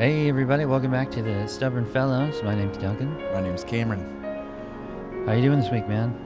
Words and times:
Hey, 0.00 0.30
everybody! 0.30 0.64
Welcome 0.64 0.90
back 0.92 1.10
to 1.10 1.20
the 1.22 1.46
Stubborn 1.46 1.84
Fellows. 1.84 2.42
My 2.42 2.54
name's 2.54 2.78
Duncan. 2.78 3.14
My 3.34 3.42
name's 3.42 3.64
Cameron. 3.64 4.00
How 5.26 5.34
you 5.34 5.42
doing 5.42 5.60
this 5.60 5.70
week, 5.70 5.86
man? 5.86 6.16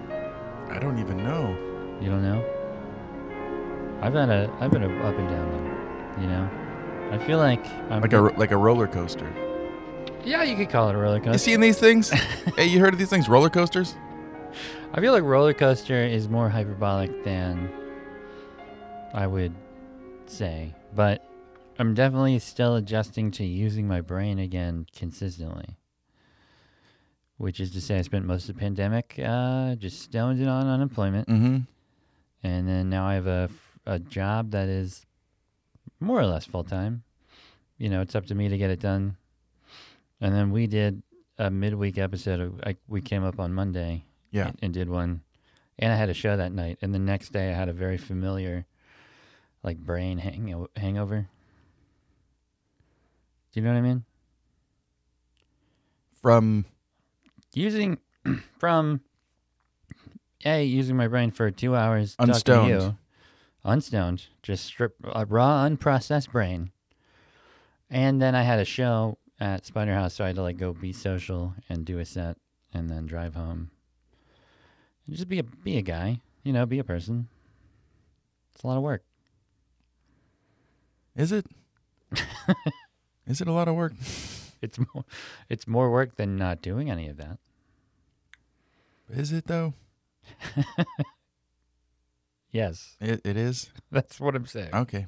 I 0.71 0.79
don't 0.79 1.01
even 1.01 1.17
know. 1.17 1.49
You 2.01 2.09
don't 2.09 2.23
know? 2.23 2.39
I've 4.01 4.15
had 4.15 4.29
a 4.31 4.49
I've 4.61 4.71
been 4.71 4.85
a 4.85 5.03
up 5.05 5.19
and 5.19 5.29
down 5.29 5.51
one. 5.51 6.23
You 6.23 6.29
know, 6.29 6.49
I 7.11 7.19
feel 7.27 7.39
like 7.39 7.67
I'm 7.91 8.01
Like 8.01 8.13
a 8.13 8.23
ro- 8.23 8.35
like 8.37 8.53
a 8.53 8.57
roller 8.57 8.87
coaster. 8.87 9.29
yeah, 10.25 10.45
you 10.45 10.55
could 10.55 10.71
call 10.71 10.89
it 10.91 10.95
a 10.95 10.99
roller 10.99 11.19
coaster. 11.19 11.31
You 11.31 11.33
coaster. 11.33 11.51
seen 11.51 11.61
these 11.61 11.79
things? 11.81 12.11
hey, 12.57 12.67
you 12.67 12.79
heard 12.79 12.93
of 12.93 13.01
these 13.01 13.11
things? 13.11 13.29
Roller 13.29 13.51
coasters? 13.51 13.97
I 14.93 15.01
feel 15.01 15.13
like 15.13 15.25
roller 15.25 15.53
coaster 15.53 16.01
is 16.05 16.29
more 16.29 16.49
hyperbolic 16.49 17.25
than 17.25 17.69
I 19.13 19.27
would 19.27 19.53
say, 20.27 20.73
but 20.95 21.25
I'm 21.79 21.95
definitely 21.95 22.39
still 22.39 22.77
adjusting 22.77 23.31
to 23.33 23.45
using 23.45 23.89
my 23.89 24.01
brain 24.01 24.39
again 24.39 24.87
consistently. 24.97 25.77
Which 27.37 27.59
is 27.59 27.73
to 27.73 27.81
say, 27.81 27.99
I 27.99 28.03
spent 28.03 28.25
most 28.27 28.49
of 28.49 28.55
the 28.55 28.61
pandemic 28.61 29.19
uh, 29.23 29.75
just 29.75 30.01
stoned 30.01 30.41
it 30.41 30.47
on 30.47 30.67
unemployment, 30.69 31.27
Mm-hmm. 31.29 31.57
and 32.45 32.69
then 32.69 32.89
now 32.91 33.07
I 33.07 33.15
have 33.15 33.27
a, 33.27 33.51
a 33.87 33.99
job 33.99 34.53
that 34.53 34.69
is 34.69 35.05
more 35.99 36.21
or 36.21 36.27
less 36.27 36.47
full 36.47 36.63
time. 36.63 37.03
You 37.77 37.89
know, 37.91 38.03
it's 38.03 38.15
up 38.15 38.27
to 38.27 38.37
me 38.37 38.49
to 38.49 38.57
get 38.57 38.71
it 38.71 38.79
done. 38.79 39.17
And 40.21 40.33
then 40.33 40.53
we 40.53 40.69
did 40.69 41.03
a 41.37 41.51
midweek 41.51 41.99
episode. 41.99 42.39
Of, 42.39 42.61
I, 42.65 42.77
we 42.87 43.01
came 43.01 43.25
up 43.25 43.41
on 43.41 43.53
Monday 43.53 44.05
Yeah. 44.31 44.47
and, 44.49 44.59
and 44.63 44.73
did 44.75 44.89
one. 44.89 45.23
And 45.77 45.93
I 45.93 45.97
had 45.97 46.09
a 46.09 46.15
show 46.15 46.37
that 46.37 46.53
night. 46.53 46.79
And 46.83 46.95
the 46.95 47.01
next 47.01 47.33
day 47.33 47.51
I 47.51 47.55
had 47.55 47.69
a 47.69 47.73
very 47.73 47.99
familiar, 47.99 48.65
like, 49.65 49.79
brain 49.79 50.19
hang- 50.19 50.69
hangover. 50.77 51.27
Do 53.55 53.61
you 53.61 53.67
know 53.67 53.73
what 53.73 53.79
I 53.79 53.83
mean? 53.83 54.05
From 56.21 56.65
Using 57.53 57.99
from, 58.59 59.01
hey, 60.41 60.65
using 60.65 60.97
my 60.97 61.07
brain 61.07 61.31
for 61.31 61.53
two 61.53 61.77
hours. 61.77 62.17
Unstoned. 62.19 62.69
you, 62.69 62.97
unstoned, 63.65 64.27
just 64.43 64.65
strip, 64.65 64.97
uh, 65.05 65.25
raw, 65.29 65.69
unprocessed 65.69 66.33
brain. 66.33 66.73
And 67.89 68.21
then 68.21 68.35
I 68.35 68.43
had 68.43 68.59
a 68.59 68.65
show 68.65 69.19
at 69.39 69.65
Spider 69.67 69.95
House, 69.95 70.15
so 70.15 70.25
I 70.25 70.29
had 70.29 70.37
to, 70.37 70.43
like, 70.43 70.57
go 70.57 70.73
be 70.73 70.93
social 70.93 71.55
and 71.69 71.85
do 71.85 72.01
a 72.01 72.05
set 72.05 72.37
and 72.73 72.91
then 72.91 73.07
drive 73.07 73.37
home. 73.37 73.71
Just 75.09 75.29
be 75.29 75.39
a 75.39 75.45
be 75.45 75.77
a 75.79 75.83
guy, 75.83 76.19
you 76.43 76.53
know, 76.53 76.67
be 76.67 76.81
a 76.81 76.85
person. 76.85 77.29
It's 78.53 78.65
a 78.65 78.67
lot 78.67 78.79
of 78.79 78.83
work. 78.83 79.05
is 81.15 81.31
it? 81.31 81.47
is 83.27 83.41
it 83.41 83.49
a 83.49 83.53
lot 83.53 83.69
of 83.69 83.75
work? 83.75 83.95
It's 84.63 84.79
more 84.79 85.05
it's 85.51 85.67
more 85.69 85.91
work 85.91 86.17
than 86.17 86.39
not 86.39 86.63
doing 86.63 86.91
any 86.91 87.07
of 87.09 87.19
that. 87.19 87.39
Is 89.11 89.31
it 89.31 89.47
though? 89.47 89.75
Yes, 92.51 92.97
It, 93.01 93.21
it 93.25 93.37
is. 93.37 93.71
that's 93.91 94.21
what 94.21 94.37
I'm 94.37 94.47
saying. 94.47 94.71
Okay. 94.73 95.07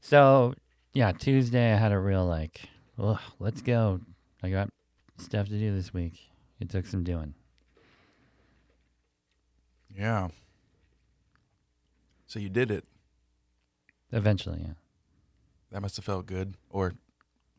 So, 0.00 0.54
yeah, 0.94 1.12
Tuesday 1.12 1.74
I 1.74 1.76
had 1.76 1.92
a 1.92 1.98
real 1.98 2.24
like, 2.24 2.62
ugh, 2.98 3.20
let's 3.38 3.60
go. 3.60 4.00
I 4.42 4.48
got 4.48 4.70
stuff 5.18 5.48
to 5.48 5.58
do 5.58 5.74
this 5.74 5.92
week. 5.92 6.14
It 6.58 6.70
took 6.70 6.86
some 6.86 7.04
doing. 7.04 7.34
Yeah. 9.94 10.28
So 12.26 12.38
you 12.40 12.48
did 12.48 12.70
it. 12.70 12.84
Eventually, 14.10 14.60
yeah. 14.62 14.72
That 15.70 15.82
must 15.82 15.96
have 15.96 16.04
felt 16.04 16.26
good, 16.26 16.54
or 16.70 16.94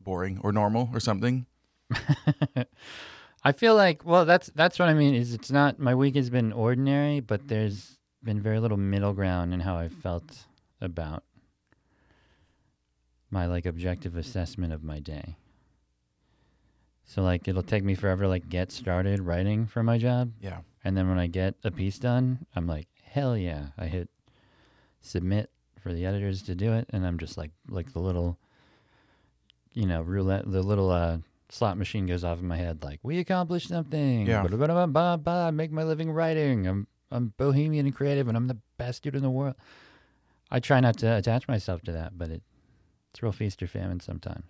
boring, 0.00 0.38
or 0.42 0.52
normal, 0.52 0.90
or 0.92 1.00
something. 1.00 1.46
I 3.44 3.52
feel 3.52 3.74
like 3.74 4.04
well 4.04 4.24
that's 4.24 4.50
that's 4.54 4.78
what 4.78 4.88
I 4.88 4.94
mean 4.94 5.14
is 5.14 5.32
it's 5.32 5.50
not 5.50 5.78
my 5.78 5.94
week 5.94 6.14
has 6.16 6.28
been 6.30 6.52
ordinary, 6.52 7.20
but 7.20 7.48
there's 7.48 7.98
been 8.22 8.40
very 8.40 8.60
little 8.60 8.76
middle 8.76 9.12
ground 9.14 9.54
in 9.54 9.60
how 9.60 9.76
I 9.76 9.88
felt 9.88 10.44
about 10.80 11.24
my 13.30 13.46
like 13.46 13.64
objective 13.66 14.16
assessment 14.16 14.72
of 14.72 14.82
my 14.82 15.00
day. 15.00 15.36
So 17.04 17.22
like 17.22 17.48
it'll 17.48 17.62
take 17.62 17.82
me 17.84 17.94
forever 17.94 18.28
like 18.28 18.48
get 18.48 18.70
started 18.72 19.20
writing 19.20 19.66
for 19.66 19.82
my 19.82 19.98
job 19.98 20.32
Yeah. 20.40 20.58
and 20.84 20.96
then 20.96 21.08
when 21.08 21.18
I 21.18 21.26
get 21.26 21.54
a 21.64 21.70
piece 21.70 21.98
done, 21.98 22.46
I'm 22.54 22.66
like, 22.66 22.88
hell 23.04 23.36
yeah. 23.36 23.68
I 23.78 23.86
hit 23.86 24.08
submit 25.00 25.50
for 25.80 25.92
the 25.92 26.06
editors 26.06 26.42
to 26.42 26.54
do 26.54 26.72
it 26.72 26.86
and 26.90 27.06
I'm 27.06 27.18
just 27.18 27.36
like 27.36 27.50
like 27.68 27.92
the 27.92 27.98
little 28.00 28.38
you 29.72 29.86
know, 29.86 30.02
roulette 30.02 30.50
the 30.50 30.62
little 30.62 30.90
uh 30.90 31.18
slot 31.48 31.76
machine 31.78 32.06
goes 32.06 32.22
off 32.24 32.38
in 32.38 32.46
my 32.46 32.56
head 32.56 32.82
like 32.84 33.00
we 33.02 33.18
accomplished 33.18 33.68
something. 33.68 34.26
Yeah. 34.26 34.42
Ba-da-ba-da-ba-ba, 34.42 35.50
Make 35.52 35.72
my 35.72 35.82
living 35.84 36.10
writing. 36.12 36.66
I'm 36.66 36.86
I'm 37.10 37.32
bohemian 37.36 37.86
and 37.86 37.94
creative 37.94 38.28
and 38.28 38.36
I'm 38.36 38.46
the 38.46 38.58
best 38.78 39.02
dude 39.02 39.16
in 39.16 39.22
the 39.22 39.30
world. 39.30 39.54
I 40.50 40.60
try 40.60 40.80
not 40.80 40.96
to 40.98 41.16
attach 41.16 41.46
myself 41.48 41.82
to 41.82 41.92
that, 41.92 42.16
but 42.18 42.30
it 42.30 42.42
it's 43.12 43.22
real 43.22 43.32
feast 43.32 43.62
or 43.62 43.66
famine 43.66 43.98
sometimes. 44.00 44.46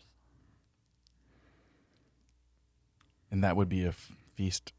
And 3.30 3.42
that 3.44 3.56
would 3.56 3.68
be 3.68 3.84
a 3.84 3.88
f- 3.88 4.12
feast 4.34 4.72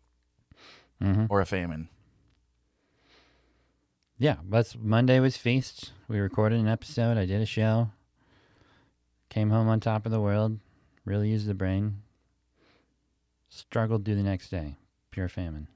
Mm-hmm. 1.02 1.26
or 1.30 1.42
a 1.42 1.48
famine. 1.48 1.90
Yeah, 4.22 4.36
that's 4.48 4.78
Monday 4.80 5.20
was 5.20 5.36
feast. 5.36 5.94
We 6.08 6.20
recorded 6.20 6.60
an 6.60 6.68
episode. 6.68 7.18
I 7.18 7.26
did 7.26 7.42
a 7.42 7.46
show. 7.48 7.90
Came 9.30 9.50
home 9.50 9.68
on 9.68 9.80
top 9.80 10.06
of 10.06 10.12
the 10.12 10.22
world. 10.22 10.60
Really 11.06 11.30
used 11.30 11.48
the 11.48 11.56
brain. 11.56 12.04
Struggled 13.50 14.06
through 14.06 14.18
the 14.18 14.22
next 14.22 14.50
day. 14.50 14.76
Pure 15.10 15.30
famine. 15.30 15.68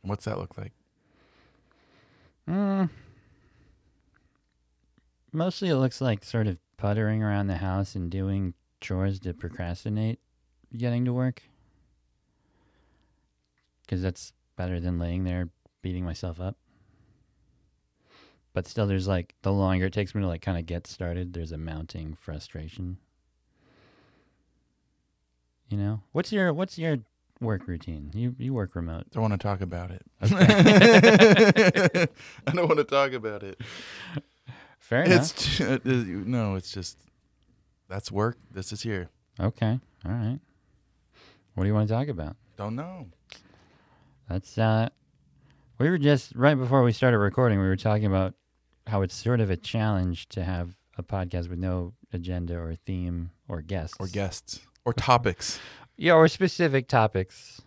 What's 0.00 0.24
that 0.24 0.38
look 0.38 0.56
like? 0.56 0.72
Mm. 2.48 2.88
Mostly 5.30 5.68
it 5.68 5.76
looks 5.76 6.00
like 6.00 6.24
sort 6.24 6.46
of 6.46 6.56
puttering 6.78 7.22
around 7.22 7.48
the 7.48 7.58
house 7.58 7.94
and 7.96 8.10
doing 8.10 8.54
chores 8.80 9.20
to 9.20 9.34
procrastinate 9.34 10.20
getting 10.74 11.04
to 11.04 11.12
work. 11.12 11.42
Because 13.82 14.00
that's 14.00 14.32
better 14.56 14.80
than 14.80 14.98
laying 14.98 15.24
there 15.24 15.50
beating 15.82 16.06
myself 16.06 16.40
up. 16.40 16.56
But 18.52 18.66
still, 18.66 18.86
there's 18.86 19.06
like, 19.06 19.34
the 19.42 19.52
longer 19.52 19.86
it 19.86 19.92
takes 19.92 20.14
me 20.14 20.22
to 20.22 20.26
like 20.26 20.42
kind 20.42 20.58
of 20.58 20.66
get 20.66 20.86
started, 20.86 21.32
there's 21.32 21.52
a 21.52 21.58
mounting 21.58 22.14
frustration. 22.14 22.98
You 25.68 25.78
know? 25.78 26.00
What's 26.12 26.32
your, 26.32 26.52
what's 26.52 26.78
your 26.78 26.98
work 27.40 27.68
routine? 27.68 28.10
You, 28.14 28.34
you 28.38 28.54
work 28.54 28.74
remote. 28.74 29.04
Don't 29.12 29.22
want 29.22 29.34
to 29.34 29.38
talk 29.38 29.60
about 29.60 29.90
it. 29.90 30.02
I 30.22 30.28
don't 32.52 32.68
want 32.68 32.78
to 32.78 32.84
talk 32.84 33.12
about 33.12 33.42
it. 33.42 33.60
Fair 34.78 35.02
enough. 35.02 35.32
It's 35.36 35.58
t- 35.58 35.80
no, 35.84 36.54
it's 36.54 36.72
just 36.72 36.98
that's 37.88 38.10
work. 38.10 38.38
This 38.50 38.72
is 38.72 38.82
here. 38.82 39.10
Okay. 39.38 39.78
All 40.04 40.12
right. 40.12 40.38
What 41.54 41.64
do 41.64 41.68
you 41.68 41.74
want 41.74 41.88
to 41.88 41.94
talk 41.94 42.08
about? 42.08 42.36
Don't 42.56 42.74
know. 42.74 43.08
That's 44.28 44.56
uh 44.56 44.88
we 45.78 45.88
were 45.88 45.98
just 45.98 46.34
right 46.34 46.54
before 46.54 46.82
we 46.82 46.92
started 46.92 47.18
recording, 47.18 47.60
we 47.60 47.66
were 47.66 47.76
talking 47.76 48.06
about 48.06 48.34
how 48.86 49.02
it's 49.02 49.14
sort 49.14 49.40
of 49.40 49.50
a 49.50 49.56
challenge 49.56 50.28
to 50.30 50.42
have 50.42 50.76
a 50.96 51.02
podcast 51.02 51.48
with 51.48 51.58
no 51.58 51.94
agenda 52.12 52.56
or 52.56 52.74
theme 52.74 53.30
or 53.48 53.62
guests. 53.62 53.96
Or 54.00 54.06
guests 54.06 54.60
or 54.84 54.92
topics. 54.92 55.58
Yeah, 56.00 56.12
or 56.12 56.28
specific 56.28 56.86
topics. 56.86 57.60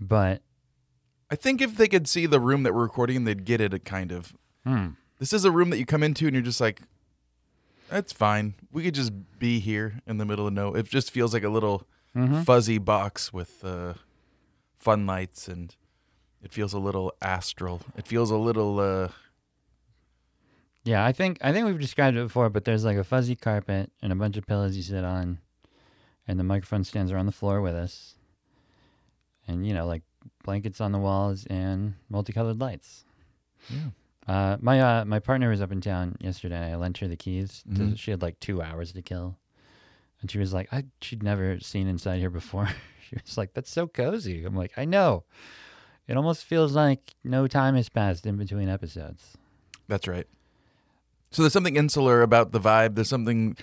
But 0.00 0.40
I 1.30 1.36
think 1.36 1.60
if 1.60 1.76
they 1.76 1.86
could 1.86 2.08
see 2.08 2.24
the 2.24 2.40
room 2.40 2.62
that 2.62 2.72
we're 2.72 2.80
recording, 2.80 3.16
in, 3.16 3.24
they'd 3.24 3.44
get 3.44 3.60
it. 3.60 3.74
A 3.74 3.78
kind 3.78 4.10
of 4.10 4.32
hmm, 4.64 4.92
this 5.18 5.34
is 5.34 5.44
a 5.44 5.50
room 5.50 5.68
that 5.68 5.76
you 5.76 5.84
come 5.84 6.02
into 6.02 6.26
and 6.26 6.34
you're 6.34 6.42
just 6.42 6.62
like, 6.62 6.80
that's 7.90 8.10
fine. 8.10 8.54
We 8.70 8.84
could 8.84 8.94
just 8.94 9.12
be 9.38 9.60
here 9.60 10.00
in 10.06 10.16
the 10.16 10.24
middle 10.24 10.46
of 10.46 10.54
no. 10.54 10.74
It 10.74 10.86
just 10.86 11.10
feels 11.10 11.34
like 11.34 11.44
a 11.44 11.50
little 11.50 11.86
mhm. 12.16 12.42
fuzzy 12.42 12.78
box 12.78 13.34
with 13.34 13.62
uh, 13.62 13.92
fun 14.78 15.04
lights 15.04 15.48
and 15.48 15.76
it 16.42 16.52
feels 16.52 16.72
a 16.72 16.78
little 16.78 17.12
astral. 17.22 17.80
It 17.96 18.06
feels 18.06 18.30
a 18.30 18.36
little. 18.36 18.78
Uh, 18.80 19.08
Yeah, 20.84 21.04
I 21.04 21.12
think 21.12 21.38
I 21.42 21.52
think 21.52 21.66
we've 21.66 21.78
described 21.78 22.16
it 22.16 22.22
before, 22.24 22.50
but 22.50 22.64
there's 22.64 22.84
like 22.84 22.96
a 22.96 23.04
fuzzy 23.04 23.36
carpet 23.36 23.92
and 24.02 24.12
a 24.12 24.16
bunch 24.16 24.36
of 24.36 24.46
pillows 24.46 24.76
you 24.76 24.82
sit 24.82 25.04
on, 25.04 25.38
and 26.26 26.38
the 26.40 26.44
microphone 26.44 26.82
stands 26.84 27.12
are 27.12 27.18
on 27.18 27.26
the 27.26 27.32
floor 27.32 27.60
with 27.60 27.74
us, 27.74 28.16
and 29.46 29.66
you 29.66 29.74
know 29.74 29.86
like 29.86 30.02
blankets 30.44 30.80
on 30.80 30.92
the 30.92 30.98
walls 30.98 31.46
and 31.46 31.94
multicolored 32.08 32.60
lights. 32.60 33.04
yeah. 33.70 33.90
Uh, 34.26 34.56
my 34.60 34.80
uh, 34.80 35.04
my 35.04 35.18
partner 35.18 35.50
was 35.50 35.60
up 35.60 35.72
in 35.72 35.80
town 35.80 36.16
yesterday. 36.20 36.72
I 36.72 36.76
lent 36.76 36.98
her 36.98 37.08
the 37.08 37.16
keys. 37.16 37.62
To, 37.74 37.80
Mhm. 37.82 37.98
She 37.98 38.10
had 38.12 38.22
like 38.22 38.38
two 38.40 38.62
hours 38.62 38.92
to 38.92 39.02
kill, 39.02 39.36
and 40.20 40.30
she 40.30 40.38
was 40.38 40.52
like, 40.52 40.72
"I 40.72 40.84
she'd 41.00 41.22
never 41.22 41.58
seen 41.60 41.86
inside 41.88 42.18
here 42.20 42.30
before." 42.30 42.68
she 43.08 43.16
was 43.24 43.36
like, 43.38 43.54
"That's 43.54 43.70
so 43.70 43.86
cozy." 43.88 44.44
I'm 44.44 44.54
like, 44.56 44.72
"I 44.76 44.84
know." 44.84 45.24
It 46.12 46.16
almost 46.18 46.44
feels 46.44 46.74
like 46.74 47.14
no 47.24 47.46
time 47.46 47.74
has 47.74 47.88
passed 47.88 48.26
in 48.26 48.36
between 48.36 48.68
episodes. 48.68 49.38
That's 49.88 50.06
right. 50.06 50.26
So 51.30 51.40
there's 51.40 51.54
something 51.54 51.74
insular 51.76 52.20
about 52.20 52.52
the 52.52 52.60
vibe. 52.60 52.96
There's 52.96 53.08
something 53.08 53.56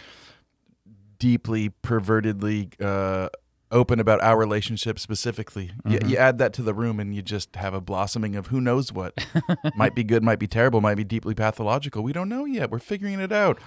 deeply 1.19 1.69
pervertedly 1.83 2.73
uh, 2.81 3.29
open 3.71 3.99
about 3.99 4.19
our 4.23 4.35
relationship 4.35 4.97
specifically. 4.97 5.69
You, 5.85 5.99
Mhm. 5.99 6.09
you 6.09 6.17
add 6.17 6.39
that 6.39 6.53
to 6.53 6.63
the 6.63 6.73
room, 6.73 6.99
and 6.99 7.13
you 7.13 7.21
just 7.21 7.55
have 7.55 7.75
a 7.75 7.81
blossoming 7.81 8.35
of 8.35 8.47
who 8.47 8.59
knows 8.59 8.91
what. 8.91 9.13
might 9.75 9.93
be 9.93 10.03
good, 10.03 10.23
might 10.23 10.39
be 10.39 10.47
terrible, 10.47 10.81
might 10.81 10.95
be 10.97 11.03
deeply 11.03 11.35
pathological. 11.35 12.01
We 12.01 12.13
don't 12.13 12.29
know 12.29 12.45
yet. 12.45 12.71
We're 12.71 12.79
figuring 12.79 13.19
it 13.19 13.31
out. 13.31 13.59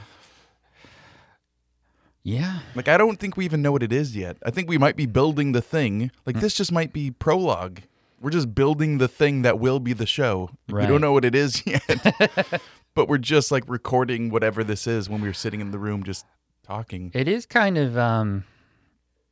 Yeah. 2.25 2.58
Like 2.75 2.88
I 2.88 2.96
don't 2.96 3.20
think 3.20 3.37
we 3.37 3.44
even 3.44 3.62
know 3.62 3.70
what 3.70 3.84
it 3.84 3.93
is 3.93 4.17
yet. 4.17 4.38
I 4.44 4.50
think 4.50 4.69
we 4.69 4.76
might 4.76 4.96
be 4.96 5.06
building 5.06 5.52
the 5.52 5.62
thing. 5.62 6.11
Like 6.26 6.34
Mm. 6.34 6.40
this 6.40 6.55
just 6.55 6.73
might 6.73 6.93
be 6.93 7.12
prologue. 7.12 7.82
We're 8.22 8.30
just 8.30 8.54
building 8.54 8.98
the 8.98 9.08
thing 9.08 9.42
that 9.42 9.58
will 9.58 9.80
be 9.80 9.92
the 9.92 10.06
show. 10.06 10.50
We 10.69 10.86
don't 10.86 11.00
know 11.00 11.12
what 11.12 11.24
it 11.24 11.34
is 11.34 11.66
yet. 11.66 12.62
but 12.94 13.08
we're 13.08 13.19
just 13.19 13.50
like 13.50 13.64
recording 13.66 14.30
whatever 14.30 14.62
this 14.62 14.86
is 14.86 15.08
when 15.08 15.20
we 15.20 15.28
were 15.28 15.34
sitting 15.34 15.60
in 15.60 15.72
the 15.72 15.78
room 15.78 16.04
just 16.04 16.24
talking. 16.62 17.10
It 17.14 17.26
is 17.26 17.46
kind 17.46 17.76
of 17.76 17.98
um, 17.98 18.44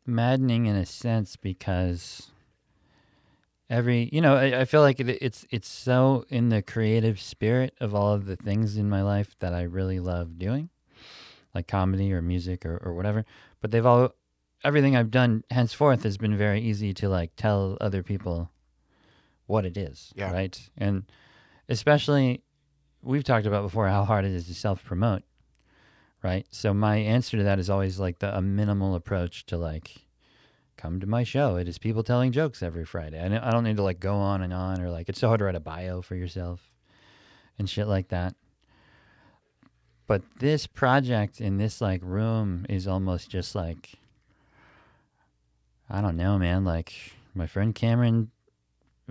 maddening 0.06 0.66
in 0.66 0.74
a 0.74 0.84
sense 0.84 1.36
because 1.36 2.32
every 3.68 4.08
you 4.12 4.20
know 4.20 4.34
I, 4.34 4.62
I 4.62 4.64
feel 4.64 4.80
like 4.80 4.98
it, 4.98 5.08
it's 5.08 5.46
it's 5.50 5.68
so 5.68 6.24
in 6.28 6.48
the 6.48 6.60
creative 6.60 7.20
spirit 7.20 7.74
of 7.80 7.94
all 7.94 8.12
of 8.12 8.26
the 8.26 8.36
things 8.36 8.76
in 8.76 8.90
my 8.90 9.02
life 9.02 9.36
that 9.38 9.54
I 9.54 9.62
really 9.62 10.00
love 10.00 10.38
doing, 10.38 10.68
like 11.54 11.68
comedy 11.68 12.12
or 12.12 12.22
music 12.22 12.66
or, 12.66 12.76
or 12.78 12.94
whatever. 12.94 13.24
But 13.60 13.70
they've 13.70 13.86
all 13.86 14.14
everything 14.64 14.96
I've 14.96 15.10
done 15.10 15.44
henceforth 15.50 16.02
has 16.02 16.18
been 16.18 16.36
very 16.36 16.60
easy 16.60 16.92
to 16.94 17.08
like 17.08 17.36
tell 17.36 17.78
other 17.80 18.02
people 18.02 18.50
what 19.50 19.66
it 19.66 19.76
is, 19.76 20.12
Yeah. 20.16 20.32
right? 20.32 20.58
And 20.78 21.04
especially 21.68 22.42
we've 23.02 23.24
talked 23.24 23.46
about 23.46 23.62
before 23.62 23.88
how 23.88 24.04
hard 24.04 24.24
it 24.24 24.32
is 24.32 24.46
to 24.46 24.54
self 24.54 24.84
promote 24.84 25.22
right? 26.22 26.46
So 26.50 26.74
my 26.74 26.96
answer 26.96 27.38
to 27.38 27.44
that 27.44 27.58
is 27.58 27.70
always 27.70 27.98
like 27.98 28.18
the 28.18 28.36
a 28.36 28.42
minimal 28.42 28.94
approach 28.94 29.46
to 29.46 29.56
like 29.56 30.04
come 30.76 31.00
to 31.00 31.06
my 31.06 31.24
show. 31.24 31.56
It 31.56 31.66
is 31.66 31.78
people 31.78 32.02
telling 32.02 32.30
jokes 32.30 32.62
every 32.62 32.84
Friday. 32.84 33.18
I, 33.18 33.48
I 33.48 33.50
don't 33.50 33.64
need 33.64 33.78
to 33.78 33.82
like 33.82 34.00
go 34.00 34.16
on 34.16 34.42
and 34.42 34.52
on 34.52 34.82
or 34.82 34.90
like 34.90 35.08
it's 35.08 35.18
so 35.18 35.28
hard 35.28 35.38
to 35.38 35.46
write 35.46 35.54
a 35.54 35.60
bio 35.60 36.02
for 36.02 36.16
yourself 36.16 36.70
and 37.58 37.70
shit 37.70 37.86
like 37.86 38.08
that. 38.08 38.34
But 40.06 40.20
this 40.40 40.66
project 40.66 41.40
in 41.40 41.56
this 41.56 41.80
like 41.80 42.02
room 42.04 42.66
is 42.68 42.86
almost 42.86 43.30
just 43.30 43.54
like 43.54 43.92
I 45.88 46.02
don't 46.02 46.18
know, 46.18 46.38
man. 46.38 46.64
Like 46.66 46.92
my 47.34 47.46
friend 47.46 47.74
Cameron 47.74 48.30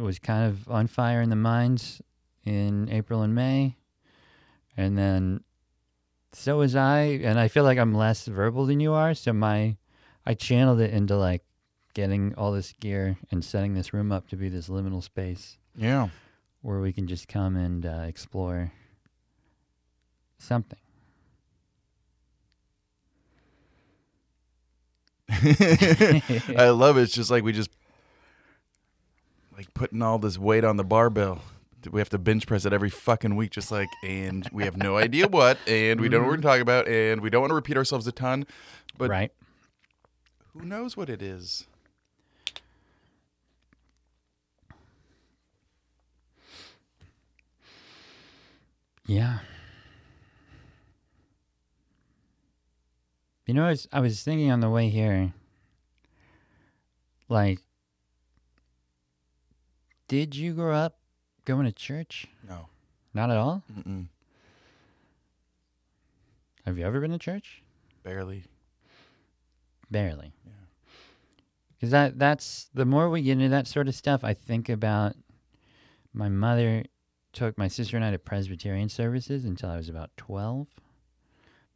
was 0.01 0.19
kind 0.19 0.45
of 0.49 0.69
on 0.69 0.87
fire 0.87 1.21
in 1.21 1.29
the 1.29 1.35
mines 1.35 2.01
in 2.45 2.89
April 2.89 3.21
and 3.21 3.33
May. 3.35 3.75
And 4.77 4.97
then 4.97 5.43
so 6.31 6.57
was 6.59 6.75
I, 6.75 7.01
and 7.23 7.39
I 7.39 7.47
feel 7.47 7.63
like 7.63 7.77
I'm 7.77 7.93
less 7.93 8.25
verbal 8.25 8.65
than 8.65 8.79
you 8.79 8.93
are. 8.93 9.13
So 9.13 9.33
my, 9.33 9.77
I 10.25 10.33
channeled 10.35 10.79
it 10.79 10.91
into 10.93 11.17
like 11.17 11.43
getting 11.93 12.33
all 12.35 12.51
this 12.51 12.71
gear 12.79 13.17
and 13.31 13.43
setting 13.43 13.73
this 13.73 13.93
room 13.93 14.11
up 14.11 14.27
to 14.29 14.35
be 14.35 14.47
this 14.47 14.69
liminal 14.69 15.03
space 15.03 15.57
Yeah. 15.75 16.09
where 16.61 16.79
we 16.79 16.93
can 16.93 17.07
just 17.07 17.27
come 17.27 17.55
and 17.55 17.85
uh, 17.85 18.03
explore 18.07 18.71
something. 20.37 20.79
I 25.29 26.69
love 26.69 26.97
it. 26.97 27.01
It's 27.03 27.13
just 27.13 27.29
like 27.31 27.43
we 27.43 27.51
just 27.53 27.69
like 29.59 29.73
putting 29.73 30.01
all 30.01 30.17
this 30.17 30.37
weight 30.37 30.63
on 30.63 30.77
the 30.77 30.85
barbell. 30.85 31.41
We 31.91 31.99
have 31.99 32.07
to 32.11 32.17
bench 32.17 32.47
press 32.47 32.63
it 32.63 32.71
every 32.71 32.89
fucking 32.89 33.35
week, 33.35 33.51
just 33.51 33.73
like, 33.73 33.89
and 34.01 34.47
we 34.53 34.63
have 34.63 34.77
no 34.77 34.95
idea 34.95 35.27
what, 35.27 35.57
and 35.67 35.99
we 35.99 36.07
don't 36.07 36.21
know 36.21 36.29
what 36.29 36.37
we're 36.37 36.41
talking 36.41 36.61
about, 36.61 36.87
and 36.87 37.19
we 37.19 37.29
don't 37.29 37.41
want 37.41 37.51
to 37.51 37.55
repeat 37.55 37.75
ourselves 37.75 38.07
a 38.07 38.13
ton, 38.13 38.47
but 38.97 39.09
right? 39.09 39.33
who 40.53 40.63
knows 40.63 40.95
what 40.95 41.09
it 41.09 41.21
is? 41.21 41.67
Yeah. 49.05 49.39
You 53.45 53.53
know, 53.55 53.65
I 53.65 53.71
was, 53.71 53.89
I 53.91 53.99
was 53.99 54.23
thinking 54.23 54.51
on 54.51 54.61
the 54.61 54.69
way 54.69 54.87
here, 54.87 55.33
like, 57.27 57.59
did 60.09 60.35
you 60.35 60.53
grow 60.53 60.75
up 60.75 60.97
going 61.45 61.65
to 61.65 61.71
church? 61.71 62.27
No. 62.47 62.67
Not 63.13 63.29
at 63.29 63.37
all? 63.37 63.63
Mm-mm. 63.71 64.07
Have 66.65 66.77
you 66.77 66.85
ever 66.85 66.99
been 66.99 67.11
to 67.11 67.19
church? 67.19 67.61
Barely. 68.03 68.43
Barely. 69.89 70.33
Yeah. 70.45 70.51
Because 71.77 71.91
that, 71.91 72.19
that's, 72.19 72.69
the 72.73 72.85
more 72.85 73.09
we 73.09 73.21
get 73.21 73.33
into 73.33 73.49
that 73.49 73.67
sort 73.67 73.87
of 73.87 73.95
stuff, 73.95 74.23
I 74.23 74.33
think 74.33 74.67
about 74.67 75.15
my 76.11 76.27
mother 76.27 76.83
took 77.31 77.57
my 77.57 77.67
sister 77.67 77.95
and 77.95 78.03
I 78.03 78.11
to 78.11 78.19
Presbyterian 78.19 78.89
services 78.89 79.45
until 79.45 79.69
I 79.69 79.77
was 79.77 79.89
about 79.89 80.09
12. 80.17 80.67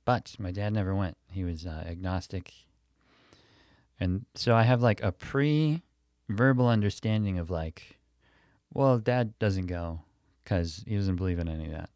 But 0.05 0.35
my 0.39 0.51
dad 0.51 0.73
never 0.73 0.95
went. 0.95 1.17
He 1.31 1.43
was 1.43 1.67
uh, 1.67 1.83
agnostic. 1.87 2.51
And 3.99 4.25
so 4.33 4.55
I 4.55 4.63
have 4.63 4.81
like 4.81 5.03
a 5.03 5.11
pre 5.11 5.83
verbal 6.29 6.67
understanding 6.67 7.37
of 7.37 7.51
like, 7.51 7.99
well, 8.73 8.97
dad 8.99 9.37
doesn't 9.39 9.67
go 9.67 10.01
because 10.43 10.83
he 10.87 10.95
doesn't 10.95 11.15
believe 11.15 11.39
in 11.39 11.47
any 11.47 11.65
of 11.65 11.71
that. 11.71 11.89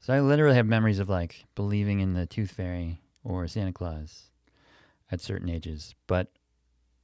So 0.00 0.14
I 0.14 0.20
literally 0.20 0.56
have 0.56 0.66
memories 0.66 0.98
of 0.98 1.08
like 1.08 1.44
believing 1.54 2.00
in 2.00 2.14
the 2.14 2.26
tooth 2.26 2.50
fairy 2.50 3.00
or 3.22 3.46
Santa 3.46 3.72
Claus 3.72 4.24
at 5.12 5.20
certain 5.20 5.50
ages. 5.50 5.94
But 6.06 6.28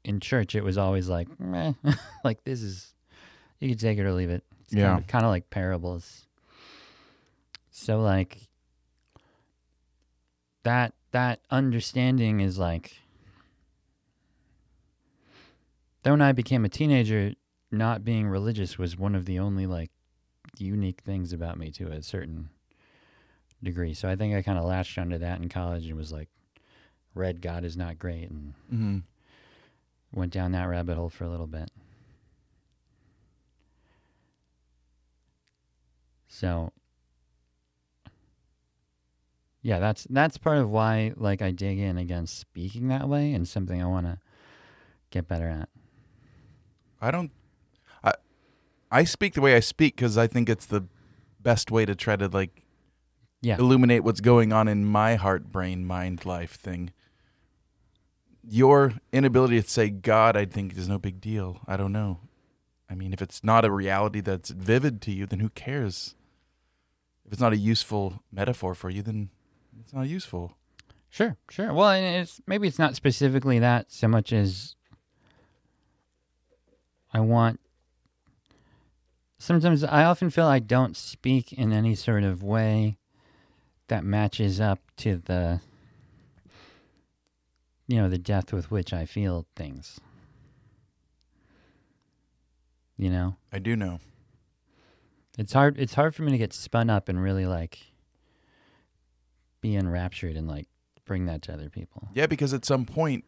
in 0.04 0.20
church, 0.20 0.54
it 0.54 0.64
was 0.64 0.78
always 0.78 1.08
like, 1.08 1.28
meh, 1.38 1.72
like 2.24 2.42
this 2.44 2.62
is, 2.62 2.94
you 3.60 3.68
can 3.68 3.78
take 3.78 3.98
it 3.98 4.04
or 4.06 4.12
leave 4.12 4.30
it. 4.30 4.44
It's 4.62 4.72
Yeah. 4.72 4.86
Kind 4.88 5.00
of, 5.00 5.06
kind 5.06 5.24
of 5.24 5.30
like 5.30 5.50
parables. 5.50 6.26
So 7.70 8.00
like 8.00 8.38
that 10.62 10.94
that 11.12 11.40
understanding 11.50 12.40
is 12.40 12.58
like 12.58 12.96
then 16.02 16.14
when 16.14 16.22
I 16.22 16.32
became 16.32 16.64
a 16.64 16.68
teenager, 16.68 17.32
not 17.76 18.04
being 18.04 18.26
religious 18.28 18.78
was 18.78 18.96
one 18.98 19.14
of 19.14 19.24
the 19.24 19.38
only 19.38 19.66
like 19.66 19.90
unique 20.58 21.00
things 21.02 21.32
about 21.32 21.58
me 21.58 21.70
to 21.72 21.88
a 21.92 22.02
certain 22.02 22.48
degree. 23.62 23.94
So 23.94 24.08
I 24.08 24.16
think 24.16 24.34
I 24.34 24.42
kind 24.42 24.58
of 24.58 24.64
latched 24.64 24.98
onto 24.98 25.18
that 25.18 25.40
in 25.40 25.48
college 25.48 25.86
and 25.86 25.96
was 25.96 26.12
like, 26.12 26.28
read 27.14 27.40
God 27.40 27.64
is 27.64 27.76
not 27.76 27.98
great 27.98 28.30
and 28.30 28.54
Mm-hmm. 28.72 28.98
went 30.12 30.32
down 30.32 30.52
that 30.52 30.64
rabbit 30.68 30.96
hole 30.96 31.08
for 31.10 31.24
a 31.24 31.30
little 31.30 31.46
bit. 31.46 31.70
So 36.28 36.72
yeah, 39.62 39.78
that's 39.78 40.06
that's 40.10 40.38
part 40.38 40.58
of 40.58 40.70
why 40.70 41.12
like 41.16 41.42
I 41.42 41.50
dig 41.50 41.78
in 41.78 41.96
against 41.98 42.38
speaking 42.38 42.88
that 42.88 43.08
way 43.08 43.32
and 43.32 43.48
something 43.48 43.82
I 43.82 43.86
want 43.86 44.06
to 44.06 44.18
get 45.10 45.26
better 45.26 45.48
at. 45.48 45.68
I 47.00 47.10
don't. 47.10 47.30
I 48.90 49.04
speak 49.04 49.34
the 49.34 49.40
way 49.40 49.54
I 49.56 49.60
speak 49.60 49.96
because 49.96 50.16
I 50.16 50.26
think 50.26 50.48
it's 50.48 50.66
the 50.66 50.84
best 51.40 51.70
way 51.70 51.84
to 51.84 51.94
try 51.94 52.16
to 52.16 52.28
like 52.28 52.62
Yeah. 53.42 53.56
illuminate 53.58 54.04
what's 54.04 54.20
going 54.20 54.52
on 54.52 54.68
in 54.68 54.84
my 54.84 55.14
heart, 55.16 55.50
brain, 55.52 55.84
mind, 55.84 56.24
life 56.24 56.52
thing. 56.52 56.92
Your 58.48 58.94
inability 59.12 59.60
to 59.60 59.68
say 59.68 59.90
God, 59.90 60.36
I 60.36 60.44
think, 60.44 60.76
is 60.76 60.88
no 60.88 60.98
big 60.98 61.20
deal. 61.20 61.60
I 61.66 61.76
don't 61.76 61.92
know. 61.92 62.20
I 62.88 62.94
mean, 62.94 63.12
if 63.12 63.20
it's 63.20 63.42
not 63.42 63.64
a 63.64 63.70
reality 63.72 64.20
that's 64.20 64.50
vivid 64.50 65.00
to 65.02 65.10
you, 65.12 65.26
then 65.26 65.40
who 65.40 65.48
cares? 65.50 66.14
If 67.24 67.32
it's 67.32 67.40
not 67.40 67.52
a 67.52 67.56
useful 67.56 68.22
metaphor 68.30 68.76
for 68.76 68.88
you, 68.88 69.02
then 69.02 69.30
it's 69.80 69.92
not 69.92 70.06
useful. 70.08 70.56
Sure, 71.10 71.36
sure. 71.50 71.72
Well, 71.74 71.90
and 71.90 72.04
it's 72.22 72.40
maybe 72.46 72.68
it's 72.68 72.78
not 72.78 72.94
specifically 72.94 73.58
that 73.58 73.90
so 73.90 74.06
much 74.06 74.32
as 74.32 74.76
I 77.12 77.18
want. 77.20 77.58
Sometimes 79.38 79.84
I 79.84 80.04
often 80.04 80.30
feel 80.30 80.46
I 80.46 80.58
don't 80.58 80.96
speak 80.96 81.52
in 81.52 81.72
any 81.72 81.94
sort 81.94 82.24
of 82.24 82.42
way 82.42 82.96
that 83.88 84.04
matches 84.04 84.60
up 84.60 84.80
to 84.98 85.16
the, 85.16 85.60
you 87.86 87.96
know, 87.98 88.08
the 88.08 88.18
depth 88.18 88.52
with 88.52 88.70
which 88.70 88.92
I 88.92 89.04
feel 89.04 89.46
things. 89.54 90.00
You 92.96 93.10
know, 93.10 93.36
I 93.52 93.58
do 93.58 93.76
know. 93.76 94.00
it's 95.38 95.52
hard. 95.52 95.78
It's 95.78 95.94
hard 95.94 96.14
for 96.14 96.22
me 96.22 96.32
to 96.32 96.38
get 96.38 96.54
spun 96.54 96.88
up 96.88 97.10
and 97.10 97.22
really 97.22 97.44
like 97.44 97.78
be 99.60 99.76
enraptured 99.76 100.34
and 100.34 100.48
like 100.48 100.66
bring 101.04 101.26
that 101.26 101.42
to 101.42 101.52
other 101.52 101.68
people. 101.68 102.08
Yeah, 102.14 102.26
because 102.26 102.54
at 102.54 102.64
some 102.64 102.86
point, 102.86 103.24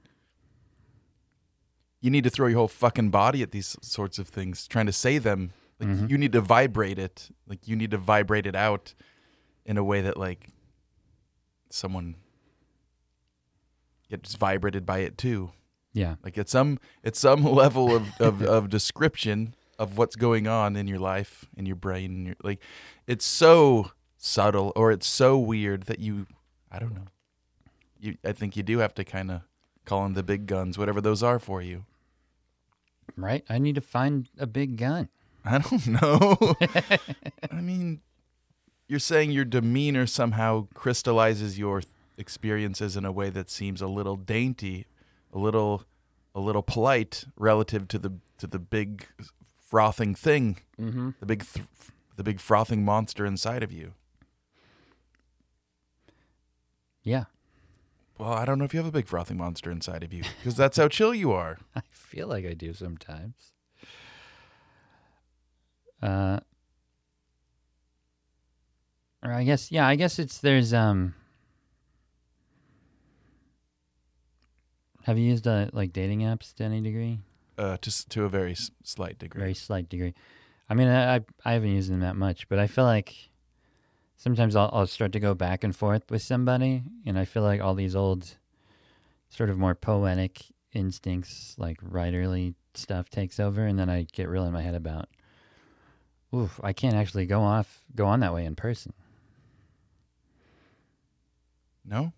you 2.00 2.11
need 2.11 2.25
to 2.25 2.31
throw 2.31 2.47
your 2.47 2.59
whole 2.59 2.69
fucking 2.69 3.11
body 3.11 3.43
at 3.43 3.50
these 3.50 3.77
sorts 3.83 4.19
of 4.19 4.29
things, 4.29 4.67
trying 4.67 4.87
to 4.87 4.93
say 4.93 5.19
them. 5.19 5.53
Like 5.80 5.88
Mhm. 5.90 6.11
you 6.11 6.18
need 6.18 6.32
to 6.32 6.40
vibrate 6.40 6.99
it. 6.99 7.30
Like 7.47 7.68
you 7.68 7.76
need 7.76 7.90
to 7.92 7.99
vibrate 7.99 8.47
it 8.47 8.56
out 8.56 8.94
in 9.64 9.76
a 9.78 9.85
way 9.85 10.00
that 10.00 10.16
like 10.16 10.49
someone 11.70 12.16
gets 14.08 14.35
vibrated 14.35 14.87
by 14.87 14.99
it 15.00 15.18
too. 15.18 15.52
Yeah. 15.92 16.16
Like 16.23 16.38
at 16.38 16.49
some 16.49 16.78
at 17.04 17.16
some 17.16 17.42
level 17.62 17.94
of, 17.94 18.08
of, 18.20 18.42
of 18.56 18.68
description 18.68 19.54
of 19.78 19.97
what's 19.97 20.16
going 20.16 20.49
on 20.49 20.75
in 20.76 20.88
your 20.88 20.99
life, 20.99 21.47
in 21.56 21.64
your 21.66 21.76
brain, 21.76 22.04
in 22.12 22.26
your, 22.26 22.37
like 22.42 22.61
it's 23.06 23.25
so 23.25 23.92
subtle 24.16 24.73
or 24.75 24.90
it's 24.90 25.06
so 25.06 25.38
weird 25.38 25.85
that 25.85 26.00
you 26.00 26.26
I 26.70 26.78
don't 26.78 26.94
know. 26.94 27.06
You 28.00 28.16
I 28.25 28.32
think 28.32 28.56
you 28.56 28.62
do 28.62 28.78
have 28.78 28.94
to 28.94 29.04
kind 29.04 29.30
of 29.30 29.42
call 29.85 30.04
in 30.06 30.14
the 30.14 30.23
big 30.23 30.47
guns, 30.47 30.76
whatever 30.76 31.00
those 31.00 31.23
are 31.23 31.38
for 31.38 31.62
you. 31.62 31.85
Right? 33.16 33.44
I 33.49 33.58
need 33.58 33.75
to 33.75 33.80
find 33.80 34.28
a 34.38 34.47
big 34.47 34.76
gun. 34.76 35.08
I 35.45 35.59
don't 35.59 35.87
know. 36.02 36.57
I 37.50 37.61
mean, 37.61 38.00
you're 38.88 38.99
saying 38.99 39.30
your 39.30 39.45
demeanor 39.45 40.07
somehow 40.07 40.66
crystallizes 40.75 41.59
your 41.59 41.83
experiences 42.16 42.97
in 42.97 43.04
a 43.04 43.12
way 43.12 43.30
that 43.30 43.49
seems 43.50 43.80
a 43.80 43.87
little 43.87 44.16
dainty, 44.16 44.87
a 45.33 45.38
little 45.38 45.85
a 46.35 46.40
little 46.40 46.62
polite 46.62 47.25
relative 47.37 47.88
to 47.88 47.99
the 47.99 48.12
to 48.38 48.47
the 48.47 48.59
big 48.59 49.07
frothing 49.66 50.14
thing, 50.14 50.59
Mm-hmm. 50.80 51.11
the 51.21 51.26
big 51.26 51.45
th- 51.47 51.66
the 52.16 52.25
big 52.25 52.40
frothing 52.40 52.85
monster 52.85 53.25
inside 53.26 53.62
of 53.62 53.71
you. 53.73 53.95
Yeah. 57.02 57.25
Well, 58.18 58.33
I 58.33 58.45
don't 58.45 58.59
know 58.59 58.64
if 58.64 58.75
you 58.75 58.78
have 58.80 58.88
a 58.88 58.92
big 58.92 59.07
frothing 59.07 59.37
monster 59.37 59.71
inside 59.71 60.02
of 60.02 60.12
you 60.12 60.25
because 60.38 60.57
that's 60.57 60.76
how 60.76 60.88
chill 60.88 61.14
you 61.14 61.30
are. 61.33 61.59
I 61.76 61.83
feel 61.90 62.26
like 62.26 62.45
I 62.45 62.54
do 62.54 62.73
sometimes. 62.75 63.52
Uh, 66.02 66.40
or 69.23 69.33
I 69.33 69.45
guess, 69.45 69.73
yeah, 69.73 69.87
I 69.87 69.97
guess 69.97 70.19
it's 70.19 70.38
there's 70.38 70.73
um. 70.73 71.14
Have 75.05 75.19
you 75.19 75.25
used 75.25 75.47
uh, 75.47 75.69
like 75.73 75.93
dating 75.93 76.21
apps 76.21 76.55
to 76.55 76.64
any 76.64 76.81
degree? 76.81 77.21
Uh, 77.57 77.76
to 77.81 78.09
to 78.11 78.25
a 78.25 78.28
very 78.28 78.52
s- 78.52 78.71
slight 78.85 79.19
degree. 79.19 79.40
Very 79.40 79.55
slight 79.55 79.88
degree. 79.88 80.14
I 80.69 80.75
mean, 80.75 80.88
I 80.88 81.17
I- 81.17 81.25
I 81.45 81.52
haven't 81.55 81.71
used 81.71 81.90
them 81.90 82.00
that 82.00 82.17
much, 82.17 82.49
but 82.49 82.59
I 82.59 82.67
feel 82.67 82.85
like 82.85 83.31
sometimes 84.17 84.55
I'll 84.55 84.71
I'll 84.73 84.87
start 84.87 85.12
to 85.12 85.21
go 85.21 85.35
back 85.35 85.64
and 85.64 85.75
forth 85.75 86.11
with 86.11 86.23
somebody, 86.23 86.83
and 87.07 87.19
I 87.19 87.25
feel 87.25 87.43
like 87.43 87.61
all 87.61 87.75
these 87.75 87.97
old, 87.97 88.37
sort 89.31 89.50
of 89.50 89.59
more 89.59 89.75
poetic 89.75 90.43
instincts, 90.73 91.55
like 91.59 91.81
writerly 91.81 92.55
stuff, 92.75 93.09
takes 93.09 93.40
over, 93.40 93.64
and 93.67 93.78
then 93.78 93.88
I 93.88 94.07
get 94.12 94.28
real 94.28 94.45
in 94.45 94.52
my 94.52 94.62
head 94.62 94.75
about, 94.75 95.09
oof, 96.35 96.61
I 96.62 96.73
can't 96.73 96.94
actually 96.94 97.26
go 97.26 97.40
off 97.42 97.85
go 97.94 98.06
on 98.06 98.20
that 98.20 98.32
way 98.35 98.44
in 98.44 98.54
person. 98.54 98.92
No, 101.85 102.12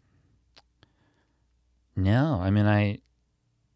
No, 1.95 2.41
I 2.43 2.51
mean 2.51 2.67
I 2.67 2.99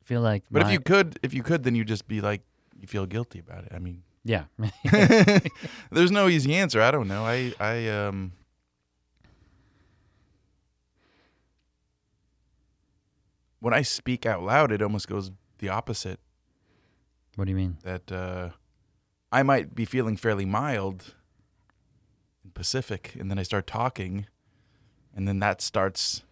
feel 0.04 0.20
like, 0.20 0.42
but 0.50 0.62
if 0.62 0.70
you 0.72 0.80
could, 0.80 1.18
if 1.22 1.32
you 1.32 1.42
could, 1.42 1.62
then 1.62 1.74
you'd 1.74 1.88
just 1.88 2.08
be 2.08 2.20
like 2.20 2.42
you 2.80 2.88
feel 2.88 3.06
guilty 3.06 3.38
about 3.38 3.64
it. 3.64 3.72
I 3.72 3.78
mean, 3.78 4.02
yeah, 4.24 4.44
There's 5.90 6.10
no 6.10 6.28
easy 6.28 6.54
answer. 6.54 6.80
I 6.82 6.90
don't 6.90 7.06
know. 7.08 7.24
I 7.24 7.52
I 7.60 7.88
um 7.88 8.32
when 13.60 13.72
I 13.72 13.82
speak 13.82 14.26
out 14.26 14.42
loud, 14.42 14.72
it 14.72 14.82
almost 14.82 15.08
goes 15.08 15.30
the 15.58 15.68
opposite. 15.68 16.20
what 17.36 17.44
do 17.46 17.50
you 17.50 17.56
mean? 17.56 17.78
That 17.82 18.12
uh, 18.12 18.50
I 19.34 19.42
might 19.42 19.74
be 19.74 19.84
feeling 19.84 20.16
fairly 20.16 20.44
mild 20.44 21.14
and 22.44 22.54
pacific, 22.54 23.16
and 23.18 23.30
then 23.30 23.38
I 23.38 23.42
start 23.42 23.66
talking, 23.66 24.26
and 25.14 25.26
then 25.26 25.40
that 25.40 25.60
starts 25.60 26.22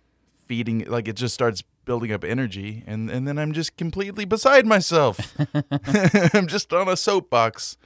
feeding. 0.47 0.85
Like 0.87 1.09
it 1.09 1.16
just 1.16 1.35
starts 1.35 1.64
building 1.85 2.12
up 2.12 2.23
energy, 2.23 2.85
and 2.87 3.11
and 3.11 3.26
then 3.26 3.38
I'm 3.38 3.52
just 3.52 3.76
completely 3.76 4.25
beside 4.25 4.66
myself. 4.66 5.35
I'm 6.35 6.47
just 6.47 6.73
on 6.73 6.88
a 6.88 6.97
soapbox 6.97 7.76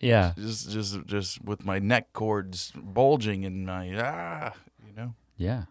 Yeah, 0.00 0.32
just 0.36 0.70
just 0.70 1.06
just 1.06 1.44
with 1.44 1.64
my 1.64 1.78
neck 1.78 2.12
cords 2.12 2.72
bulging 2.74 3.44
and 3.44 3.66
my 3.66 3.94
ah 3.96 4.52
you 4.84 4.92
know 4.96 5.14
yeah, 5.36 5.64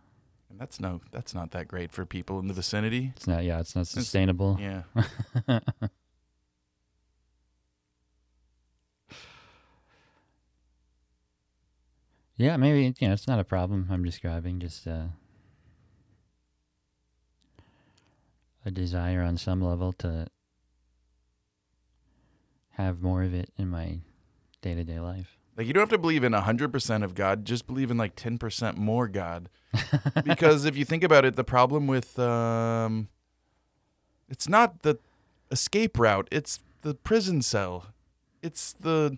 and 0.49 0.57
that's 0.57 0.79
no 0.79 1.01
that's 1.11 1.33
not 1.35 1.51
that 1.51 1.67
great 1.67 1.91
for 1.91 2.05
people 2.05 2.39
in 2.39 2.47
the 2.47 2.53
vicinity 2.53 3.11
it's 3.17 3.27
not 3.27 3.43
yeah, 3.43 3.59
it's 3.59 3.75
not 3.75 3.87
sustainable. 3.87 4.57
yeah 4.59 4.83
Yeah, 12.37 12.57
maybe 12.57 12.93
you 12.99 13.07
know 13.07 13.13
it's 13.13 13.27
not 13.27 13.39
a 13.39 13.43
problem 13.45 13.87
I'm 13.89 14.03
describing, 14.03 14.59
just 14.59 14.85
uh, 14.87 15.05
a 18.65 18.71
desire 18.71 19.21
on 19.21 19.37
some 19.37 19.61
level 19.61 19.93
to 19.93 20.27
have 22.71 23.01
more 23.01 23.23
of 23.23 23.33
it 23.33 23.51
in 23.57 23.69
my 23.69 23.99
day 24.61 24.73
to 24.75 24.83
day 24.83 24.99
life. 24.99 25.37
like 25.55 25.65
you 25.67 25.71
don't 25.71 25.81
have 25.81 25.89
to 25.89 25.97
believe 25.97 26.23
in 26.25 26.33
100% 26.33 27.03
of 27.03 27.15
god 27.15 27.45
just 27.45 27.67
believe 27.67 27.89
in 27.89 27.97
like 27.97 28.15
10% 28.17 28.75
more 28.77 29.07
god 29.07 29.47
because 30.25 30.65
if 30.65 30.75
you 30.75 30.83
think 30.83 31.03
about 31.03 31.23
it 31.23 31.35
the 31.37 31.43
problem 31.43 31.87
with 31.87 32.17
um 32.19 33.07
it's 34.27 34.49
not 34.49 34.81
the 34.81 34.97
escape 35.51 35.97
route 35.97 36.27
it's 36.31 36.59
the 36.81 36.93
prison 36.95 37.41
cell 37.41 37.93
it's 38.41 38.73
the 38.73 39.17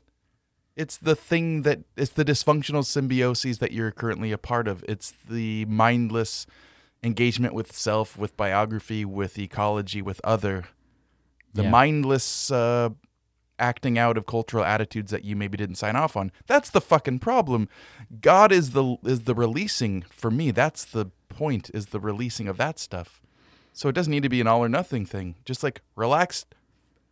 it's 0.78 0.96
the 0.98 1.16
thing 1.16 1.64
that 1.64 1.80
it's 1.98 2.12
the 2.12 2.24
dysfunctional 2.24 2.84
symbioses 2.86 3.60
that 3.60 3.72
you're 3.74 3.92
currently 3.92 4.32
a 4.32 4.38
part 4.38 4.68
of. 4.68 4.86
It's 4.88 5.12
the 5.30 5.66
mindless 5.66 6.46
engagement 7.04 7.54
with 7.54 7.76
self 7.76 8.18
with 8.18 8.38
biography 8.38 9.04
with 9.04 9.38
ecology 9.38 10.02
with 10.02 10.22
other. 10.24 10.66
The 11.54 11.64
Yeah. 11.64 11.72
mindless 11.72 12.52
uh, 12.52 12.90
acting 13.60 13.98
out 13.98 14.18
of 14.18 14.26
cultural 14.28 14.64
attitudes 14.64 15.10
that 15.12 15.24
you 15.26 15.36
maybe 15.36 15.58
didn't 15.58 15.76
sign 15.76 15.96
off 15.96 16.16
on. 16.16 16.32
That's 16.46 16.70
the 16.70 16.82
fucking 16.82 17.20
problem. 17.20 17.68
God 18.22 18.52
is 18.52 18.72
the 18.72 18.98
is 19.04 19.22
the 19.22 19.34
releasing 19.36 20.04
for 20.10 20.30
me. 20.30 20.52
That's 20.52 20.86
the 20.86 21.08
point 21.30 21.72
is 21.74 21.88
the 21.88 22.00
releasing 22.00 22.48
of 22.48 22.58
that 22.58 22.78
stuff. 22.80 23.20
So 23.74 23.90
it 23.90 23.96
doesn't 23.96 24.12
need 24.12 24.24
to 24.24 24.30
be 24.30 24.42
an 24.42 24.48
all 24.48 24.64
or 24.64 24.70
nothing 24.70 25.06
thing. 25.06 25.36
Just 25.46 25.64
like 25.64 25.82
relax 25.96 26.46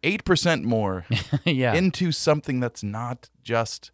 8% 0.06 0.64
more 0.64 1.06
yeah, 1.46 1.74
into 1.74 2.12
something 2.12 2.60
that's 2.60 2.84
not 2.84 3.30
just 3.44 3.90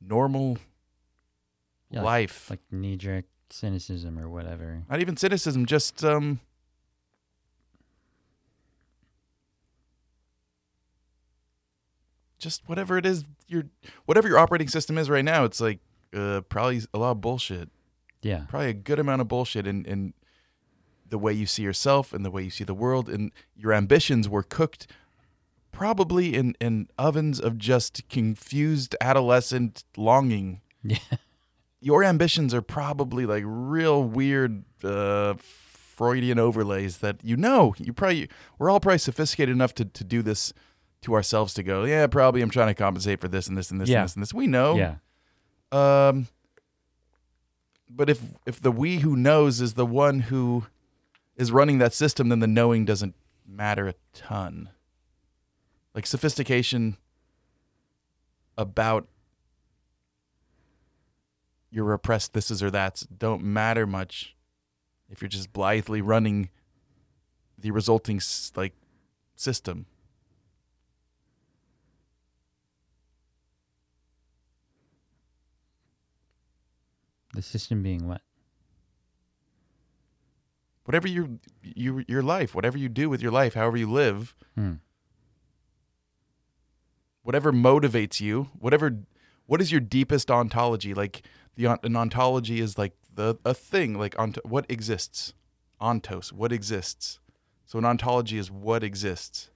normal 0.00 0.58
Yeah, 1.90 2.02
life. 2.02 2.48
like 2.50 2.60
knee 2.70 2.96
jerk 2.96 3.24
cynicism 3.50 4.18
or 4.18 4.28
whatever. 4.28 4.84
not 4.88 5.00
even 5.00 5.16
cynicism, 5.16 5.66
just 5.66 6.02
um 6.04 6.40
just 12.38 12.62
whatever 12.68 12.98
it 12.98 13.06
is 13.06 13.24
your 13.48 13.64
whatever 14.06 14.28
your 14.28 14.38
operating 14.38 14.68
system 14.68 14.98
is 14.98 15.08
right 15.08 15.24
now, 15.24 15.44
it's 15.44 15.60
like 15.60 15.78
uh 16.14 16.40
probably 16.48 16.80
a 16.92 16.98
lot 16.98 17.12
of 17.12 17.20
bullshit. 17.20 17.68
Yeah, 18.22 18.44
Probably 18.48 18.68
a 18.68 18.72
good 18.74 19.00
amount 19.00 19.20
of 19.20 19.26
bullshit 19.26 19.66
and, 19.66 19.84
in 19.84 20.14
the 21.12 21.18
way 21.18 21.32
you 21.32 21.46
see 21.46 21.62
yourself 21.62 22.12
and 22.14 22.24
the 22.24 22.30
way 22.30 22.42
you 22.42 22.50
see 22.50 22.64
the 22.64 22.74
world 22.74 23.06
and 23.08 23.30
your 23.54 23.72
ambitions 23.72 24.28
were 24.28 24.42
cooked 24.42 24.86
probably 25.70 26.34
in, 26.34 26.54
in 26.60 26.88
ovens 26.98 27.38
of 27.38 27.56
just 27.58 28.08
confused 28.08 28.96
adolescent 29.00 29.84
longing. 29.96 30.60
yeah, 30.82 30.96
Your 31.80 32.02
ambitions 32.04 32.54
are 32.54 32.62
probably 32.62 33.26
like 33.26 33.42
real 33.46 34.02
weird 34.04 34.64
uh, 34.84 35.34
Freudian 35.38 36.38
overlays 36.38 36.98
that 36.98 37.16
you 37.22 37.36
know 37.36 37.74
you 37.78 37.92
probably 37.92 38.28
we're 38.58 38.70
all 38.70 38.80
probably 38.80 38.98
sophisticated 38.98 39.52
enough 39.54 39.74
to, 39.74 39.84
to 39.84 40.04
do 40.04 40.22
this 40.22 40.52
to 41.02 41.14
ourselves 41.14 41.52
to 41.54 41.62
go 41.62 41.84
yeah 41.84 42.06
probably 42.06 42.40
I'm 42.40 42.50
trying 42.50 42.68
to 42.68 42.74
compensate 42.74 43.20
for 43.20 43.28
this 43.28 43.48
and 43.48 43.58
this 43.58 43.70
and 43.70 43.80
this 43.80 43.88
Yeah. 43.88 43.98
and 43.98 44.04
this 44.08 44.14
and 44.14 44.22
this 44.22 44.32
we 44.34 44.46
know 44.46 44.76
yeah, 44.76 44.94
um, 46.08 46.28
but 47.90 48.08
if 48.08 48.20
if 48.46 48.60
the 48.60 48.72
we 48.72 48.98
who 48.98 49.16
knows 49.16 49.60
is 49.60 49.74
the 49.74 49.84
one 49.86 50.20
who 50.20 50.64
is 51.36 51.52
running 51.52 51.78
that 51.78 51.92
system, 51.92 52.28
then 52.28 52.40
the 52.40 52.46
knowing 52.46 52.84
doesn't 52.84 53.14
matter 53.46 53.88
a 53.88 53.94
ton. 54.12 54.70
Like 55.94 56.06
sophistication 56.06 56.96
about 58.56 59.08
your 61.70 61.84
repressed 61.84 62.32
thises 62.32 62.62
or 62.62 62.70
that's 62.70 63.02
don't 63.02 63.42
matter 63.42 63.86
much 63.86 64.36
if 65.08 65.22
you're 65.22 65.28
just 65.28 65.52
blithely 65.52 66.00
running 66.00 66.50
the 67.58 67.70
resulting 67.70 68.20
like 68.56 68.74
system. 69.36 69.86
the 77.34 77.42
system 77.42 77.82
being 77.82 78.06
what? 78.06 78.20
Whatever 80.84 81.06
your 81.08 81.28
your 81.62 82.04
your 82.08 82.22
life, 82.22 82.54
whatever 82.54 82.76
you 82.78 82.88
do 82.88 83.08
with 83.08 83.22
your 83.22 83.30
life, 83.32 83.54
however 83.54 83.76
you 83.76 83.90
live, 83.90 84.34
Hmm. 84.56 84.74
whatever 87.22 87.52
motivates 87.52 88.20
you, 88.20 88.50
whatever 88.58 88.98
what 89.46 89.60
is 89.60 89.70
your 89.70 89.80
deepest 89.80 90.30
ontology? 90.30 90.94
Like 90.94 91.22
the 91.56 91.66
an 91.82 91.96
ontology 91.96 92.60
is 92.60 92.78
like 92.78 92.94
the 93.14 93.36
a 93.44 93.54
thing 93.54 93.98
like 93.98 94.18
ont- 94.18 94.44
what 94.44 94.66
exists? 94.68 95.34
Ontos 95.80 96.32
what 96.32 96.52
exists? 96.52 97.18
So 97.66 97.78
an 97.78 97.84
ontology 97.84 98.38
is 98.38 98.50
what 98.50 98.82
exists. 98.84 99.50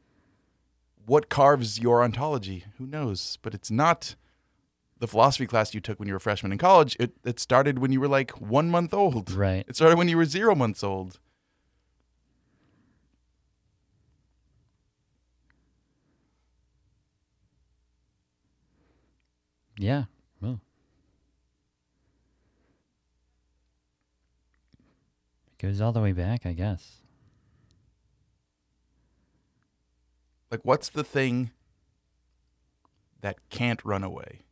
What 1.05 1.29
carves 1.29 1.79
your 1.79 2.03
ontology? 2.03 2.65
Who 2.79 2.87
knows? 2.87 3.39
But 3.43 3.55
it's 3.55 3.71
not 3.71 4.17
the 4.99 5.07
philosophy 5.09 5.47
class 5.47 5.75
you 5.75 5.81
took 5.81 5.99
when 5.99 6.09
you 6.09 6.15
were 6.15 6.19
a 6.19 6.21
freshman 6.21 6.53
in 6.53 6.59
college 6.59 6.97
it, 6.99 7.13
it 7.25 7.39
started 7.39 7.79
when 7.79 7.93
you 7.93 8.01
were 8.01 8.09
like 8.09 8.31
one 8.41 8.71
month 8.71 8.95
old 8.95 9.31
Right. 9.33 9.65
it 9.69 9.77
started 9.77 9.99
when 9.99 10.09
you 10.09 10.17
were 10.17 10.25
zero 10.25 10.55
months 10.55 10.83
old 10.83 11.19
Yeah. 19.79 20.05
Well. 20.41 20.61
It 25.49 25.59
goes 25.63 25.81
all 25.81 25.93
the 25.93 26.01
way 26.01 26.13
back, 26.13 26.47
I 26.47 26.53
guess. 26.53 26.99
like 30.49 30.61
what's 30.65 30.89
the 30.89 31.03
thing 31.03 31.51
that 33.21 33.37
can't 33.51 33.85
run 33.85 34.05
away 34.05 34.43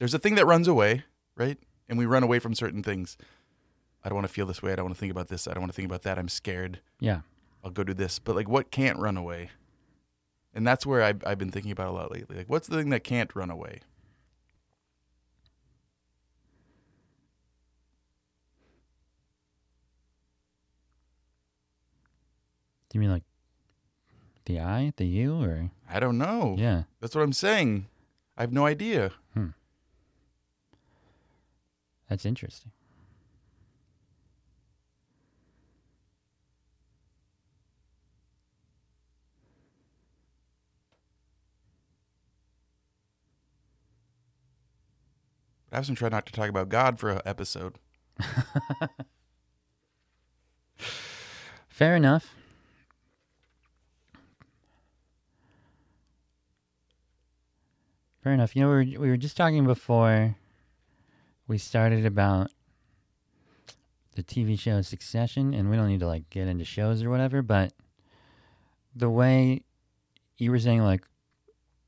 there's 0.00 0.14
a 0.14 0.18
thing 0.18 0.34
that 0.34 0.46
runs 0.46 0.66
away 0.66 1.04
right? 1.40 1.58
And 1.88 1.98
we 1.98 2.04
run 2.06 2.22
away 2.22 2.38
from 2.38 2.54
certain 2.54 2.82
things. 2.82 3.16
I 4.04 4.08
don't 4.08 4.16
want 4.16 4.26
to 4.26 4.32
feel 4.32 4.46
this 4.46 4.62
way. 4.62 4.72
I 4.72 4.76
don't 4.76 4.84
want 4.84 4.94
to 4.94 5.00
think 5.00 5.10
about 5.10 5.28
this. 5.28 5.48
I 5.48 5.52
don't 5.54 5.62
want 5.62 5.72
to 5.72 5.76
think 5.76 5.86
about 5.86 6.02
that. 6.02 6.18
I'm 6.18 6.28
scared. 6.28 6.80
Yeah. 7.00 7.20
i'll 7.64 7.70
go 7.70 7.82
do 7.82 7.94
this. 7.94 8.18
But 8.18 8.36
like 8.36 8.48
what 8.48 8.70
can't 8.70 8.98
run 8.98 9.16
away? 9.16 9.50
And 10.54 10.66
that's 10.66 10.84
where 10.84 11.02
I've, 11.02 11.22
I've 11.26 11.38
been 11.38 11.50
thinking 11.50 11.72
about 11.72 11.88
a 11.88 11.92
lot 11.92 12.12
lately. 12.12 12.36
Like 12.36 12.50
what's 12.50 12.68
the 12.68 12.76
thing 12.76 12.90
that 12.90 13.04
can't 13.04 13.34
run 13.34 13.50
away? 13.50 13.80
Do 22.90 22.98
you 22.98 23.00
mean 23.00 23.10
like 23.10 23.22
the 24.46 24.58
I, 24.58 24.92
the 24.96 25.06
you, 25.06 25.40
or 25.40 25.70
i 25.88 26.00
don't 26.00 26.18
know. 26.18 26.56
Yeah? 26.58 26.82
that's 27.00 27.14
what 27.14 27.22
i'm 27.22 27.32
saying. 27.32 27.86
I 28.36 28.42
have 28.42 28.52
no 28.52 28.66
idea 28.66 29.12
hmm. 29.34 29.48
That's 32.10 32.26
interesting. 32.26 32.72
I've 45.72 45.88
was 45.88 45.96
trying 45.98 46.10
not 46.10 46.26
to 46.26 46.32
talk 46.32 46.48
about 46.48 46.68
god 46.68 46.98
for 46.98 47.10
an 47.10 47.20
episode 47.24 47.78
Fair 51.68 51.94
enough. 51.96 52.34
Fair 58.22 58.34
enough. 58.34 58.54
You 58.54 58.62
know, 58.62 58.68
we 58.68 58.74
were, 58.74 59.00
we 59.00 59.08
were 59.08 59.16
just 59.16 59.36
talking 59.36 59.64
before 59.64 60.36
we 61.50 61.58
started 61.58 62.06
about 62.06 62.52
the 64.14 64.22
TV 64.22 64.56
show 64.56 64.80
Succession, 64.82 65.52
and 65.52 65.68
we 65.68 65.76
don't 65.76 65.88
need 65.88 65.98
to 65.98 66.06
like 66.06 66.30
get 66.30 66.46
into 66.46 66.64
shows 66.64 67.02
or 67.02 67.10
whatever, 67.10 67.42
but 67.42 67.72
the 68.94 69.10
way 69.10 69.62
you 70.38 70.52
were 70.52 70.60
saying, 70.60 70.84
like, 70.84 71.02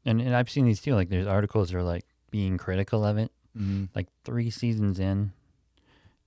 and, 0.05 0.21
and 0.21 0.35
I've 0.35 0.51
seen 0.51 0.65
these 0.65 0.81
too, 0.81 0.97
like, 0.97 1.11
there's 1.11 1.29
articles 1.29 1.71
that 1.71 1.79
are 1.79 1.83
like 1.85 2.05
being 2.33 2.59
critical 2.59 3.05
of 3.05 3.19
it, 3.19 3.31
mm-hmm. 3.57 3.85
like 3.95 4.09
three 4.25 4.51
seasons 4.51 4.99
in 4.99 5.31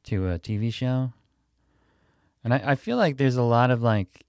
to 0.06 0.30
a 0.30 0.40
TV 0.40 0.74
show. 0.74 1.12
And 2.42 2.54
I, 2.54 2.62
I 2.64 2.76
feel 2.76 2.96
like 2.96 3.18
there's 3.18 3.36
a 3.36 3.44
lot 3.44 3.70
of 3.70 3.82
like 3.84 4.24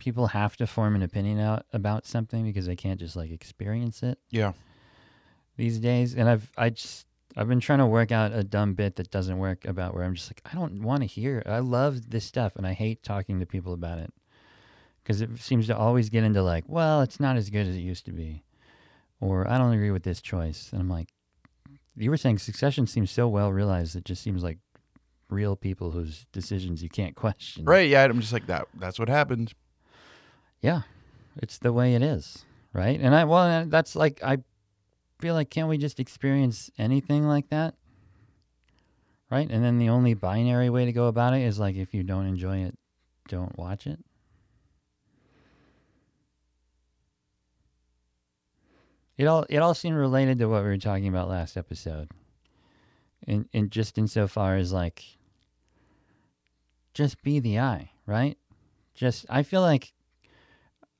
people 0.00 0.26
have 0.28 0.56
to 0.56 0.66
form 0.66 0.96
an 0.96 1.02
opinion 1.02 1.38
out 1.38 1.66
about 1.72 2.04
something 2.04 2.42
because 2.42 2.66
they 2.66 2.74
can't 2.74 2.98
just 2.98 3.14
like 3.14 3.30
experience 3.30 4.02
it 4.02 4.18
yeah 4.30 4.54
these 5.56 5.78
days. 5.78 6.14
And 6.14 6.28
I've 6.28 6.50
I 6.56 6.70
just 6.70 7.06
I've 7.36 7.48
been 7.48 7.60
trying 7.60 7.78
to 7.78 7.86
work 7.86 8.10
out 8.12 8.32
a 8.32 8.42
dumb 8.42 8.74
bit 8.74 8.96
that 8.96 9.10
doesn't 9.10 9.38
work 9.38 9.64
about 9.64 9.94
where 9.94 10.04
I'm 10.04 10.14
just 10.14 10.30
like 10.30 10.42
I 10.44 10.56
don't 10.56 10.82
want 10.82 11.00
to 11.02 11.06
hear. 11.06 11.42
I 11.46 11.60
love 11.60 12.10
this 12.10 12.24
stuff 12.24 12.56
and 12.56 12.66
I 12.66 12.72
hate 12.72 13.02
talking 13.02 13.40
to 13.40 13.46
people 13.46 13.72
about 13.72 13.98
it 13.98 14.12
because 15.02 15.20
it 15.20 15.38
seems 15.38 15.66
to 15.68 15.76
always 15.76 16.08
get 16.10 16.24
into 16.24 16.42
like, 16.42 16.64
well, 16.66 17.00
it's 17.02 17.20
not 17.20 17.36
as 17.36 17.50
good 17.50 17.66
as 17.66 17.76
it 17.76 17.80
used 17.80 18.04
to 18.06 18.12
be, 18.12 18.42
or 19.20 19.48
I 19.48 19.58
don't 19.58 19.72
agree 19.72 19.90
with 19.90 20.02
this 20.02 20.20
choice. 20.20 20.70
And 20.72 20.80
I'm 20.80 20.88
like, 20.90 21.08
you 21.96 22.10
were 22.10 22.16
saying 22.16 22.38
Succession 22.38 22.86
seems 22.86 23.10
so 23.10 23.28
well 23.28 23.52
realized. 23.52 23.96
It 23.96 24.04
just 24.04 24.22
seems 24.22 24.42
like 24.42 24.58
real 25.28 25.54
people 25.54 25.92
whose 25.92 26.26
decisions 26.32 26.82
you 26.82 26.88
can't 26.88 27.14
question. 27.14 27.64
right 27.64 27.88
yeah 27.88 28.02
i'm 28.02 28.20
just 28.20 28.32
like 28.32 28.48
that 28.48 28.66
that's 28.74 28.98
what 28.98 29.08
happened 29.08 29.54
Yeah, 30.60 30.82
it's 31.36 31.58
the 31.58 31.72
way 31.72 31.94
it 31.94 32.02
is, 32.02 32.44
right? 32.72 32.98
And 33.00 33.14
I 33.14 33.24
well, 33.24 33.64
that's 33.66 33.96
like 33.96 34.20
I 34.22 34.38
feel 35.20 35.34
like 35.34 35.50
can't 35.50 35.68
we 35.68 35.78
just 35.78 36.00
experience 36.00 36.70
anything 36.78 37.26
like 37.26 37.48
that, 37.50 37.74
right? 39.30 39.48
And 39.50 39.62
then 39.64 39.78
the 39.78 39.88
only 39.88 40.14
binary 40.14 40.70
way 40.70 40.84
to 40.84 40.92
go 40.92 41.06
about 41.06 41.34
it 41.34 41.42
is 41.42 41.58
like 41.58 41.76
if 41.76 41.92
you 41.94 42.02
don't 42.02 42.26
enjoy 42.26 42.58
it, 42.58 42.78
don't 43.28 43.56
watch 43.58 43.86
it. 43.86 43.98
It 49.16 49.26
all 49.26 49.44
it 49.50 49.58
all 49.58 49.74
seemed 49.74 49.96
related 49.96 50.38
to 50.38 50.46
what 50.46 50.62
we 50.62 50.68
were 50.68 50.78
talking 50.78 51.08
about 51.08 51.28
last 51.28 51.56
episode, 51.56 52.08
in 53.26 53.48
in 53.52 53.68
just 53.68 53.98
insofar 53.98 54.56
as 54.56 54.72
like, 54.72 55.04
just 56.94 57.22
be 57.22 57.38
the 57.38 57.58
eye, 57.58 57.90
right? 58.06 58.38
Just 58.94 59.26
I 59.28 59.42
feel 59.42 59.60
like 59.60 59.92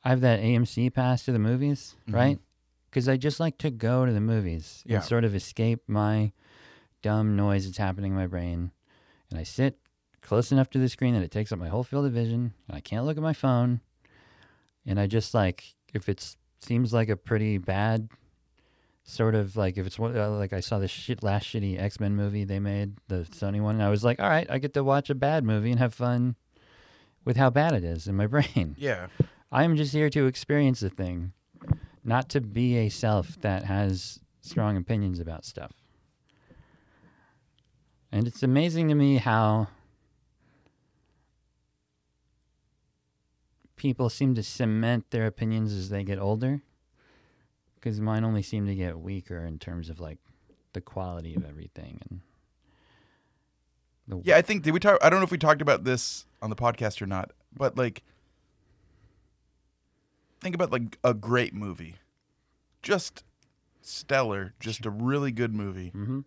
I 0.04 0.10
have 0.10 0.20
that 0.20 0.40
AMC 0.40 0.92
pass 0.92 1.24
to 1.24 1.32
the 1.32 1.38
movies, 1.38 1.94
Mhm. 2.08 2.14
right? 2.14 2.38
Because 2.90 3.08
I 3.08 3.16
just 3.16 3.38
like 3.38 3.56
to 3.58 3.70
go 3.70 4.04
to 4.04 4.12
the 4.12 4.20
movies 4.20 4.82
Yeah. 4.84 4.96
and 4.96 5.04
sort 5.04 5.24
of 5.24 5.34
escape 5.34 5.82
my 5.86 6.32
dumb 7.02 7.36
noise 7.36 7.64
that's 7.66 7.78
happening 7.78 8.12
in 8.12 8.18
my 8.18 8.26
brain. 8.26 8.72
And 9.30 9.38
I 9.38 9.44
sit 9.44 9.78
close 10.22 10.50
enough 10.52 10.68
to 10.70 10.78
the 10.78 10.88
screen 10.88 11.14
that 11.14 11.22
it 11.22 11.30
takes 11.30 11.52
up 11.52 11.58
my 11.58 11.68
whole 11.68 11.84
field 11.84 12.04
of 12.06 12.12
vision, 12.12 12.52
and 12.68 12.76
I 12.76 12.80
can't 12.80 13.04
look 13.06 13.16
at 13.16 13.22
my 13.22 13.32
phone. 13.32 13.80
And 14.84 14.98
I 14.98 15.06
just 15.06 15.32
like, 15.34 15.74
if 15.94 16.08
it 16.08 16.36
seems 16.58 16.92
like 16.92 17.08
a 17.08 17.16
pretty 17.16 17.58
bad 17.58 18.08
sort 19.04 19.34
of 19.34 19.56
like, 19.56 19.78
if 19.78 19.86
it's 19.86 19.98
one- 19.98 20.16
uh, 20.16 20.30
like 20.30 20.52
I 20.52 20.60
saw 20.60 20.78
the 20.78 20.88
shit, 20.88 21.22
last 21.22 21.46
shitty 21.46 21.80
X 21.80 22.00
Men 22.00 22.16
movie 22.16 22.44
they 22.44 22.58
made, 22.60 22.94
the 23.08 23.26
Sony 23.30 23.60
one, 23.60 23.76
and 23.76 23.84
I 23.84 23.88
was 23.88 24.04
like, 24.04 24.20
all 24.20 24.28
right, 24.28 24.46
I 24.50 24.58
get 24.58 24.74
to 24.74 24.84
watch 24.84 25.10
a 25.10 25.14
bad 25.14 25.44
movie 25.44 25.70
and 25.70 25.78
have 25.78 25.94
fun 25.94 26.34
with 27.24 27.36
how 27.36 27.50
bad 27.50 27.72
it 27.72 27.84
is 27.84 28.06
in 28.08 28.16
my 28.16 28.26
brain. 28.34 28.74
yeah 28.78 29.06
I'm 29.52 29.76
just 29.76 29.92
here 29.92 30.10
to 30.10 30.26
experience 30.26 30.80
the 30.80 30.90
thing, 30.90 31.32
not 32.04 32.28
to 32.30 32.40
be 32.40 32.76
a 32.76 32.88
self 32.88 33.40
that 33.40 33.64
has 33.64 34.20
strong 34.40 34.76
opinions 34.76 35.20
about 35.20 35.44
stuff. 35.44 35.72
And 38.12 38.26
it's 38.26 38.42
amazing 38.42 38.88
to 38.88 38.94
me 38.94 39.18
how 39.18 39.68
people 43.76 44.10
seem 44.10 44.34
to 44.34 44.42
cement 44.42 45.10
their 45.10 45.26
opinions 45.26 45.72
as 45.72 45.88
they 45.88 46.04
get 46.04 46.18
older. 46.18 46.60
Because 47.76 48.00
mine 48.00 48.24
only 48.24 48.42
seem 48.42 48.66
to 48.66 48.74
get 48.74 48.98
weaker 48.98 49.46
in 49.46 49.58
terms 49.58 49.88
of 49.88 50.00
like 50.00 50.18
the 50.72 50.80
quality 50.80 51.34
of 51.34 51.44
everything 51.44 51.98
and 52.10 52.20
Yeah, 54.24 54.36
I 54.36 54.42
think 54.42 54.64
did 54.64 54.72
we 54.72 54.80
talk? 54.80 54.98
I 55.02 55.08
don't 55.08 55.20
know 55.20 55.24
if 55.24 55.30
we 55.30 55.38
talked 55.38 55.62
about 55.62 55.84
this 55.84 56.26
on 56.42 56.50
the 56.50 56.56
podcast 56.56 57.00
or 57.00 57.06
not, 57.06 57.32
but 57.56 57.78
like, 57.78 58.02
think 60.40 60.54
about 60.54 60.70
like 60.72 60.98
a 61.04 61.14
great 61.14 61.54
movie, 61.54 61.96
just 62.82 63.24
stellar, 63.82 64.54
just 64.60 64.84
a 64.86 64.90
really 64.90 65.32
good 65.32 65.54
movie. 65.54 65.90
Mhm. 65.94 66.24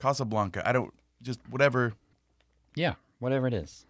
Casablanca. 0.00 0.66
I 0.68 0.72
don't 0.72 0.92
just 1.20 1.40
whatever. 1.48 1.94
yeah, 2.74 2.94
whatever 3.18 3.46
it 3.46 3.54
is. 3.54 3.86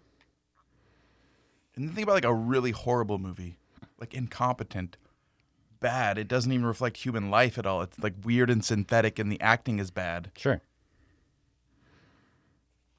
And 1.74 1.88
then 1.88 1.94
think 1.94 2.04
about 2.04 2.14
like 2.14 2.24
a 2.24 2.34
really 2.34 2.72
horrible 2.72 3.18
movie, 3.18 3.56
like 3.98 4.12
incompetent, 4.12 4.98
bad. 5.80 6.18
It 6.18 6.28
doesn't 6.28 6.52
even 6.52 6.66
reflect 6.66 6.98
human 6.98 7.30
life 7.30 7.56
at 7.58 7.64
all. 7.66 7.80
It's 7.80 7.98
like 7.98 8.14
weird 8.24 8.50
and 8.50 8.62
synthetic, 8.64 9.18
and 9.18 9.32
the 9.32 9.40
acting 9.40 9.78
is 9.78 9.90
bad. 9.90 10.30
Sure. 10.36 10.60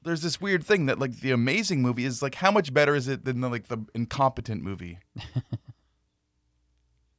There's 0.04 0.22
this 0.22 0.40
weird 0.40 0.64
thing 0.64 0.86
that 0.86 0.98
like 0.98 1.20
the 1.20 1.30
amazing 1.30 1.82
movie 1.82 2.04
is 2.04 2.22
like 2.22 2.36
how 2.36 2.50
much 2.50 2.72
better 2.72 2.94
is 2.94 3.08
it 3.08 3.24
than 3.24 3.40
the, 3.40 3.48
like 3.48 3.68
the 3.68 3.84
incompetent 3.94 4.62
movie? 4.62 4.98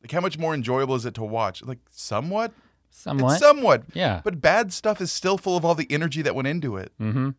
like 0.02 0.12
how 0.12 0.22
much 0.22 0.38
more 0.38 0.54
enjoyable 0.54 0.96
is 0.96 1.06
it 1.06 1.14
to 1.16 1.24
watch? 1.24 1.64
Like 1.64 1.80
somewhat, 1.90 2.54
Somewhat. 2.92 3.34
it's 3.34 3.42
somewhat, 3.42 3.84
yeah. 3.94 4.22
but 4.24 4.40
bad 4.42 4.72
stuff 4.72 5.02
is 5.02 5.12
still 5.12 5.38
full 5.38 5.58
of 5.58 5.66
all 5.66 5.76
the 5.76 5.88
energy 5.90 6.22
that 6.22 6.36
went 6.36 6.48
into 6.48 6.78
it, 6.78 6.92
mm-hmm. 7.00 7.30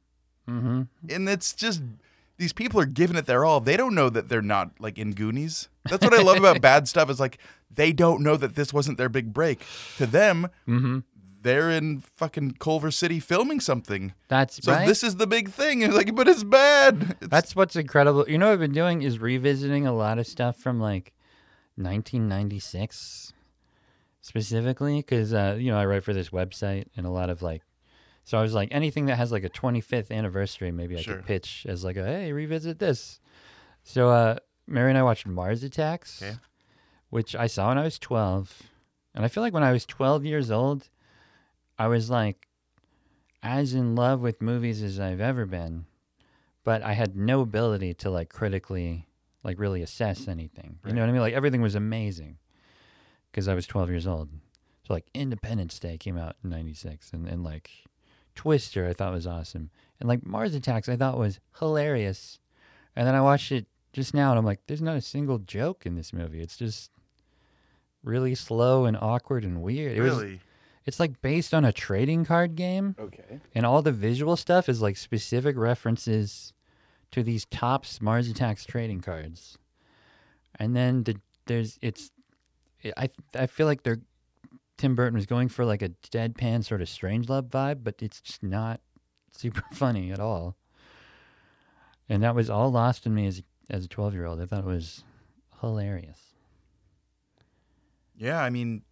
Mm-hmm. 0.49 0.83
and 1.09 1.29
it's 1.29 1.55
just 1.55 1.83
these 2.39 2.53
people 2.53 2.79
are 2.81 2.87
giving 2.87 3.17
it 3.17 3.27
their 3.27 3.45
all. 3.45 3.61
They 3.61 3.77
don't 3.77 3.95
know 3.95 4.11
that 4.11 4.29
they're 4.29 4.43
not 4.43 4.73
like 4.79 4.99
in 4.99 5.13
Goonies. 5.13 5.69
That's 5.89 6.05
what 6.05 6.13
I 6.13 6.23
love 6.23 6.37
about 6.37 6.61
bad 6.61 6.87
stuff 6.89 7.09
is 7.09 7.19
like 7.19 7.39
they 7.71 7.93
don't 7.93 8.23
know 8.23 8.37
that 8.37 8.55
this 8.55 8.73
wasn't 8.73 8.99
their 8.99 9.09
big 9.09 9.33
break. 9.33 9.61
To 9.99 10.07
them, 10.07 10.49
Mm-hmm. 10.69 10.99
They're 11.47 11.71
in 11.71 12.03
fucking 12.17 12.57
Culver 12.59 12.91
City 12.91 13.21
filming 13.21 13.61
something. 13.61 14.13
That's 14.29 14.63
So 14.63 14.73
right. 14.73 14.87
this 14.87 15.03
is 15.03 15.17
the 15.17 15.27
big 15.27 15.49
thing. 15.51 15.81
It's 15.87 15.95
like, 15.95 16.15
but 16.15 16.29
it's 16.29 16.45
bad. 16.45 16.95
It's- 17.03 17.29
That's 17.31 17.57
what's 17.57 17.77
incredible. 17.77 18.29
You 18.29 18.37
know 18.39 18.47
what 18.49 18.53
I've 18.55 18.61
been 18.61 18.73
doing 18.73 19.03
is 19.03 19.19
revisiting 19.19 19.87
a 19.87 19.93
lot 19.95 20.19
of 20.19 20.27
stuff 20.27 20.57
from 20.59 20.81
like 20.81 21.13
1996 21.77 23.33
specifically 24.21 24.97
because 24.97 25.33
uh, 25.33 25.57
you 25.59 25.71
know 25.71 25.79
I 25.79 25.87
write 25.87 26.03
for 26.05 26.13
this 26.13 26.31
website 26.31 26.87
and 26.97 27.07
a 27.07 27.11
lot 27.11 27.31
of 27.31 27.43
like 27.43 27.63
so 28.25 28.37
I 28.39 28.43
was 28.43 28.55
like 28.55 28.69
anything 28.73 29.07
that 29.07 29.17
has 29.17 29.31
like 29.31 29.45
a 29.45 29.49
25th 29.51 30.11
anniversary 30.11 30.73
maybe 30.73 30.97
I 30.97 31.01
Sure. 31.03 31.17
could 31.17 31.27
pitch 31.27 31.65
as 31.69 31.85
like 31.85 31.97
a 31.97 32.05
hey 32.05 32.33
revisit 32.33 32.79
this. 32.79 33.21
So 33.85 34.11
uh, 34.11 34.37
Mary 34.67 34.91
and 34.91 34.99
I 34.99 35.05
watched 35.05 35.27
Mars 35.27 35.63
Attacks, 35.63 36.21
Okay. 36.23 36.37
which 37.11 37.37
I 37.37 37.47
saw 37.47 37.69
when 37.69 37.79
I 37.79 37.85
was 37.85 38.01
12, 38.01 38.63
and 39.15 39.25
I 39.25 39.29
feel 39.29 39.45
like 39.45 39.53
when 39.55 39.63
I 39.63 39.71
was 39.71 39.87
12 39.87 40.25
years 40.25 40.51
old, 40.51 40.89
I 41.79 41.89
was 41.89 42.11
like 42.11 42.49
as 43.43 43.75
in 43.75 43.95
love 43.95 44.23
with 44.23 44.43
movies 44.43 44.83
as 44.83 44.99
I've 44.99 45.21
ever 45.21 45.47
been 45.47 45.87
but 46.67 46.83
I 46.83 46.95
had 46.95 47.17
no 47.17 47.43
ability 47.43 47.95
to 47.95 48.11
like 48.11 48.29
critically 48.29 49.07
like 49.45 49.61
really 49.61 49.83
assess 49.83 50.27
anything. 50.27 50.81
You 50.85 50.93
know 50.93 51.03
what 51.03 51.09
I 51.09 51.13
mean? 51.13 51.21
Like 51.21 51.33
everything 51.33 51.63
was 51.63 51.77
amazing 51.77 52.39
because 53.31 53.47
I 53.47 53.55
was 53.55 53.69
12 53.69 53.89
years 53.89 54.07
old. 54.09 54.31
So 54.85 54.93
like 54.93 55.07
Independence 55.15 55.79
Day 55.79 55.97
came 55.97 56.19
out 56.19 56.35
in 56.43 56.51
96 56.51 57.13
and, 57.13 57.29
and 57.29 57.45
like 57.45 57.71
Twister 58.35 58.89
I 58.89 58.93
thought 58.93 59.13
was 59.13 59.29
awesome. 59.29 59.71
And 60.01 60.09
like 60.09 60.27
Mars 60.27 60.57
Attacks 60.57 60.89
I 60.89 60.97
thought 60.97 61.17
was 61.17 61.39
hilarious. 61.61 62.41
And 62.97 63.07
then 63.07 63.15
I 63.15 63.21
watched 63.21 63.53
it 63.53 63.67
just 63.93 64.13
now 64.13 64.31
and 64.31 64.39
I'm 64.41 64.45
like 64.45 64.67
there's 64.67 64.83
not 64.83 64.97
a 64.97 65.01
single 65.01 65.39
joke 65.39 65.87
in 65.87 65.95
this 65.95 66.13
movie. 66.13 66.41
It's 66.41 66.57
just 66.57 66.91
really 68.03 68.35
slow 68.35 68.87
and 68.87 68.97
awkward 69.01 69.45
and 69.45 69.63
weird. 69.63 69.97
It 69.97 70.01
was 70.01 70.17
really 70.17 70.41
it's 70.87 71.01
like 71.01 71.21
based 71.21 71.53
on 71.53 71.65
a 71.65 71.73
trading 71.73 72.25
card 72.25 72.55
game 72.55 72.95
okay. 72.99 73.41
and 73.55 73.67
all 73.67 73.83
the 73.83 73.93
visual 73.93 74.37
stuff 74.37 74.69
is 74.69 74.81
like 74.81 74.97
specific 74.97 75.57
references 75.57 76.53
to 77.11 77.23
these 77.23 77.45
Topps 77.47 78.01
Mars 78.01 78.29
Attacks 78.29 78.65
trading 78.65 79.01
cards, 79.01 79.59
and 80.59 80.75
then 80.75 81.05
the, 81.05 81.21
there's 81.47 81.79
it's 81.83 82.11
I 82.97 83.09
I 83.35 83.47
feel 83.47 83.67
like 83.67 83.83
they're 83.83 84.01
Tim 84.79 84.95
Burton 84.95 85.17
was 85.17 85.27
going 85.27 85.49
for 85.49 85.65
like 85.65 85.83
a 85.83 85.89
deadpan 86.11 86.65
sort 86.65 86.83
of 86.83 86.89
Strangelove 86.89 87.49
vibe, 87.49 87.83
but 87.83 87.97
it's 88.01 88.21
just 88.21 88.43
not 88.43 88.81
super 89.33 89.63
funny 89.73 90.13
at 90.13 90.21
all. 90.21 90.57
And 92.09 92.23
that 92.23 92.35
was 92.35 92.49
all 92.49 92.71
lost 92.71 93.07
in 93.07 93.15
me 93.15 93.27
as 93.27 93.43
as 93.69 93.85
a 93.85 93.89
twelve 93.89 94.15
year 94.15 94.27
old. 94.27 94.41
I 94.41 94.47
thought 94.47 94.61
it 94.61 94.67
was 94.67 95.03
hilarious. 95.61 96.21
Yeah, 98.19 98.43
I 98.43 98.49
mean, 98.49 98.83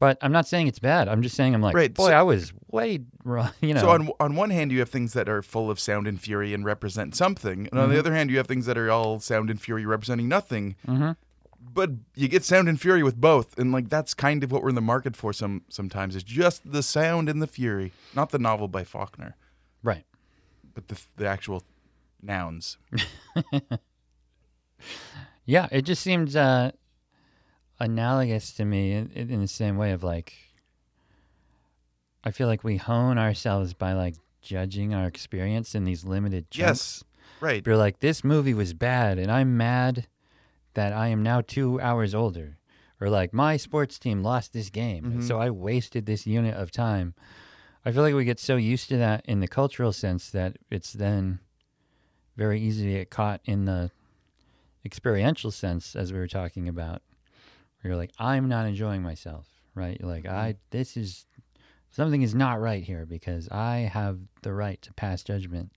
But 0.00 0.16
I'm 0.22 0.30
not 0.30 0.46
saying 0.46 0.68
it's 0.68 0.78
bad. 0.78 1.08
I'm 1.08 1.22
just 1.22 1.34
saying 1.34 1.54
I'm 1.54 1.60
like, 1.62 1.74
Right, 1.74 1.92
boy, 1.92 2.08
so- 2.08 2.12
I 2.14 2.22
was 2.22 2.52
way 2.70 3.00
wrong. 3.24 3.50
You 3.60 3.74
know, 3.74 3.80
so 3.80 3.88
on 3.90 4.10
on 4.20 4.36
one 4.36 4.50
hand 4.50 4.70
you 4.70 4.78
have 4.78 4.88
things 4.90 5.12
that 5.14 5.28
are 5.28 5.42
full 5.42 5.70
of 5.70 5.80
sound 5.80 6.06
and 6.06 6.20
fury 6.20 6.54
and 6.54 6.64
represent 6.64 7.16
something, 7.16 7.66
and 7.70 7.78
on 7.80 7.88
the 7.88 7.96
Mhm. 7.96 7.98
other 7.98 8.14
hand 8.14 8.30
you 8.30 8.36
have 8.36 8.46
things 8.46 8.66
that 8.66 8.78
are 8.78 8.90
all 8.90 9.18
sound 9.20 9.50
and 9.50 9.60
fury 9.60 9.84
representing 9.84 10.28
nothing. 10.28 10.76
Mhm. 10.86 11.16
But 11.60 11.90
you 12.14 12.28
get 12.28 12.44
sound 12.44 12.68
and 12.68 12.80
fury 12.80 13.02
with 13.02 13.20
both, 13.20 13.58
and 13.58 13.72
like 13.72 13.88
that's 13.88 14.14
kind 14.14 14.44
of 14.44 14.52
what 14.52 14.62
we're 14.62 14.68
in 14.70 14.74
the 14.76 14.80
market 14.80 15.16
for. 15.16 15.32
Some 15.32 15.62
sometimes 15.68 16.14
it's 16.14 16.24
just 16.24 16.70
the 16.70 16.82
sound 16.84 17.28
and 17.28 17.42
the 17.42 17.46
fury, 17.48 17.92
not 18.14 18.30
the 18.30 18.38
novel 18.38 18.68
by 18.68 18.84
Faulkner, 18.84 19.34
right. 19.82 20.04
but 20.74 20.86
the 20.88 21.00
the 21.16 21.26
actual 21.26 21.64
nouns. 22.22 22.78
Yeah, 25.44 25.66
it 25.72 25.82
just 25.82 26.02
seems. 26.02 26.36
uh, 26.36 26.72
analogous 27.80 28.52
to 28.54 28.64
me 28.64 28.92
in, 28.92 29.10
in 29.12 29.40
the 29.40 29.48
same 29.48 29.76
way 29.76 29.92
of 29.92 30.02
like, 30.02 30.34
I 32.24 32.30
feel 32.30 32.46
like 32.48 32.64
we 32.64 32.76
hone 32.76 33.18
ourselves 33.18 33.74
by 33.74 33.92
like 33.92 34.16
judging 34.42 34.94
our 34.94 35.06
experience 35.06 35.74
in 35.74 35.84
these 35.84 36.04
limited 36.04 36.50
chunks. 36.50 37.02
Yes, 37.02 37.04
right. 37.40 37.66
You're 37.66 37.76
like, 37.76 38.00
this 38.00 38.24
movie 38.24 38.54
was 38.54 38.74
bad, 38.74 39.18
and 39.18 39.30
I'm 39.30 39.56
mad 39.56 40.06
that 40.74 40.92
I 40.92 41.08
am 41.08 41.22
now 41.22 41.40
two 41.40 41.80
hours 41.80 42.14
older. 42.14 42.58
Or 43.00 43.08
like, 43.08 43.32
my 43.32 43.56
sports 43.56 43.98
team 43.98 44.22
lost 44.22 44.52
this 44.52 44.70
game, 44.70 45.04
and 45.04 45.20
Mhm. 45.20 45.26
so 45.28 45.38
I 45.38 45.50
wasted 45.50 46.06
this 46.06 46.26
unit 46.26 46.54
of 46.54 46.70
time. 46.72 47.14
I 47.84 47.92
feel 47.92 48.02
like 48.02 48.14
we 48.14 48.24
get 48.24 48.40
so 48.40 48.56
used 48.56 48.88
to 48.88 48.96
that 48.96 49.24
in 49.24 49.40
the 49.40 49.48
cultural 49.48 49.92
sense 49.92 50.30
that 50.30 50.56
it's 50.70 50.92
then 50.92 51.38
very 52.36 52.60
easy 52.60 52.86
to 52.86 52.92
get 52.92 53.10
caught 53.10 53.40
in 53.44 53.64
the 53.66 53.90
experiential 54.84 55.50
sense, 55.52 55.94
as 55.94 56.12
we 56.12 56.18
were 56.18 56.26
talking 56.28 56.68
about, 56.68 57.02
where 57.80 57.90
you're 57.90 57.96
like, 57.96 58.12
I'm 58.18 58.48
not 58.48 58.66
enjoying 58.66 59.02
myself, 59.02 59.46
right? 59.74 59.96
You're 60.00 60.10
like, 60.10 60.24
mm-hmm. 60.24 60.36
I, 60.36 60.56
this 60.70 60.96
is, 60.96 61.26
something 61.90 62.22
is 62.22 62.34
not 62.34 62.60
right 62.60 62.82
here 62.82 63.06
because 63.06 63.48
I 63.50 63.90
have 63.92 64.18
the 64.42 64.52
right 64.52 64.80
to 64.82 64.92
pass 64.94 65.22
judgment 65.22 65.72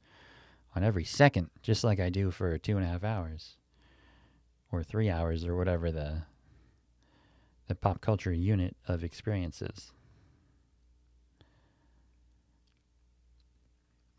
on 0.75 0.83
every 0.83 1.03
second, 1.03 1.49
just 1.61 1.83
like 1.83 1.99
I 1.99 2.09
do 2.09 2.31
for 2.31 2.57
two 2.57 2.77
and 2.77 2.85
a 2.85 2.89
half 2.89 3.03
hours 3.03 3.57
or 4.71 4.83
three 4.83 5.09
hours 5.09 5.45
or 5.45 5.55
whatever 5.55 5.91
the 5.91 6.23
the 7.67 7.75
pop 7.75 8.01
culture 8.01 8.33
unit 8.33 8.75
of 8.87 9.01
experiences. 9.03 9.93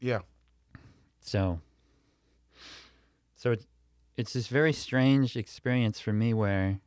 Yeah, 0.00 0.20
So 1.22 1.60
so 3.36 3.52
it's 3.52 3.66
it's 4.16 4.32
this 4.34 4.48
very 4.48 4.72
strange 4.72 5.36
experience 5.36 5.98
for 5.98 6.12
me 6.12 6.34
where 6.34 6.80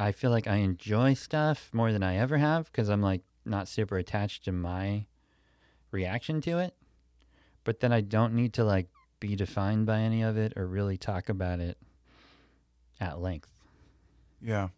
I 0.00 0.12
feel 0.12 0.30
like 0.30 0.46
I 0.46 0.56
enjoy 0.56 1.12
stuff 1.12 1.68
more 1.74 1.92
than 1.92 2.02
I 2.02 2.16
ever 2.16 2.38
have 2.38 2.72
because 2.72 2.88
I'm 2.88 3.02
like 3.02 3.20
not 3.44 3.68
super 3.68 3.98
attached 3.98 4.46
to 4.46 4.52
my 4.52 5.04
reaction 5.90 6.40
to 6.40 6.58
it. 6.58 6.74
But 7.64 7.80
then 7.80 7.92
I 7.92 8.00
don't 8.00 8.32
need 8.32 8.54
to 8.54 8.64
like 8.64 8.88
be 9.20 9.36
defined 9.36 9.84
by 9.84 9.98
any 9.98 10.22
of 10.22 10.38
it 10.38 10.54
or 10.56 10.66
really 10.66 10.96
talk 10.96 11.28
about 11.28 11.60
it 11.60 11.76
at 12.98 13.20
length. 13.20 13.50
yeah. 14.40 14.68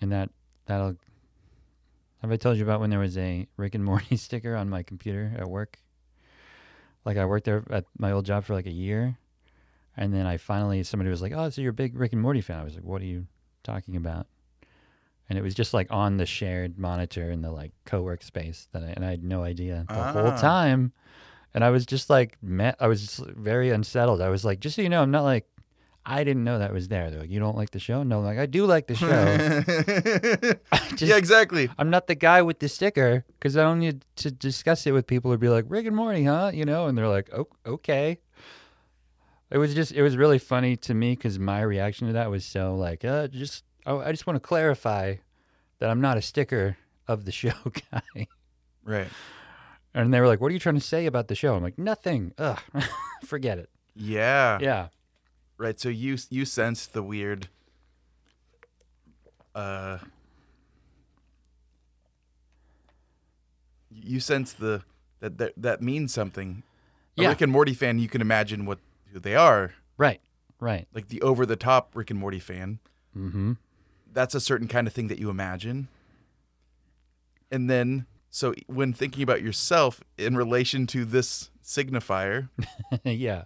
And 0.00 0.10
that 0.10 0.30
that'll 0.66 0.96
have 2.20 2.32
I 2.32 2.36
told 2.36 2.56
you 2.56 2.64
about 2.64 2.80
when 2.80 2.90
there 2.90 2.98
was 2.98 3.16
a 3.16 3.46
Rick 3.56 3.76
and 3.76 3.84
Morty 3.84 4.16
sticker 4.26 4.56
on 4.56 4.68
my 4.68 4.82
computer 4.82 5.32
at 5.38 5.48
work? 5.48 5.78
Like 7.04 7.16
I 7.16 7.26
worked 7.26 7.44
there 7.44 7.62
at 7.70 7.84
my 7.96 8.10
old 8.10 8.26
job 8.26 8.42
for 8.42 8.54
like 8.54 8.66
a 8.66 8.72
year, 8.72 9.18
and 9.96 10.12
then 10.12 10.26
I 10.26 10.36
finally 10.36 10.82
somebody 10.82 11.10
was 11.10 11.22
like, 11.22 11.32
"Oh, 11.32 11.48
so 11.48 11.62
you're 11.62 11.70
a 11.70 11.74
big 11.74 11.96
Rick 11.96 12.12
and 12.12 12.20
Morty 12.20 12.40
fan?" 12.40 12.58
I 12.58 12.64
was 12.64 12.74
like, 12.74 12.84
"What 12.84 13.02
are 13.02 13.06
you 13.06 13.28
talking 13.62 13.96
about?" 13.96 14.26
And 15.28 15.38
it 15.38 15.42
was 15.42 15.54
just 15.54 15.74
like 15.74 15.88
on 15.90 16.16
the 16.16 16.24
shared 16.26 16.78
monitor 16.78 17.30
in 17.30 17.42
the 17.42 17.50
like 17.50 17.72
co-work 17.84 18.22
space 18.22 18.66
that 18.72 18.82
I, 18.82 18.86
and 18.96 19.04
I 19.04 19.10
had 19.10 19.22
no 19.22 19.42
idea 19.42 19.84
the 19.88 19.94
whole 19.94 20.28
Ah. 20.28 20.36
time. 20.40 20.92
And 21.54 21.62
I 21.64 21.70
was 21.70 21.84
just 21.86 22.08
like, 22.10 22.36
met, 22.42 22.76
I 22.80 22.86
was 22.88 23.20
very 23.36 23.70
unsettled. 23.70 24.20
I 24.22 24.28
was 24.28 24.44
like, 24.44 24.60
just 24.60 24.76
so 24.76 24.82
you 24.82 24.88
know, 24.88 25.02
I'm 25.02 25.10
not 25.10 25.24
like, 25.24 25.46
I 26.04 26.24
didn't 26.24 26.44
know 26.44 26.58
that 26.58 26.72
was 26.72 26.88
there. 26.88 27.10
They're 27.10 27.20
like, 27.20 27.30
you 27.30 27.40
don't 27.40 27.56
like 27.56 27.70
the 27.70 27.78
show? 27.78 28.02
No, 28.02 28.18
I'm 28.20 28.24
like, 28.24 28.38
I 28.38 28.46
do 28.46 28.64
like 28.64 28.86
the 28.86 28.94
show. 28.94 30.58
Just- 30.96 31.02
yeah, 31.02 31.16
exactly. 31.16 31.68
I'm 31.78 31.90
not 31.90 32.06
the 32.06 32.14
guy 32.14 32.40
with 32.42 32.58
the 32.60 32.68
sticker 32.68 33.24
because 33.38 33.56
I 33.56 33.62
don't 33.62 33.80
need 33.80 34.04
to 34.16 34.30
discuss 34.30 34.86
it 34.86 34.92
with 34.92 35.06
people 35.06 35.30
who'd 35.30 35.40
be 35.40 35.48
like, 35.50 35.64
Rick 35.68 35.86
and 35.86 35.96
Morty, 35.96 36.24
huh? 36.24 36.50
You 36.54 36.64
know, 36.64 36.86
and 36.86 36.96
they're 36.96 37.08
like, 37.08 37.28
oh, 37.34 37.48
okay. 37.66 38.18
It 39.50 39.58
was 39.58 39.74
just, 39.74 39.92
it 39.92 40.02
was 40.02 40.16
really 40.16 40.38
funny 40.38 40.76
to 40.76 40.94
me 40.94 41.16
because 41.16 41.38
my 41.38 41.62
reaction 41.62 42.06
to 42.08 42.12
that 42.14 42.30
was 42.30 42.44
so 42.44 42.74
like, 42.74 43.04
uh, 43.04 43.28
just, 43.28 43.64
oh, 43.86 44.00
I 44.00 44.10
just 44.10 44.26
want 44.26 44.36
to 44.36 44.46
clarify 44.46 45.16
that 45.78 45.88
I'm 45.90 46.00
not 46.00 46.16
a 46.18 46.22
sticker 46.22 46.76
of 47.06 47.24
the 47.24 47.32
show 47.42 47.52
guy. 47.92 48.26
Right. 48.84 49.08
And 49.94 50.12
they 50.12 50.20
were 50.20 50.26
like, 50.26 50.40
what 50.40 50.48
are 50.48 50.52
you 50.52 50.58
trying 50.58 50.74
to 50.74 50.80
say 50.80 51.06
about 51.06 51.28
the 51.28 51.34
show? 51.34 51.54
I'm 51.54 51.62
like, 51.62 51.78
nothing. 51.78 52.32
Ugh, 52.38 52.60
forget 53.24 53.58
it. 53.58 53.70
Yeah. 53.96 54.58
Yeah. 54.60 54.88
Right. 55.56 55.80
So 55.80 55.88
you 55.88 56.16
you 56.30 56.44
sense 56.44 56.86
the 56.86 57.02
weird. 57.02 57.48
Uh. 59.54 59.98
You 63.90 64.20
sense 64.20 64.52
the 64.52 64.82
that 65.20 65.38
that, 65.38 65.54
that 65.56 65.82
means 65.82 66.12
something. 66.12 66.62
A 67.16 67.22
Yeah. 67.22 67.28
Rick 67.30 67.40
and 67.40 67.50
Morty 67.50 67.74
fan, 67.74 67.98
you 67.98 68.08
can 68.08 68.20
imagine 68.20 68.66
what 68.66 68.78
who 69.12 69.18
they 69.20 69.34
are. 69.34 69.74
Right. 69.96 70.20
Right. 70.60 70.86
Like 70.94 71.08
the 71.08 71.22
over 71.22 71.46
the 71.46 71.56
top 71.56 71.94
Rick 71.94 72.10
and 72.10 72.18
Morty 72.18 72.38
fan. 72.40 72.78
Mm-hmm. 73.16 73.52
That's 74.12 74.34
a 74.34 74.40
certain 74.40 74.68
kind 74.68 74.86
of 74.86 74.92
thing 74.92 75.08
that 75.08 75.18
you 75.18 75.30
imagine. 75.30 75.88
And 77.50 77.68
then, 77.70 78.06
so 78.30 78.54
when 78.66 78.92
thinking 78.92 79.22
about 79.22 79.42
yourself 79.42 80.00
in 80.18 80.36
relation 80.36 80.86
to 80.88 81.04
this 81.04 81.50
signifier, 81.64 82.48
yeah. 83.04 83.44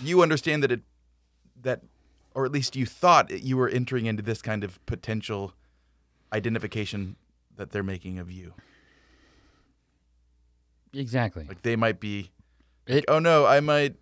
you 0.00 0.22
understand 0.22 0.62
that 0.62 0.72
it 0.72 0.80
that 1.60 1.82
or 2.34 2.44
at 2.46 2.52
least 2.52 2.74
you 2.76 2.86
thought 2.86 3.30
it- 3.30 3.42
you 3.42 3.56
were 3.56 3.68
entering 3.68 4.06
into 4.06 4.22
this 4.22 4.40
kind 4.42 4.64
of 4.64 4.84
potential 4.86 5.52
identification 6.32 7.16
that 7.56 7.70
they're 7.70 7.82
making 7.82 8.18
of 8.18 8.30
you 8.30 8.54
Exactly. 10.94 11.44
like 11.48 11.62
they 11.62 11.76
might 11.76 12.00
be 12.00 12.30
It- 12.86 13.04
oh 13.08 13.18
no 13.18 13.46
i 13.46 13.60
might 13.60 13.96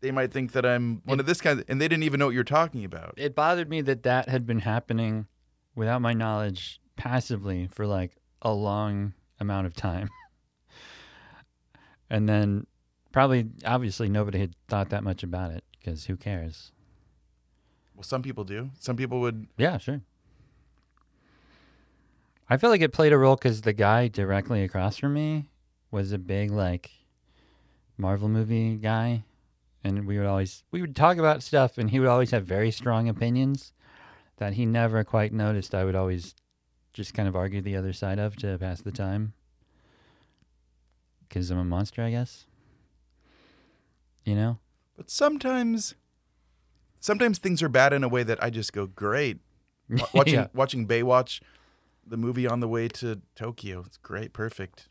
they 0.00 0.10
might 0.10 0.32
think 0.32 0.52
that 0.52 0.64
i'm 0.66 1.02
one 1.04 1.20
of 1.20 1.26
this 1.26 1.40
kind 1.40 1.60
of, 1.60 1.64
and 1.68 1.80
they 1.80 1.88
didn't 1.88 2.04
even 2.04 2.18
know 2.18 2.26
what 2.26 2.34
you're 2.34 2.44
talking 2.44 2.84
about 2.84 3.14
it 3.16 3.34
bothered 3.34 3.68
me 3.68 3.80
that 3.80 4.02
that 4.02 4.28
had 4.28 4.46
been 4.46 4.60
happening 4.60 5.26
without 5.74 6.02
my 6.02 6.12
knowledge 6.12 6.80
passively 6.96 7.66
for 7.66 7.86
like 7.86 8.16
a 8.42 8.52
long 8.52 9.14
amount 9.40 9.66
of 9.66 9.74
time. 9.74 10.08
and 12.10 12.28
then 12.28 12.66
probably 13.12 13.46
obviously 13.64 14.08
nobody 14.08 14.38
had 14.38 14.54
thought 14.68 14.90
that 14.90 15.02
much 15.02 15.22
about 15.22 15.50
it 15.50 15.64
because 15.78 16.06
who 16.06 16.16
cares? 16.16 16.72
Well, 17.94 18.04
some 18.04 18.22
people 18.22 18.44
do. 18.44 18.70
Some 18.78 18.96
people 18.96 19.20
would. 19.20 19.46
Yeah, 19.56 19.78
sure. 19.78 20.02
I 22.48 22.56
feel 22.56 22.70
like 22.70 22.80
it 22.80 22.92
played 22.92 23.12
a 23.12 23.18
role 23.18 23.36
because 23.36 23.62
the 23.62 23.72
guy 23.72 24.08
directly 24.08 24.62
across 24.62 24.96
from 24.96 25.14
me 25.14 25.46
was 25.90 26.12
a 26.12 26.18
big 26.18 26.50
like 26.50 26.90
Marvel 27.96 28.28
movie 28.28 28.76
guy, 28.76 29.24
and 29.84 30.06
we 30.06 30.18
would 30.18 30.26
always 30.26 30.62
we 30.70 30.80
would 30.80 30.94
talk 30.96 31.16
about 31.18 31.42
stuff, 31.42 31.78
and 31.78 31.90
he 31.90 31.98
would 32.00 32.08
always 32.08 32.30
have 32.32 32.44
very 32.44 32.70
strong 32.70 33.08
opinions 33.08 33.72
that 34.36 34.54
he 34.54 34.66
never 34.66 35.04
quite 35.04 35.32
noticed. 35.32 35.74
I 35.74 35.84
would 35.84 35.94
always 35.96 36.34
just 36.92 37.14
kind 37.14 37.28
of 37.28 37.36
argue 37.36 37.60
the 37.60 37.76
other 37.76 37.92
side 37.92 38.18
of 38.18 38.36
to 38.36 38.58
pass 38.58 38.80
the 38.80 38.90
time 38.92 39.32
because 41.28 41.50
I'm 41.50 41.58
a 41.58 41.64
monster, 41.64 42.02
I 42.02 42.10
guess. 42.10 42.46
You 44.24 44.34
know? 44.34 44.58
But 44.96 45.08
sometimes, 45.10 45.94
sometimes 47.00 47.38
things 47.38 47.62
are 47.62 47.68
bad 47.68 47.92
in 47.92 48.04
a 48.04 48.08
way 48.08 48.22
that 48.22 48.42
I 48.42 48.50
just 48.50 48.72
go 48.72 48.86
great. 48.86 49.38
Wa- 49.88 50.06
Watching 50.14 50.34
Yeah. 50.34 50.46
watching 50.54 50.86
Baywatch, 50.86 51.40
the 52.06 52.16
movie 52.16 52.46
on 52.46 52.60
the 52.60 52.68
way 52.68 52.88
to 52.88 53.20
Tokyo. 53.34 53.82
It's 53.86 53.96
great, 53.96 54.32
perfect. 54.32 54.88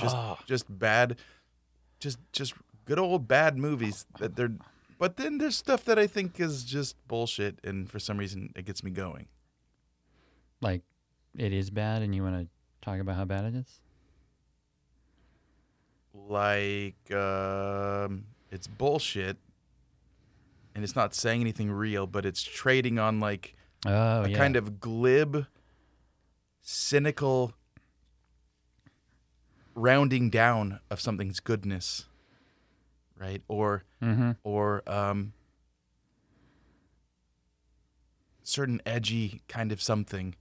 Just 0.00 0.16
Oh. 0.16 0.38
just 0.46 0.66
bad, 0.78 1.16
just 1.98 2.18
just 2.32 2.54
good 2.88 2.98
old 2.98 3.28
bad 3.28 3.56
movies 3.58 4.06
that 4.18 4.34
they're. 4.34 4.52
But 4.98 5.16
then 5.18 5.36
there's 5.38 5.56
stuff 5.56 5.84
that 5.84 5.98
I 5.98 6.06
think 6.08 6.40
is 6.40 6.64
just 6.64 6.96
bullshit, 7.06 7.58
and 7.62 7.88
for 7.88 7.98
some 7.98 8.16
reason 8.16 8.52
it 8.56 8.64
gets 8.64 8.82
me 8.82 8.90
going. 8.90 9.28
Like, 10.60 10.82
it 11.36 11.52
is 11.52 11.68
bad, 11.70 12.02
and 12.02 12.14
you 12.14 12.22
want 12.24 12.36
to 12.40 12.48
talk 12.84 12.98
about 12.98 13.14
how 13.16 13.24
bad 13.24 13.44
it 13.44 13.54
is? 13.54 13.80
Like 16.14 17.12
um, 17.12 18.24
it's 18.50 18.66
bullshit, 18.66 19.36
and 20.74 20.82
it's 20.82 20.96
not 20.96 21.14
saying 21.14 21.40
anything 21.42 21.70
real, 21.70 22.06
but 22.06 22.26
it's 22.26 22.42
trading 22.42 22.98
on 22.98 23.20
like 23.20 23.54
Oh, 23.86 24.24
a 24.24 24.28
yeah. 24.28 24.36
kind 24.36 24.56
of 24.56 24.80
glib, 24.80 25.46
cynical 26.62 27.52
rounding 29.76 30.28
down 30.30 30.80
of 30.90 31.00
something's 31.00 31.38
goodness, 31.38 32.06
right? 33.18 33.42
Or 33.48 33.84
Mm-hmm. 34.02 34.32
or 34.44 34.82
um, 34.86 35.32
certain 38.42 38.80
edgy 38.86 39.42
kind 39.48 39.72
of 39.72 39.82
something, 39.82 40.34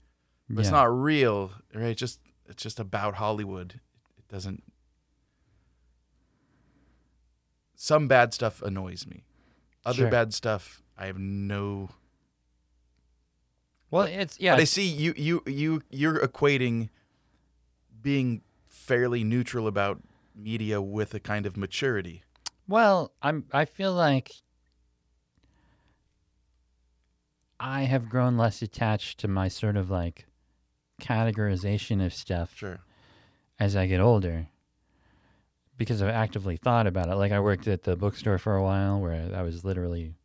but 0.49 0.61
it's 0.61 0.71
not 0.71 0.85
real, 0.85 1.51
right? 1.73 1.87
It's 1.89 1.99
just 1.99 2.19
it's 2.45 2.61
just 2.63 2.79
about 2.79 3.15
Hollywood. 3.15 3.79
It 4.17 4.27
doesn't. 4.27 4.63
Some 7.75 8.07
bad 8.07 8.33
stuff 8.33 8.61
annoys 8.61 9.05
me. 9.05 9.23
Other 9.85 9.97
Sure. 10.03 10.09
bad 10.11 10.33
stuff, 10.33 10.81
I 10.97 11.05
have 11.07 11.17
no 11.19 11.89
Well, 13.91 14.03
it's 14.03 14.39
yeah. 14.39 14.53
but 14.53 14.61
I 14.61 14.65
see 14.65 14.85
you 14.87 15.13
you 15.17 15.43
you 15.45 15.81
you're 15.89 16.19
equating 16.25 16.89
being 18.01 18.41
fairly 18.65 19.23
neutral 19.23 19.65
about 19.67 20.01
media 20.35 20.81
with 20.81 21.13
a 21.13 21.19
kind 21.19 21.45
of 21.45 21.55
maturity. 21.57 22.23
Well, 22.67 23.13
I'm. 23.21 23.45
I 23.53 23.65
feel 23.65 23.93
like 23.93 24.31
I 27.59 27.83
have 27.83 28.09
grown 28.09 28.37
less 28.37 28.61
attached 28.61 29.19
to 29.19 29.27
my 29.27 29.47
sort 29.47 29.77
of 29.77 29.89
like 29.89 30.25
categorization 31.01 32.05
of 32.05 32.13
stuff 32.13 32.55
Sure. 32.55 32.79
as 33.59 33.75
I 33.75 33.87
get 33.87 33.99
older, 34.01 34.47
because 35.77 36.01
I've 36.01 36.09
actively 36.09 36.57
thought 36.57 36.87
about 36.87 37.09
it. 37.09 37.15
Like 37.15 37.31
I 37.31 37.39
worked 37.39 37.67
at 37.67 37.83
the 37.83 37.95
bookstore 37.95 38.37
for 38.37 38.55
a 38.55 38.63
while, 38.63 38.99
where 38.99 39.31
I 39.33 39.41
was 39.41 39.63
literally 39.63 40.15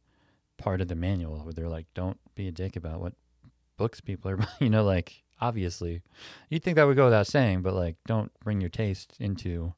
part 0.58 0.80
of 0.80 0.88
the 0.88 0.94
manual, 0.96 1.38
where 1.44 1.52
they're 1.52 1.68
like, 1.68 1.86
"Don't 1.94 2.18
be 2.34 2.48
a 2.48 2.52
dick 2.52 2.76
about 2.76 3.00
what 3.00 3.14
books 3.76 4.00
people 4.00 4.30
are," 4.32 4.38
you 4.60 4.68
know, 4.70 4.84
like 4.84 5.22
obviously, 5.40 6.02
you'd 6.50 6.62
think 6.62 6.76
that 6.76 6.84
would 6.84 6.96
go 6.96 7.04
without 7.06 7.26
saying, 7.26 7.62
but 7.62 7.74
like, 7.74 7.96
don't 8.06 8.30
bring 8.40 8.60
your 8.60 8.70
taste 8.70 9.14
into 9.18 9.74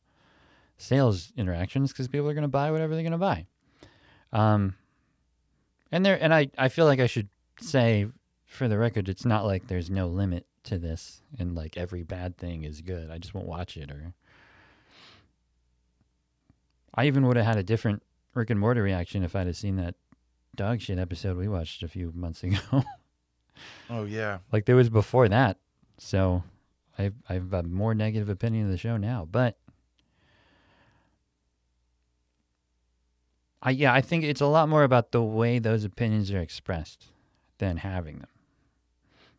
sales 0.76 1.32
interactions 1.36 1.92
because 1.92 2.08
people 2.08 2.28
are 2.28 2.34
going 2.34 2.42
to 2.42 2.48
buy 2.48 2.70
whatever 2.70 2.94
they're 2.94 3.02
going 3.02 3.12
to 3.12 3.18
buy. 3.18 3.46
Um, 4.32 4.74
and 5.92 6.04
there, 6.04 6.18
and 6.20 6.34
I, 6.34 6.50
I 6.58 6.68
feel 6.68 6.86
like 6.86 7.00
I 7.00 7.06
should 7.06 7.28
say, 7.60 8.06
for 8.46 8.68
the 8.68 8.78
record, 8.78 9.08
it's 9.08 9.24
not 9.24 9.44
like 9.44 9.68
there's 9.68 9.90
no 9.90 10.08
limit 10.08 10.46
to 10.64 10.78
this, 10.78 11.22
and 11.38 11.54
like 11.54 11.76
every 11.76 12.02
bad 12.02 12.36
thing 12.36 12.64
is 12.64 12.80
good. 12.80 13.10
I 13.10 13.18
just 13.18 13.34
won't 13.34 13.46
watch 13.46 13.76
it, 13.76 13.90
or 13.90 14.12
I 16.94 17.06
even 17.06 17.26
would 17.26 17.36
have 17.36 17.46
had 17.46 17.58
a 17.58 17.62
different 17.62 18.02
Rick 18.34 18.50
and 18.50 18.58
Morty 18.58 18.80
reaction 18.80 19.22
if 19.22 19.36
I'd 19.36 19.46
have 19.46 19.56
seen 19.56 19.76
that 19.76 19.94
dog 20.56 20.80
shit 20.80 20.98
episode 20.98 21.36
we 21.36 21.48
watched 21.48 21.82
a 21.82 21.88
few 21.88 22.12
months 22.14 22.42
ago. 22.42 22.84
Oh 23.88 24.04
yeah. 24.04 24.38
like 24.52 24.64
there 24.66 24.76
was 24.76 24.90
before 24.90 25.28
that, 25.28 25.58
so 25.98 26.42
I've 26.98 27.14
I've 27.28 27.52
a 27.52 27.62
more 27.62 27.94
negative 27.94 28.28
opinion 28.28 28.66
of 28.66 28.72
the 28.72 28.78
show 28.78 28.96
now, 28.96 29.28
but. 29.30 29.58
I, 33.64 33.70
yeah, 33.70 33.94
I 33.94 34.02
think 34.02 34.24
it's 34.24 34.42
a 34.42 34.46
lot 34.46 34.68
more 34.68 34.84
about 34.84 35.10
the 35.12 35.22
way 35.22 35.58
those 35.58 35.84
opinions 35.84 36.30
are 36.30 36.38
expressed 36.40 37.06
than 37.58 37.78
having 37.78 38.18
them. 38.18 38.28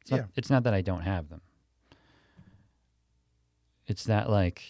It's 0.02 0.12
not, 0.12 0.18
Yeah. 0.22 0.26
it's 0.36 0.50
not 0.50 0.64
that 0.64 0.74
I 0.74 0.82
don't 0.82 1.02
have 1.02 1.30
them. 1.30 1.42
It's 3.88 4.04
that 4.06 4.30
like, 4.30 4.64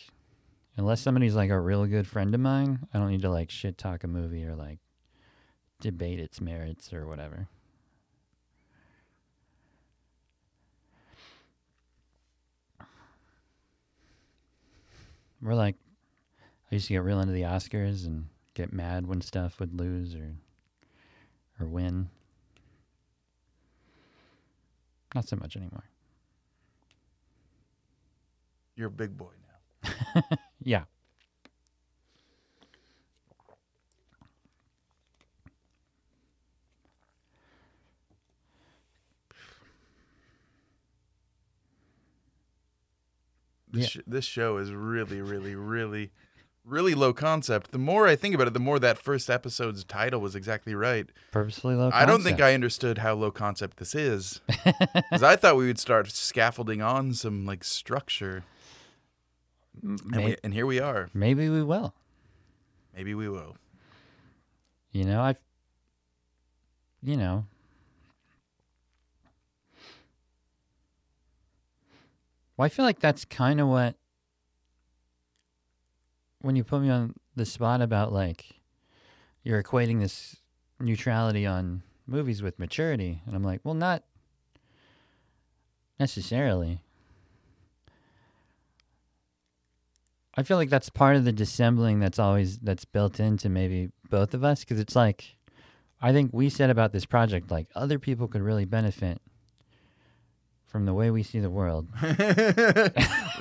unless 0.75 0.99
somebody's 0.99 1.35
like 1.35 1.49
a 1.49 1.59
real 1.59 1.85
good 1.85 2.05
friend 2.05 2.35
of 2.35 2.41
mine, 2.41 2.85
I 2.93 2.99
don't 2.99 3.09
need 3.11 3.21
to 3.21 3.29
like 3.29 3.49
shit 3.49 3.77
talk 3.77 4.03
a 4.03 4.07
movie 4.07 4.43
or 4.45 4.55
like 4.55 4.79
debate 5.79 6.19
its 6.19 6.41
merits 6.41 6.91
or 6.91 7.07
whatever. 7.07 7.47
We're 15.41 15.53
like, 15.55 15.75
I 16.71 16.75
used 16.75 16.87
to 16.87 16.93
get 16.93 17.03
real 17.03 17.19
into 17.19 17.33
the 17.33 17.43
Oscars 17.43 18.05
and 18.05 18.25
get 18.55 18.73
mad 18.73 19.05
when 19.07 19.21
stuff 19.21 19.59
would 19.59 19.79
lose 19.79 20.15
or 20.15 20.37
or 21.59 21.67
win. 21.67 22.09
Not 25.13 25.27
so 25.27 25.35
much 25.37 25.55
anymore. 25.55 25.85
You're 28.75 28.87
a 28.87 28.91
big 28.91 29.17
boy 29.17 29.31
now. 29.83 30.21
Yeah. 30.63 30.85
This 43.71 43.95
Yeah. 43.95 44.01
sh- 44.01 44.05
this 44.07 44.25
show 44.25 44.57
is 44.57 44.71
really 44.71 45.21
really 45.21 45.55
really 45.55 46.11
really 46.65 46.95
low 46.95 47.13
concept. 47.13 47.71
The 47.71 47.77
more 47.77 48.07
I 48.07 48.15
think 48.15 48.33
about 48.35 48.47
it, 48.47 48.53
the 48.53 48.59
more 48.59 48.79
that 48.79 48.97
first 48.97 49.29
episode's 49.29 49.83
title 49.83 50.19
was 50.19 50.35
exactly 50.35 50.73
right. 50.75 51.07
Purposely 51.31 51.75
low. 51.75 51.89
I 51.93 52.05
don't 52.05 52.23
think. 52.23 52.41
I 52.41 52.53
understood 52.53 52.99
how 52.99 53.13
low 53.13 53.31
concept 53.31 53.77
this 53.77 53.93
is. 53.95 54.41
Cuz 55.11 55.23
I 55.23 55.35
thought 55.35 55.57
we 55.57 55.67
would 55.67 55.79
start 55.79 56.09
scaffolding 56.11 56.81
on 56.81 57.13
some 57.13 57.45
like 57.45 57.63
structure. 57.63 58.43
M- 59.83 59.97
And, 60.13 60.23
we, 60.25 60.35
and 60.43 60.53
here 60.53 60.65
we 60.65 60.79
are. 60.79 61.09
maybe 61.13 61.49
we 61.49 61.61
will. 61.61 61.93
Maybe 62.95 63.13
we 63.13 63.27
will. 63.29 63.57
You 64.91 65.03
know, 65.03 65.21
I've, 65.21 65.39
you 67.03 67.17
know, 67.17 67.45
well, 72.57 72.65
I 72.65 72.69
feel 72.69 72.85
like 72.85 72.99
that's 72.99 73.25
kind 73.25 73.59
of 73.59 73.67
what, 73.67 73.95
when 76.45 76.55
you 76.55 76.63
put 76.63 76.79
me 76.81 76.91
on 76.91 77.15
the 77.35 77.43
spot 77.43 77.81
about 77.81 78.13
like, 78.13 78.45
you're 79.43 79.61
equating 79.63 79.99
this 79.99 80.35
neutrality 80.79 81.43
on 81.43 81.81
movies 82.05 82.43
with 82.43 82.59
maturity. 82.59 83.23
And 83.25 83.35
I'm 83.35 83.41
like, 83.41 83.61
well, 83.63 83.73
not 83.73 84.03
necessarily. 85.99 86.81
I 90.37 90.43
feel 90.43 90.57
like 90.57 90.69
that's 90.69 90.89
part 90.89 91.15
of 91.15 91.25
the 91.25 91.31
dissembling 91.31 91.99
that's 91.99 92.19
always 92.19 92.59
that's 92.59 92.85
built 92.85 93.19
into 93.19 93.49
maybe 93.49 93.89
both 94.11 94.35
of 94.35 94.43
us 94.43 94.59
because 94.59 94.79
it's 94.79 94.95
like 94.95 95.37
I 95.99 96.11
think 96.11 96.29
we 96.31 96.49
said 96.49 96.69
about 96.69 96.91
this 96.91 97.05
project 97.05 97.49
like 97.49 97.67
other 97.73 97.97
people 97.97 98.27
could 98.27 98.41
really 98.41 98.65
benefit 98.65 99.19
from 100.65 100.85
the 100.85 100.93
way 100.93 101.09
we 101.09 101.23
see 101.23 101.39
the 101.39 101.49
world. 101.49 101.87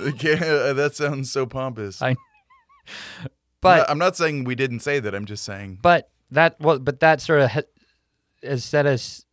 Okay, 0.01 0.35
that 0.35 0.93
sounds 0.95 1.31
so 1.31 1.47
pompous. 1.47 2.03
I- 2.03 2.17
But 3.61 3.89
I'm 3.89 3.97
not 3.97 4.15
saying 4.15 4.45
we 4.45 4.55
didn't 4.55 4.81
say 4.81 5.01
that. 5.01 5.15
I'm 5.15 5.25
just 5.25 5.43
saying. 5.43 5.79
but 5.81 6.11
that 6.31 6.57
well 6.61 6.79
but 6.79 7.01
that 7.01 7.23
sort 7.23 7.41
of 7.41 7.65
has 8.43 8.63
set 8.65 8.85
us 8.85 9.25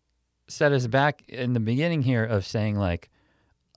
set 0.48 0.72
us 0.72 0.88
back 0.88 1.24
in 1.28 1.52
the 1.52 1.60
beginning 1.60 2.04
here 2.04 2.24
of 2.24 2.46
saying 2.46 2.78
like 2.78 3.10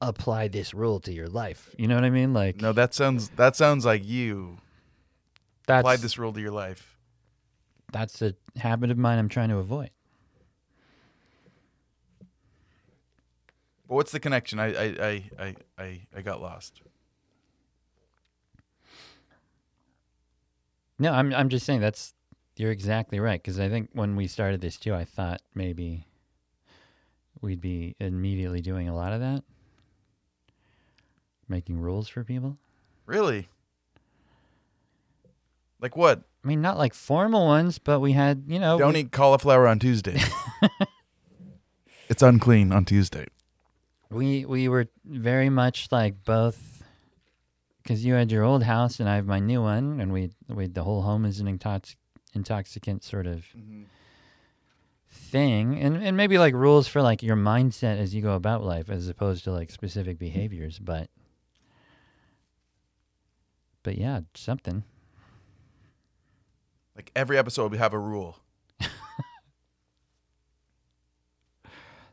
apply 0.01 0.47
this 0.47 0.73
rule 0.73 1.01
to 1.01 1.13
your 1.13 1.27
life. 1.27 1.75
You 1.77 1.89
know 1.89 1.97
what 1.97 2.05
I 2.05 2.11
mean? 2.11 2.33
Like 2.33 2.61
No, 2.61 2.73
that 2.73 2.95
sounds 2.95 3.31
that 3.31 3.57
sounds 3.57 3.85
like 3.85 4.05
you 4.05 4.59
that's 5.67 5.81
applied 5.81 5.99
this 6.01 6.19
rule 6.19 6.33
to 6.33 6.41
your 6.41 6.53
life. 6.53 6.97
that's 7.91 8.23
a 8.23 8.35
habit 8.57 8.93
of 8.93 8.99
mine 8.99 9.19
I'm 9.19 9.29
trying 9.29 9.49
to 9.49 9.57
avoid. 9.59 9.91
But 13.89 13.95
what's 13.97 14.13
the 14.13 14.21
connection? 14.21 14.59
I 14.59 14.67
I 14.67 14.85
I 14.85 15.31
I 15.39 15.55
I, 15.79 16.01
I 16.17 16.23
got 16.23 16.41
lost. 16.41 16.81
No, 20.98 21.12
I'm 21.12 21.33
I'm 21.35 21.48
just 21.48 21.66
saying 21.66 21.80
that's 21.80 22.14
you're 22.57 22.70
exactly 22.70 23.18
right 23.20 23.40
because 23.42 23.59
I 23.59 23.68
think 23.68 23.90
when 23.92 24.14
we 24.16 24.26
started 24.28 24.61
this 24.61 24.76
too, 24.76 24.94
I 24.94 25.04
thought 25.04 25.42
maybe 25.54 26.07
we'd 27.40 27.61
be 27.61 27.96
immediately 27.98 28.61
doing 28.61 28.88
a 28.88 28.94
lot 28.94 29.12
of 29.12 29.20
that, 29.20 29.42
making 31.48 31.78
rules 31.80 32.09
for 32.09 32.22
people. 32.24 32.57
Really? 33.07 33.48
Like 35.80 35.96
what? 35.96 36.22
I 36.44 36.46
mean, 36.48 36.61
not 36.62 36.78
like 36.78 36.94
formal 36.94 37.46
ones, 37.46 37.78
but 37.78 38.00
we 38.00 38.12
had 38.12 38.44
you 38.46 38.59
know 38.59 38.78
Don't 38.78 38.94
we- 38.94 39.00
eat 39.00 39.12
cauliflower 39.12 39.66
on 39.66 39.78
Tuesday. 39.78 40.20
it's 42.09 42.22
unclean 42.22 42.72
on 42.72 42.85
Tuesday. 42.85 43.26
we 44.11 44.44
we 44.44 44.68
were 44.68 44.87
very 45.04 45.50
much 45.50 45.88
like 45.90 46.22
both 46.24 46.74
because 47.85 48.05
you 48.05 48.14
had 48.14 48.33
your 48.33 48.42
old 48.42 48.62
house 48.64 48.99
and 48.99 49.09
I 49.09 49.16
have 49.16 49.27
my 49.27 49.38
new 49.38 49.62
one, 49.62 50.01
and 50.01 50.12
we 50.12 50.31
we 50.49 50.66
the 50.66 50.83
whole 50.83 51.03
home 51.03 51.25
is 51.25 51.38
an 51.38 51.47
intox- 51.59 51.97
intoxicant 52.35 53.05
sort 53.05 53.27
of 53.27 53.44
thing, 55.11 55.79
and 55.79 56.03
and 56.03 56.16
maybe 56.16 56.38
like 56.38 56.55
rules 56.55 56.88
for 56.88 57.03
like 57.03 57.23
your 57.23 57.37
mindset 57.37 57.99
as 57.99 58.14
you 58.14 58.23
go 58.23 58.33
about 58.33 58.64
life, 58.64 58.88
as 58.88 59.09
opposed 59.09 59.44
to 59.44 59.53
like 59.53 59.70
specific 59.70 60.18
behaviors, 60.18 60.79
but 60.79 61.11
but 63.83 63.99
yeah, 63.99 64.20
something. 64.35 64.83
Like 66.97 67.11
every 67.14 67.37
episode, 67.37 67.70
we 67.73 67.79
have 67.79 67.92
a 67.92 67.99
rule. 67.99 68.38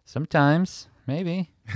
Sometimes 0.05 0.87
maybe 1.07 1.51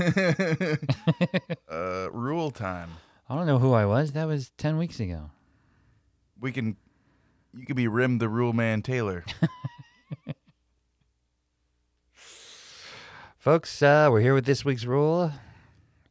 Uh, 1.70 2.10
rule 2.12 2.52
time. 2.52 2.90
I 3.30 3.36
don't 3.36 3.48
know 3.48 3.60
who 3.60 3.74
I 3.74 3.86
was. 3.86 4.12
That 4.12 4.26
was 4.26 4.52
ten 4.58 4.78
weeks 4.78 5.00
ago. 5.00 5.32
We 6.40 6.52
can. 6.52 6.78
You 7.54 7.66
could 7.66 7.76
be 7.76 7.88
Tim 7.88 8.18
the 8.20 8.30
Rule 8.30 8.54
Man 8.54 8.82
Taylor. 8.82 9.24
Folks, 13.38 13.82
uh, 13.82 14.08
we're 14.12 14.22
here 14.22 14.34
with 14.34 14.46
this 14.46 14.66
week's 14.66 14.86
rule. 14.86 15.32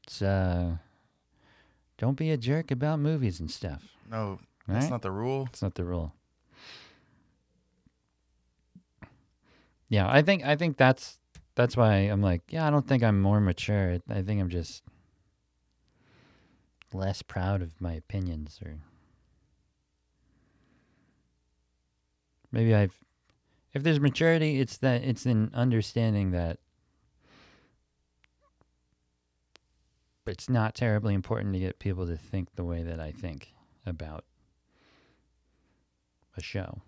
It's 0.05 0.23
uh, 0.23 0.77
don't 1.99 2.17
be 2.17 2.31
a 2.31 2.37
jerk 2.37 2.71
about 2.71 3.01
movies 3.01 3.41
and 3.41 3.51
stuff. 3.51 3.83
No, 4.11 4.39
that's 4.69 4.85
Right? 4.85 4.91
not 4.91 5.03
the 5.03 5.11
rule. 5.11 5.47
It's 5.51 5.63
not 5.63 5.75
the 5.75 5.85
rule. 5.85 6.13
Yeah, 9.89 10.09
I 10.11 10.23
think 10.23 10.45
I 10.45 10.57
think 10.57 10.77
that's 10.77 11.19
that's 11.55 11.77
why 11.77 11.95
I'm 11.97 12.23
like, 12.23 12.43
yeah, 12.51 12.67
I 12.67 12.71
don't 12.71 12.87
think 12.87 13.03
I'm 13.03 13.21
more 13.21 13.41
mature. 13.41 13.99
I 14.09 14.23
think 14.23 14.41
I'm 14.41 14.49
just 14.49 14.83
less 16.95 17.23
proud 17.23 17.61
of 17.61 17.81
my 17.81 17.93
opinions 17.93 18.61
or 18.65 18.79
maybe 22.53 22.75
I've 22.75 23.05
if 23.75 23.83
there's 23.83 23.99
maturity, 23.99 24.61
it's 24.61 24.77
that 24.79 25.03
it's 25.03 25.27
in 25.27 25.51
understanding 25.53 26.31
that 26.31 26.59
it's 30.27 30.49
not 30.49 30.75
terribly 30.75 31.13
important 31.13 31.53
to 31.55 31.61
get 31.61 31.81
people 31.81 32.07
to 32.07 32.17
think 32.17 32.55
the 32.55 32.65
way 32.65 32.85
that 32.85 33.01
I 33.01 33.11
think 33.11 33.53
about 33.85 34.25
a 36.37 36.43
show. 36.43 36.81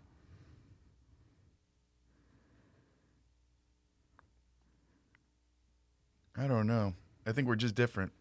I 6.38 6.46
don't 6.46 6.66
know. 6.66 6.94
I 7.26 7.32
think 7.32 7.48
we're 7.48 7.56
just 7.56 7.74
different. 7.74 8.12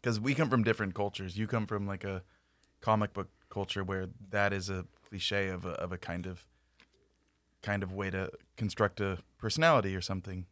Because 0.00 0.20
we 0.20 0.34
come 0.34 0.48
from 0.48 0.62
different 0.62 0.94
cultures. 0.94 1.36
You 1.36 1.46
come 1.46 1.66
from 1.66 1.86
like 1.86 2.04
a 2.04 2.22
comic 2.80 3.12
book 3.12 3.28
culture 3.50 3.82
where 3.82 4.08
that 4.30 4.52
is 4.52 4.70
a 4.70 4.84
cliche 5.08 5.48
of 5.48 5.64
a, 5.64 5.70
of 5.70 5.92
a 5.92 5.98
kind 5.98 6.26
of 6.26 6.46
kind 7.62 7.82
of 7.82 7.92
way 7.92 8.08
to 8.10 8.30
construct 8.56 9.00
a 9.00 9.18
personality 9.38 9.96
or 9.96 10.00
something. 10.00 10.46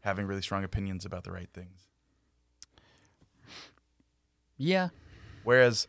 Having 0.00 0.26
really 0.26 0.42
strong 0.42 0.64
opinions 0.64 1.04
about 1.04 1.24
the 1.24 1.30
right 1.32 1.48
things. 1.54 1.88
Yeah. 4.58 4.88
Whereas 5.44 5.86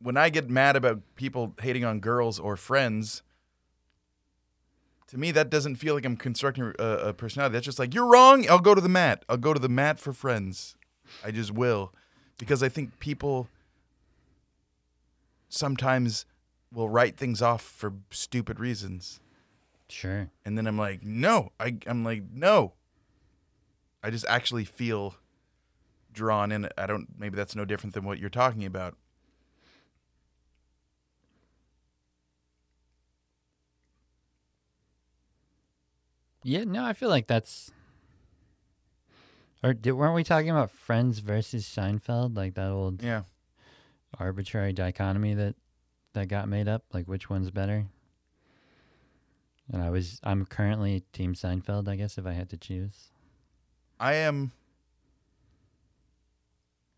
when 0.00 0.16
I 0.16 0.28
get 0.28 0.48
mad 0.50 0.76
about 0.76 1.00
people 1.16 1.54
hating 1.60 1.84
on 1.84 2.00
girls 2.00 2.38
or 2.38 2.56
friends, 2.56 3.22
to 5.08 5.18
me 5.18 5.30
that 5.32 5.50
doesn't 5.50 5.76
feel 5.76 5.94
like 5.94 6.04
I'm 6.04 6.16
constructing 6.16 6.72
a, 6.78 6.84
a 6.84 7.12
personality. 7.12 7.54
That's 7.54 7.64
just 7.64 7.78
like 7.78 7.94
you're 7.94 8.06
wrong. 8.06 8.48
I'll 8.48 8.58
go 8.58 8.74
to 8.74 8.80
the 8.80 8.88
mat. 8.88 9.24
I'll 9.28 9.36
go 9.36 9.52
to 9.52 9.60
the 9.60 9.68
mat 9.68 9.98
for 9.98 10.12
friends. 10.12 10.76
I 11.24 11.30
just 11.30 11.52
will, 11.52 11.92
because 12.38 12.62
I 12.62 12.68
think 12.68 12.98
people 12.98 13.48
sometimes 15.48 16.24
will 16.72 16.88
write 16.88 17.16
things 17.16 17.42
off 17.42 17.62
for 17.62 17.92
stupid 18.10 18.58
reasons, 18.58 19.20
Sure. 19.88 20.30
and 20.44 20.56
then 20.56 20.66
I'm 20.66 20.78
like, 20.78 21.02
no. 21.02 21.52
I 21.60 21.76
I'm 21.86 22.04
like, 22.04 22.22
no. 22.32 22.72
I 24.02 24.10
just 24.10 24.24
actually 24.28 24.64
feel 24.64 25.14
drawn 26.12 26.50
in. 26.50 26.68
I 26.76 26.86
don't. 26.86 27.08
Maybe 27.18 27.36
that's 27.36 27.54
no 27.54 27.64
different 27.64 27.94
than 27.94 28.04
what 28.04 28.18
you're 28.18 28.30
talking 28.30 28.64
about. 28.64 28.96
Yeah, 36.42 36.64
no, 36.64 36.84
I 36.84 36.92
feel 36.92 37.08
like 37.08 37.26
that's 37.28 37.70
or 39.62 39.74
did, 39.74 39.92
weren't 39.92 40.14
we 40.14 40.24
talking 40.24 40.50
about 40.50 40.70
Friends 40.70 41.18
versus 41.20 41.64
Seinfeld, 41.64 42.36
like 42.36 42.54
that 42.54 42.70
old 42.70 43.02
Yeah. 43.02 43.22
arbitrary 44.18 44.72
dichotomy 44.72 45.34
that 45.34 45.54
that 46.14 46.28
got 46.28 46.48
made 46.48 46.68
up, 46.68 46.84
like 46.92 47.06
which 47.06 47.30
one's 47.30 47.50
better? 47.50 47.86
And 49.72 49.82
I 49.82 49.90
was 49.90 50.20
I'm 50.22 50.44
currently 50.44 51.04
team 51.12 51.34
Seinfeld, 51.34 51.88
I 51.88 51.96
guess 51.96 52.18
if 52.18 52.26
I 52.26 52.32
had 52.32 52.50
to 52.50 52.56
choose. 52.56 53.10
I 54.00 54.14
am. 54.14 54.52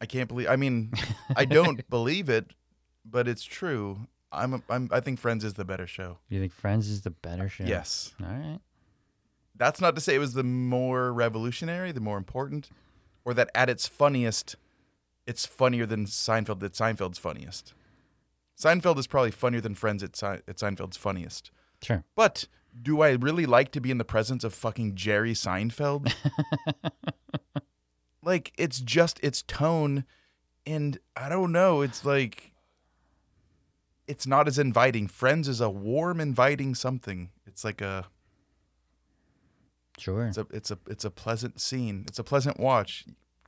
I 0.01 0.07
can't 0.07 0.29
believe. 0.29 0.49
I 0.49 0.57
mean, 0.57 0.93
I 1.37 1.45
don't 1.45 1.89
believe 1.91 2.29
it, 2.29 2.53
but 3.05 3.29
it's 3.29 3.45
true. 3.45 4.07
I'm. 4.33 4.55
A, 4.55 4.63
I'm. 4.69 4.89
I 4.91 5.01
think 5.01 5.19
Friends 5.21 5.45
is 5.45 5.55
the 5.55 5.65
better 5.65 5.87
show. 5.87 6.19
You 6.29 6.41
think 6.41 6.53
Friends 6.53 6.89
is 6.89 7.03
the 7.03 7.11
better 7.11 7.49
show? 7.49 7.65
Yes. 7.65 8.13
All 8.21 8.27
right. 8.29 8.59
That's 9.57 9.81
not 9.81 9.95
to 9.95 10.01
say 10.01 10.15
it 10.15 10.19
was 10.19 10.35
the 10.35 10.43
more 10.43 11.13
revolutionary, 11.13 11.93
the 11.93 12.01
more 12.01 12.19
important, 12.19 12.71
or 13.25 13.35
that 13.35 13.51
at 13.55 13.71
its 13.71 13.87
funniest, 13.87 14.57
it's 15.27 15.47
funnier 15.47 15.87
than 15.87 16.07
Seinfeld. 16.07 16.61
That 16.61 16.73
Seinfeld's 16.73 17.19
funniest. 17.19 17.75
Seinfeld 18.59 18.99
is 18.99 19.07
probably 19.07 19.31
funnier 19.31 19.61
than 19.61 19.75
Friends. 19.75 20.03
At, 20.03 20.17
Se- 20.17 20.43
at 20.47 20.57
Seinfeld's 20.57 20.97
funniest. 20.97 21.51
Sure. 21.83 22.05
But 22.15 22.47
do 22.81 23.01
I 23.03 23.11
really 23.11 23.47
like 23.47 23.71
to 23.73 23.81
be 23.81 23.91
in 23.91 23.99
the 23.99 24.05
presence 24.05 24.45
of 24.45 24.55
fucking 24.55 24.97
Jerry 24.97 25.33
Seinfeld? 25.35 26.13
like 28.23 28.53
it's 28.59 28.81
just 28.81 29.21
its 29.23 29.43
tone 29.43 30.05
and 30.67 30.99
I 31.17 31.29
don't 31.29 31.53
know, 31.53 31.83
it's 31.83 32.05
like 32.05 32.53
it's 34.07 34.27
not 34.27 34.49
as 34.49 34.59
inviting. 34.59 35.07
Friends 35.07 35.49
is 35.49 35.61
a 35.61 35.71
warm 35.71 36.21
inviting 36.21 36.75
something. 36.75 37.31
It's 37.47 37.65
like 37.65 37.81
a 37.81 38.07
Sure. 39.99 40.27
it's 40.27 40.39
a 40.39 40.47
it's 40.51 40.71
a 40.71 40.79
it's 40.89 41.05
a 41.05 41.11
pleasant 41.11 41.61
scene. 41.61 42.05
It's 42.09 42.19
a 42.19 42.25
pleasant 42.25 42.59
watch. 42.59 43.05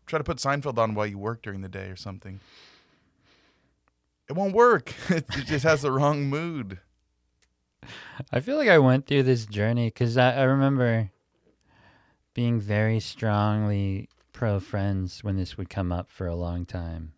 Try 0.06 0.18
to 0.18 0.24
put 0.24 0.38
Seinfeld 0.38 0.78
on 0.78 0.94
while 0.94 1.06
you 1.06 1.18
work 1.18 1.42
during 1.42 1.62
the 1.62 1.68
day 1.68 1.88
or 1.88 1.96
something. 1.96 2.40
It 4.28 4.34
won't 4.34 4.54
work. 4.54 4.94
It 5.10 5.26
just 5.46 5.64
has 5.64 5.82
the 5.82 5.90
wrong 5.92 6.26
mood. 6.26 6.80
I 8.32 8.40
feel 8.40 8.56
like 8.56 8.68
I 8.68 8.78
went 8.78 9.06
through 9.06 9.24
this 9.24 9.46
journey 9.46 9.88
because 9.88 10.16
I, 10.16 10.34
I 10.34 10.42
remember 10.42 11.10
being 12.34 12.60
very 12.60 13.00
strongly 13.00 14.08
pro 14.32 14.60
friends 14.60 15.24
when 15.24 15.36
this 15.36 15.56
would 15.56 15.70
come 15.70 15.92
up 15.92 16.10
for 16.10 16.26
a 16.26 16.34
long 16.34 16.66
time. 16.66 17.12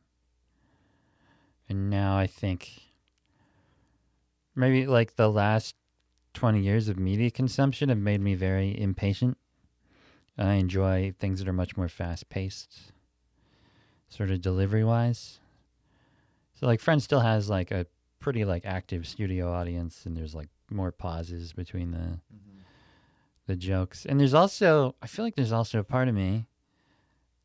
And 1.68 1.90
now 1.90 2.16
I 2.16 2.26
think 2.26 2.70
maybe 4.54 4.86
like 4.86 5.16
the 5.16 5.30
last 5.30 5.74
20 6.38 6.60
years 6.60 6.88
of 6.88 6.96
media 6.96 7.32
consumption 7.32 7.88
have 7.88 7.98
made 7.98 8.20
me 8.20 8.36
very 8.36 8.80
impatient. 8.80 9.36
I 10.38 10.54
enjoy 10.54 11.12
things 11.18 11.40
that 11.40 11.48
are 11.48 11.52
much 11.52 11.76
more 11.76 11.88
fast 11.88 12.28
paced, 12.28 12.92
sort 14.08 14.30
of 14.30 14.40
delivery 14.40 14.84
wise. 14.84 15.40
So, 16.54 16.66
like, 16.66 16.80
Friends 16.80 17.02
still 17.02 17.18
has 17.18 17.50
like 17.50 17.72
a 17.72 17.86
pretty 18.20 18.44
like 18.44 18.64
active 18.64 19.04
studio 19.04 19.52
audience 19.52 20.06
and 20.06 20.16
there's 20.16 20.32
like 20.32 20.48
more 20.70 20.92
pauses 20.92 21.52
between 21.52 21.90
the 21.90 21.98
mm-hmm. 21.98 22.60
the 23.46 23.56
jokes 23.56 24.04
and 24.04 24.18
there's 24.18 24.34
also 24.34 24.94
i 25.00 25.06
feel 25.06 25.24
like 25.24 25.36
there's 25.36 25.52
also 25.52 25.78
a 25.78 25.84
part 25.84 26.08
of 26.08 26.14
me 26.16 26.46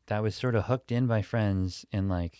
that 0.08 0.20
was 0.20 0.34
sort 0.34 0.56
of 0.56 0.64
hooked 0.64 0.90
in 0.90 1.06
by 1.06 1.22
friends 1.22 1.86
and 1.92 2.08
like 2.08 2.36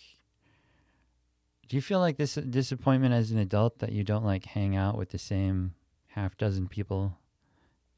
do 1.69 1.77
you 1.77 1.81
feel 1.81 1.99
like 1.99 2.17
this 2.17 2.35
disappointment 2.35 3.13
as 3.13 3.31
an 3.31 3.37
adult 3.37 3.79
that 3.79 3.93
you 3.93 4.03
don't 4.03 4.25
like 4.25 4.43
hang 4.45 4.75
out 4.75 4.97
with 4.97 5.11
the 5.11 5.17
same 5.17 5.73
half 6.15 6.37
dozen 6.37 6.67
people 6.67 7.17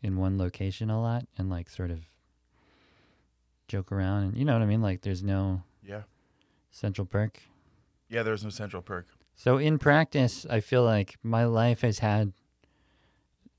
in 0.01 0.17
one 0.17 0.37
location 0.39 0.89
a 0.89 0.99
lot 0.99 1.25
and 1.37 1.49
like 1.51 1.69
sort 1.69 1.91
of 1.91 1.99
joke 3.67 3.91
around 3.91 4.23
and 4.23 4.37
you 4.37 4.43
know 4.43 4.53
what 4.53 4.61
I 4.63 4.65
mean? 4.65 4.81
Like 4.81 5.01
there's 5.01 5.23
no 5.23 5.61
Yeah. 5.83 6.03
central 6.71 7.05
perk. 7.05 7.39
Yeah, 8.09 8.23
there's 8.23 8.43
no 8.43 8.49
central 8.49 8.81
perk. 8.81 9.05
So 9.35 9.57
in 9.57 9.77
practice, 9.77 10.47
I 10.49 10.61
feel 10.61 10.83
like 10.83 11.15
my 11.21 11.45
life 11.45 11.81
has 11.81 11.99
had 11.99 12.33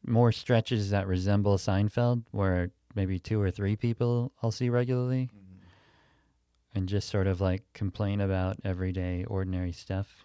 more 0.05 0.33
stretches 0.33 0.91
that 0.91 1.07
resemble 1.07 1.57
Seinfeld, 1.57 2.25
where 2.33 2.73
maybe 2.97 3.21
two 3.21 3.41
or 3.41 3.53
three 3.53 3.77
people 3.77 4.33
I'll 4.43 4.51
see 4.51 4.71
regularly, 4.71 5.31
mm-hmm. 5.33 5.67
and 6.75 6.89
just 6.89 7.09
sort 7.09 7.29
of 7.29 7.41
like 7.41 7.63
complain 7.75 8.21
about 8.21 8.57
everyday, 8.65 9.25
ordinary 9.25 9.71
stuff. 9.73 10.25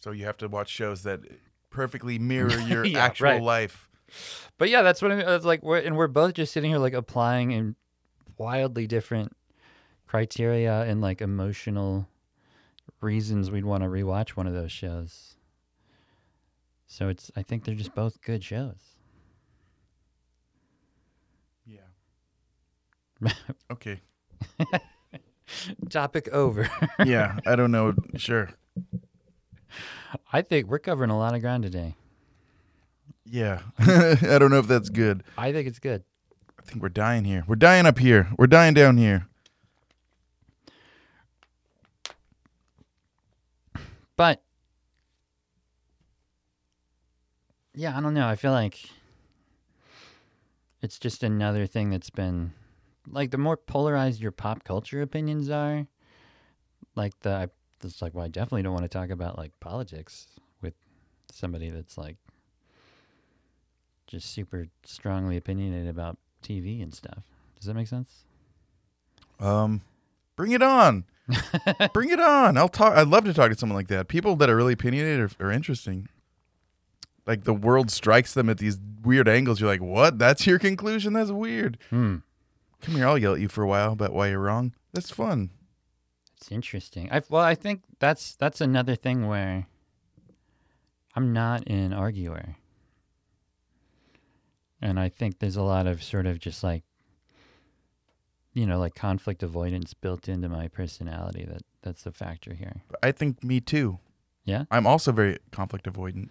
So 0.00 0.12
you 0.12 0.24
have 0.26 0.36
to 0.38 0.48
watch 0.48 0.68
shows 0.68 1.02
that 1.02 1.20
perfectly 1.70 2.18
mirror 2.18 2.58
your 2.68 2.86
Yeah, 2.86 3.06
actual 3.06 3.26
right. 3.26 3.42
life. 3.42 3.88
But 4.56 4.70
yeah, 4.70 4.82
that's 4.82 5.02
what 5.02 5.12
I 5.12 5.16
mean. 5.16 5.28
It's 5.28 5.44
like, 5.44 5.62
we're, 5.62 5.78
and 5.78 5.96
we're 5.96 6.06
both 6.08 6.34
just 6.34 6.52
sitting 6.52 6.70
here 6.70 6.78
like 6.78 6.94
applying 6.94 7.50
in 7.50 7.76
wildly 8.38 8.86
different 8.86 9.36
criteria 10.06 10.82
and 10.82 11.00
like 11.00 11.20
emotional 11.20 12.08
reasons 13.00 13.50
we'd 13.50 13.64
want 13.64 13.82
to 13.82 13.88
rewatch 13.88 14.30
one 14.30 14.46
of 14.46 14.54
those 14.54 14.72
shows. 14.72 15.34
So 16.86 17.08
it's, 17.08 17.30
I 17.36 17.42
think 17.42 17.64
they're 17.64 17.74
just 17.74 17.94
both 17.94 18.22
good 18.22 18.42
shows. 18.42 18.78
Yeah. 21.66 23.30
okay. 23.70 24.00
Topic 25.90 26.28
over. 26.28 26.68
Yeah, 27.04 27.38
I 27.46 27.56
don't 27.56 27.70
know. 27.70 27.94
Sure. 28.16 28.48
I 30.32 30.42
think 30.42 30.68
we're 30.68 30.78
covering 30.78 31.10
a 31.10 31.18
lot 31.18 31.34
of 31.34 31.40
ground 31.40 31.62
today. 31.62 31.94
Yeah. 33.24 33.60
I 33.78 34.38
don't 34.38 34.50
know 34.50 34.58
if 34.58 34.66
that's 34.66 34.88
good. 34.88 35.22
I 35.36 35.52
think 35.52 35.68
it's 35.68 35.78
good. 35.78 36.02
I 36.58 36.62
think 36.62 36.82
we're 36.82 36.88
dying 36.88 37.24
here. 37.24 37.44
We're 37.46 37.56
dying 37.56 37.86
up 37.86 37.98
here. 37.98 38.28
We're 38.38 38.46
dying 38.46 38.74
down 38.74 38.96
here. 38.96 39.26
But 44.16 44.42
yeah, 47.74 47.96
I 47.96 48.00
don't 48.00 48.14
know. 48.14 48.26
I 48.26 48.34
feel 48.34 48.50
like 48.52 48.90
it's 50.82 50.98
just 50.98 51.22
another 51.22 51.66
thing 51.66 51.90
that's 51.90 52.10
been 52.10 52.52
like 53.10 53.30
the 53.30 53.38
more 53.38 53.56
polarized 53.56 54.20
your 54.20 54.32
pop 54.32 54.64
culture 54.64 55.00
opinions 55.02 55.48
are, 55.50 55.86
like 56.94 57.18
the 57.20 57.30
I, 57.30 57.46
it's 57.84 58.02
like 58.02 58.14
well, 58.14 58.24
I 58.24 58.28
definitely 58.28 58.62
don't 58.62 58.72
want 58.72 58.84
to 58.84 58.88
talk 58.88 59.10
about 59.10 59.38
like 59.38 59.52
politics 59.60 60.26
with 60.60 60.74
somebody 61.30 61.70
that's 61.70 61.98
like 61.98 62.16
just 64.06 64.32
super 64.32 64.66
strongly 64.84 65.36
opinionated 65.36 65.88
about 65.88 66.16
TV 66.42 66.82
and 66.82 66.94
stuff. 66.94 67.24
Does 67.56 67.66
that 67.66 67.74
make 67.74 67.88
sense? 67.88 68.24
Um, 69.40 69.82
bring 70.36 70.52
it 70.52 70.62
on. 70.62 71.04
bring 71.92 72.10
it 72.10 72.20
on. 72.20 72.56
I'll 72.56 72.68
talk. 72.68 72.96
I'd 72.96 73.08
love 73.08 73.24
to 73.24 73.34
talk 73.34 73.50
to 73.50 73.58
someone 73.58 73.76
like 73.76 73.88
that. 73.88 74.08
People 74.08 74.36
that 74.36 74.48
are 74.48 74.56
really 74.56 74.72
opinionated 74.72 75.32
are, 75.40 75.46
are 75.46 75.52
interesting. 75.52 76.08
Like 77.26 77.44
the 77.44 77.54
world 77.54 77.90
strikes 77.90 78.32
them 78.32 78.48
at 78.48 78.58
these 78.58 78.78
weird 79.04 79.28
angles. 79.28 79.60
You're 79.60 79.68
like, 79.68 79.82
what? 79.82 80.18
That's 80.18 80.46
your 80.46 80.58
conclusion? 80.58 81.12
That's 81.12 81.30
weird. 81.30 81.76
Hmm. 81.90 82.16
Come 82.80 82.94
here. 82.94 83.06
I'll 83.06 83.18
yell 83.18 83.34
at 83.34 83.40
you 83.40 83.48
for 83.48 83.62
a 83.62 83.66
while 83.66 83.92
about 83.92 84.14
why 84.14 84.28
you're 84.28 84.40
wrong. 84.40 84.72
That's 84.94 85.10
fun. 85.10 85.50
Interesting. 86.50 87.08
I 87.10 87.22
well, 87.28 87.42
I 87.42 87.54
think 87.54 87.82
that's 87.98 88.34
that's 88.36 88.60
another 88.60 88.94
thing 88.94 89.26
where 89.26 89.66
I'm 91.14 91.32
not 91.32 91.66
an 91.66 91.92
arguer, 91.92 92.56
and 94.80 94.98
I 94.98 95.08
think 95.08 95.38
there's 95.38 95.56
a 95.56 95.62
lot 95.62 95.86
of 95.86 96.02
sort 96.02 96.26
of 96.26 96.38
just 96.38 96.62
like 96.62 96.84
you 98.54 98.66
know 98.66 98.78
like 98.78 98.94
conflict 98.94 99.42
avoidance 99.42 99.94
built 99.94 100.28
into 100.28 100.48
my 100.48 100.68
personality. 100.68 101.44
That 101.44 101.62
that's 101.82 102.06
a 102.06 102.12
factor 102.12 102.54
here. 102.54 102.82
I 103.02 103.12
think 103.12 103.42
me 103.44 103.60
too. 103.60 103.98
Yeah? 104.44 104.64
I'm 104.70 104.86
also 104.86 105.12
very 105.12 105.38
conflict 105.52 105.84
avoidant. 105.84 106.30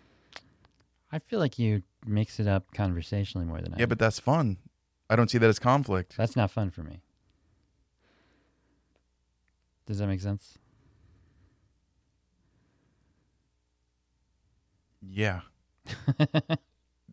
I 1.11 1.20
feel 1.20 1.39
like 1.39 1.59
you 1.59 1.84
mix 2.05 2.39
it 2.39 2.47
up 2.47 2.72
conversationally 2.74 3.45
more 3.45 3.61
than 3.61 3.74
I. 3.74 3.78
Yeah, 3.78 3.86
do. 3.86 3.89
but 3.89 3.99
that's 3.99 4.20
fun. 4.20 4.57
I 5.09 5.15
don't 5.15 5.30
see 5.30 5.38
that 5.38 5.47
as 5.47 5.59
conflict. 5.59 6.18
that's 6.18 6.36
not 6.36 6.51
fun 6.51 6.72
for 6.72 6.84
me. 6.84 7.01
Does 9.88 10.00
that 10.00 10.08
make 10.08 10.20
sense? 10.20 10.58
Yeah. 15.02 15.42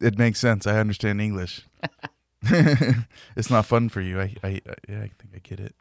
it 0.00 0.18
makes 0.18 0.40
sense. 0.40 0.66
I 0.66 0.78
understand 0.78 1.20
English. 1.20 1.62
it's 2.42 3.48
not 3.48 3.64
fun 3.64 3.88
for 3.88 4.00
you. 4.00 4.20
I, 4.20 4.34
I, 4.42 4.48
I, 4.48 4.74
yeah, 4.88 4.98
I 4.98 5.10
think 5.18 5.30
I 5.34 5.38
get 5.38 5.60
it. 5.60 5.76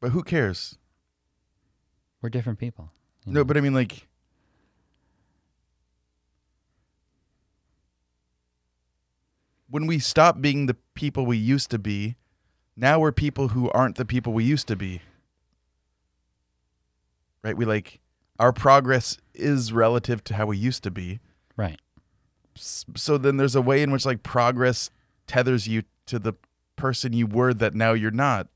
But 0.00 0.10
who 0.12 0.22
cares? 0.22 0.78
We're 2.22 2.30
different 2.30 2.58
people. 2.58 2.92
No, 3.26 3.40
know? 3.40 3.44
but 3.44 3.58
I 3.58 3.60
mean, 3.60 3.74
like, 3.74 4.08
when 9.72 9.86
we 9.86 9.98
stop 9.98 10.42
being 10.42 10.66
the 10.66 10.76
people 10.94 11.24
we 11.24 11.38
used 11.38 11.70
to 11.70 11.78
be, 11.78 12.16
now 12.76 12.98
we're 13.00 13.10
people 13.10 13.48
who 13.48 13.70
aren't 13.70 13.96
the 13.96 14.04
people 14.04 14.34
we 14.34 14.44
used 14.44 14.68
to 14.68 14.76
be. 14.76 15.00
Right? 17.42 17.56
We 17.56 17.64
like, 17.64 18.00
our 18.38 18.52
progress 18.52 19.16
is 19.34 19.72
relative 19.72 20.22
to 20.24 20.34
how 20.34 20.44
we 20.46 20.58
used 20.58 20.82
to 20.84 20.90
be. 20.90 21.20
right. 21.56 21.80
So 22.54 23.16
then 23.16 23.38
there's 23.38 23.54
a 23.54 23.62
way 23.62 23.80
in 23.82 23.90
which, 23.92 24.04
like, 24.04 24.22
progress 24.22 24.90
tethers 25.26 25.66
you 25.66 25.84
to 26.04 26.18
the 26.18 26.34
person 26.76 27.14
you 27.14 27.26
were 27.26 27.54
that 27.54 27.72
now 27.72 27.94
you're 27.94 28.10
not. 28.10 28.48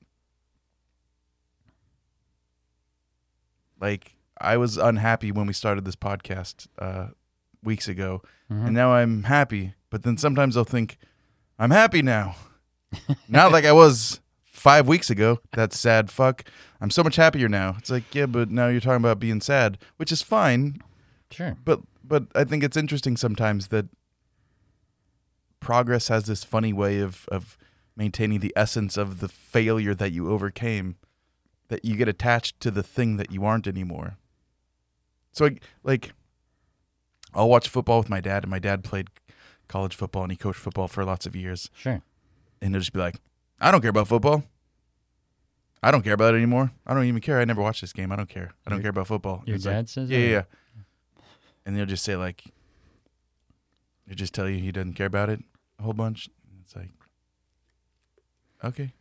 Like, 3.80 4.16
I 4.38 4.58
was 4.58 4.76
unhappy 4.76 5.32
when 5.32 5.46
we 5.46 5.54
started 5.54 5.86
this 5.86 5.96
podcast 5.96 6.66
uh, 6.78 7.08
weeks 7.62 7.88
ago, 7.88 8.20
Mhm. 8.50 8.66
and 8.66 8.74
now 8.74 8.92
I'm 8.92 9.22
happy. 9.22 9.72
But 9.96 10.02
then 10.02 10.18
sometimes 10.18 10.58
I'll 10.58 10.64
think, 10.64 10.98
I'm 11.58 11.70
happy 11.70 12.02
now. 12.02 12.36
Not 13.30 13.50
like 13.50 13.64
I 13.64 13.72
was 13.72 14.20
five 14.44 14.86
weeks 14.86 15.08
ago. 15.08 15.40
That 15.52 15.72
sad 15.72 16.10
fuck. 16.10 16.44
I'm 16.82 16.90
so 16.90 17.02
much 17.02 17.16
happier 17.16 17.48
now. 17.48 17.76
It's 17.78 17.88
like, 17.88 18.14
yeah, 18.14 18.26
but 18.26 18.50
now 18.50 18.68
you're 18.68 18.82
talking 18.82 19.02
about 19.02 19.18
being 19.18 19.40
sad, 19.40 19.78
which 19.96 20.12
is 20.12 20.20
fine. 20.20 20.82
Sure. 21.30 21.56
But 21.64 21.80
but 22.04 22.24
I 22.34 22.44
think 22.44 22.62
it's 22.62 22.76
interesting 22.76 23.16
sometimes 23.16 23.68
that 23.68 23.86
progress 25.60 26.08
has 26.08 26.26
this 26.26 26.44
funny 26.44 26.74
way 26.74 27.00
of 27.00 27.26
of 27.32 27.56
maintaining 27.96 28.40
the 28.40 28.52
essence 28.54 28.98
of 28.98 29.20
the 29.20 29.28
failure 29.28 29.94
that 29.94 30.12
you 30.12 30.30
overcame. 30.30 30.96
That 31.68 31.86
you 31.86 31.96
get 31.96 32.06
attached 32.06 32.60
to 32.60 32.70
the 32.70 32.82
thing 32.82 33.16
that 33.16 33.32
you 33.32 33.46
aren't 33.46 33.66
anymore. 33.66 34.18
So 35.32 35.44
like, 35.44 35.62
like 35.82 36.12
I'll 37.32 37.48
watch 37.48 37.70
football 37.70 37.96
with 37.96 38.10
my 38.10 38.20
dad, 38.20 38.44
and 38.44 38.50
my 38.50 38.58
dad 38.58 38.84
played 38.84 39.08
college 39.68 39.94
football 39.94 40.22
and 40.22 40.32
he 40.32 40.36
coached 40.36 40.58
football 40.60 40.88
for 40.88 41.04
lots 41.04 41.26
of 41.26 41.34
years. 41.36 41.70
Sure. 41.74 42.02
And 42.60 42.70
he'll 42.74 42.80
just 42.80 42.92
be 42.92 42.98
like, 43.00 43.16
I 43.60 43.70
don't 43.70 43.80
care 43.80 43.90
about 43.90 44.08
football. 44.08 44.44
I 45.82 45.90
don't 45.90 46.02
care 46.02 46.14
about 46.14 46.34
it 46.34 46.38
anymore. 46.38 46.72
I 46.86 46.94
don't 46.94 47.04
even 47.04 47.20
care. 47.20 47.38
I 47.38 47.44
never 47.44 47.62
watched 47.62 47.80
this 47.80 47.92
game. 47.92 48.10
I 48.10 48.16
don't 48.16 48.28
care. 48.28 48.52
I 48.66 48.70
don't 48.70 48.78
Your- 48.78 48.84
care 48.84 48.90
about 48.90 49.06
football. 49.06 49.42
Your 49.46 49.56
It's 49.56 49.66
like, 49.66 49.74
dad 49.74 49.88
says 49.88 50.10
yeah, 50.10 50.18
that? 50.18 50.24
yeah, 50.24 50.30
yeah. 50.30 50.42
And 51.64 51.76
they'll 51.76 51.86
just 51.86 52.04
say 52.04 52.16
like, 52.16 52.44
they'll 54.06 54.16
just 54.16 54.34
tell 54.34 54.48
you 54.48 54.58
he 54.58 54.72
doesn't 54.72 54.94
care 54.94 55.06
about 55.06 55.28
it 55.30 55.40
a 55.78 55.82
whole 55.82 55.92
bunch. 55.92 56.28
It's 56.62 56.74
like, 56.74 56.90
okay, 58.64 58.92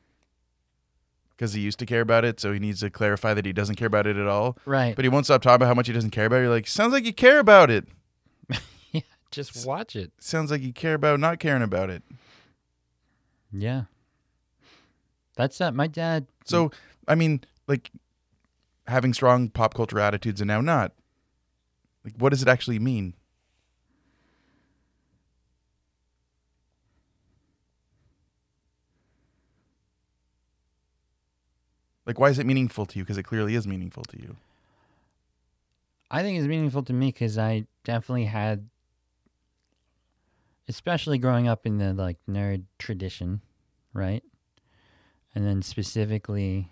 because 1.32 1.54
he 1.54 1.62
used 1.62 1.80
to 1.80 1.86
care 1.86 2.02
about 2.02 2.24
it, 2.26 2.40
so 2.40 2.52
he 2.54 2.60
needs 2.60 2.80
to 2.82 2.90
clarify 2.90 3.34
that 3.34 3.46
he 3.46 3.54
doesn't 3.54 3.76
care 3.76 3.88
about 3.88 4.06
it 4.08 4.18
at 4.18 4.28
all. 4.28 4.58
Right. 4.66 4.96
But 4.96 5.06
he 5.06 5.10
won't 5.10 5.26
stop 5.26 5.42
talking 5.42 5.56
about 5.56 5.68
how 5.68 5.74
much 5.74 5.88
he 5.88 5.94
doesn't 5.94 6.12
care 6.12 6.26
about 6.26 6.38
it. 6.38 6.42
You're 6.42 6.50
like, 6.50 6.68
sounds 6.68 6.94
like 6.94 7.06
you 7.06 7.14
care 7.14 7.40
about 7.40 7.70
it. 7.72 7.86
Just 9.36 9.66
watch 9.66 9.98
it. 9.98 10.14
Sounds 10.18 10.50
like 10.50 10.62
you 10.62 10.72
care 10.72 10.94
about 10.94 11.20
not 11.20 11.40
caring 11.40 11.62
about 11.62 11.90
it. 11.90 12.04
Yeah. 13.52 13.84
That's 15.36 15.58
that. 15.58 15.76
my 15.76 15.88
dad. 15.88 16.28
So, 16.46 16.72
I 17.06 17.16
mean, 17.16 17.42
like 17.68 17.92
having 18.88 19.14
strong 19.14 19.50
pop 19.50 19.74
culture 19.74 20.00
attitudes 20.00 20.40
and 20.40 20.48
now 20.48 20.62
not. 20.62 20.94
Like, 22.06 22.14
what 22.18 22.30
does 22.30 22.42
it 22.42 22.48
actually 22.48 22.80
mean? 22.80 23.14
Like, 32.06 32.20
why 32.20 32.30
is 32.30 32.40
it 32.40 32.46
meaningful 32.46 32.86
to 32.86 32.98
you? 32.98 33.04
Because 33.04 33.18
it 33.18 33.24
clearly 33.24 33.56
is 33.56 33.68
meaningful 33.68 34.04
to 34.06 34.22
you. 34.22 34.38
I 36.10 36.22
think 36.22 36.38
it's 36.38 36.48
meaningful 36.48 36.84
to 36.84 36.94
me 36.94 37.08
because 37.08 37.38
I 37.38 37.66
definitely 37.84 38.26
had, 38.26 38.70
especially 40.68 41.18
growing 41.18 41.48
up 41.48 41.66
in 41.66 41.78
the 41.78 41.94
like 41.94 42.18
nerd 42.30 42.64
tradition, 42.80 43.42
right? 43.94 44.24
And 45.34 45.46
then 45.46 45.62
specifically, 45.62 46.72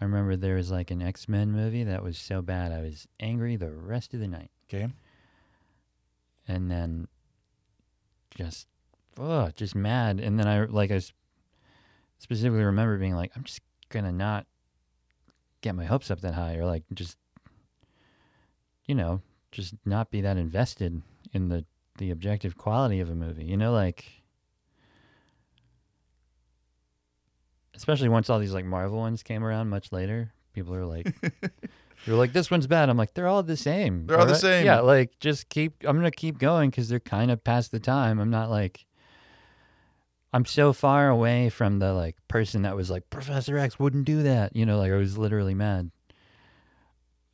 I 0.00 0.04
remember 0.04 0.36
there 0.36 0.56
was 0.56 0.70
like 0.70 0.90
an 0.90 1.02
X 1.02 1.28
Men 1.28 1.52
movie 1.52 1.84
that 1.84 2.02
was 2.02 2.18
so 2.18 2.42
bad 2.42 2.72
I 2.72 2.80
was 2.80 3.06
angry 3.20 3.56
the 3.56 3.70
rest 3.70 4.14
of 4.14 4.20
the 4.20 4.28
night, 4.28 4.50
Okay. 4.68 4.88
and 6.48 6.70
then 6.70 7.06
just, 8.34 8.66
oh, 9.18 9.50
just 9.54 9.74
mad. 9.74 10.18
And 10.20 10.38
then 10.38 10.48
I 10.48 10.64
like 10.64 10.90
I 10.90 11.00
specifically 12.18 12.64
remember 12.64 12.96
being 12.98 13.14
like, 13.14 13.30
I'm 13.36 13.44
just 13.44 13.60
gonna 13.90 14.12
not 14.12 14.46
get 15.60 15.74
my 15.74 15.84
hopes 15.84 16.10
up 16.10 16.20
that 16.22 16.34
high, 16.34 16.56
or 16.56 16.64
like 16.64 16.82
just, 16.94 17.16
you 18.86 18.94
know, 18.94 19.20
just 19.52 19.74
not 19.84 20.10
be 20.10 20.22
that 20.22 20.36
invested 20.38 21.02
in 21.32 21.48
the 21.48 21.64
the 21.98 22.10
objective 22.10 22.56
quality 22.56 23.00
of 23.00 23.10
a 23.10 23.14
movie. 23.14 23.44
You 23.44 23.56
know, 23.56 23.72
like. 23.72 24.04
Especially 27.74 28.08
once 28.08 28.28
all 28.28 28.38
these 28.38 28.52
like 28.54 28.64
Marvel 28.64 28.98
ones 28.98 29.22
came 29.22 29.42
around 29.42 29.68
much 29.70 29.92
later, 29.92 30.32
people 30.52 30.74
are 30.74 30.84
like, 30.84 31.14
"You're 32.06 32.16
like 32.16 32.32
this 32.32 32.50
one's 32.50 32.66
bad." 32.66 32.88
I'm 32.88 32.98
like, 32.98 33.14
"They're 33.14 33.26
all 33.26 33.42
the 33.42 33.56
same. 33.56 34.06
They're 34.06 34.18
all 34.18 34.26
the 34.26 34.34
same. 34.34 34.66
Yeah, 34.66 34.80
like 34.80 35.18
just 35.18 35.48
keep. 35.48 35.82
I'm 35.84 35.96
gonna 35.96 36.10
keep 36.10 36.38
going 36.38 36.70
because 36.70 36.88
they're 36.88 37.00
kind 37.00 37.30
of 37.30 37.42
past 37.42 37.72
the 37.72 37.80
time. 37.80 38.18
I'm 38.20 38.30
not 38.30 38.50
like. 38.50 38.84
I'm 40.34 40.44
so 40.44 40.72
far 40.72 41.08
away 41.08 41.48
from 41.48 41.78
the 41.78 41.92
like 41.92 42.16
person 42.28 42.62
that 42.62 42.76
was 42.76 42.90
like 42.90 43.10
Professor 43.10 43.58
X 43.58 43.78
wouldn't 43.78 44.04
do 44.04 44.22
that. 44.22 44.54
You 44.54 44.64
know, 44.64 44.78
like 44.78 44.92
I 44.92 44.96
was 44.96 45.18
literally 45.18 45.54
mad. 45.54 45.90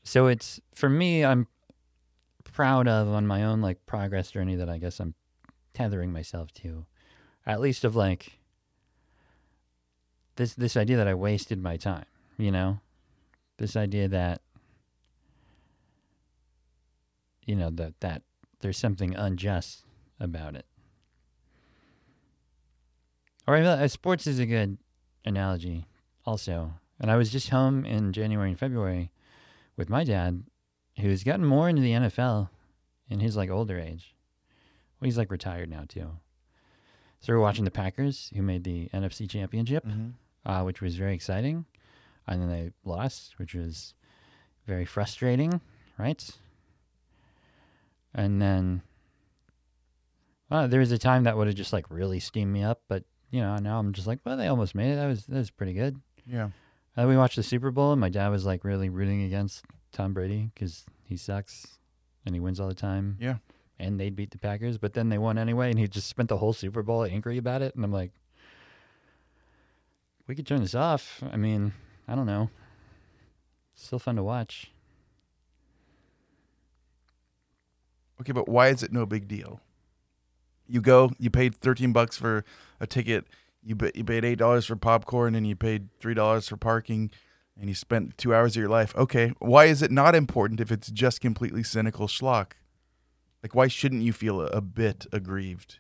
So 0.03 0.27
it's 0.27 0.61
for 0.75 0.89
me, 0.89 1.25
I'm 1.25 1.47
proud 2.59 2.89
of 2.89 3.07
on 3.07 3.25
my 3.25 3.45
own 3.45 3.61
like 3.61 3.87
progress 3.87 4.33
journey 4.33 4.57
that 4.57 4.69
I 4.69 4.79
guess 4.79 4.99
I'm 4.99 5.15
tethering 5.75 6.13
myself 6.13 6.53
to, 6.55 6.87
at 7.47 7.61
least 7.61 7.85
of 7.85 7.95
like 7.95 8.41
this 10.35 10.55
this 10.55 10.77
idea 10.77 10.97
that 10.97 11.07
I 11.07 11.15
wasted 11.15 11.63
my 11.63 11.77
time. 11.77 12.07
You 12.37 12.51
know, 12.51 12.81
this 13.59 13.77
idea 13.77 14.09
that 14.09 14.41
you 17.47 17.55
know 17.55 17.71
that 17.71 18.01
that 18.01 18.23
there's 18.59 18.77
something 18.77 19.15
unjust 19.15 19.85
about 20.19 20.57
it. 20.57 20.67
Or 23.47 23.63
like 23.63 23.89
sports 23.89 24.27
is 24.27 24.41
a 24.41 24.47
good 24.47 24.79
analogy, 25.25 25.87
also. 26.27 26.73
And 26.99 27.09
I 27.09 27.17
was 27.19 27.31
just 27.31 27.51
home 27.51 27.85
in 27.85 28.13
January 28.13 28.51
and 28.51 28.59
February 28.59 29.13
with 29.77 29.89
my 29.89 30.03
dad, 30.03 30.43
who's 30.99 31.25
gotten 31.25 31.45
more 31.45 31.69
into 31.69 31.83
the 31.83 31.93
NFL 31.93 32.49
in 33.09 33.21
his 33.21 33.37
like 33.37 33.51
older 33.51 33.79
age. 33.79 34.15
Well, 35.01 35.07
he's 35.07 35.19
like 35.19 35.31
retired 35.31 35.71
now 35.71 35.85
too. 35.89 36.11
So 37.21 37.33
we're 37.33 37.41
watching 37.41 37.65
the 37.65 37.71
Packers, 37.71 38.31
who 38.35 38.43
made 38.43 38.65
the 38.65 38.89
NFC 38.95 39.29
Championship, 39.29 39.85
Mm-hmm. 39.85 40.51
uh, 40.51 40.65
which 40.65 40.81
was 40.81 40.97
very 40.97 41.15
exciting, 41.15 41.65
and 42.27 42.41
then 42.41 42.49
they 42.49 42.71
lost, 42.85 43.39
which 43.39 43.55
was 43.55 43.95
very 44.67 44.85
frustrating, 44.85 45.61
right? 45.99 46.29
And 48.15 48.41
then, 48.41 48.83
well, 50.51 50.69
there 50.69 50.81
was 50.81 50.93
a 50.93 50.99
time 50.99 51.25
that 51.25 51.37
would 51.37 51.47
have 51.47 51.57
just 51.57 51.73
like 51.73 51.87
really 51.91 52.21
steamed 52.21 52.53
me 52.53 52.63
up, 52.63 52.83
but 52.89 53.05
you 53.31 53.41
know, 53.41 53.57
now 53.57 53.79
I'm 53.79 53.93
just 53.93 54.07
like, 54.07 54.21
well, 54.25 54.37
they 54.37 54.47
almost 54.49 54.75
made 54.75 54.93
it. 54.93 54.97
That 54.97 55.07
was 55.07 55.27
that 55.27 55.37
was 55.39 55.51
pretty 55.51 55.75
good. 55.75 56.01
Yeah. 56.27 56.49
We 56.97 57.17
watched 57.17 57.37
the 57.37 57.43
Super 57.45 57.71
Bowl, 57.71 57.93
and 57.93 58.01
my 58.01 58.09
dad 58.09 58.29
was 58.29 58.45
like 58.45 58.65
really 58.65 58.89
rooting 58.89 59.23
against 59.23 59.65
Tom 59.93 60.13
Brady 60.13 60.51
because 60.55 60.85
he 61.05 61.17
sucks 61.17 61.79
and 62.27 62.35
he 62.35 62.41
wins 62.41 62.61
all 62.61 62.69
the 62.69 62.75
time. 62.75 63.17
Yeah. 63.21 63.37
And 63.79 63.99
they'd 63.99 64.17
beat 64.17 64.33
the 64.33 64.39
Packers, 64.39 64.77
but 64.77 64.95
then 64.95 65.09
they 65.09 65.19
won 65.19 65.39
anyway, 65.39 65.71
and 65.71 65.79
he 65.79 65.87
just 65.87 66.09
spent 66.09 66.29
the 66.29 66.39
whole 66.39 66.53
Super 66.53 66.83
Bowl 66.83 67.05
angry 67.05 67.39
about 67.39 67.63
it. 67.63 67.77
And 67.77 67.85
I'm 67.85 67.93
like, 67.93 68.11
we 70.27 70.35
could 70.35 70.47
turn 70.47 70.61
this 70.61 70.75
off. 70.75 71.23
I 71.33 71.37
mean, 71.37 71.73
I 72.09 72.15
don't 72.15 72.27
know. 72.27 72.51
Still 73.75 74.01
fun 74.01 74.17
to 74.17 74.23
watch. 74.25 74.73
Okay, 78.21 78.33
but 78.33 78.49
why 78.49 78.69
is 78.69 78.83
it 78.83 78.93
no 78.93 79.07
big 79.07 79.29
deal? 79.29 79.61
You 80.67 80.81
go, 80.81 81.13
you 81.19 81.31
paid 81.31 81.55
thirteen 81.55 81.93
bucks 81.93 82.17
for 82.17 82.45
a 82.81 82.87
ticket. 82.87 83.27
You 83.63 83.77
ba- 83.77 83.93
you 83.95 84.05
paid 84.05 84.25
eight 84.25 84.39
dollars 84.39 84.67
for 84.67 84.77
popcorn, 84.77 85.35
and 85.35 85.47
you 85.47 85.55
paid 85.55 85.89
three 86.01 86.15
dollars 86.15 86.49
for 86.49 86.57
parking, 86.57 87.11
and 87.59 87.69
you 87.69 87.75
spent 87.75 88.17
two 88.17 88.35
hours 88.35 88.57
of 88.57 88.61
your 88.61 88.69
life. 88.69 88.95
Okay, 88.97 89.33
why 89.39 89.65
is 89.65 89.83
it 89.83 89.91
not 89.91 90.15
important 90.15 90.61
if 90.61 90.71
it's 90.71 90.91
just 90.91 91.21
completely 91.21 91.63
cynical 91.63 92.07
schlock? 92.07 92.53
Like, 93.43 93.55
why 93.55 93.69
shouldn't 93.69 94.03
you 94.03 94.13
feel 94.13 94.41
a, 94.41 94.47
a 94.47 94.61
bit 94.61 95.07
aggrieved? 95.13 95.79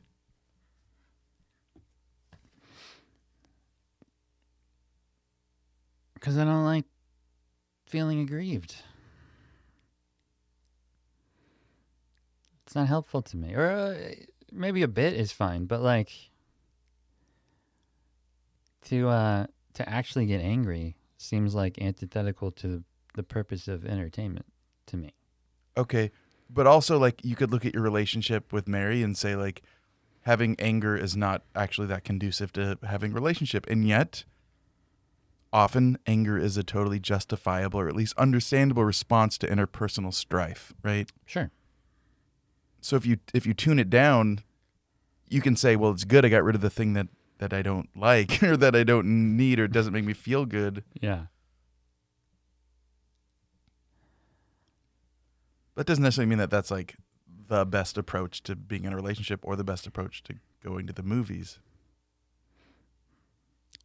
Because 6.14 6.36
I 6.36 6.44
don't 6.44 6.64
like 6.64 6.84
feeling 7.86 8.20
aggrieved. 8.20 8.76
It's 12.66 12.74
not 12.74 12.88
helpful 12.88 13.22
to 13.22 13.36
me. 13.36 13.54
Or 13.54 13.70
uh, 13.70 13.94
maybe 14.52 14.82
a 14.82 14.88
bit 14.88 15.14
is 15.14 15.32
fine, 15.32 15.66
but 15.66 15.80
like 15.80 16.10
to 18.86 19.08
uh 19.08 19.46
to 19.74 19.88
actually 19.88 20.26
get 20.26 20.40
angry 20.40 20.96
seems 21.18 21.54
like 21.54 21.80
antithetical 21.80 22.50
to 22.52 22.84
the 23.14 23.22
purpose 23.22 23.68
of 23.68 23.84
entertainment 23.84 24.46
to 24.86 24.96
me. 24.96 25.12
Okay, 25.76 26.10
but 26.48 26.66
also 26.66 26.98
like 26.98 27.24
you 27.24 27.36
could 27.36 27.50
look 27.50 27.66
at 27.66 27.74
your 27.74 27.82
relationship 27.82 28.52
with 28.52 28.66
Mary 28.66 29.02
and 29.02 29.16
say 29.16 29.36
like 29.36 29.62
having 30.22 30.56
anger 30.58 30.96
is 30.96 31.16
not 31.16 31.42
actually 31.54 31.86
that 31.88 32.04
conducive 32.04 32.52
to 32.52 32.78
having 32.84 33.12
a 33.12 33.14
relationship, 33.14 33.66
and 33.68 33.86
yet 33.86 34.24
often 35.52 35.98
anger 36.06 36.38
is 36.38 36.56
a 36.56 36.62
totally 36.62 37.00
justifiable 37.00 37.80
or 37.80 37.88
at 37.88 37.96
least 37.96 38.14
understandable 38.16 38.84
response 38.84 39.38
to 39.38 39.46
interpersonal 39.46 40.12
strife, 40.12 40.72
right? 40.82 41.10
Sure. 41.26 41.50
So 42.80 42.96
if 42.96 43.04
you 43.04 43.18
if 43.34 43.46
you 43.46 43.54
tune 43.54 43.78
it 43.78 43.90
down, 43.90 44.40
you 45.28 45.40
can 45.40 45.56
say, 45.56 45.76
well, 45.76 45.90
it's 45.90 46.04
good 46.04 46.24
I 46.24 46.28
got 46.28 46.44
rid 46.44 46.54
of 46.54 46.60
the 46.60 46.70
thing 46.70 46.92
that 46.94 47.08
that 47.38 47.52
I 47.52 47.62
don't 47.62 47.88
like 47.96 48.42
or 48.42 48.56
that 48.56 48.76
I 48.76 48.84
don't 48.84 49.36
need 49.36 49.58
or 49.58 49.68
doesn't 49.68 49.92
make 49.92 50.04
me 50.04 50.12
feel 50.12 50.44
good. 50.44 50.84
Yeah. 51.00 51.26
That 55.76 55.86
doesn't 55.86 56.02
necessarily 56.02 56.28
mean 56.28 56.38
that 56.38 56.50
that's 56.50 56.70
like 56.70 56.96
the 57.48 57.64
best 57.64 57.96
approach 57.96 58.42
to 58.42 58.56
being 58.56 58.84
in 58.84 58.92
a 58.92 58.96
relationship 58.96 59.40
or 59.42 59.56
the 59.56 59.64
best 59.64 59.86
approach 59.86 60.22
to 60.24 60.34
going 60.62 60.86
to 60.86 60.92
the 60.92 61.02
movies. 61.04 61.60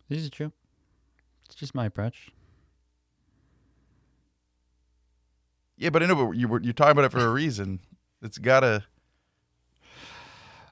This 0.10 0.22
is 0.22 0.30
true. 0.30 0.52
It's 1.46 1.56
just 1.56 1.76
my 1.76 1.86
approach. 1.86 2.32
Yeah, 5.78 5.90
but 5.90 6.04
I 6.04 6.08
know, 6.08 6.16
but 6.16 6.32
you 6.32 6.48
were 6.48 6.62
you're 6.62 6.74
talking 6.74 6.92
about 6.92 7.06
it 7.06 7.12
for 7.12 7.26
a 7.26 7.30
reason. 7.30 7.80
It's 8.22 8.38
gotta. 8.38 8.86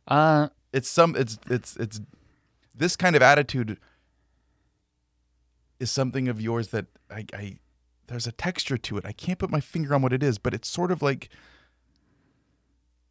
Uh 0.08 0.50
It's 0.74 0.90
some. 0.90 1.16
It's 1.16 1.38
it's 1.50 1.78
it's. 1.78 2.02
This 2.82 2.96
kind 2.96 3.16
of 3.16 3.22
attitude 3.22 3.78
is 5.80 5.92
something 5.92 6.28
of 6.28 6.42
yours 6.42 6.70
that 6.70 6.88
I, 7.12 7.26
I. 7.32 7.60
There's 8.08 8.26
a 8.26 8.32
texture 8.32 8.78
to 8.78 8.98
it. 8.98 9.06
I 9.06 9.12
can't 9.12 9.38
put 9.38 9.52
my 9.52 9.60
finger 9.60 9.94
on 9.94 10.02
what 10.02 10.12
it 10.12 10.24
is, 10.24 10.40
but 10.40 10.56
it's 10.56 10.68
sort 10.68 10.92
of 10.92 11.02
like 11.04 11.30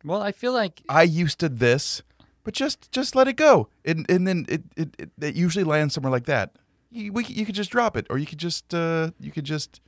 well, 0.05 0.23
I 0.23 0.33
feel 0.33 0.53
like 0.53 0.83
I 0.89 1.03
used 1.05 1.39
to 1.41 1.49
this, 1.49 2.03
but 2.43 2.53
just 2.53 2.91
just 2.91 3.14
let 3.14 3.29
it 3.29 3.37
go, 3.37 3.68
and 3.85 4.11
and 4.11 4.27
then 4.27 4.45
it 4.49 4.62
it, 4.77 4.89
it, 4.99 5.11
it 5.21 5.35
usually 5.37 5.64
lands 5.64 5.95
somewhere 5.95 6.11
like 6.11 6.25
that. 6.27 6.57
You 6.91 7.12
we, 7.12 7.25
you 7.27 7.47
could 7.47 7.55
just 7.55 7.71
drop 7.71 7.97
it, 7.97 8.09
or 8.11 8.18
you 8.18 8.27
could 8.27 8.39
just 8.39 8.75
uh 8.75 9.12
you 9.21 9.31
could 9.31 9.45
just. 9.45 9.81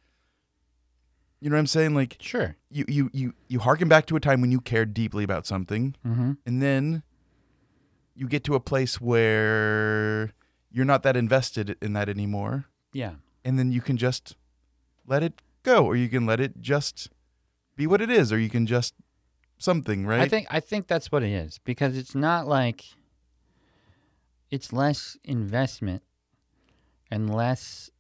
You 1.41 1.51
know 1.51 1.57
what 1.57 1.61
I'm 1.61 1.67
saying? 1.67 1.93
Like 1.97 2.19
sure. 2.21 2.55
you 2.71 2.85
you 2.87 3.11
you 3.13 3.35
you 3.49 3.59
harken 3.59 3.89
back 3.89 4.07
to 4.07 4.17
a 4.17 4.21
time 4.21 4.41
when 4.41 4.53
you 4.53 4.61
cared 4.61 4.95
deeply 4.95 5.25
about 5.25 5.45
something, 5.45 5.97
Mhm. 6.07 6.37
and 6.47 6.63
then 6.63 7.03
you 8.15 8.29
get 8.29 8.45
to 8.45 8.55
a 8.55 8.61
place 8.61 9.01
where 9.01 10.33
you're 10.71 10.85
not 10.85 11.03
that 11.03 11.17
invested 11.17 11.77
in 11.83 11.93
that 11.95 12.09
anymore, 12.09 12.67
Yeah. 12.93 13.15
and 13.45 13.59
then 13.59 13.73
you 13.73 13.81
can 13.81 13.97
just 13.97 14.37
let 15.07 15.23
it 15.23 15.43
go, 15.63 15.85
or 15.85 15.97
you 15.97 16.09
can 16.09 16.27
let 16.27 16.41
it 16.41 16.61
just 16.61 17.11
be 17.77 17.87
what 17.87 18.01
it 18.01 18.11
is, 18.11 18.33
or 18.33 18.39
you 18.39 18.51
can 18.51 18.67
just 18.67 18.95
something, 19.59 20.07
right? 20.07 20.21
I 20.21 20.29
think 20.29 20.47
I 20.51 20.61
think 20.61 20.87
that's 20.89 21.13
what 21.13 21.23
it 21.23 21.31
is 21.31 21.59
because 21.59 21.97
it's 21.97 22.15
not 22.15 22.47
like 22.47 22.85
it's 24.51 24.73
less 24.73 25.17
investment 25.25 26.03
and 27.11 27.33
less 27.35 27.91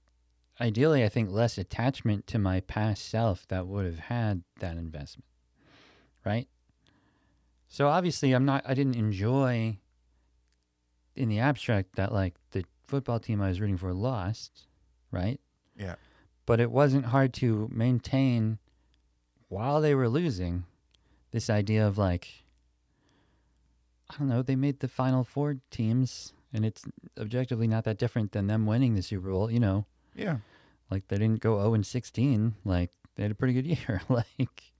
ideally 0.60 1.04
I 1.04 1.08
think 1.08 1.30
less 1.30 1.56
attachment 1.58 2.26
to 2.28 2.38
my 2.38 2.60
past 2.60 3.08
self 3.08 3.46
that 3.48 3.66
would 3.66 3.86
have 3.86 3.98
had 4.00 4.42
that 4.58 4.76
investment. 4.76 5.24
Right? 6.24 6.48
So 7.68 7.88
obviously 7.88 8.32
I'm 8.32 8.44
not 8.44 8.62
I 8.66 8.74
didn't 8.74 8.96
enjoy 8.96 9.78
in 11.16 11.28
the 11.28 11.38
abstract 11.38 11.96
that 11.96 12.12
like 12.12 12.34
the 12.52 12.64
football 12.86 13.18
team 13.20 13.40
I 13.40 13.48
was 13.48 13.60
rooting 13.60 13.76
for 13.76 13.92
lost, 13.92 14.66
right? 15.10 15.40
Yeah. 15.76 15.94
But 16.46 16.60
it 16.60 16.70
wasn't 16.70 17.06
hard 17.06 17.32
to 17.34 17.68
maintain 17.72 18.58
while 19.48 19.80
they 19.80 19.94
were 19.94 20.08
losing, 20.08 20.64
this 21.30 21.48
idea 21.50 21.86
of 21.86 21.96
like, 21.98 22.28
I 24.10 24.14
don't 24.18 24.28
know, 24.28 24.42
they 24.42 24.56
made 24.56 24.80
the 24.80 24.88
final 24.88 25.24
four 25.24 25.56
teams, 25.70 26.32
and 26.52 26.64
it's 26.64 26.84
objectively 27.18 27.66
not 27.66 27.84
that 27.84 27.98
different 27.98 28.32
than 28.32 28.46
them 28.46 28.66
winning 28.66 28.94
the 28.94 29.02
Super 29.02 29.30
Bowl. 29.30 29.50
You 29.50 29.60
know, 29.60 29.86
Yeah. 30.14 30.38
like 30.90 31.08
they 31.08 31.16
didn't 31.18 31.40
go 31.40 31.58
0 31.58 31.74
and 31.74 31.86
16. 31.86 32.54
Like 32.64 32.90
they 33.14 33.22
had 33.22 33.32
a 33.32 33.34
pretty 33.34 33.54
good 33.54 33.66
year. 33.88 34.02
like, 34.08 34.72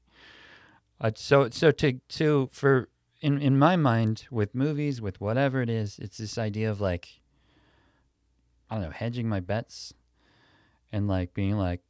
uh, 1.00 1.10
so 1.14 1.48
so 1.50 1.70
to 1.72 2.00
to 2.10 2.48
for 2.52 2.88
in 3.22 3.40
in 3.40 3.56
my 3.56 3.76
mind 3.76 4.26
with 4.30 4.54
movies 4.54 5.00
with 5.00 5.20
whatever 5.20 5.62
it 5.62 5.70
is, 5.70 5.98
it's 5.98 6.18
this 6.18 6.36
idea 6.36 6.70
of 6.70 6.80
like, 6.80 7.20
I 8.68 8.74
don't 8.74 8.84
know, 8.84 8.90
hedging 8.90 9.28
my 9.28 9.40
bets, 9.40 9.94
and 10.90 11.08
like 11.08 11.32
being 11.32 11.56
like, 11.56 11.80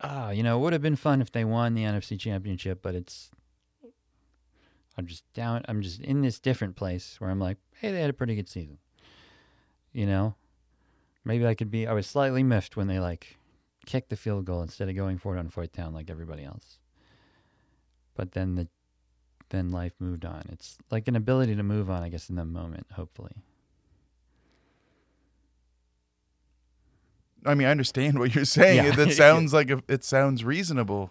ah, 0.00 0.30
you 0.30 0.44
know, 0.44 0.56
it 0.56 0.60
would 0.62 0.72
have 0.72 0.82
been 0.82 0.96
fun 0.96 1.20
if 1.20 1.32
they 1.32 1.44
won 1.44 1.74
the 1.74 1.82
NFC 1.82 2.18
Championship, 2.18 2.80
but 2.82 2.94
it's. 2.94 3.30
I'm 4.96 5.06
just 5.06 5.30
down. 5.32 5.62
I'm 5.68 5.82
just 5.82 6.00
in 6.00 6.22
this 6.22 6.40
different 6.40 6.74
place 6.74 7.16
where 7.20 7.30
I'm 7.30 7.38
like, 7.38 7.58
hey, 7.80 7.92
they 7.92 8.00
had 8.00 8.10
a 8.10 8.14
pretty 8.14 8.34
good 8.34 8.48
season. 8.48 8.78
You 9.92 10.06
know, 10.06 10.34
maybe 11.24 11.46
I 11.46 11.54
could 11.54 11.70
be. 11.70 11.86
I 11.86 11.92
was 11.92 12.06
slightly 12.06 12.42
miffed 12.42 12.76
when 12.76 12.86
they 12.86 12.98
like 12.98 13.36
kicked 13.86 14.10
the 14.10 14.16
field 14.16 14.44
goal 14.44 14.62
instead 14.62 14.88
of 14.88 14.96
going 14.96 15.18
for 15.18 15.36
it 15.36 15.38
on 15.38 15.48
fourth 15.48 15.72
down 15.72 15.94
like 15.94 16.10
everybody 16.10 16.44
else. 16.44 16.78
But 18.16 18.32
then 18.32 18.56
the 18.56 18.68
then 19.50 19.70
life 19.70 19.92
moved 19.98 20.24
on. 20.24 20.42
It's 20.50 20.78
like 20.90 21.08
an 21.08 21.16
ability 21.16 21.56
to 21.56 21.62
move 21.62 21.90
on, 21.90 22.02
I 22.02 22.08
guess, 22.08 22.28
in 22.28 22.36
the 22.36 22.44
moment. 22.44 22.86
Hopefully, 22.94 23.32
I 27.46 27.54
mean, 27.54 27.66
I 27.68 27.70
understand 27.70 28.18
what 28.18 28.34
you're 28.34 28.44
saying. 28.58 28.76
Yeah. 28.84 28.90
It, 28.92 28.96
that 28.96 29.12
sounds 29.14 29.52
like 29.52 29.70
a, 29.70 29.82
it 29.88 30.04
sounds 30.04 30.44
reasonable. 30.44 31.10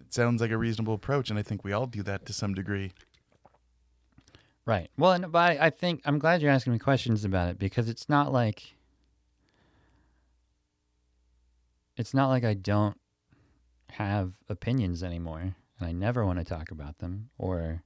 It 0.00 0.12
sounds 0.12 0.40
like 0.40 0.50
a 0.50 0.58
reasonable 0.58 0.94
approach, 0.94 1.30
and 1.30 1.38
I 1.38 1.42
think 1.42 1.64
we 1.64 1.72
all 1.72 1.86
do 1.86 2.02
that 2.04 2.26
to 2.26 2.32
some 2.32 2.54
degree. 2.54 2.92
right? 4.64 4.88
Well, 4.96 5.12
and, 5.12 5.32
but 5.32 5.58
I 5.60 5.70
think 5.70 6.00
I'm 6.04 6.18
glad 6.18 6.42
you're 6.42 6.50
asking 6.50 6.72
me 6.74 6.78
questions 6.78 7.24
about 7.24 7.48
it 7.48 7.58
because 7.58 7.88
it's 7.88 8.08
not 8.08 8.32
like 8.32 8.74
it's 11.96 12.12
not 12.14 12.28
like 12.28 12.44
I 12.44 12.54
don't 12.54 12.98
have 13.92 14.34
opinions 14.48 15.02
anymore, 15.02 15.56
and 15.78 15.88
I 15.88 15.92
never 15.92 16.24
want 16.24 16.38
to 16.38 16.44
talk 16.44 16.70
about 16.70 16.98
them 16.98 17.30
or 17.38 17.82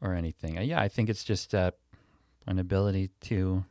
or 0.00 0.14
anything. 0.14 0.58
Uh, 0.58 0.62
Yeah, 0.62 0.80
I 0.80 0.88
think 0.88 1.08
it's 1.10 1.24
just 1.24 1.54
uh, 1.54 1.72
an 2.46 2.58
ability 2.58 3.10
to 3.22 3.64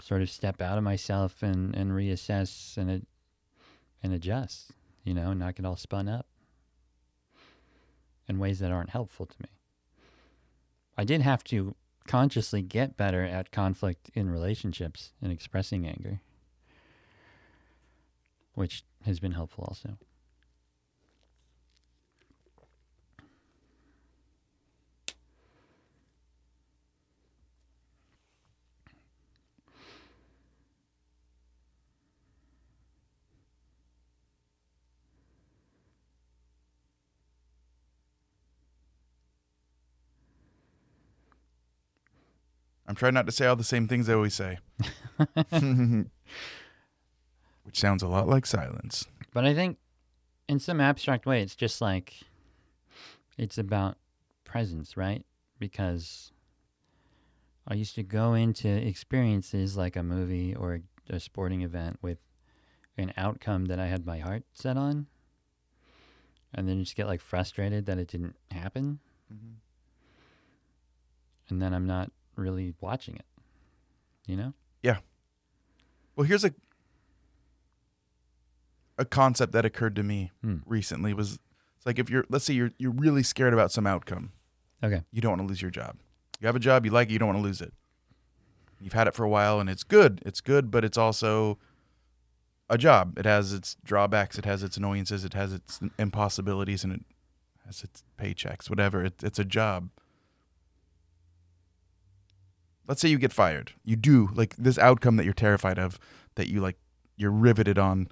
sort 0.00 0.22
of 0.22 0.30
step 0.30 0.62
out 0.62 0.78
of 0.78 0.84
myself 0.84 1.42
and, 1.42 1.74
and 1.74 1.92
reassess 1.92 2.76
and 2.76 3.06
and 4.02 4.12
adjust, 4.14 4.70
you 5.04 5.12
know, 5.12 5.34
not 5.34 5.56
get 5.56 5.66
all 5.66 5.76
spun 5.76 6.08
up 6.08 6.26
in 8.26 8.38
ways 8.38 8.60
that 8.60 8.72
aren't 8.72 8.90
helpful 8.90 9.26
to 9.26 9.36
me. 9.42 9.48
I 10.96 11.04
did 11.04 11.20
have 11.20 11.44
to 11.44 11.74
consciously 12.06 12.62
get 12.62 12.96
better 12.96 13.22
at 13.24 13.50
conflict 13.50 14.10
in 14.14 14.30
relationships 14.30 15.12
and 15.20 15.30
expressing 15.30 15.86
anger, 15.86 16.20
which 18.54 18.84
has 19.04 19.20
been 19.20 19.32
helpful 19.32 19.64
also. 19.64 19.96
I'm 42.86 42.96
trying 42.96 43.14
not 43.14 43.26
to 43.26 43.32
say 43.32 43.46
all 43.46 43.54
the 43.54 43.62
same 43.62 43.86
things 43.86 44.08
I 44.08 44.14
always 44.14 44.34
say, 44.34 44.58
which 47.70 47.78
sounds 47.78 48.02
a 48.02 48.08
lot 48.08 48.26
like 48.26 48.46
silence. 48.46 49.06
But 49.32 49.44
I 49.44 49.54
think 49.54 49.78
in 50.48 50.58
some 50.58 50.80
abstract 50.80 51.24
way, 51.24 51.40
it's 51.40 51.54
just 51.54 51.80
like 51.80 52.14
it's 53.38 53.58
about 53.58 53.96
presence, 54.42 54.96
right? 54.96 55.24
Because 55.60 56.32
I 57.68 57.74
used 57.74 57.94
to 57.94 58.02
go 58.02 58.34
into 58.34 58.68
experiences 58.68 59.76
like 59.76 59.94
a 59.94 60.02
movie 60.02 60.52
or 60.52 60.80
a 61.08 61.20
sporting 61.20 61.62
event 61.62 62.00
with 62.02 62.18
an 62.98 63.12
outcome 63.16 63.66
that 63.66 63.78
I 63.78 63.86
had 63.86 64.04
my 64.04 64.18
heart 64.18 64.42
set 64.52 64.76
on, 64.76 65.06
and 66.52 66.68
then 66.68 66.82
just 66.82 66.96
get 66.96 67.06
like 67.06 67.20
frustrated 67.20 67.86
that 67.86 67.98
it 67.98 68.08
didn't 68.08 68.34
happen, 68.50 68.98
mm-hmm. 69.32 69.52
and 71.50 71.62
then 71.62 71.72
I'm 71.72 71.86
not 71.86 72.10
really 72.34 72.74
watching 72.80 73.14
it, 73.14 73.26
you 74.26 74.36
know? 74.36 74.54
Yeah. 74.82 74.98
Well, 76.16 76.26
here's 76.26 76.42
a 76.42 76.52
a 79.00 79.04
concept 79.04 79.52
that 79.52 79.64
occurred 79.64 79.96
to 79.96 80.02
me 80.02 80.30
Hmm. 80.42 80.58
recently. 80.66 81.12
Was 81.14 81.38
it's 81.76 81.86
like 81.86 81.98
if 81.98 82.08
you're 82.10 82.24
let's 82.28 82.44
say 82.44 82.54
you're 82.54 82.72
you're 82.78 82.92
really 82.92 83.22
scared 83.22 83.52
about 83.54 83.72
some 83.72 83.86
outcome, 83.86 84.32
Okay. 84.82 85.02
you 85.10 85.20
don't 85.20 85.32
want 85.32 85.42
to 85.42 85.46
lose 85.48 85.62
your 85.62 85.70
job. 85.70 85.96
You 86.40 86.46
have 86.46 86.56
a 86.56 86.60
job, 86.60 86.84
you 86.84 86.90
like 86.92 87.08
it, 87.08 87.12
you 87.12 87.18
don't 87.18 87.28
want 87.28 87.38
to 87.38 87.42
lose 87.42 87.60
it. 87.60 87.72
You've 88.80 88.92
had 88.94 89.06
it 89.08 89.14
for 89.14 89.24
a 89.24 89.28
while, 89.28 89.60
and 89.60 89.68
it's 89.68 89.82
good. 89.82 90.22
It's 90.24 90.40
good, 90.40 90.70
but 90.70 90.84
it's 90.84 90.96
also 90.96 91.58
a 92.70 92.78
job. 92.78 93.18
It 93.18 93.26
has 93.26 93.52
its 93.52 93.76
drawbacks. 93.84 94.38
It 94.38 94.44
has 94.46 94.62
its 94.62 94.76
annoyances. 94.78 95.24
It 95.24 95.34
has 95.34 95.52
its 95.52 95.80
impossibilities, 95.98 96.82
and 96.84 96.92
it 96.94 97.02
has 97.66 97.82
its 97.84 98.02
paychecks. 98.18 98.70
Whatever. 98.70 99.04
It, 99.04 99.22
it's 99.22 99.38
a 99.38 99.44
job. 99.44 99.90
Let's 102.86 103.00
say 103.00 103.08
you 103.08 103.18
get 103.18 103.32
fired. 103.32 103.72
You 103.84 103.96
do 103.96 104.30
like 104.34 104.56
this 104.56 104.78
outcome 104.78 105.16
that 105.16 105.24
you're 105.24 105.34
terrified 105.34 105.78
of, 105.78 105.98
that 106.34 106.48
you 106.48 106.60
like, 106.60 106.76
you're 107.16 107.30
riveted 107.30 107.78
on 107.78 108.08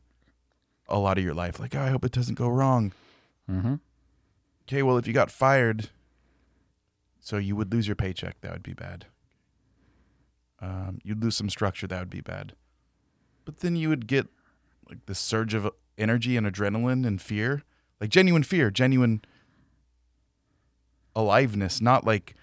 a 0.89 0.99
lot 0.99 1.19
of 1.19 1.25
your 1.25 1.35
life. 1.35 1.61
Like, 1.61 1.75
oh, 1.75 1.81
I 1.81 1.89
hope 1.89 2.05
it 2.05 2.13
doesn't 2.13 2.37
go 2.37 2.49
wrong. 2.49 2.93
Mm-hmm. 3.51 3.77
Okay, 4.65 4.83
well, 4.83 4.99
if 4.99 5.07
you 5.07 5.13
got 5.13 5.31
fired, 5.31 5.89
so 7.21 7.37
you 7.37 7.57
would 7.57 7.73
lose 7.73 7.87
your 7.87 7.97
paycheck. 7.97 8.41
That 8.41 8.53
would 8.53 8.63
be 8.63 8.75
bad. 8.75 9.07
Um, 10.61 10.99
you'd 11.05 11.23
lose 11.23 11.37
some 11.37 11.49
structure. 11.49 11.87
That 11.87 12.01
would 12.01 12.11
be 12.11 12.21
bad. 12.21 12.55
But 13.45 13.61
then 13.61 13.77
you 13.77 13.89
would 13.89 14.07
get 14.07 14.27
like 14.89 15.07
this 15.07 15.19
surge 15.19 15.55
of 15.55 15.71
energy 15.97 16.37
and 16.37 16.47
adrenaline 16.47 17.07
and 17.07 17.21
fear, 17.21 17.63
like 18.01 18.11
genuine 18.11 18.43
fear, 18.43 18.71
genuine 18.71 19.23
aliveness, 21.15 21.81
not 21.81 22.05
like 22.07 22.35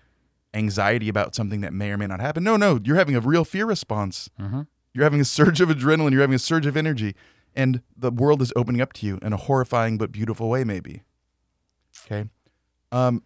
anxiety 0.54 1.10
about 1.10 1.36
something 1.36 1.62
that 1.62 1.74
may 1.74 1.92
or 1.92 1.98
may 1.98 2.08
not 2.08 2.20
happen. 2.20 2.44
No, 2.44 2.58
no, 2.58 2.80
you're 2.84 2.96
having 2.96 3.16
a 3.16 3.20
real 3.20 3.44
fear 3.44 3.66
response. 3.66 4.30
Mm-hmm. 4.40 4.62
You're 4.94 5.04
having 5.04 5.22
a 5.22 5.26
surge 5.26 5.60
of 5.62 5.70
adrenaline. 5.70 6.12
You're 6.12 6.22
having 6.22 6.36
a 6.36 6.40
surge 6.40 6.66
of 6.66 6.78
energy. 6.78 7.16
And 7.56 7.82
the 7.96 8.12
world 8.12 8.42
is 8.42 8.52
opening 8.56 8.82
up 8.82 8.94
to 8.94 9.06
you 9.06 9.18
in 9.22 9.34
a 9.34 9.38
horrifying 9.38 9.98
but 9.98 10.12
beautiful 10.12 10.50
way, 10.50 10.64
maybe. 10.64 11.04
Okay. 12.06 12.26
Um, 12.92 13.24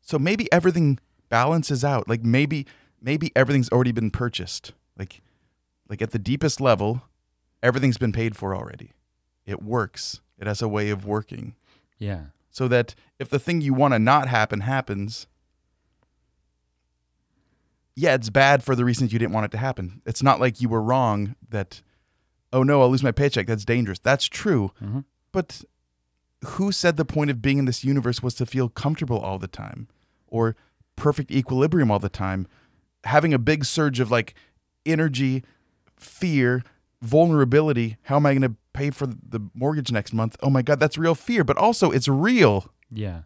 so 0.00 0.18
maybe 0.18 0.50
everything 0.52 0.98
balances 1.28 1.84
out. 1.84 2.08
Like 2.08 2.22
maybe 2.22 2.66
maybe 3.00 3.32
everything's 3.34 3.68
already 3.70 3.92
been 3.92 4.10
purchased. 4.10 4.72
Like 4.96 5.20
like 5.88 6.00
at 6.00 6.12
the 6.12 6.18
deepest 6.18 6.60
level, 6.60 7.02
everything's 7.62 7.98
been 7.98 8.12
paid 8.12 8.36
for 8.36 8.54
already. 8.54 8.92
It 9.44 9.62
works. 9.62 10.20
It 10.38 10.46
has 10.46 10.62
a 10.62 10.68
way 10.68 10.90
of 10.90 11.06
working. 11.06 11.54
Yeah. 11.98 12.26
So 12.50 12.68
that 12.68 12.94
if 13.18 13.28
the 13.28 13.38
thing 13.38 13.60
you 13.60 13.74
want 13.74 13.94
to 13.94 13.98
not 13.98 14.28
happen 14.28 14.60
happens, 14.60 15.26
yeah, 17.94 18.14
it's 18.14 18.30
bad 18.30 18.62
for 18.62 18.74
the 18.74 18.84
reasons 18.84 19.12
you 19.12 19.18
didn't 19.18 19.32
want 19.32 19.46
it 19.46 19.50
to 19.52 19.58
happen. 19.58 20.02
It's 20.06 20.22
not 20.22 20.40
like 20.40 20.60
you 20.60 20.68
were 20.68 20.82
wrong 20.82 21.34
that, 21.48 21.82
oh 22.56 22.62
no, 22.62 22.80
I'll 22.82 22.88
lose 22.90 23.02
my 23.02 23.12
paycheck. 23.12 23.46
That's 23.46 23.64
dangerous. 23.64 23.98
That's 23.98 24.26
true. 24.26 24.72
Mhm. 24.82 25.04
But 25.32 25.62
who 26.44 26.72
said 26.72 26.96
the 26.96 27.04
point 27.04 27.30
of 27.30 27.40
being 27.42 27.58
in 27.58 27.64
this 27.66 27.84
universe 27.84 28.22
was 28.22 28.34
to 28.36 28.46
feel 28.46 28.68
comfortable 28.68 29.18
all 29.18 29.38
the 29.38 29.48
time 29.48 29.88
or 30.26 30.56
perfect 30.96 31.30
equilibrium 31.30 31.90
all 31.90 31.98
the 31.98 32.08
time? 32.08 32.46
Having 33.04 33.34
a 33.34 33.38
big 33.38 33.64
surge 33.64 34.00
of 34.00 34.10
like 34.10 34.34
energy, 34.84 35.44
fear, 35.96 36.62
vulnerability. 37.02 37.96
How 38.02 38.16
am 38.16 38.26
I 38.26 38.32
going 38.32 38.42
to 38.50 38.56
pay 38.72 38.90
for 38.90 39.06
the 39.06 39.40
mortgage 39.54 39.92
next 39.92 40.12
month? 40.12 40.36
Oh 40.42 40.50
my 40.50 40.62
God, 40.62 40.80
that's 40.80 40.98
real 40.98 41.14
fear. 41.14 41.44
But 41.44 41.56
also, 41.56 41.90
it's 41.90 42.08
real. 42.08 42.70
Yeah. 42.90 43.22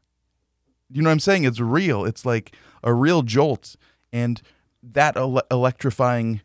You 0.91 1.03
know 1.03 1.09
what 1.09 1.13
I'm 1.13 1.21
saying? 1.21 1.45
It's 1.45 1.61
real. 1.61 2.05
It's 2.05 2.25
like 2.27 2.55
a 2.83 2.93
real 2.93 3.23
jolt. 3.23 3.77
And 4.13 4.43
that 4.83 5.17
ele- 5.17 5.43
electrifying 5.51 6.41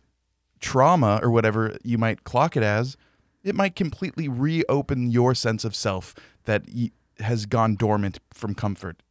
trauma 0.66 1.20
or 1.22 1.30
whatever 1.30 1.78
you 1.84 1.96
might 1.96 2.24
clock 2.24 2.58
it 2.58 2.64
as, 2.64 2.98
it 3.44 3.54
might 3.54 3.76
completely 3.76 4.28
reopen 4.28 5.12
your 5.12 5.36
sense 5.36 5.64
of 5.64 5.76
self 5.76 6.16
that 6.46 6.66
has 7.20 7.46
gone 7.46 7.76
dormant 7.76 8.20
from 8.34 8.56
comfort. 8.56 9.04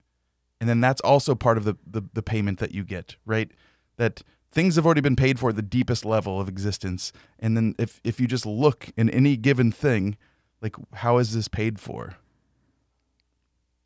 And 0.61 0.69
then 0.69 0.81
that's 0.81 1.01
also 1.03 1.37
part 1.37 1.57
of 1.57 1.65
the, 1.65 1.77
the, 1.87 2.03
the 2.13 2.23
payment 2.23 2.59
that 2.59 2.73
you 2.73 2.83
get, 2.83 3.15
right? 3.25 3.53
That 3.99 4.23
things 4.51 4.75
have 4.75 4.85
already 4.85 5.01
been 5.01 5.15
paid 5.15 5.39
for 5.39 5.51
at 5.51 5.57
the 5.57 5.63
deepest 5.63 6.05
level 6.05 6.41
of 6.41 6.49
existence. 6.49 7.13
And 7.39 7.57
then 7.57 7.77
if 7.79 8.01
if 8.03 8.21
you 8.21 8.27
just 8.27 8.45
look 8.45 8.89
in 8.97 9.09
any 9.11 9.37
given 9.37 9.71
thing, 9.71 10.17
like 10.61 10.75
how 10.95 11.19
is 11.19 11.35
this 11.35 11.47
paid 11.47 11.79
for? 11.79 12.17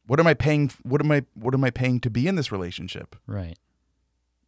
What 0.07 0.21
am 0.21 0.27
I 0.27 0.33
paying 0.33 0.71
what 0.83 1.03
am 1.03 1.13
I 1.13 1.25
what 1.35 1.53
am 1.53 1.65
I 1.65 1.71
paying 1.71 2.01
to 2.01 2.09
be 2.11 2.27
in 2.27 2.37
this 2.37 2.51
relationship? 2.51 3.15
Right. 3.27 3.59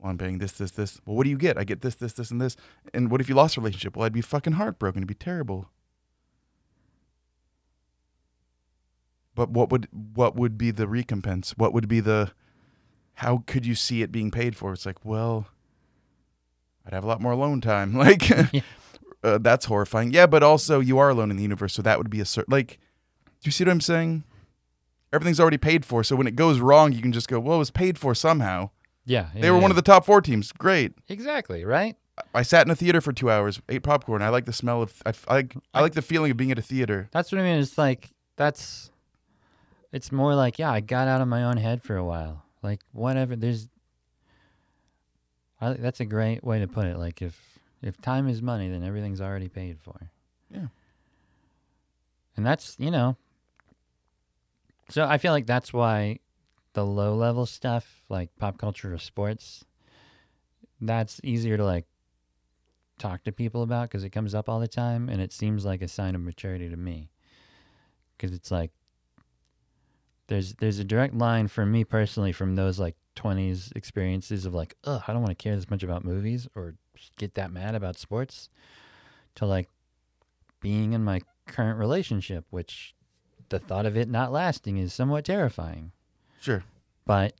Well, 0.00 0.10
I'm 0.10 0.18
paying 0.18 0.38
this, 0.38 0.52
this, 0.52 0.70
this. 0.70 1.00
Well, 1.04 1.16
what 1.16 1.24
do 1.24 1.30
you 1.30 1.36
get? 1.36 1.58
I 1.58 1.64
get 1.64 1.82
this, 1.82 1.94
this, 1.94 2.14
this, 2.14 2.30
and 2.30 2.40
this. 2.40 2.56
And 2.94 3.10
what 3.10 3.20
if 3.20 3.28
you 3.28 3.34
lost 3.34 3.56
a 3.56 3.60
relationship? 3.60 3.96
Well, 3.96 4.06
I'd 4.06 4.12
be 4.12 4.22
fucking 4.22 4.54
heartbroken. 4.54 5.00
It'd 5.00 5.08
be 5.08 5.14
terrible. 5.14 5.68
But 9.34 9.50
what 9.50 9.70
would 9.70 9.88
what 10.14 10.36
would 10.36 10.58
be 10.58 10.70
the 10.70 10.88
recompense? 10.88 11.54
What 11.56 11.72
would 11.72 11.88
be 11.88 12.00
the 12.00 12.32
how 13.14 13.44
could 13.46 13.64
you 13.66 13.74
see 13.74 14.02
it 14.02 14.10
being 14.12 14.30
paid 14.30 14.56
for? 14.56 14.72
It's 14.72 14.86
like, 14.86 15.04
well, 15.04 15.46
I'd 16.86 16.92
have 16.94 17.04
a 17.04 17.06
lot 17.06 17.20
more 17.20 17.32
alone 17.32 17.60
time. 17.60 17.94
Like 17.96 18.28
Yeah. 18.52 18.60
uh, 19.22 19.38
that's 19.38 19.66
horrifying. 19.66 20.12
Yeah, 20.12 20.26
but 20.26 20.42
also 20.42 20.80
you 20.80 20.98
are 20.98 21.10
alone 21.10 21.30
in 21.30 21.36
the 21.36 21.42
universe, 21.42 21.74
so 21.74 21.82
that 21.82 21.98
would 21.98 22.10
be 22.10 22.20
a 22.20 22.24
certain 22.24 22.52
like. 22.52 22.78
Do 23.42 23.48
you 23.48 23.52
see 23.52 23.64
what 23.64 23.70
I'm 23.70 23.80
saying? 23.80 24.24
Everything's 25.12 25.40
already 25.40 25.56
paid 25.58 25.84
for, 25.86 26.04
so 26.04 26.14
when 26.14 26.26
it 26.26 26.36
goes 26.36 26.60
wrong, 26.60 26.92
you 26.92 27.00
can 27.00 27.12
just 27.12 27.28
go, 27.28 27.40
"Well, 27.40 27.56
it 27.56 27.58
was 27.60 27.70
paid 27.70 27.98
for 27.98 28.14
somehow." 28.14 28.70
Yeah. 29.04 29.28
They 29.34 29.50
were 29.50 29.58
one 29.58 29.70
of 29.70 29.76
the 29.76 29.82
top 29.82 30.04
four 30.04 30.20
teams. 30.20 30.52
Great. 30.52 30.92
Exactly. 31.08 31.64
Right. 31.64 31.96
I 32.34 32.42
sat 32.42 32.66
in 32.66 32.70
a 32.70 32.76
theater 32.76 33.00
for 33.00 33.12
two 33.12 33.30
hours, 33.30 33.60
ate 33.68 33.82
popcorn. 33.82 34.22
I 34.22 34.28
like 34.28 34.44
the 34.44 34.52
smell 34.52 34.82
of. 34.82 35.02
I, 35.06 35.12
I 35.28 35.34
like. 35.34 35.56
I 35.72 35.80
like 35.80 35.94
the 35.94 36.02
feeling 36.02 36.30
of 36.30 36.36
being 36.36 36.50
at 36.50 36.58
a 36.58 36.62
theater. 36.62 37.08
That's 37.12 37.32
what 37.32 37.40
I 37.40 37.44
mean. 37.44 37.58
It's 37.58 37.78
like 37.78 38.10
that's. 38.36 38.90
It's 39.92 40.12
more 40.12 40.34
like 40.34 40.58
yeah, 40.58 40.70
I 40.70 40.80
got 40.80 41.08
out 41.08 41.20
of 41.20 41.28
my 41.28 41.44
own 41.44 41.56
head 41.56 41.82
for 41.82 41.96
a 41.96 42.04
while. 42.04 42.44
Like 42.62 42.80
whatever. 42.92 43.36
There's. 43.36 43.68
I, 45.60 45.72
that's 45.74 46.00
a 46.00 46.04
great 46.04 46.44
way 46.44 46.58
to 46.58 46.68
put 46.68 46.86
it. 46.86 46.98
Like 46.98 47.22
if 47.22 47.58
if 47.82 48.00
time 48.00 48.28
is 48.28 48.42
money, 48.42 48.68
then 48.68 48.84
everything's 48.84 49.20
already 49.20 49.48
paid 49.48 49.78
for. 49.80 50.10
Yeah. 50.52 50.66
And 52.36 52.46
that's 52.46 52.76
you 52.78 52.90
know. 52.90 53.16
So 54.88 55.04
I 55.04 55.18
feel 55.18 55.32
like 55.32 55.46
that's 55.46 55.72
why 55.72 56.18
the 56.72 56.84
low 56.84 57.14
level 57.14 57.46
stuff, 57.46 58.02
like 58.08 58.30
pop 58.38 58.58
culture 58.58 58.92
or 58.94 58.98
sports, 58.98 59.64
that's 60.80 61.20
easier 61.22 61.56
to 61.56 61.64
like 61.64 61.86
talk 62.98 63.24
to 63.24 63.32
people 63.32 63.62
about 63.62 63.88
because 63.88 64.04
it 64.04 64.10
comes 64.10 64.34
up 64.34 64.48
all 64.48 64.60
the 64.60 64.68
time 64.68 65.08
and 65.08 65.20
it 65.20 65.32
seems 65.32 65.64
like 65.64 65.82
a 65.82 65.88
sign 65.88 66.14
of 66.14 66.20
maturity 66.20 66.68
to 66.68 66.76
me. 66.76 67.10
Because 68.16 68.34
it's 68.34 68.50
like 68.50 68.70
there's 70.30 70.54
there's 70.54 70.78
a 70.78 70.84
direct 70.84 71.14
line 71.14 71.48
for 71.48 71.66
me 71.66 71.84
personally 71.84 72.32
from 72.32 72.54
those 72.54 72.78
like 72.78 72.94
20s 73.16 73.74
experiences 73.76 74.46
of 74.46 74.54
like 74.54 74.74
ugh 74.84 75.02
i 75.06 75.12
don't 75.12 75.22
want 75.22 75.36
to 75.36 75.42
care 75.42 75.56
this 75.56 75.68
much 75.68 75.82
about 75.82 76.04
movies 76.04 76.48
or 76.54 76.76
get 77.18 77.34
that 77.34 77.50
mad 77.50 77.74
about 77.74 77.98
sports 77.98 78.48
to 79.34 79.44
like 79.44 79.68
being 80.60 80.92
in 80.92 81.02
my 81.02 81.20
current 81.46 81.78
relationship 81.78 82.44
which 82.50 82.94
the 83.48 83.58
thought 83.58 83.84
of 83.84 83.96
it 83.96 84.08
not 84.08 84.30
lasting 84.30 84.76
is 84.76 84.94
somewhat 84.94 85.24
terrifying 85.24 85.90
Sure. 86.40 86.64
but 87.06 87.34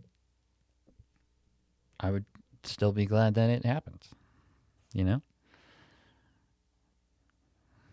i 1.98 2.10
would 2.10 2.24
still 2.62 2.92
be 2.92 3.06
glad 3.06 3.34
that 3.34 3.50
it 3.50 3.64
happened 3.64 4.06
you 4.92 5.04
know 5.04 5.22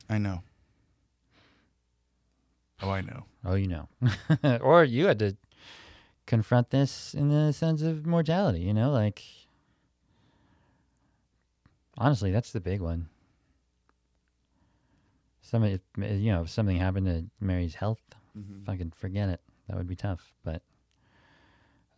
I 0.09 0.17
know. 0.17 0.41
Oh, 2.81 2.89
I 2.89 3.01
know. 3.01 3.25
Oh, 3.43 3.55
you 3.55 3.67
know. 3.67 3.89
or 4.61 4.83
you 4.83 5.07
had 5.07 5.19
to 5.19 5.35
confront 6.25 6.69
this 6.69 7.13
in 7.13 7.29
the 7.29 7.51
sense 7.51 7.81
of 7.81 8.05
mortality, 8.05 8.59
you 8.59 8.73
know, 8.73 8.91
like 8.91 9.23
honestly, 11.97 12.31
that's 12.31 12.51
the 12.51 12.59
big 12.59 12.81
one. 12.81 13.07
Somebody, 15.41 15.79
you 15.97 16.31
know, 16.31 16.41
if 16.41 16.49
something 16.49 16.77
happened 16.77 17.07
to 17.07 17.25
Mary's 17.39 17.75
health, 17.75 18.01
mm-hmm. 18.37 18.63
fucking 18.65 18.91
forget 18.95 19.29
it. 19.29 19.39
That 19.67 19.77
would 19.77 19.87
be 19.87 19.95
tough. 19.95 20.33
But 20.43 20.61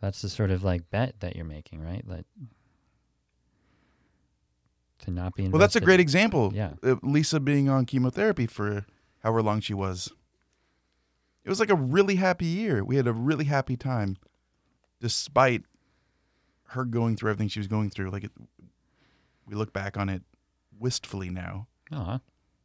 that's 0.01 0.21
the 0.21 0.29
sort 0.29 0.51
of 0.51 0.63
like 0.63 0.89
bet 0.89 1.19
that 1.19 1.35
you're 1.35 1.45
making, 1.45 1.81
right? 1.81 2.03
Like 2.07 2.25
to 4.99 5.11
not 5.11 5.35
be. 5.35 5.47
Well, 5.47 5.59
that's 5.59 5.75
a 5.75 5.81
great 5.81 5.99
example. 5.99 6.51
Yeah. 6.53 6.73
Lisa 7.01 7.39
being 7.39 7.69
on 7.69 7.85
chemotherapy 7.85 8.47
for 8.47 8.85
however 9.23 9.41
long 9.41 9.61
she 9.61 9.73
was. 9.73 10.11
It 11.43 11.49
was 11.49 11.59
like 11.59 11.69
a 11.69 11.75
really 11.75 12.15
happy 12.15 12.45
year. 12.45 12.83
We 12.83 12.97
had 12.97 13.07
a 13.07 13.13
really 13.13 13.45
happy 13.45 13.75
time, 13.75 14.17
despite 14.99 15.63
her 16.67 16.85
going 16.85 17.15
through 17.15 17.31
everything 17.31 17.47
she 17.47 17.59
was 17.59 17.67
going 17.67 17.89
through. 17.89 18.11
Like, 18.11 18.25
it, 18.25 18.31
we 19.47 19.55
look 19.55 19.73
back 19.73 19.97
on 19.97 20.09
it 20.09 20.21
wistfully 20.77 21.29
now. 21.29 21.67
Aw. 21.91 22.19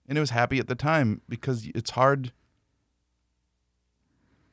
and 0.07 0.19
it 0.19 0.21
was 0.21 0.31
happy 0.31 0.59
at 0.59 0.69
the 0.69 0.75
time 0.75 1.23
because 1.31 1.67
it's 1.75 1.91
hard 1.93 2.33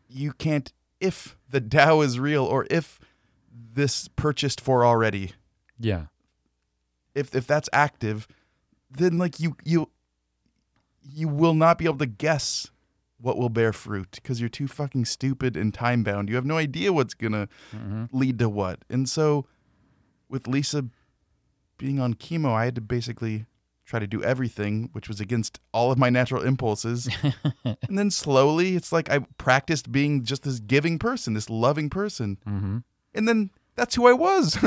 you 0.07 0.31
can't 0.31 0.71
if 1.01 1.35
the 1.49 1.59
Tao 1.59 1.99
is 2.01 2.17
real 2.19 2.45
or 2.45 2.65
if 2.69 2.99
this 3.73 4.07
purchased 4.09 4.61
for 4.61 4.85
already 4.85 5.33
Yeah. 5.79 6.05
if 7.15 7.35
if 7.35 7.45
that's 7.47 7.69
active 7.73 8.27
then 8.89 9.17
like 9.17 9.39
you 9.39 9.55
you 9.65 9.89
you 11.03 11.27
will 11.27 11.53
not 11.53 11.77
be 11.77 11.85
able 11.85 11.97
to 11.97 12.05
guess 12.05 12.67
what 13.19 13.37
will 13.37 13.49
bear 13.49 13.73
fruit 13.73 14.11
because 14.15 14.39
you're 14.39 14.49
too 14.49 14.67
fucking 14.67 15.05
stupid 15.05 15.55
and 15.57 15.73
time 15.73 16.03
bound 16.03 16.29
you 16.29 16.35
have 16.35 16.45
no 16.45 16.57
idea 16.57 16.93
what's 16.93 17.13
gonna 17.13 17.47
hmm 17.71 18.05
lead 18.11 18.39
to 18.39 18.49
what. 18.49 18.79
And 18.89 19.07
so 19.09 19.45
with 20.29 20.47
Lisa 20.47 20.85
being 21.77 21.99
on 21.99 22.13
chemo 22.13 22.53
I 22.53 22.65
had 22.65 22.75
to 22.75 22.81
basically 22.81 23.45
try 23.91 23.99
to 23.99 24.07
do 24.07 24.23
everything 24.23 24.89
which 24.93 25.09
was 25.09 25.19
against 25.19 25.59
all 25.73 25.91
of 25.91 25.97
my 25.97 26.09
natural 26.09 26.41
impulses 26.43 27.09
and 27.65 27.99
then 27.99 28.09
slowly 28.09 28.77
it's 28.77 28.93
like 28.93 29.09
I 29.11 29.19
practiced 29.37 29.91
being 29.91 30.23
just 30.23 30.43
this 30.43 30.61
giving 30.61 30.97
person, 30.97 31.33
this 31.33 31.49
loving 31.49 31.89
person. 31.89 32.37
hmm 32.45 32.77
And 33.13 33.27
then 33.27 33.49
that's 33.75 33.95
who 33.95 34.07
I 34.07 34.13
was. 34.13 34.57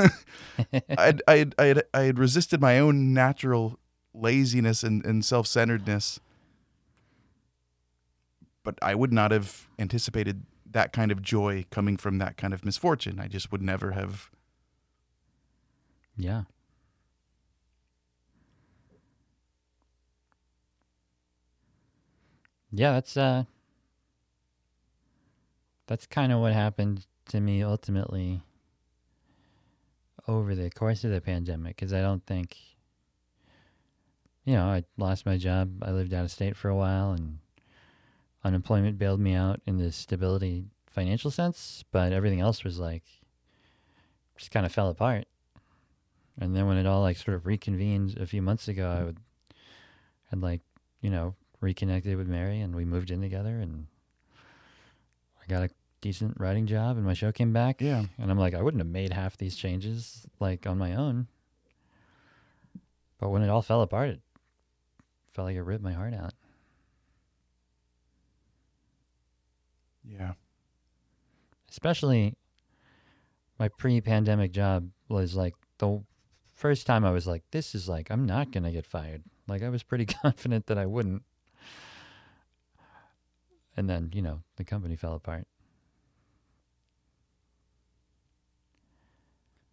I 0.98 1.46
had, 1.58 1.84
I 1.94 2.00
had 2.00 2.18
resisted 2.18 2.60
my 2.60 2.78
own 2.78 3.14
natural 3.14 3.78
laziness 4.12 4.82
and, 4.82 5.04
and 5.06 5.24
self 5.24 5.46
centeredness. 5.46 6.20
But 8.62 8.78
I 8.82 8.94
would 8.94 9.12
not 9.12 9.30
have 9.30 9.68
anticipated 9.78 10.44
that 10.70 10.92
kind 10.92 11.10
of 11.12 11.22
joy 11.22 11.64
coming 11.70 11.96
from 11.96 12.18
that 12.18 12.36
kind 12.36 12.52
of 12.52 12.64
misfortune. 12.64 13.18
I 13.20 13.28
just 13.28 13.50
would 13.52 13.62
never 13.62 13.92
have. 13.92 14.30
Yeah. 16.16 16.42
Yeah, 22.76 22.92
that's 22.92 23.16
uh 23.16 23.44
that's 25.86 26.06
kind 26.06 26.32
of 26.32 26.40
what 26.40 26.52
happened 26.52 27.06
to 27.26 27.40
me 27.40 27.62
ultimately 27.62 28.42
over 30.26 30.54
the 30.56 30.70
course 30.70 31.04
of 31.04 31.12
the 31.12 31.20
pandemic 31.20 31.76
cuz 31.76 31.92
I 31.92 32.00
don't 32.00 32.26
think 32.26 32.58
you 34.44 34.54
know, 34.54 34.64
I 34.66 34.84
lost 34.98 35.24
my 35.24 35.38
job. 35.38 35.82
I 35.82 35.90
lived 35.90 36.12
out 36.12 36.24
of 36.24 36.30
state 36.30 36.56
for 36.56 36.68
a 36.68 36.76
while 36.76 37.12
and 37.12 37.38
unemployment 38.42 38.98
bailed 38.98 39.20
me 39.20 39.34
out 39.34 39.60
in 39.66 39.78
the 39.78 39.92
stability 39.92 40.66
financial 40.86 41.30
sense, 41.30 41.84
but 41.92 42.12
everything 42.12 42.40
else 42.40 42.64
was 42.64 42.78
like 42.78 43.04
just 44.36 44.50
kind 44.50 44.66
of 44.66 44.72
fell 44.72 44.88
apart. 44.88 45.26
And 46.40 46.56
then 46.56 46.66
when 46.66 46.76
it 46.76 46.86
all 46.86 47.02
like 47.02 47.18
sort 47.18 47.36
of 47.36 47.46
reconvened 47.46 48.18
a 48.18 48.26
few 48.26 48.42
months 48.42 48.66
ago, 48.66 48.90
I 48.90 49.04
would 49.04 49.18
had 50.30 50.42
like, 50.42 50.60
you 51.00 51.10
know, 51.10 51.36
reconnected 51.64 52.16
with 52.16 52.28
Mary 52.28 52.60
and 52.60 52.76
we 52.76 52.84
moved 52.84 53.10
in 53.10 53.20
together 53.20 53.58
and 53.58 53.86
I 55.42 55.46
got 55.48 55.64
a 55.64 55.70
decent 56.00 56.38
writing 56.38 56.66
job 56.66 56.96
and 56.96 57.04
my 57.06 57.14
show 57.14 57.32
came 57.32 57.52
back. 57.52 57.80
Yeah. 57.80 58.04
And 58.18 58.30
I'm 58.30 58.38
like, 58.38 58.54
I 58.54 58.62
wouldn't 58.62 58.80
have 58.80 58.90
made 58.90 59.12
half 59.12 59.36
these 59.36 59.56
changes 59.56 60.26
like 60.38 60.66
on 60.66 60.78
my 60.78 60.94
own. 60.94 61.26
But 63.18 63.30
when 63.30 63.42
it 63.42 63.48
all 63.48 63.62
fell 63.62 63.80
apart, 63.80 64.10
it 64.10 64.20
felt 65.32 65.46
like 65.46 65.56
it 65.56 65.62
ripped 65.62 65.82
my 65.82 65.92
heart 65.92 66.14
out. 66.14 66.34
Yeah. 70.06 70.32
especially 71.70 72.36
my 73.58 73.68
pre-pandemic 73.68 74.52
job 74.52 74.90
was 75.08 75.34
like 75.34 75.54
the 75.78 76.04
first 76.52 76.86
time 76.86 77.04
I 77.04 77.10
was 77.10 77.26
like, 77.26 77.42
this 77.50 77.74
is 77.74 77.88
like 77.88 78.10
I'm 78.10 78.26
not 78.26 78.52
gonna 78.52 78.70
get 78.70 78.86
fired. 78.86 79.22
Like 79.48 79.62
I 79.62 79.70
was 79.70 79.82
pretty 79.82 80.04
confident 80.22 80.66
that 80.66 80.78
I 80.78 80.86
wouldn't. 80.86 81.22
And 83.76 83.88
then, 83.90 84.10
you 84.14 84.22
know, 84.22 84.42
the 84.56 84.64
company 84.64 84.96
fell 84.96 85.14
apart. 85.14 85.46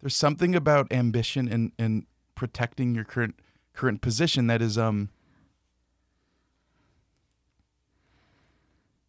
There's 0.00 0.16
something 0.16 0.54
about 0.54 0.92
ambition 0.92 1.48
and, 1.48 1.72
and 1.78 2.06
protecting 2.34 2.94
your 2.94 3.04
current 3.04 3.36
current 3.74 4.02
position 4.02 4.46
that 4.48 4.60
is 4.60 4.76
um 4.76 5.08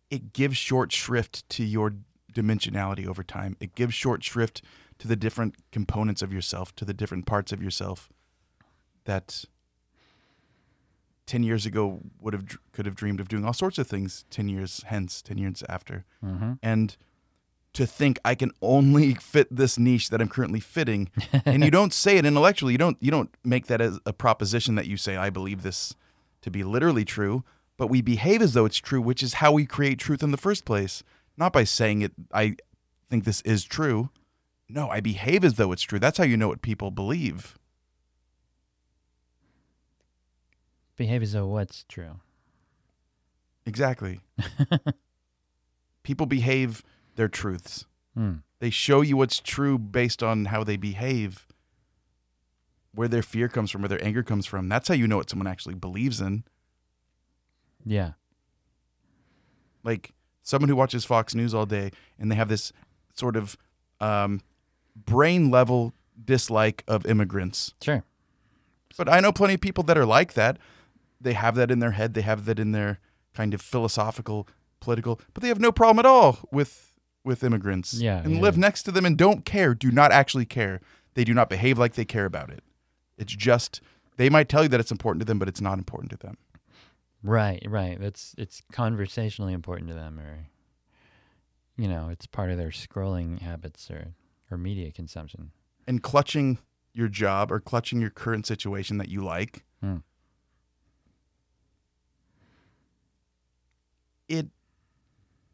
it 0.09 0.33
gives 0.33 0.57
short 0.57 0.91
shrift 0.91 1.47
to 1.49 1.63
your 1.63 1.95
dimensionality 2.33 3.07
over 3.07 3.23
time. 3.23 3.57
It 3.59 3.75
gives 3.75 3.93
short 3.93 4.23
shrift 4.23 4.61
to 4.99 5.07
the 5.07 5.15
different 5.15 5.55
components 5.71 6.21
of 6.21 6.31
yourself, 6.31 6.75
to 6.75 6.85
the 6.85 6.93
different 6.93 7.25
parts 7.25 7.51
of 7.51 7.61
yourself. 7.63 8.09
that 9.05 9.45
10 11.25 11.43
years 11.43 11.65
ago 11.65 12.01
would 12.19 12.33
have 12.33 12.45
could 12.71 12.85
have 12.85 12.95
dreamed 12.95 13.19
of 13.19 13.27
doing 13.27 13.45
all 13.45 13.53
sorts 13.53 13.77
of 13.77 13.87
things 13.87 14.25
10 14.29 14.49
years 14.49 14.83
hence 14.87 15.21
10 15.21 15.37
years 15.37 15.63
after. 15.69 16.05
Mm-hmm. 16.23 16.53
and 16.61 16.97
to 17.73 17.87
think 17.87 18.19
I 18.23 18.35
can 18.35 18.51
only 18.61 19.15
fit 19.33 19.47
this 19.49 19.79
niche 19.79 20.09
that 20.09 20.21
I'm 20.21 20.29
currently 20.29 20.59
fitting 20.59 21.09
and 21.45 21.63
you 21.63 21.71
don't 21.71 21.93
say 21.93 22.17
it 22.17 22.25
intellectually 22.25 22.73
you 22.73 22.77
don't 22.77 22.97
you 22.99 23.09
don't 23.09 23.29
make 23.43 23.67
that 23.67 23.81
as 23.81 23.99
a 24.05 24.13
proposition 24.13 24.75
that 24.75 24.85
you 24.87 24.97
say 24.97 25.15
I 25.17 25.29
believe 25.29 25.63
this 25.63 25.95
to 26.41 26.51
be 26.51 26.63
literally 26.63 27.05
true 27.05 27.43
but 27.77 27.87
we 27.87 28.01
behave 28.01 28.41
as 28.41 28.53
though 28.53 28.65
it's 28.65 28.77
true 28.77 29.01
which 29.01 29.23
is 29.23 29.35
how 29.35 29.51
we 29.51 29.65
create 29.65 29.97
truth 29.99 30.21
in 30.21 30.31
the 30.31 30.37
first 30.37 30.63
place. 30.65 31.03
Not 31.37 31.53
by 31.53 31.63
saying 31.63 32.01
it 32.01 32.11
I 32.33 32.57
think 33.09 33.23
this 33.23 33.41
is 33.41 33.63
true. 33.63 34.09
No 34.69 34.89
I 34.89 34.99
behave 34.99 35.43
as 35.43 35.55
though 35.55 35.71
it's 35.71 35.81
true. 35.83 35.99
That's 35.99 36.17
how 36.17 36.25
you 36.25 36.37
know 36.37 36.49
what 36.49 36.61
people 36.61 36.91
believe 36.91 37.57
Behave 41.03 41.21
as 41.23 41.33
though 41.33 41.47
what's 41.47 41.83
true. 41.89 42.21
exactly 43.65 44.21
people 46.03 46.25
behave 46.25 46.81
their 47.15 47.27
truths 47.27 47.85
Hmm. 48.15 48.35
They 48.59 48.69
show 48.69 49.01
you 49.01 49.17
what's 49.17 49.39
true 49.39 49.77
based 49.77 50.21
on 50.21 50.45
how 50.45 50.63
they 50.63 50.77
behave, 50.77 51.47
where 52.93 53.07
their 53.07 53.23
fear 53.23 53.49
comes 53.49 53.71
from, 53.71 53.81
where 53.81 53.89
their 53.89 54.03
anger 54.03 54.23
comes 54.23 54.45
from. 54.45 54.69
That's 54.69 54.87
how 54.87 54.93
you 54.93 55.07
know 55.07 55.17
what 55.17 55.29
someone 55.29 55.47
actually 55.47 55.75
believes 55.75 56.21
in. 56.21 56.43
Yeah. 57.83 58.11
Like 59.83 60.11
someone 60.43 60.69
who 60.69 60.75
watches 60.75 61.03
Fox 61.05 61.33
News 61.35 61.53
all 61.53 61.65
day 61.65 61.91
and 62.19 62.31
they 62.31 62.35
have 62.35 62.49
this 62.49 62.71
sort 63.15 63.35
of 63.35 63.57
um, 63.99 64.41
brain 64.95 65.49
level 65.49 65.93
dislike 66.23 66.83
of 66.87 67.05
immigrants. 67.05 67.73
Sure. 67.81 68.03
But 68.95 69.09
I 69.09 69.19
know 69.19 69.31
plenty 69.31 69.55
of 69.55 69.61
people 69.61 69.83
that 69.85 69.97
are 69.97 70.05
like 70.05 70.33
that. 70.33 70.57
They 71.23 71.33
have 71.33 71.55
that 71.55 71.71
in 71.71 71.79
their 71.79 71.91
head, 71.91 72.13
they 72.13 72.21
have 72.21 72.45
that 72.45 72.59
in 72.59 72.71
their 72.71 72.99
kind 73.33 73.53
of 73.53 73.61
philosophical, 73.61 74.47
political, 74.79 75.19
but 75.33 75.41
they 75.41 75.47
have 75.49 75.59
no 75.59 75.71
problem 75.71 75.99
at 75.99 76.05
all 76.05 76.39
with 76.51 76.93
with 77.25 77.43
immigrants. 77.43 77.93
Yeah, 77.93 78.21
And 78.21 78.35
yeah. 78.35 78.41
live 78.41 78.57
next 78.57 78.83
to 78.83 78.91
them 78.91 79.05
and 79.05 79.17
don't 79.17 79.45
care, 79.45 79.73
do 79.73 79.91
not 79.91 80.11
actually 80.11 80.45
care. 80.45 80.81
They 81.13 81.23
do 81.23 81.33
not 81.33 81.49
behave 81.49 81.77
like 81.79 81.93
they 81.93 82.03
care 82.05 82.25
about 82.25 82.49
it. 82.49 82.63
It's 83.17 83.33
just 83.33 83.79
they 84.17 84.29
might 84.29 84.49
tell 84.49 84.63
you 84.63 84.69
that 84.69 84.79
it's 84.79 84.91
important 84.91 85.21
to 85.21 85.25
them, 85.25 85.39
but 85.39 85.47
it's 85.47 85.61
not 85.61 85.77
important 85.77 86.11
to 86.11 86.17
them. 86.17 86.37
Right, 87.23 87.63
right. 87.67 87.97
That's 87.99 88.35
it's 88.37 88.61
conversationally 88.71 89.53
important 89.53 89.87
to 89.89 89.93
them 89.95 90.19
or 90.19 90.47
you 91.77 91.87
know, 91.87 92.09
it's 92.09 92.27
part 92.27 92.51
of 92.51 92.57
their 92.57 92.69
scrolling 92.69 93.39
habits 93.39 93.89
or 93.89 94.13
or 94.51 94.57
media 94.57 94.91
consumption. 94.91 95.51
And 95.87 96.03
clutching 96.03 96.59
your 96.93 97.07
job 97.07 97.51
or 97.51 97.59
clutching 97.59 97.99
your 98.01 98.09
current 98.11 98.45
situation 98.45 98.97
that 98.97 99.09
you 99.09 99.23
like, 99.23 99.63
Hmm. 99.81 99.97
It 104.27 104.47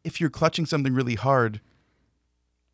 if 0.04 0.20
you're 0.20 0.30
clutching 0.30 0.64
something 0.66 0.94
really 0.94 1.14
hard, 1.14 1.60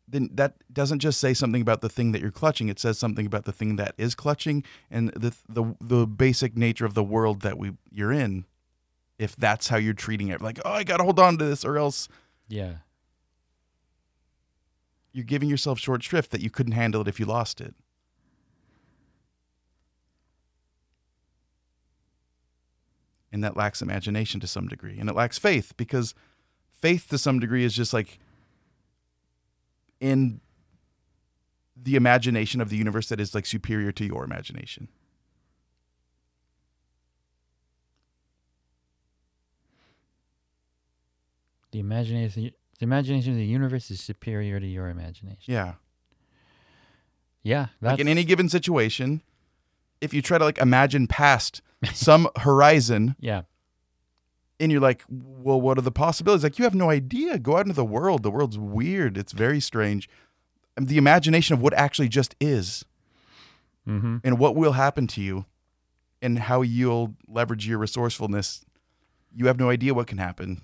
then 0.07 0.29
that 0.33 0.55
doesn't 0.71 0.99
just 0.99 1.19
say 1.19 1.33
something 1.33 1.61
about 1.61 1.81
the 1.81 1.89
thing 1.89 2.13
that 2.13 2.21
you're 2.21 2.31
clutching. 2.31 2.69
It 2.69 2.79
says 2.79 2.97
something 2.97 3.25
about 3.25 3.43
the 3.45 3.51
thing 3.51 3.75
that 3.75 3.93
is 3.97 4.15
clutching 4.15 4.63
and 4.89 5.09
the 5.09 5.35
the 5.49 5.75
the 5.81 6.07
basic 6.07 6.55
nature 6.55 6.85
of 6.85 6.93
the 6.93 7.03
world 7.03 7.41
that 7.41 7.57
we 7.57 7.73
you're 7.91 8.13
in. 8.13 8.45
If 9.19 9.35
that's 9.35 9.67
how 9.67 9.77
you're 9.77 9.93
treating 9.93 10.27
it, 10.29 10.41
like 10.41 10.59
oh, 10.63 10.71
I 10.71 10.83
gotta 10.83 11.03
hold 11.03 11.19
on 11.19 11.37
to 11.39 11.45
this, 11.45 11.65
or 11.65 11.77
else 11.77 12.07
Yeah. 12.47 12.75
you're 15.11 15.25
giving 15.25 15.49
yourself 15.49 15.79
short 15.79 16.03
shrift 16.03 16.31
that 16.31 16.41
you 16.41 16.49
couldn't 16.49 16.73
handle 16.73 17.01
it 17.01 17.07
if 17.07 17.19
you 17.19 17.25
lost 17.25 17.59
it. 17.59 17.73
And 23.31 23.43
that 23.43 23.57
lacks 23.57 23.81
imagination 23.81 24.39
to 24.39 24.47
some 24.47 24.67
degree. 24.67 24.99
And 24.99 25.09
it 25.09 25.15
lacks 25.15 25.37
faith 25.37 25.73
because 25.77 26.15
faith 26.71 27.07
to 27.09 27.17
some 27.17 27.39
degree 27.39 27.63
is 27.63 27.73
just 27.73 27.93
like 27.93 28.19
in 29.99 30.39
the 31.75 31.95
imagination 31.95 32.61
of 32.61 32.69
the 32.69 32.77
universe 32.77 33.09
that 33.09 33.19
is 33.19 33.35
like 33.35 33.45
superior 33.45 33.91
to 33.91 34.05
your 34.05 34.23
imagination. 34.23 34.87
The 41.71 41.79
imagination 41.79 42.51
the 42.79 42.83
imagination 42.83 43.33
of 43.33 43.37
the 43.37 43.45
universe 43.45 43.91
is 43.91 43.99
superior 43.99 44.59
to 44.59 44.67
your 44.67 44.89
imagination. 44.89 45.53
Yeah. 45.53 45.73
Yeah, 47.43 47.67
like 47.81 47.99
in 47.99 48.09
any 48.09 48.25
given 48.25 48.49
situation, 48.49 49.21
if 50.01 50.13
you 50.13 50.21
try 50.21 50.37
to 50.37 50.43
like 50.45 50.57
imagine 50.59 51.07
past 51.07 51.61
some 51.93 52.27
horizon 52.37 53.15
Yeah. 53.19 53.43
and 54.59 54.71
you're 54.71 54.81
like, 54.81 55.03
well, 55.09 55.59
what 55.61 55.77
are 55.77 55.81
the 55.81 55.91
possibilities? 55.91 56.43
Like, 56.43 56.57
you 56.59 56.63
have 56.65 56.75
no 56.75 56.89
idea. 56.89 57.37
Go 57.39 57.57
out 57.57 57.61
into 57.65 57.73
the 57.75 57.85
world. 57.85 58.23
The 58.23 58.31
world's 58.31 58.57
weird. 58.57 59.17
It's 59.17 59.31
very 59.31 59.59
strange. 59.59 60.09
The 60.79 60.97
imagination 60.97 61.53
of 61.53 61.61
what 61.61 61.73
actually 61.73 62.09
just 62.09 62.35
is 62.39 62.85
Mhm. 63.87 64.21
and 64.23 64.37
what 64.37 64.55
will 64.55 64.73
happen 64.73 65.07
to 65.07 65.21
you 65.21 65.45
and 66.21 66.39
how 66.39 66.61
you'll 66.61 67.15
leverage 67.27 67.65
your 67.67 67.77
resourcefulness, 67.77 68.65
you 69.33 69.47
have 69.47 69.57
no 69.59 69.69
idea 69.69 69.93
what 69.93 70.07
can 70.07 70.17
happen. 70.17 70.61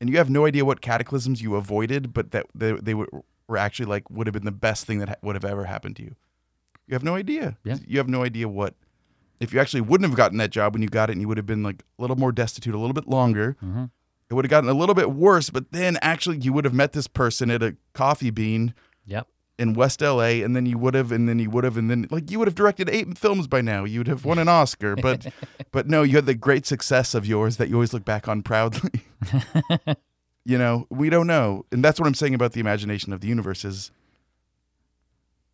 And 0.00 0.10
you 0.10 0.18
have 0.18 0.28
no 0.28 0.44
idea 0.46 0.64
what 0.64 0.80
cataclysms 0.80 1.40
you 1.40 1.54
avoided, 1.56 2.12
but 2.12 2.30
that 2.32 2.46
they, 2.54 2.72
they 2.72 2.94
were, 2.94 3.08
were 3.48 3.56
actually 3.56 3.86
like 3.86 4.10
would 4.10 4.26
have 4.26 4.34
been 4.34 4.44
the 4.44 4.52
best 4.52 4.84
thing 4.86 4.98
that 4.98 5.08
ha- 5.08 5.14
would 5.22 5.34
have 5.36 5.44
ever 5.44 5.64
happened 5.64 5.96
to 5.96 6.02
you. 6.02 6.14
You 6.86 6.94
have 6.94 7.02
no 7.02 7.14
idea. 7.14 7.56
Yeah. 7.64 7.76
You 7.86 7.98
have 7.98 8.08
no 8.08 8.22
idea 8.22 8.48
what 8.48 8.74
if 9.40 9.52
you 9.52 9.60
actually 9.60 9.80
wouldn't 9.82 10.08
have 10.08 10.16
gotten 10.16 10.38
that 10.38 10.50
job 10.50 10.72
when 10.74 10.82
you 10.82 10.88
got 10.88 11.10
it 11.10 11.12
and 11.12 11.20
you 11.20 11.28
would 11.28 11.36
have 11.36 11.46
been 11.46 11.62
like 11.62 11.82
a 11.98 12.02
little 12.02 12.16
more 12.16 12.32
destitute 12.32 12.74
a 12.74 12.78
little 12.78 12.94
bit 12.94 13.06
longer. 13.08 13.56
Mhm. 13.62 13.90
It 14.30 14.34
would 14.34 14.44
have 14.44 14.50
gotten 14.50 14.68
a 14.70 14.74
little 14.74 14.94
bit 14.94 15.10
worse, 15.12 15.50
but 15.50 15.70
then 15.72 15.98
actually 16.02 16.38
you 16.38 16.52
would 16.52 16.64
have 16.64 16.74
met 16.74 16.92
this 16.92 17.06
person 17.06 17.50
at 17.50 17.62
a 17.62 17.76
coffee 17.92 18.30
bean 18.30 18.72
Yep. 19.04 19.28
in 19.58 19.74
West 19.74 20.00
LA, 20.02 20.42
and 20.42 20.56
then 20.56 20.66
you 20.66 20.78
would 20.78 20.94
have, 20.94 21.12
and 21.12 21.28
then 21.28 21.38
you 21.38 21.48
would 21.50 21.64
have, 21.64 21.76
and 21.76 21.88
then 21.90 22.06
like 22.10 22.30
you 22.30 22.38
would 22.38 22.48
have 22.48 22.54
directed 22.54 22.88
eight 22.90 23.16
films 23.18 23.46
by 23.46 23.60
now. 23.60 23.84
You 23.84 24.00
would 24.00 24.08
have 24.08 24.24
won 24.24 24.38
an 24.38 24.48
Oscar, 24.48 24.96
but 24.96 25.26
but 25.72 25.86
no, 25.88 26.02
you 26.02 26.16
had 26.16 26.26
the 26.26 26.34
great 26.34 26.66
success 26.66 27.14
of 27.14 27.24
yours 27.26 27.56
that 27.58 27.68
you 27.68 27.74
always 27.76 27.92
look 27.92 28.04
back 28.04 28.26
on 28.28 28.42
proudly. 28.42 29.02
you 30.44 30.58
know, 30.58 30.86
we 30.90 31.08
don't 31.10 31.26
know, 31.26 31.64
and 31.70 31.84
that's 31.84 32.00
what 32.00 32.06
I'm 32.06 32.14
saying 32.14 32.34
about 32.34 32.52
the 32.52 32.60
imagination 32.60 33.12
of 33.12 33.20
the 33.20 33.28
universe 33.28 33.64
is. 33.64 33.90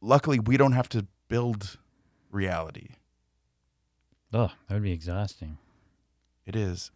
Luckily, 0.01 0.41
we 0.41 0.57
don't 0.57 0.73
have 0.73 0.89
to 0.91 1.07
build 1.33 1.79
reality. 2.31 2.89
Oh, 4.35 4.51
that 4.69 4.75
would 4.75 4.83
be 4.83 4.93
exhausting. 4.93 5.57
It 6.45 6.55
is. 6.55 6.91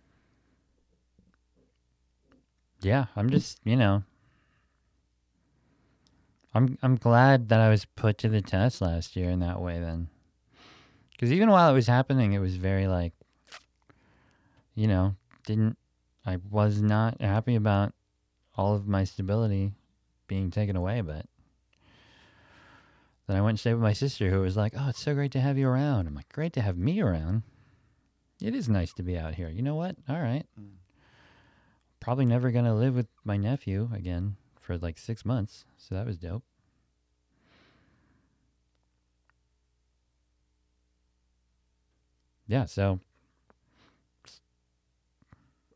Yeah, 2.83 3.07
I'm 3.17 3.31
just, 3.31 3.61
you 3.65 3.77
know, 3.77 4.03
I'm 6.55 6.77
I'm 6.83 6.97
glad 6.97 7.49
that 7.49 7.61
I 7.61 7.71
was 7.71 7.87
put 7.87 8.19
to 8.19 8.29
the 8.29 8.43
test 8.43 8.83
last 8.83 9.17
year 9.17 9.31
in 9.31 9.41
that 9.41 9.59
way 9.59 9.81
then. 9.81 10.09
Cuz 11.19 11.33
even 11.33 11.49
while 11.49 11.71
it 11.71 11.75
was 11.75 11.87
happening, 11.87 12.35
it 12.35 12.39
was 12.39 12.57
very 12.57 12.87
like 12.87 13.15
you 14.75 14.87
know, 14.87 15.17
didn't 15.47 15.79
I 16.27 16.37
was 16.51 16.83
not 16.83 17.23
happy 17.23 17.55
about 17.55 17.95
all 18.55 18.75
of 18.75 18.87
my 18.87 19.05
stability 19.05 19.73
being 20.27 20.51
taken 20.51 20.77
away, 20.77 21.01
but 21.01 21.25
then 23.27 23.37
I 23.37 23.41
went 23.41 23.51
and 23.51 23.61
stayed 23.61 23.75
with 23.75 23.83
my 23.83 23.93
sister 23.93 24.31
who 24.31 24.41
was 24.41 24.57
like, 24.57 24.75
"Oh, 24.77 24.89
it's 24.89 25.01
so 25.01 25.15
great 25.15 25.33
to 25.33 25.41
have 25.41 25.59
you 25.59 25.69
around." 25.69 26.07
I'm 26.07 26.15
like, 26.15 26.33
"Great 26.33 26.53
to 26.55 26.63
have 26.63 26.77
me 26.77 27.01
around." 27.01 27.43
It 28.41 28.55
is 28.55 28.69
nice 28.69 28.93
to 28.95 29.03
be 29.03 29.17
out 29.19 29.35
here. 29.35 29.49
You 29.49 29.63
know 29.63 29.75
what? 29.75 29.97
All 30.09 30.21
right 30.21 30.47
mm. 30.61 30.75
probably 32.01 32.27
never 32.27 32.51
gonna 32.51 32.75
live 32.75 32.95
with 32.95 33.09
my 33.25 33.37
nephew 33.37 33.89
again 33.93 34.37
for 34.61 34.77
like 34.79 34.99
six 34.99 35.25
months. 35.25 35.65
So 35.79 35.95
that 35.95 36.07
was 36.07 36.19
dope. 36.19 36.45
Yeah, 42.49 42.65
so 42.67 43.01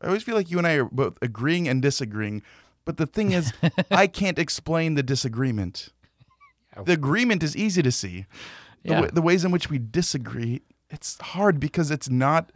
I 0.01 0.07
always 0.07 0.23
feel 0.23 0.35
like 0.35 0.49
you 0.49 0.57
and 0.57 0.65
I 0.65 0.73
are 0.73 0.85
both 0.85 1.17
agreeing 1.21 1.67
and 1.67 1.81
disagreeing, 1.81 2.41
but 2.85 2.97
the 2.97 3.05
thing 3.05 3.31
is, 3.31 3.53
I 3.91 4.07
can't 4.21 4.39
explain 4.39 4.95
the 4.95 5.03
disagreement. 5.03 5.89
The 6.85 6.93
agreement 6.93 7.43
is 7.43 7.55
easy 7.55 7.81
to 7.81 7.91
see. 7.91 8.25
The, 8.83 8.89
yeah, 8.91 9.01
wa- 9.01 9.09
the 9.11 9.21
ways 9.21 9.43
in 9.45 9.51
which 9.51 9.69
we 9.69 9.77
disagree, 9.77 10.61
it's 10.89 11.19
hard 11.21 11.59
because 11.59 11.91
it's 11.91 12.09
not. 12.09 12.51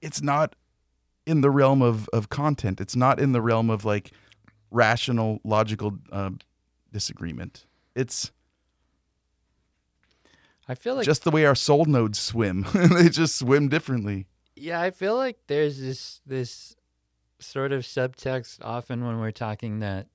It's 0.00 0.20
not 0.22 0.54
in 1.26 1.40
the 1.40 1.50
realm 1.50 1.82
of 1.82 2.08
of 2.12 2.28
content. 2.28 2.80
It's 2.80 2.96
not 2.96 3.18
in 3.20 3.32
the 3.32 3.40
realm 3.40 3.70
of 3.70 3.84
like 3.84 4.10
rational, 4.70 5.40
logical 5.44 5.98
uh, 6.10 6.30
disagreement. 6.92 7.66
It's 7.94 8.32
I 10.68 10.74
feel 10.74 10.94
like 10.94 11.04
just 11.04 11.24
the 11.24 11.30
way 11.30 11.44
our 11.44 11.54
soul 11.54 11.84
nodes 11.84 12.18
swim. 12.18 12.66
they 12.74 13.08
just 13.08 13.36
swim 13.36 13.68
differently. 13.68 14.26
yeah, 14.56 14.80
I 14.80 14.90
feel 14.90 15.16
like 15.16 15.38
there's 15.46 15.80
this 15.80 16.20
this 16.26 16.76
sort 17.38 17.72
of 17.72 17.82
subtext 17.82 18.58
often 18.62 19.04
when 19.04 19.18
we're 19.18 19.32
talking 19.32 19.80
that 19.80 20.06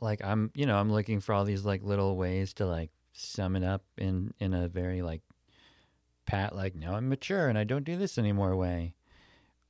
like 0.00 0.24
I'm, 0.24 0.50
you 0.54 0.66
know, 0.66 0.76
I'm 0.76 0.90
looking 0.92 1.20
for 1.20 1.32
all 1.34 1.44
these 1.44 1.64
like 1.64 1.82
little 1.82 2.16
ways 2.16 2.54
to 2.54 2.66
like 2.66 2.90
sum 3.12 3.56
it 3.56 3.64
up 3.64 3.82
in 3.96 4.32
in 4.38 4.54
a 4.54 4.68
very 4.68 5.02
like 5.02 5.22
pat 6.26 6.54
like 6.54 6.74
now 6.74 6.94
I'm 6.94 7.08
mature 7.08 7.48
and 7.48 7.56
I 7.58 7.64
don't 7.64 7.84
do 7.84 7.96
this 7.96 8.18
anymore 8.18 8.54
way 8.54 8.94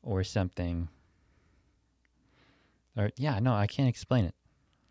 or 0.03 0.23
something. 0.25 0.89
Or 2.97 3.11
yeah, 3.17 3.39
no, 3.39 3.55
I 3.55 3.67
can't 3.67 3.89
explain 3.89 4.25
it. 4.25 4.35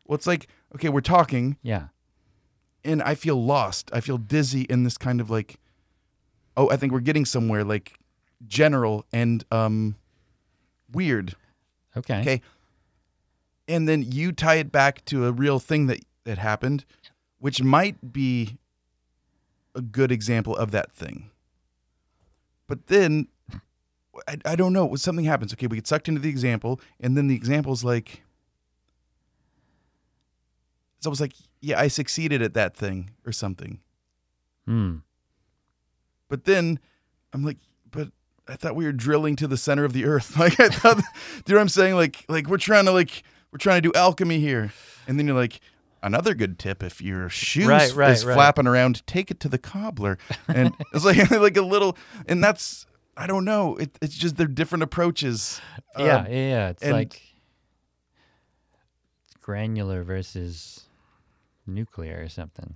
Well, 0.06 0.16
it's 0.16 0.28
like 0.28 0.48
okay, 0.76 0.90
we're 0.90 1.02
talking, 1.02 1.58
Yeah. 1.62 1.88
and 2.84 3.02
I 3.04 3.16
feel 3.16 3.44
lost. 3.44 3.90
I 3.94 4.00
feel 4.02 4.18
dizzy 4.18 4.62
in 4.64 4.84
this 4.84 4.98
kind 4.98 5.20
of 5.20 5.30
like, 5.30 5.58
oh, 6.56 6.70
I 6.70 6.78
think 6.78 6.94
we're 6.94 7.00
getting 7.02 7.26
somewhere. 7.26 7.64
Like 7.64 7.98
general 8.48 9.06
and 9.12 9.44
um, 9.52 9.96
weird. 10.92 11.36
Okay. 11.98 12.22
Okay. 12.22 12.42
And 13.68 13.88
then 13.88 14.04
you 14.04 14.32
tie 14.32 14.56
it 14.56 14.72
back 14.72 15.04
to 15.06 15.26
a 15.26 15.32
real 15.32 15.60
thing 15.60 15.88
that 15.88 16.00
that 16.24 16.38
happened, 16.38 16.86
which 17.40 17.62
might 17.62 18.14
be 18.14 18.58
a 19.76 19.82
good 19.82 20.12
example 20.12 20.56
of 20.56 20.72
that 20.72 20.92
thing. 20.92 21.30
But 22.68 22.88
then 22.88 23.28
I, 24.28 24.38
I 24.46 24.56
don't 24.56 24.74
know. 24.74 24.96
Something 24.96 25.26
happens. 25.26 25.54
Okay, 25.54 25.68
we 25.68 25.78
get 25.78 25.88
sucked 25.88 26.08
into 26.08 26.22
the 26.22 26.30
example, 26.30 26.80
and 27.00 27.18
then 27.18 27.28
the 27.28 27.36
example's 27.36 27.84
like 27.84 28.24
it's 30.98 31.06
almost 31.06 31.22
like, 31.22 31.34
yeah, 31.62 31.80
I 31.80 31.88
succeeded 31.88 32.42
at 32.42 32.54
that 32.56 32.76
thing 32.76 33.12
or 33.26 33.32
something. 33.32 33.80
Hmm. 34.66 34.98
But 36.28 36.46
then 36.46 36.80
I'm 37.34 37.44
like, 37.44 37.58
but 37.92 38.10
I 38.48 38.56
thought 38.56 38.76
we 38.76 38.86
were 38.86 38.92
drilling 38.92 39.36
to 39.38 39.48
the 39.48 39.58
center 39.58 39.86
of 39.86 39.94
the 39.94 40.06
earth. 40.06 40.38
Like 40.40 40.60
I 40.60 40.70
thought, 40.70 40.98
do 40.98 41.04
you 41.04 41.54
know 41.54 41.60
what 41.60 41.62
I'm 41.62 41.70
saying? 41.70 41.96
Like, 41.96 42.26
like 42.28 42.48
we're 42.48 42.58
trying 42.58 42.86
to 42.86 42.92
like 42.92 43.24
we're 43.58 43.72
trying 43.72 43.82
to 43.82 43.90
do 43.92 43.98
alchemy 43.98 44.40
here, 44.40 44.72
and 45.08 45.18
then 45.18 45.26
you're 45.26 45.36
like, 45.36 45.60
another 46.04 46.36
good 46.36 46.60
tip 46.60 46.84
if 46.84 47.02
your 47.02 47.28
shoes 47.28 47.66
Right, 47.66 47.92
right, 47.96 48.12
is 48.12 48.24
right. 48.24 48.36
flapping 48.36 48.68
around, 48.68 49.06
take 49.08 49.32
it 49.32 49.40
to 49.40 49.50
the 49.50 49.58
cobbler, 49.58 50.20
and 50.48 50.76
it's 50.94 51.04
like 51.04 51.32
like 51.32 51.58
a 51.58 51.64
little, 51.64 51.98
and 52.28 52.44
that's 52.44 52.86
I 53.16 53.26
don't 53.26 53.46
know. 53.46 53.76
It, 53.78 53.98
it's 54.00 54.16
just 54.16 54.38
they're 54.38 54.46
different 54.46 54.84
approaches. 54.84 55.60
Yeah, 55.98 56.18
Um, 56.20 56.26
yeah, 56.28 56.30
yeah. 56.30 56.70
It's 56.70 56.84
like 56.86 57.20
granular 59.42 60.04
versus 60.04 60.82
nuclear 61.66 62.22
or 62.22 62.30
something. 62.30 62.76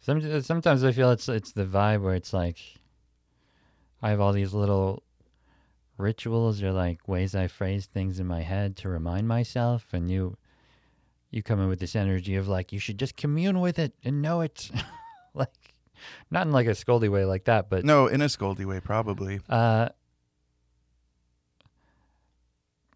Sometimes 0.00 0.84
I 0.84 0.92
feel 0.92 1.10
it's 1.12 1.28
it's 1.30 1.52
the 1.52 1.64
vibe 1.64 2.02
where 2.02 2.14
it's 2.14 2.32
like 2.34 2.58
I 4.02 4.10
have 4.10 4.20
all 4.20 4.32
these 4.32 4.54
little 4.54 5.02
rituals 5.96 6.62
or 6.62 6.72
like 6.72 7.06
ways 7.08 7.34
I 7.34 7.48
phrase 7.48 7.86
things 7.86 8.20
in 8.20 8.26
my 8.26 8.42
head 8.42 8.76
to 8.78 8.88
remind 8.88 9.28
myself, 9.28 9.86
and 9.92 10.10
you 10.10 10.36
you 11.30 11.42
come 11.42 11.60
in 11.60 11.68
with 11.68 11.80
this 11.80 11.96
energy 11.96 12.36
of 12.36 12.48
like 12.48 12.72
you 12.72 12.78
should 12.78 12.98
just 12.98 13.16
commune 13.16 13.60
with 13.60 13.78
it 13.78 13.92
and 14.04 14.22
know 14.22 14.40
it, 14.40 14.70
like 15.34 15.74
not 16.30 16.46
in 16.46 16.52
like 16.52 16.66
a 16.66 16.70
scoldy 16.70 17.08
way 17.08 17.24
like 17.24 17.44
that, 17.44 17.68
but 17.68 17.84
no, 17.84 18.06
in 18.06 18.22
a 18.22 18.26
scoldy 18.26 18.64
way, 18.64 18.80
probably. 18.80 19.40
uh, 19.48 19.88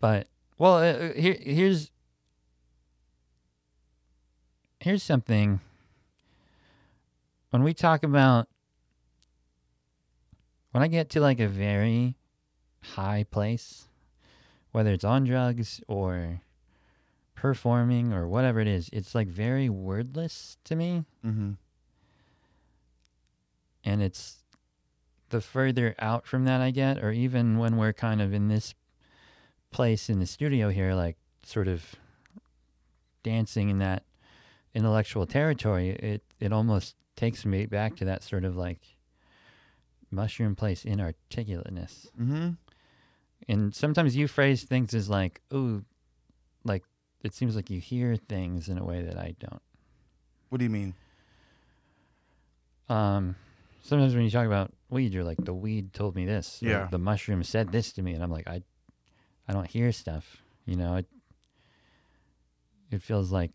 but 0.01 0.29
well, 0.59 0.75
uh, 0.75 0.93
uh, 0.93 1.13
here 1.15 1.37
here's 1.41 1.91
here's 4.81 5.03
something. 5.03 5.61
When 7.51 7.63
we 7.63 7.75
talk 7.75 8.03
about 8.03 8.49
when 10.73 10.83
I 10.83 10.89
get 10.89 11.09
to 11.11 11.21
like 11.21 11.41
a 11.41 11.49
very 11.49 12.17
high 12.83 13.25
place, 13.31 13.87
whether 14.73 14.93
it's 14.93 15.05
on 15.05 15.25
drugs 15.25 15.81
or 15.87 16.41
performing 17.35 18.13
or 18.13 18.27
whatever 18.29 18.61
it 18.61 18.69
is, 18.69 18.91
it's 18.93 19.15
like 19.15 19.29
very 19.29 19.69
wordless 19.69 20.57
to 20.65 20.75
me. 20.77 21.05
Mm-hmm. 21.25 21.53
and 23.85 24.03
it's 24.03 24.39
the 25.31 25.41
further 25.41 25.95
out 25.99 26.27
from 26.27 26.45
that 26.45 26.61
I 26.61 26.71
get, 26.71 27.03
or 27.03 27.11
even 27.11 27.59
when 27.59 27.77
we're 27.77 27.93
kind 27.93 28.21
of 28.21 28.33
in 28.35 28.49
this 28.49 28.75
place 29.71 30.11
in 30.11 30.21
the 30.21 30.27
studio 30.27 30.69
here, 30.69 30.95
like 30.95 31.17
sort 31.43 31.69
of 31.69 31.97
dancing 33.23 33.71
in 33.71 33.79
that 33.79 34.05
intellectual 34.75 35.27
territory, 35.27 35.91
it 35.91 36.23
it 36.39 36.53
almost 36.53 36.97
takes 37.17 37.45
me 37.45 37.67
back 37.67 37.97
to 37.97 38.05
that 38.05 38.23
sort 38.23 38.45
of 38.45 38.57
like 38.57 38.92
mushroom 40.13 40.55
place 40.55 40.85
inarticulateness. 40.85 42.07
Mm-hmm. 42.21 42.51
And 43.49 43.75
sometimes 43.75 44.15
you 44.15 44.29
phrase 44.29 44.63
things 44.65 44.95
as 44.95 45.09
like, 45.09 45.41
"Ooh," 45.53 45.85
like 46.65 46.85
it 47.23 47.35
seems 47.35 47.57
like 47.57 47.71
you 47.71 47.81
hear 47.81 48.17
things 48.17 48.69
in 48.69 48.79
a 48.79 48.85
way 48.85 49.03
that 49.03 49.17
I 49.19 49.35
don't. 49.41 49.63
What 50.49 50.59
do 50.59 50.65
you 50.65 50.71
mean? 50.71 50.95
Um, 52.89 53.37
sometimes 53.83 54.15
when 54.15 54.25
you 54.25 54.31
talk 54.31 54.47
about 54.47 54.73
weed, 54.91 55.13
you're 55.15 55.25
like, 55.25 55.39
the 55.43 55.55
weed 55.55 55.93
told 55.93 56.15
me 56.15 56.27
this. 56.27 56.63
or 56.63 56.69
Yeah. 56.69 56.89
The 56.91 56.99
mushroom 56.99 57.43
said 57.43 57.73
this 57.73 57.93
to 57.95 58.03
me, 58.03 58.13
and 58.13 58.23
I'm 58.23 58.31
like, 58.31 58.47
I, 58.49 58.63
I 59.49 59.53
don't 59.53 59.67
hear 59.67 59.93
stuff. 59.93 60.43
You 60.67 60.77
know, 60.77 60.97
it. 60.97 61.07
It 62.91 63.03
feels 63.03 63.33
like, 63.33 63.53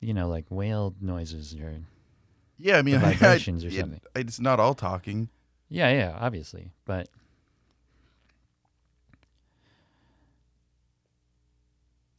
you 0.00 0.12
know, 0.12 0.28
like 0.28 0.44
whale 0.50 0.94
noises 1.00 1.54
or 1.54 1.80
Yeah, 2.58 2.76
I 2.76 2.82
mean, 2.82 2.94
The 3.00 3.06
I- 3.06 3.10
I- 3.10 3.14
vibrations 3.14 3.64
or 3.64 3.68
it- 3.68 3.74
something. 3.80 4.00
it's 4.14 4.38
not 4.38 4.60
all 4.60 4.74
talking. 4.74 5.30
Yeah, 5.70 5.90
yeah, 5.90 6.16
obviously, 6.20 6.72
but. 6.84 7.08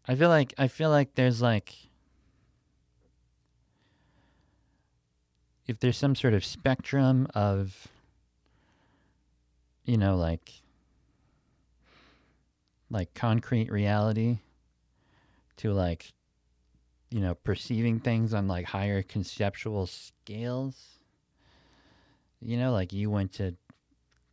I 0.07 0.15
feel 0.15 0.29
like 0.29 0.53
I 0.57 0.67
feel 0.67 0.89
like 0.89 1.13
there's 1.13 1.41
like 1.41 1.75
if 5.67 5.79
there's 5.79 5.95
some 5.95 6.15
sort 6.15 6.33
of 6.33 6.43
spectrum 6.43 7.27
of 7.35 7.87
you 9.85 9.97
know 9.97 10.17
like 10.17 10.51
like 12.89 13.13
concrete 13.13 13.71
reality 13.71 14.39
to 15.57 15.71
like 15.71 16.11
you 17.09 17.21
know 17.21 17.35
perceiving 17.35 17.99
things 17.99 18.33
on 18.33 18.47
like 18.47 18.65
higher 18.65 19.03
conceptual 19.03 19.87
scales 19.87 20.99
you 22.41 22.57
know 22.57 22.71
like 22.71 22.91
you 22.93 23.09
went 23.09 23.31
to 23.33 23.55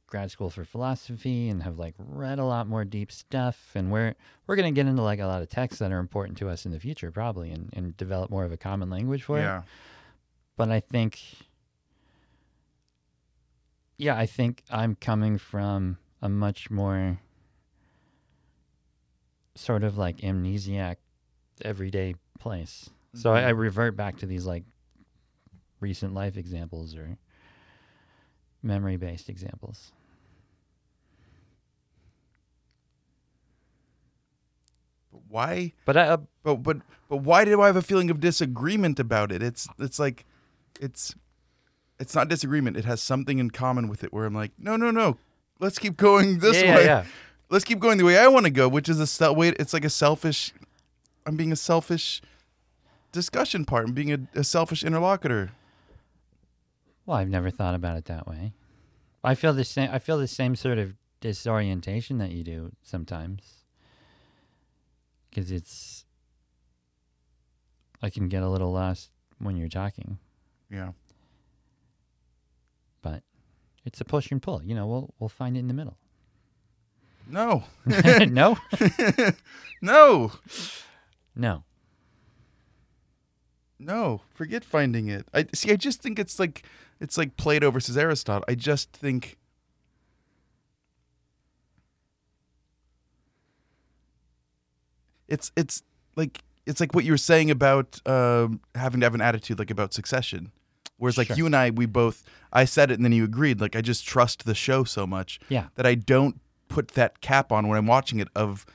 grad 0.07 0.31
school 0.31 0.49
for 0.49 0.65
philosophy 0.65 1.51
and 1.51 1.63
have 1.63 1.79
like 1.79 1.95
read 1.99 2.39
a 2.39 2.45
lot 2.45 2.67
more 2.67 2.83
deep 2.85 3.13
stuff 3.13 3.73
and 3.75 3.93
we're 3.93 4.15
we're 4.47 4.57
going 4.57 4.73
to 4.73 4.75
get 4.75 4.89
into 4.89 5.03
like 5.03 5.21
a 5.21 5.27
lot 5.27 5.43
of 5.43 5.49
texts 5.51 5.81
that 5.81 5.93
are 5.93 5.99
important 5.99 6.39
to 6.39 6.49
us 6.49 6.65
in 6.65 6.73
the 6.73 6.81
future 6.81 7.11
probably 7.11 7.51
and, 7.51 7.69
and 7.75 7.95
develop 7.99 8.31
more 8.31 8.45
of 8.45 8.53
a 8.53 8.57
common 8.57 8.89
language 8.89 9.23
for 9.23 9.39
it 9.39 9.43
Yeah. 9.43 9.63
but 10.57 10.71
I 10.71 10.81
think, 10.81 11.21
yeah, 13.99 14.17
I 14.17 14.25
think 14.25 14.63
I'm 14.71 14.95
coming 14.95 15.37
from 15.37 15.99
a 16.23 16.29
much 16.31 16.71
more 16.71 17.21
sort 19.55 19.85
of 19.85 19.99
like 19.99 20.19
amnesiac, 20.19 20.97
everyday 21.63 22.15
place. 22.39 22.89
So 23.15 23.33
I, 23.35 23.39
mm-hmm. 23.39 23.47
I 23.47 23.51
revert 23.51 23.97
back 23.97 24.17
to 24.19 24.27
these 24.27 24.47
like 24.47 24.65
recent 25.81 26.15
life 26.15 26.37
examples 26.37 26.95
or 26.95 27.19
memory 28.63 28.97
based 28.97 29.29
examples. 29.29 29.93
But 35.13 35.21
Why? 35.29 35.73
But 35.85 35.97
I, 35.97 36.03
uh, 36.09 36.17
But 36.43 36.57
but 36.63 36.79
but 37.09 37.19
why 37.19 37.45
do 37.45 37.61
I 37.63 37.67
have 37.67 37.77
a 37.77 37.83
feeling 37.83 38.11
of 38.11 38.21
disagreement 38.21 38.99
about 39.01 39.33
it? 39.33 39.43
It's 39.43 39.69
it's 39.79 39.99
like 39.99 40.25
it's 40.81 41.15
it's 41.99 42.15
not 42.15 42.29
disagreement. 42.29 42.77
It 42.77 42.85
has 42.85 43.01
something 43.01 43.39
in 43.39 43.51
common 43.51 43.89
with 43.89 44.05
it 44.05 44.13
where 44.13 44.25
I'm 44.25 44.35
like, 44.35 44.53
no, 44.59 44.77
no, 44.77 44.91
no. 44.91 45.19
Let's 45.61 45.79
keep 45.79 45.97
going 45.97 46.39
this 46.39 46.63
yeah, 46.63 46.77
way. 46.77 46.85
yeah, 46.85 47.05
Let's 47.51 47.65
keep 47.65 47.81
going 47.81 47.99
the 47.99 48.05
way 48.05 48.19
I 48.19 48.29
want 48.29 48.45
to 48.47 48.51
go, 48.51 48.69
which 48.69 48.89
is 48.89 49.01
a 49.01 49.07
sel- 49.07 49.35
Wait, 49.35 49.57
It's 49.59 49.73
like 49.73 49.85
a 49.85 49.91
selfish. 49.91 50.53
I'm 51.27 51.37
being 51.37 51.51
a 51.53 51.57
selfish 51.57 52.23
discussion 53.11 53.65
part. 53.65 53.87
I'm 53.87 53.93
being 53.93 54.13
a, 54.13 54.21
a 54.39 54.45
selfish 54.45 54.85
interlocutor. 54.85 55.51
Well, 57.09 57.17
I've 57.17 57.31
never 57.31 57.49
thought 57.51 57.75
about 57.75 57.97
it 57.97 58.05
that 58.05 58.27
way. 58.29 58.53
I 59.25 59.35
feel 59.35 59.55
the 59.55 59.65
same. 59.65 59.89
I 59.91 59.99
feel 59.99 60.19
the 60.19 60.29
same 60.29 60.55
sort 60.55 60.77
of 60.77 60.95
disorientation 61.23 62.19
that 62.19 62.33
you 62.33 62.43
do 62.45 62.73
sometimes, 62.83 63.65
because 65.31 65.51
it's. 65.51 66.05
I 68.03 68.11
can 68.11 68.29
get 68.29 68.43
a 68.43 68.49
little 68.51 68.71
lost 68.73 69.09
when 69.39 69.57
you're 69.57 69.71
talking, 69.71 70.19
Yeah. 70.71 70.91
but 73.01 73.23
it's 73.87 74.03
a 74.03 74.05
push 74.05 74.31
and 74.31 74.43
pull. 74.43 74.63
You 74.63 74.75
know, 74.75 74.87
we'll 74.87 75.15
we'll 75.19 75.29
find 75.31 75.57
it 75.57 75.61
in 75.61 75.69
the 75.69 75.73
middle. 75.75 75.97
No. 77.27 77.65
no, 77.87 78.59
no. 79.81 80.33
no. 81.35 81.65
No, 83.79 84.21
forget 84.35 84.63
finding 84.63 85.09
it. 85.09 85.27
I 85.33 85.47
see. 85.55 85.73
I 85.73 85.77
just 85.77 86.03
think 86.03 86.19
it's 86.19 86.39
like 86.39 86.65
it's 87.01 87.17
like 87.17 87.37
Plato 87.37 87.71
versus 87.71 87.97
Aristotle. 87.97 88.45
I 88.49 88.55
just 88.55 88.93
think 88.93 89.37
it's 95.29 95.53
it's 95.57 95.83
like 96.17 96.43
it's 96.67 96.81
like 96.81 96.95
what 96.95 97.05
you 97.05 97.13
were 97.13 97.19
saying 97.19 97.51
about 97.51 98.01
um, 98.07 98.61
having 98.75 99.01
to 99.01 99.07
have 99.07 99.15
an 99.15 99.21
attitude 99.21 99.59
like 99.59 99.71
about 99.71 99.95
succession. 99.95 100.53
Whereas 100.97 101.17
like 101.17 101.37
you 101.37 101.47
and 101.47 101.55
I, 101.55 101.71
we 101.71 101.87
both 101.87 102.25
I 102.53 102.65
said 102.65 102.91
it 102.91 102.95
and 102.95 103.05
then 103.05 103.13
you 103.13 103.25
agreed. 103.25 103.61
Like 103.61 103.77
I 103.77 103.81
just 103.81 104.05
trust 104.05 104.45
the 104.45 104.55
show 104.55 104.83
so 104.83 105.07
much 105.07 105.39
yeah. 105.49 105.69
that 105.77 105.87
I 105.87 105.95
don't 105.95 106.41
put 106.67 106.89
that 106.89 107.21
cap 107.21 107.53
on 107.53 107.69
when 107.69 107.79
I'm 107.79 107.87
watching 107.87 108.19
it 108.19 108.29
of 108.35 108.67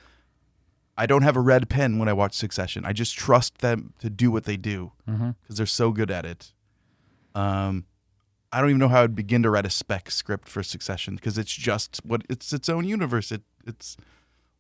I 0.98 1.06
don't 1.06 1.24
have 1.24 1.36
a 1.36 1.42
red 1.42 1.70
pen 1.70 1.98
when 1.98 2.08
I 2.08 2.14
watch 2.14 2.34
Succession. 2.34 2.86
I 2.86 2.94
just 2.94 3.18
trust 3.18 3.60
them 3.60 3.94
to 4.00 4.10
do 4.10 4.32
what 4.32 4.46
they 4.46 4.58
do 4.58 4.92
because 5.06 5.20
mm-hmm. 5.20 5.54
they're 5.54 5.66
so 5.66 5.92
good 5.92 6.12
at 6.12 6.26
it. 6.26 6.54
Um, 7.36 7.86
I 8.54 8.62
don't 8.62 8.70
even 8.70 8.80
know 8.80 8.88
how 8.88 9.04
I'd 9.04 9.16
begin 9.16 9.42
to 9.44 9.50
write 9.50 9.66
a 9.66 9.70
spec 9.70 10.12
script 10.12 10.48
for 10.48 10.62
Succession 10.62 11.16
because 11.16 11.38
it's 11.38 11.52
just 11.54 12.00
what 12.06 12.22
it's 12.30 12.54
its 12.54 12.70
own 12.70 12.86
universe. 12.86 13.32
It 13.32 13.42
it's 13.66 13.98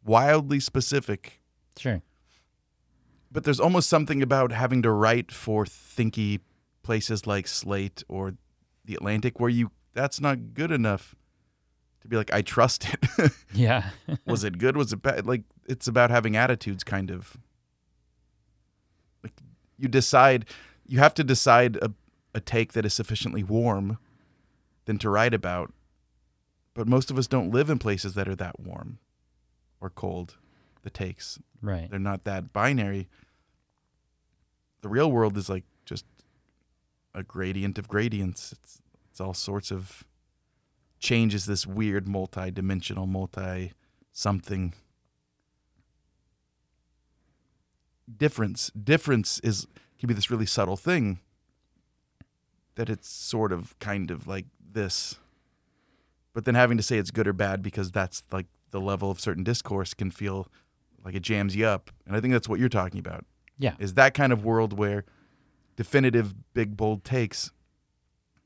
wildly 0.04 0.60
specific, 0.60 1.42
Sure. 1.78 2.02
but 3.32 3.44
there's 3.44 3.60
almost 3.60 3.88
something 3.90 4.22
about 4.24 4.52
having 4.52 4.82
to 4.82 4.92
write 4.92 5.32
for 5.32 5.64
thinky 5.66 6.40
places 6.82 7.26
like 7.28 7.48
Slate 7.48 8.04
or 8.10 8.34
the 8.84 8.96
Atlantic 8.96 9.40
where 9.40 9.50
you 9.50 9.72
that's 9.94 10.20
not 10.20 10.54
good 10.56 10.72
enough 10.72 11.16
to 12.02 12.08
be 12.08 12.18
like 12.18 12.34
I 12.34 12.42
trust 12.42 12.88
it. 12.92 13.32
Yeah. 13.54 13.92
was 14.26 14.44
it 14.44 14.58
good? 14.58 14.76
Was 14.76 14.92
it 14.92 15.04
bad? 15.04 15.28
Like 15.28 15.44
it's 15.68 15.88
about 15.88 16.10
having 16.10 16.36
attitudes, 16.36 16.84
kind 16.84 17.12
of. 17.12 17.38
Like 19.24 19.34
you 19.78 19.88
decide, 19.88 20.46
you 20.88 20.98
have 21.00 21.14
to 21.14 21.24
decide 21.24 21.78
a, 21.78 21.92
a 22.34 22.40
take 22.40 22.74
that 22.74 22.86
is 22.86 22.94
sufficiently 22.94 23.44
warm, 23.44 23.98
than 24.86 24.98
to 25.00 25.10
write 25.10 25.34
about. 25.34 25.74
But 26.74 26.88
most 26.88 27.12
of 27.12 27.18
us 27.18 27.28
don't 27.28 27.52
live 27.52 27.70
in 27.70 27.80
places 27.80 28.16
that 28.16 28.28
are 28.28 28.36
that 28.36 28.60
warm, 28.60 29.00
or 29.80 29.90
cold. 29.90 30.38
The 30.82 30.90
takes 30.90 31.40
right. 31.62 31.90
they're 31.90 31.98
not 31.98 32.26
that 32.26 32.52
binary. 32.52 33.08
The 34.82 34.90
real 34.90 35.10
world 35.10 35.38
is 35.38 35.48
like 35.48 35.64
just 35.86 36.04
a 37.16 37.24
gradient 37.24 37.78
of 37.78 37.88
gradients. 37.88 38.52
It's 38.52 38.82
it's 39.10 39.22
all 39.22 39.34
sorts 39.34 39.72
of 39.72 40.04
changes. 41.00 41.46
This 41.46 41.66
weird 41.66 42.06
multi-dimensional, 42.06 43.08
multi 43.08 43.72
something 44.12 44.74
difference. 48.18 48.72
Difference 48.72 49.40
is 49.40 49.66
can 50.00 50.08
be 50.08 50.14
this 50.14 50.30
really 50.30 50.46
subtle 50.46 50.76
thing. 50.76 51.20
That 52.76 52.90
it's 52.90 53.10
sort 53.10 53.52
of 53.52 53.78
kind 53.80 54.10
of 54.10 54.28
like 54.28 54.46
this, 54.72 55.20
but 56.34 56.46
then 56.46 56.56
having 56.56 56.78
to 56.78 56.84
say 56.84 56.98
it's 56.98 57.12
good 57.12 57.28
or 57.28 57.34
bad 57.34 57.62
because 57.62 57.92
that's 57.92 58.24
like 58.32 58.48
the 58.72 58.82
level 58.82 59.12
of 59.12 59.20
certain 59.20 59.44
discourse 59.44 59.94
can 59.94 60.10
feel 60.10 60.48
like 61.06 61.16
it 61.16 61.22
jams 61.22 61.56
you 61.56 61.66
up. 61.66 61.92
And 62.08 62.16
I 62.16 62.20
think 62.20 62.34
that's 62.34 62.50
what 62.50 62.60
you're 62.60 62.70
talking 62.70 63.00
about. 63.00 63.26
Yeah. 63.60 63.76
Is 63.78 63.94
that 63.94 64.14
kind 64.14 64.34
of 64.34 64.44
world 64.44 64.78
where 64.78 65.06
definitive 65.76 66.34
big 66.54 66.76
bold 66.76 67.04
takes 67.04 67.52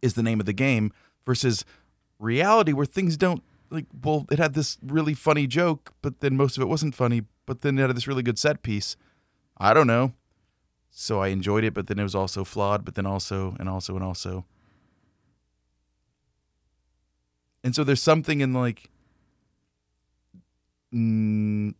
is 0.02 0.14
the 0.14 0.24
name 0.24 0.40
of 0.40 0.46
the 0.46 0.54
game 0.54 0.92
versus 1.26 1.66
reality 2.20 2.74
where 2.74 2.86
things 2.86 3.18
don't 3.18 3.44
like 3.70 3.86
well 4.04 4.26
it 4.32 4.40
had 4.40 4.54
this 4.54 4.78
really 4.82 5.14
funny 5.14 5.46
joke 5.46 5.94
but 6.02 6.20
then 6.22 6.38
most 6.38 6.58
of 6.58 6.64
it 6.64 6.68
wasn't 6.68 6.96
funny 6.96 7.24
but 7.46 7.62
then 7.62 7.78
it 7.78 7.82
had 7.82 7.96
this 7.96 8.08
really 8.08 8.24
good 8.24 8.40
set 8.40 8.64
piece 8.64 8.96
i 9.58 9.74
don't 9.74 9.88
know 9.88 10.14
so 11.00 11.22
i 11.22 11.28
enjoyed 11.28 11.64
it 11.64 11.74
but 11.74 11.86
then 11.86 12.00
it 12.00 12.04
was 12.04 12.16
also 12.16 12.44
flawed 12.44 12.84
but 12.84 12.96
then 12.96 13.06
also 13.06 13.56
and 13.60 13.70
also 13.70 13.96
and 13.96 14.04
also 14.04 14.46
and 17.64 17.76
so 17.76 17.84
there's 17.84 18.02
something 18.02 18.42
in 18.42 18.54
like 18.54 18.90
mm, 20.94 21.74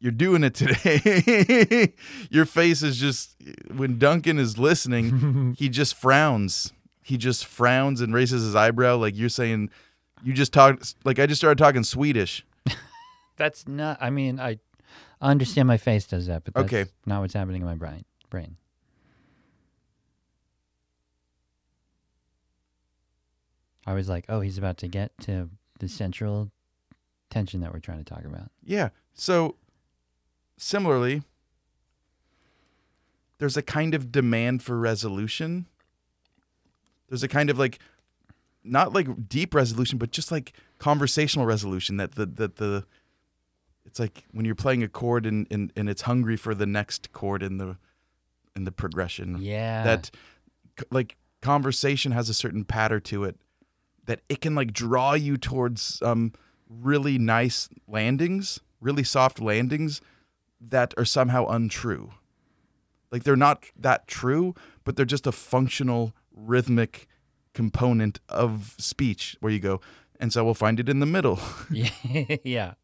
you're 0.00 0.10
doing 0.10 0.42
it 0.42 0.54
today. 0.54 1.92
Your 2.30 2.44
face 2.44 2.82
is 2.82 2.96
just 2.96 3.36
when 3.72 3.98
Duncan 3.98 4.38
is 4.38 4.58
listening, 4.58 5.54
he 5.58 5.68
just 5.68 5.94
frowns. 5.94 6.72
He 7.04 7.16
just 7.16 7.46
frowns 7.46 8.00
and 8.00 8.12
raises 8.12 8.42
his 8.42 8.56
eyebrow 8.56 8.96
like 8.96 9.16
you're 9.16 9.28
saying 9.28 9.70
you 10.24 10.32
just 10.32 10.52
talk 10.52 10.82
like 11.04 11.18
I 11.18 11.26
just 11.26 11.40
started 11.40 11.58
talking 11.58 11.84
Swedish. 11.84 12.44
That's 13.36 13.68
not. 13.68 13.98
I 14.00 14.10
mean, 14.10 14.40
I 14.40 14.58
I 15.22 15.30
understand 15.30 15.68
my 15.68 15.76
face 15.76 16.06
does 16.06 16.26
that, 16.26 16.42
but 16.44 16.52
that's 16.52 16.64
Okay. 16.66 16.90
not 17.06 17.20
what's 17.20 17.32
happening 17.34 17.62
in 17.62 17.66
my 17.66 17.76
brain. 17.76 18.04
Brain. 18.28 18.56
I 23.86 23.94
was 23.94 24.08
like, 24.08 24.24
oh, 24.28 24.40
he's 24.40 24.58
about 24.58 24.78
to 24.78 24.88
get 24.88 25.12
to 25.22 25.48
the 25.78 25.88
central 25.88 26.50
tension 27.30 27.60
that 27.60 27.72
we're 27.72 27.80
trying 27.80 27.98
to 27.98 28.04
talk 28.04 28.24
about. 28.24 28.50
Yeah. 28.64 28.90
So 29.14 29.56
similarly, 30.56 31.22
there's 33.38 33.56
a 33.56 33.62
kind 33.62 33.94
of 33.94 34.12
demand 34.12 34.62
for 34.62 34.78
resolution. 34.78 35.66
There's 37.08 37.22
a 37.22 37.28
kind 37.28 37.50
of 37.50 37.58
like 37.58 37.78
not 38.64 38.92
like 38.92 39.28
deep 39.28 39.54
resolution, 39.54 39.98
but 39.98 40.12
just 40.12 40.30
like 40.30 40.52
conversational 40.78 41.46
resolution 41.46 41.96
that 41.96 42.12
the 42.14 42.26
that 42.26 42.56
the 42.56 42.84
it's 43.84 43.98
like 43.98 44.24
when 44.32 44.44
you're 44.44 44.54
playing 44.54 44.82
a 44.82 44.88
chord 44.88 45.26
and, 45.26 45.46
and, 45.50 45.72
and 45.76 45.88
it's 45.88 46.02
hungry 46.02 46.36
for 46.36 46.54
the 46.54 46.66
next 46.66 47.12
chord 47.12 47.42
in 47.42 47.58
the 47.58 47.76
in 48.54 48.64
the 48.64 48.72
progression. 48.72 49.38
Yeah. 49.40 49.84
That 49.84 50.10
like 50.90 51.16
conversation 51.40 52.12
has 52.12 52.28
a 52.28 52.34
certain 52.34 52.64
patter 52.64 53.00
to 53.00 53.24
it 53.24 53.36
that 54.06 54.20
it 54.28 54.40
can 54.40 54.54
like 54.54 54.72
draw 54.72 55.14
you 55.14 55.36
towards 55.36 56.00
um 56.02 56.32
really 56.68 57.18
nice 57.18 57.68
landings, 57.86 58.60
really 58.80 59.04
soft 59.04 59.40
landings 59.40 60.00
that 60.60 60.94
are 60.96 61.04
somehow 61.04 61.46
untrue. 61.46 62.12
Like 63.10 63.24
they're 63.24 63.36
not 63.36 63.64
that 63.78 64.06
true, 64.06 64.54
but 64.84 64.96
they're 64.96 65.04
just 65.04 65.26
a 65.26 65.32
functional 65.32 66.14
rhythmic 66.34 67.08
component 67.52 68.20
of 68.28 68.74
speech 68.78 69.36
where 69.40 69.52
you 69.52 69.60
go, 69.60 69.80
and 70.18 70.32
so 70.32 70.44
we'll 70.44 70.54
find 70.54 70.80
it 70.80 70.88
in 70.88 71.00
the 71.00 71.06
middle. 71.06 71.38
yeah. 71.70 72.74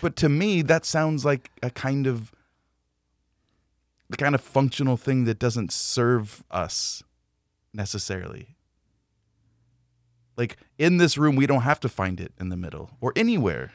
But 0.00 0.16
to 0.16 0.28
me, 0.28 0.62
that 0.62 0.84
sounds 0.84 1.24
like 1.24 1.50
a 1.62 1.70
kind 1.70 2.06
of 2.06 2.32
the 4.10 4.16
kind 4.16 4.34
of 4.34 4.40
functional 4.40 4.96
thing 4.96 5.24
that 5.24 5.38
doesn't 5.38 5.72
serve 5.72 6.44
us 6.50 7.02
necessarily. 7.72 8.56
Like 10.36 10.56
in 10.78 10.98
this 10.98 11.16
room, 11.16 11.36
we 11.36 11.46
don't 11.46 11.62
have 11.62 11.80
to 11.80 11.88
find 11.88 12.20
it 12.20 12.32
in 12.38 12.48
the 12.48 12.56
middle 12.56 12.90
or 13.00 13.12
anywhere. 13.16 13.72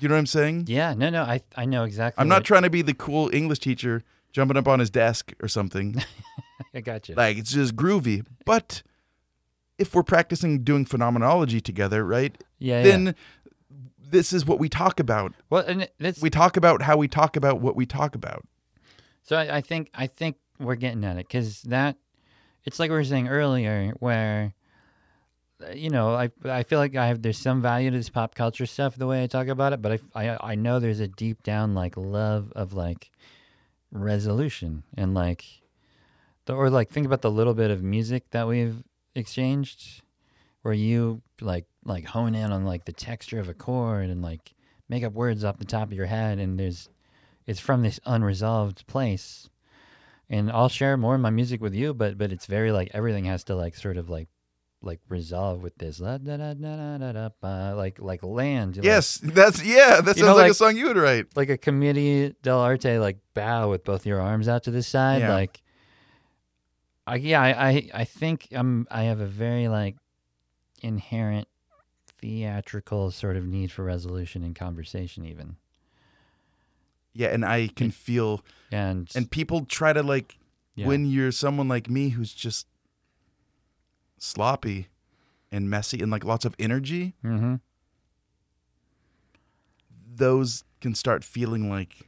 You 0.00 0.08
know 0.08 0.14
what 0.14 0.20
I'm 0.20 0.26
saying? 0.26 0.64
Yeah. 0.68 0.94
No, 0.94 1.10
no. 1.10 1.22
I 1.22 1.40
I 1.56 1.64
know 1.64 1.84
exactly. 1.84 2.20
I'm 2.20 2.28
not 2.28 2.44
trying 2.44 2.62
to 2.62 2.70
be 2.70 2.82
the 2.82 2.94
cool 2.94 3.30
English 3.32 3.58
teacher 3.58 4.04
jumping 4.32 4.56
up 4.56 4.68
on 4.68 4.78
his 4.78 4.90
desk 4.90 5.32
or 5.42 5.48
something. 5.48 6.02
I 6.74 6.80
got 6.80 7.08
you. 7.08 7.14
like 7.14 7.36
it's 7.36 7.52
just 7.52 7.74
groovy. 7.76 8.24
But 8.44 8.82
if 9.78 9.94
we're 9.94 10.02
practicing 10.02 10.62
doing 10.64 10.84
phenomenology 10.84 11.60
together, 11.60 12.04
right? 12.04 12.36
yeah. 12.58 12.82
then 12.82 13.06
yeah. 13.06 13.12
This 14.10 14.32
is 14.32 14.46
what 14.46 14.58
we 14.58 14.68
talk 14.68 15.00
about. 15.00 15.34
Well, 15.50 15.64
and 15.66 15.88
it's 15.98 16.20
We 16.20 16.30
talk 16.30 16.56
about 16.56 16.82
how 16.82 16.96
we 16.96 17.08
talk 17.08 17.36
about 17.36 17.60
what 17.60 17.76
we 17.76 17.86
talk 17.86 18.14
about. 18.14 18.46
So 19.22 19.36
I, 19.36 19.58
I 19.58 19.60
think 19.60 19.90
I 19.94 20.06
think 20.06 20.36
we're 20.58 20.74
getting 20.74 21.04
at 21.04 21.16
it 21.16 21.28
because 21.28 21.62
that 21.62 21.96
it's 22.64 22.78
like 22.78 22.90
we 22.90 22.96
were 22.96 23.04
saying 23.04 23.28
earlier, 23.28 23.92
where 23.98 24.54
uh, 25.62 25.72
you 25.72 25.90
know 25.90 26.14
I 26.14 26.30
I 26.44 26.62
feel 26.62 26.78
like 26.78 26.96
I 26.96 27.06
have 27.06 27.22
there's 27.22 27.38
some 27.38 27.62
value 27.62 27.90
to 27.90 27.96
this 27.96 28.10
pop 28.10 28.34
culture 28.34 28.66
stuff 28.66 28.96
the 28.96 29.06
way 29.06 29.22
I 29.22 29.26
talk 29.26 29.48
about 29.48 29.72
it, 29.72 29.82
but 29.82 30.00
I 30.14 30.28
I, 30.30 30.52
I 30.52 30.54
know 30.54 30.80
there's 30.80 31.00
a 31.00 31.08
deep 31.08 31.42
down 31.42 31.74
like 31.74 31.96
love 31.96 32.52
of 32.56 32.72
like 32.72 33.10
resolution 33.90 34.82
and 34.96 35.14
like 35.14 35.44
the, 36.46 36.54
or 36.54 36.70
like 36.70 36.90
think 36.90 37.06
about 37.06 37.22
the 37.22 37.30
little 37.30 37.54
bit 37.54 37.70
of 37.70 37.82
music 37.82 38.30
that 38.30 38.48
we've 38.48 38.82
exchanged 39.14 40.02
where 40.68 40.74
you 40.76 41.22
like 41.40 41.64
like 41.86 42.04
hone 42.04 42.34
in 42.34 42.52
on 42.52 42.62
like 42.66 42.84
the 42.84 42.92
texture 42.92 43.40
of 43.40 43.48
a 43.48 43.54
chord 43.54 44.10
and 44.10 44.20
like 44.20 44.52
make 44.90 45.02
up 45.02 45.14
words 45.14 45.42
off 45.42 45.56
the 45.58 45.64
top 45.64 45.88
of 45.88 45.94
your 45.94 46.04
head 46.04 46.38
and 46.38 46.60
there's 46.60 46.90
it's 47.46 47.58
from 47.58 47.80
this 47.82 47.98
unresolved 48.04 48.86
place 48.86 49.48
and 50.28 50.52
i'll 50.52 50.68
share 50.68 50.94
more 50.98 51.14
of 51.14 51.22
my 51.22 51.30
music 51.30 51.62
with 51.62 51.74
you 51.74 51.94
but 51.94 52.18
but 52.18 52.30
it's 52.30 52.44
very 52.44 52.70
like 52.70 52.90
everything 52.92 53.24
has 53.24 53.44
to 53.44 53.54
like 53.56 53.74
sort 53.74 53.96
of 53.96 54.10
like 54.10 54.28
like 54.82 55.00
resolve 55.08 55.62
with 55.62 55.74
this 55.78 56.00
la, 56.00 56.18
da, 56.18 56.36
da, 56.36 56.52
da, 56.52 57.72
like 57.74 57.98
like 57.98 58.22
land 58.22 58.76
like- 58.76 58.84
Yes, 58.84 59.16
that's 59.24 59.64
yeah. 59.64 60.02
That 60.02 60.16
sounds 60.16 60.20
know, 60.20 60.36
like, 60.36 60.50
a 60.52 60.54
song 60.54 60.76
you 60.76 60.86
would 60.88 60.98
write. 60.98 61.34
like 61.34 61.48
a 61.48 61.56
commedia 61.56 62.34
dell'arte 62.44 63.00
like 63.00 63.16
bow 63.32 63.70
with 63.70 63.84
both 63.84 64.04
your 64.06 64.20
arms 64.20 64.48
out 64.48 64.64
to 64.64 64.70
the 64.70 64.82
side 64.82 65.22
Yeah. 65.22 65.32
like 65.32 65.62
I, 67.06 67.16
yeah 67.16 67.40
I, 67.40 67.48
I 67.70 67.90
i 67.94 68.04
think 68.04 68.48
i'm 68.52 68.86
i 68.90 69.04
have 69.04 69.20
a 69.20 69.26
very 69.26 69.66
like 69.68 69.96
inherent 70.82 71.48
theatrical 72.20 73.10
sort 73.10 73.36
of 73.36 73.46
need 73.46 73.70
for 73.70 73.84
resolution 73.84 74.42
in 74.42 74.52
conversation 74.54 75.24
even 75.24 75.56
Yeah, 77.12 77.28
and 77.28 77.44
I 77.44 77.68
can 77.68 77.90
feel. 77.90 78.44
and 78.72 79.08
And 79.14 79.30
people 79.30 79.64
try 79.64 79.92
to 79.92 80.02
like 80.02 80.38
yeah. 80.74 80.86
when 80.86 81.06
you're 81.06 81.32
someone 81.32 81.68
like 81.68 81.88
me 81.88 82.10
who's 82.10 82.32
just 82.32 82.66
sloppy 84.18 84.88
and 85.52 85.70
messy 85.70 86.00
and 86.00 86.10
like 86.10 86.24
lots 86.24 86.44
of 86.44 86.54
energy. 86.58 87.14
mm-hmm 87.24 87.56
Those 90.14 90.64
can 90.80 90.94
start 90.94 91.22
feeling 91.24 91.70
like 91.70 92.07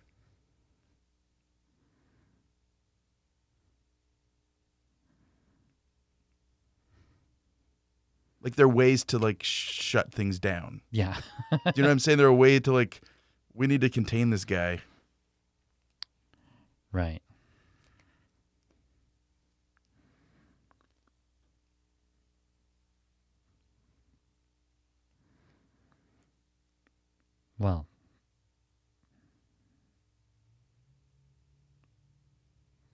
like 8.43 8.57
there 8.57 8.67
are 8.67 8.69
ways 8.69 9.05
to 9.05 9.19
like 9.19 9.43
shut 9.43 10.12
things 10.12 10.39
down. 10.39 10.81
Yeah. 10.91 11.17
Do 11.53 11.59
you 11.77 11.83
know 11.83 11.89
what 11.89 11.93
I'm 11.93 11.99
saying? 11.99 12.19
There 12.19 12.27
are 12.27 12.33
ways 12.33 12.62
to 12.62 12.73
like 12.73 13.01
we 13.55 13.67
need 13.67 13.81
to 13.83 13.91
contain 13.91 14.31
this 14.31 14.45
guy. 14.45 14.81
right. 16.93 17.21
Well, 27.59 27.87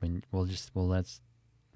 when 0.01 0.24
we'll 0.32 0.47
just 0.47 0.73
we'll 0.74 0.89
let 0.89 1.20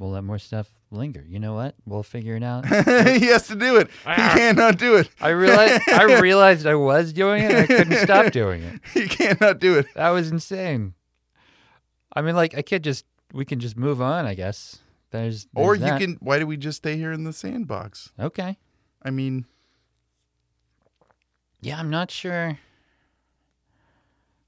we'll 0.01 0.11
let 0.11 0.25
more 0.25 0.39
stuff 0.41 0.69
linger. 0.91 1.25
You 1.29 1.39
know 1.39 1.55
what? 1.55 1.77
We'll 1.87 2.03
figure 2.03 2.35
it 2.35 2.43
out. 2.43 2.67
he 2.67 3.27
has 3.27 3.47
to 3.49 3.55
do 3.55 3.77
it. 3.77 3.87
He 3.89 3.93
Ah. 4.07 4.33
cannot 4.35 4.79
do 4.79 4.97
it. 4.97 5.09
I 5.21 5.29
realized 5.29 5.83
I 5.89 6.03
realized 6.21 6.67
I 6.67 6.75
was 6.75 7.13
doing 7.13 7.45
it. 7.45 7.53
I 7.53 7.67
couldn't 7.67 7.99
stop 7.99 8.33
doing 8.33 8.63
it. 8.63 8.81
He 8.95 9.07
cannot 9.07 9.61
do 9.61 9.79
it. 9.79 9.87
That 9.95 10.09
was 10.11 10.33
insane. 10.33 10.95
I 12.13 12.23
mean, 12.23 12.35
like 12.35 12.57
I 12.57 12.63
could 12.63 12.83
just 12.83 13.05
we 13.33 13.45
can 13.45 13.61
just 13.61 13.77
move 13.77 14.03
on. 14.03 14.27
I 14.27 14.35
guess 14.35 14.81
there's, 15.13 15.47
Or 15.55 15.75
you 15.77 15.81
that. 15.83 16.01
can 16.01 16.17
why 16.21 16.39
do 16.41 16.47
we 16.47 16.57
just 16.57 16.79
stay 16.79 16.97
here 16.97 17.13
in 17.13 17.23
the 17.25 17.33
sandbox? 17.33 18.11
okay. 18.19 18.57
I 19.03 19.11
mean, 19.11 19.45
Yeah, 21.61 21.79
I'm 21.79 21.91
not 21.91 22.11
sure 22.11 22.59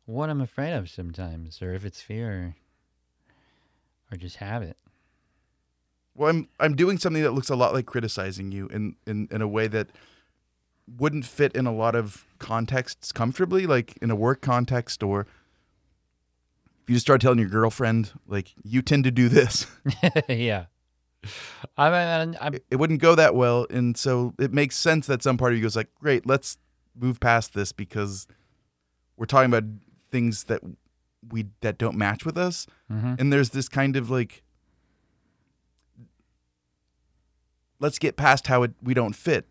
what 0.06 0.28
I'm 0.30 0.40
afraid 0.40 0.72
of 0.72 0.90
sometimes, 0.90 1.62
or 1.62 1.72
if 1.74 1.84
it's 1.84 2.02
fear, 2.02 2.54
or, 4.10 4.14
or 4.14 4.16
just 4.18 4.36
habit. 4.36 4.76
Well 6.14 6.28
I'm 6.30 6.48
I'm 6.60 6.74
doing 6.76 6.98
something 6.98 7.22
that 7.22 7.32
looks 7.32 7.50
a 7.50 7.56
lot 7.56 7.72
like 7.72 7.86
criticizing 7.86 8.52
you 8.52 8.66
in 8.68 8.96
in 9.06 9.28
in 9.30 9.42
a 9.42 9.48
way 9.48 9.68
that 9.68 9.88
wouldn't 10.98 11.24
fit 11.24 11.54
in 11.54 11.66
a 11.66 11.72
lot 11.72 11.94
of 11.94 12.26
contexts 12.38 13.12
comfortably, 13.12 13.66
like 13.66 13.96
in 14.02 14.10
a 14.10 14.16
work 14.16 14.40
context 14.40 15.02
or 15.02 15.20
if 16.82 16.88
you 16.90 16.96
just 16.96 17.06
start 17.06 17.20
telling 17.20 17.38
your 17.38 17.48
girlfriend 17.48 18.10
like 18.26 18.52
you 18.64 18.82
tend 18.82 19.04
to 19.04 19.10
do 19.10 19.28
this, 19.28 19.66
yeah. 20.28 20.66
I 21.78 21.88
mean, 22.26 22.36
I'm, 22.40 22.54
it, 22.54 22.64
it 22.68 22.76
wouldn't 22.76 23.00
go 23.00 23.14
that 23.14 23.36
well, 23.36 23.64
and 23.70 23.96
so 23.96 24.34
it 24.40 24.52
makes 24.52 24.76
sense 24.76 25.06
that 25.06 25.22
some 25.22 25.38
part 25.38 25.52
of 25.52 25.58
you 25.58 25.62
goes 25.62 25.76
like, 25.76 25.94
"Great, 26.00 26.26
let's 26.26 26.58
move 26.98 27.20
past 27.20 27.54
this 27.54 27.70
because 27.70 28.26
we're 29.16 29.26
talking 29.26 29.48
about 29.54 29.62
things 30.10 30.44
that 30.44 30.62
we 31.30 31.46
that 31.60 31.78
don't 31.78 31.96
match 31.96 32.24
with 32.26 32.36
us." 32.36 32.66
Mhm. 32.90 33.20
And 33.20 33.32
there's 33.32 33.50
this 33.50 33.68
kind 33.68 33.96
of 33.96 34.10
like, 34.10 34.42
let's 37.82 37.98
get 37.98 38.16
past 38.16 38.46
how 38.46 38.62
it 38.62 38.72
we 38.82 38.94
don't 38.94 39.14
fit. 39.14 39.46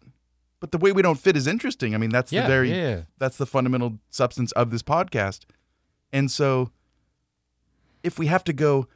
But 0.60 0.72
the 0.72 0.78
way 0.78 0.92
we 0.92 1.02
don't 1.02 1.20
fit 1.20 1.36
is 1.36 1.48
interesting. 1.48 1.94
I 1.94 1.98
mean, 1.98 2.12
that's 2.12 2.32
yeah, 2.32 2.44
the 2.44 2.48
very 2.48 2.72
yeah. 2.72 3.02
that's 3.20 3.38
the 3.38 3.46
fundamental 3.46 4.00
substance 4.10 4.52
of 4.54 4.72
this 4.72 4.82
podcast. 4.82 5.42
And 6.14 6.32
so 6.32 6.72
if 8.04 8.18
we 8.18 8.28
have 8.28 8.44
to 8.46 8.54
go 8.54 8.88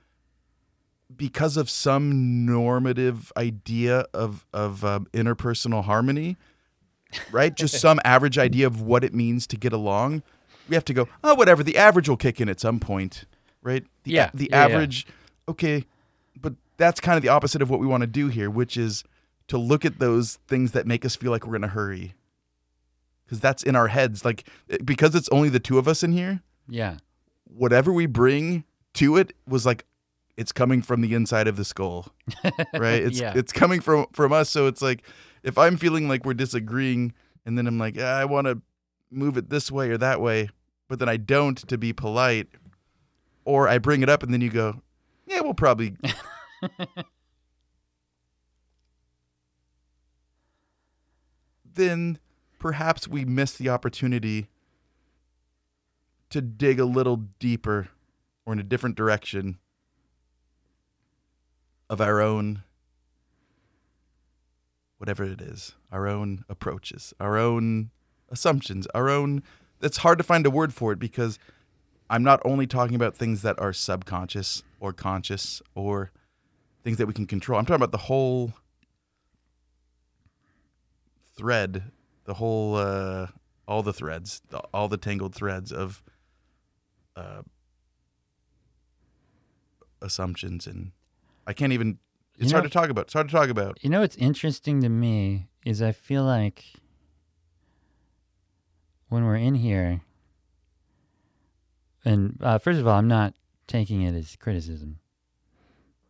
because 1.16 1.58
of 1.58 1.70
some 1.70 2.46
normative 2.46 3.32
idea 3.38 4.06
of 4.14 4.46
of 4.54 4.84
um, 4.86 5.08
interpersonal 5.14 5.84
harmony, 5.84 6.38
right? 7.32 7.56
Just 7.58 7.80
some 7.80 8.00
average 8.06 8.38
idea 8.38 8.68
of 8.68 8.82
what 8.82 9.04
it 9.04 9.14
means 9.14 9.46
to 9.48 9.58
get 9.58 9.74
along. 9.74 10.24
We 10.70 10.76
have 10.76 10.86
to 10.86 10.94
go, 10.94 11.08
oh, 11.24 11.36
whatever. 11.36 11.62
The 11.62 11.78
average 11.78 12.10
will 12.10 12.18
kick 12.18 12.42
in 12.42 12.50
at 12.50 12.60
some 12.60 12.80
point, 12.80 13.26
right? 13.62 13.84
The, 14.04 14.12
Yeah, 14.12 14.32
The 14.34 14.50
yeah, 14.50 14.68
yeah. 14.68 14.74
average, 14.74 15.08
okay, 15.48 15.86
but 16.40 16.54
that's 16.78 17.00
kind 17.00 17.18
of 17.18 17.22
the 17.22 17.30
opposite 17.30 17.62
of 17.62 17.70
what 17.70 17.80
we 17.80 17.86
want 17.86 18.02
to 18.02 18.08
do 18.08 18.30
here, 18.30 18.50
which 18.50 18.78
is 18.78 19.04
to 19.48 19.58
look 19.58 19.86
at 19.86 20.00
those 20.00 20.40
things 20.48 20.72
that 20.72 20.88
make 20.88 21.06
us 21.06 21.16
feel 21.16 21.32
like 21.32 21.46
we're 21.46 21.56
in 21.56 21.64
a 21.64 21.68
hurry, 21.70 22.16
because 23.26 23.40
that's 23.40 23.64
in 23.64 23.76
our 23.76 23.88
heads. 23.90 24.24
Like 24.26 24.48
because 24.84 25.16
it's 25.16 25.30
only 25.30 25.50
the 25.50 25.60
two 25.60 25.78
of 25.78 25.88
us 25.88 26.04
in 26.04 26.12
here, 26.12 26.42
Yeah. 26.68 26.98
whatever 27.46 27.92
we 27.94 28.06
bring 28.06 28.64
to 28.96 29.18
it 29.18 29.34
was 29.48 29.66
like 29.66 29.86
it's 30.38 30.52
coming 30.52 30.82
from 30.82 31.02
the 31.02 31.14
inside 31.14 31.48
of 31.48 31.56
the 31.58 31.64
skull 31.66 32.08
right 32.74 33.04
it's 33.04 33.20
Yeah. 33.20 33.34
it's 33.36 33.52
coming 33.54 33.80
from 33.82 34.06
from 34.14 34.32
us 34.34 34.50
so 34.50 34.68
it's 34.68 34.82
like 34.82 35.04
if 35.44 35.58
i'm 35.58 35.76
feeling 35.78 36.08
like 36.10 36.26
we're 36.26 36.34
disagreeing 36.34 37.14
and 37.46 37.58
then 37.58 37.68
i'm 37.68 37.78
like 37.78 37.96
ah, 38.00 38.20
i 38.20 38.26
want 38.26 38.48
to 38.48 38.62
move 39.12 39.38
it 39.38 39.50
this 39.50 39.70
way 39.72 39.90
or 39.92 39.98
that 39.98 40.20
way 40.22 40.50
but 40.90 41.00
then 41.00 41.08
i 41.10 41.16
don't 41.18 41.58
to 41.68 41.78
be 41.78 41.92
polite 41.94 42.48
or 43.46 43.68
i 43.70 43.78
bring 43.78 44.02
it 44.02 44.10
up 44.10 44.24
and 44.24 44.34
then 44.34 44.42
you 44.42 44.50
go 44.50 44.82
yeah 45.26 45.40
we'll 45.42 45.54
probably 45.54 45.96
then 51.76 52.20
perhaps 52.60 53.08
we 53.08 53.26
miss 53.26 53.54
the 53.54 53.70
opportunity 53.70 54.48
to 56.30 56.42
dig 56.42 56.80
a 56.80 56.86
little 56.86 57.18
deeper 57.40 57.90
or 58.46 58.54
in 58.54 58.60
a 58.60 58.64
different 58.64 58.96
direction 58.96 59.58
of 61.90 62.02
our 62.02 62.20
own 62.20 62.64
whatever 64.98 65.24
it 65.24 65.42
is 65.42 65.76
our 65.92 66.08
own 66.08 66.44
approaches 66.50 67.14
our 67.20 67.38
own 67.38 67.92
assumptions 68.30 68.88
our 68.96 69.10
own 69.10 69.44
it's 69.82 69.98
hard 69.98 70.18
to 70.18 70.24
find 70.24 70.46
a 70.46 70.50
word 70.50 70.74
for 70.74 70.92
it 70.92 70.98
because 70.98 71.38
i'm 72.10 72.24
not 72.24 72.42
only 72.44 72.66
talking 72.66 72.96
about 72.96 73.16
things 73.16 73.44
that 73.44 73.60
are 73.60 73.72
subconscious 73.72 74.64
or 74.80 74.92
conscious 74.92 75.62
or 75.76 76.12
things 76.86 76.98
that 76.98 77.08
we 77.08 77.14
can 77.14 77.26
control. 77.26 77.60
I'm 77.60 77.66
talking 77.66 77.84
about 77.84 77.92
the 77.92 78.06
whole 78.06 78.54
thread 81.36 81.92
the 82.26 82.36
whole 82.36 82.76
uh 82.76 83.28
all 83.68 83.84
the 83.84 83.94
threads 83.94 84.42
the, 84.50 84.60
all 84.74 84.88
the 84.88 84.98
tangled 84.98 85.34
threads 85.36 85.72
of 85.72 86.02
uh 87.16 87.42
assumptions 90.02 90.68
and 90.68 90.92
i 91.48 91.54
can't 91.54 91.74
even 91.74 91.98
it's 92.38 92.52
You 92.52 92.58
hard 92.58 92.66
to 92.66 92.70
talk 92.70 92.90
about 92.90 93.06
it's 93.06 93.14
hard 93.14 93.30
to 93.30 93.34
talk 93.36 93.50
about 93.50 93.78
You 93.82 93.90
know 93.90 94.02
what's 94.02 94.18
interesting 94.18 94.82
to 94.82 94.90
me 94.90 95.48
is 95.66 95.82
I 95.82 95.94
feel 95.94 96.24
like 96.24 96.66
when 99.08 99.24
we're 99.24 99.38
in 99.38 99.56
here, 99.56 100.02
and 102.04 102.38
uh, 102.42 102.58
first 102.58 102.80
of 102.80 102.88
all, 102.88 102.98
I'm 102.98 103.08
not 103.08 103.36
taking 103.68 104.02
it 104.02 104.14
as 104.16 104.36
criticism 104.36 105.00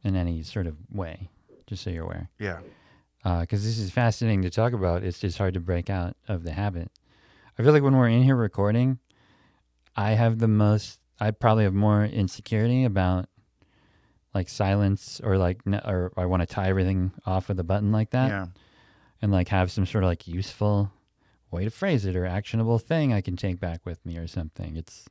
in 0.03 0.15
any 0.15 0.41
sort 0.43 0.65
of 0.65 0.77
way, 0.91 1.29
just 1.67 1.83
so 1.83 1.89
you're 1.91 2.05
aware. 2.05 2.29
yeah 2.39 2.59
because 3.41 3.63
this 3.63 3.79
is 3.79 3.89
fascinating 3.89 4.43
to 4.43 4.49
talk 4.51 4.73
about. 4.73 5.03
It's 5.03 5.19
just 5.19 5.37
hard 5.37 5.55
to 5.55 5.59
break 5.59 5.89
out 5.89 6.15
of 6.27 6.43
the 6.43 6.51
habit. 6.51 6.91
I 7.57 7.63
feel 7.63 7.73
like 7.73 7.83
when 7.83 7.97
we're 7.97 8.07
in 8.09 8.21
here 8.23 8.35
recording, 8.35 8.99
I 9.95 10.11
have 10.11 10.37
the 10.39 10.47
most. 10.47 10.99
I 11.19 11.31
probably 11.31 11.63
have 11.63 11.73
more 11.73 12.05
insecurity 12.05 12.83
about 12.83 13.27
like 14.33 14.49
silence 14.49 15.21
or 15.23 15.37
like 15.37 15.61
or 15.65 16.11
I 16.17 16.25
want 16.25 16.41
to 16.41 16.45
tie 16.45 16.67
everything 16.67 17.13
off 17.25 17.47
with 17.47 17.59
a 17.59 17.63
button 17.63 17.93
like 17.93 18.09
that 18.09 18.27
yeah 18.27 18.47
and 19.21 19.31
like 19.31 19.47
have 19.47 19.71
some 19.71 19.85
sort 19.85 20.03
of 20.03 20.09
like 20.09 20.27
useful 20.27 20.91
way 21.51 21.63
to 21.63 21.69
phrase 21.69 22.05
it 22.05 22.15
or 22.17 22.25
actionable 22.25 22.77
thing 22.77 23.13
I 23.13 23.21
can 23.21 23.37
take 23.37 23.59
back 23.59 23.85
with 23.85 24.05
me 24.05 24.17
or 24.17 24.27
something. 24.27 24.75
It's 24.75 25.07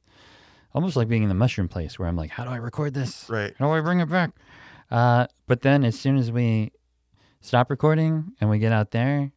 almost 0.75 0.95
like 0.95 1.09
being 1.09 1.23
in 1.23 1.29
the 1.31 1.35
mushroom 1.35 1.69
place 1.69 1.99
where 1.99 2.07
I'm 2.07 2.17
like, 2.17 2.31
how 2.31 2.45
do 2.45 2.51
I 2.51 2.57
record 2.57 2.93
this? 2.95 3.29
right 3.31 3.55
How 3.59 3.67
do 3.67 3.73
I 3.73 3.81
bring 3.81 4.01
it 4.01 4.11
back? 4.11 4.33
Uh, 4.91 5.27
but 5.47 5.63
then 5.63 5.85
as 5.85 5.99
soon 5.99 6.17
as 6.17 6.31
we 6.31 6.73
stop 7.45 7.71
recording 7.71 8.33
and 8.41 8.49
we 8.51 8.59
get 8.59 8.73
out 8.73 8.91
there, 8.91 9.31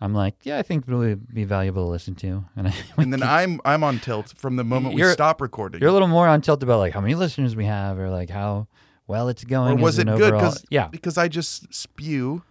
I'm 0.00 0.14
like, 0.14 0.34
yeah, 0.44 0.58
I 0.58 0.62
think 0.62 0.86
it 0.88 0.94
would 0.94 1.32
be 1.32 1.44
valuable 1.44 1.84
to 1.84 1.88
listen 1.90 2.14
to. 2.16 2.44
And 2.56 2.68
I, 2.68 2.74
and 2.98 3.12
then 3.12 3.22
i'm 3.22 3.60
i'm 3.64 3.82
on 3.84 3.98
tilt 3.98 4.32
from 4.36 4.56
the 4.56 4.64
moment 4.64 4.94
we 4.94 5.02
stop 5.12 5.40
recording 5.40 5.80
you're 5.80 5.90
a 5.90 5.92
little 5.92 6.08
more 6.08 6.28
on 6.28 6.40
tilt 6.40 6.62
about 6.62 6.78
like 6.78 6.92
how 6.92 7.00
many 7.00 7.14
listeners 7.14 7.56
we 7.56 7.64
have 7.64 7.98
or 7.98 8.10
like 8.10 8.30
how 8.30 8.66
well 9.06 9.28
it's 9.28 9.44
going. 9.44 9.78
or 9.78 9.82
was 9.82 9.98
as 9.98 10.02
it 10.02 10.06
good 10.06 10.34
overall- 10.34 10.40
because 10.40 10.64
yeah, 10.70 10.88
because 10.88 11.16
i 11.18 11.28
just 11.28 11.72
spew 11.72 12.42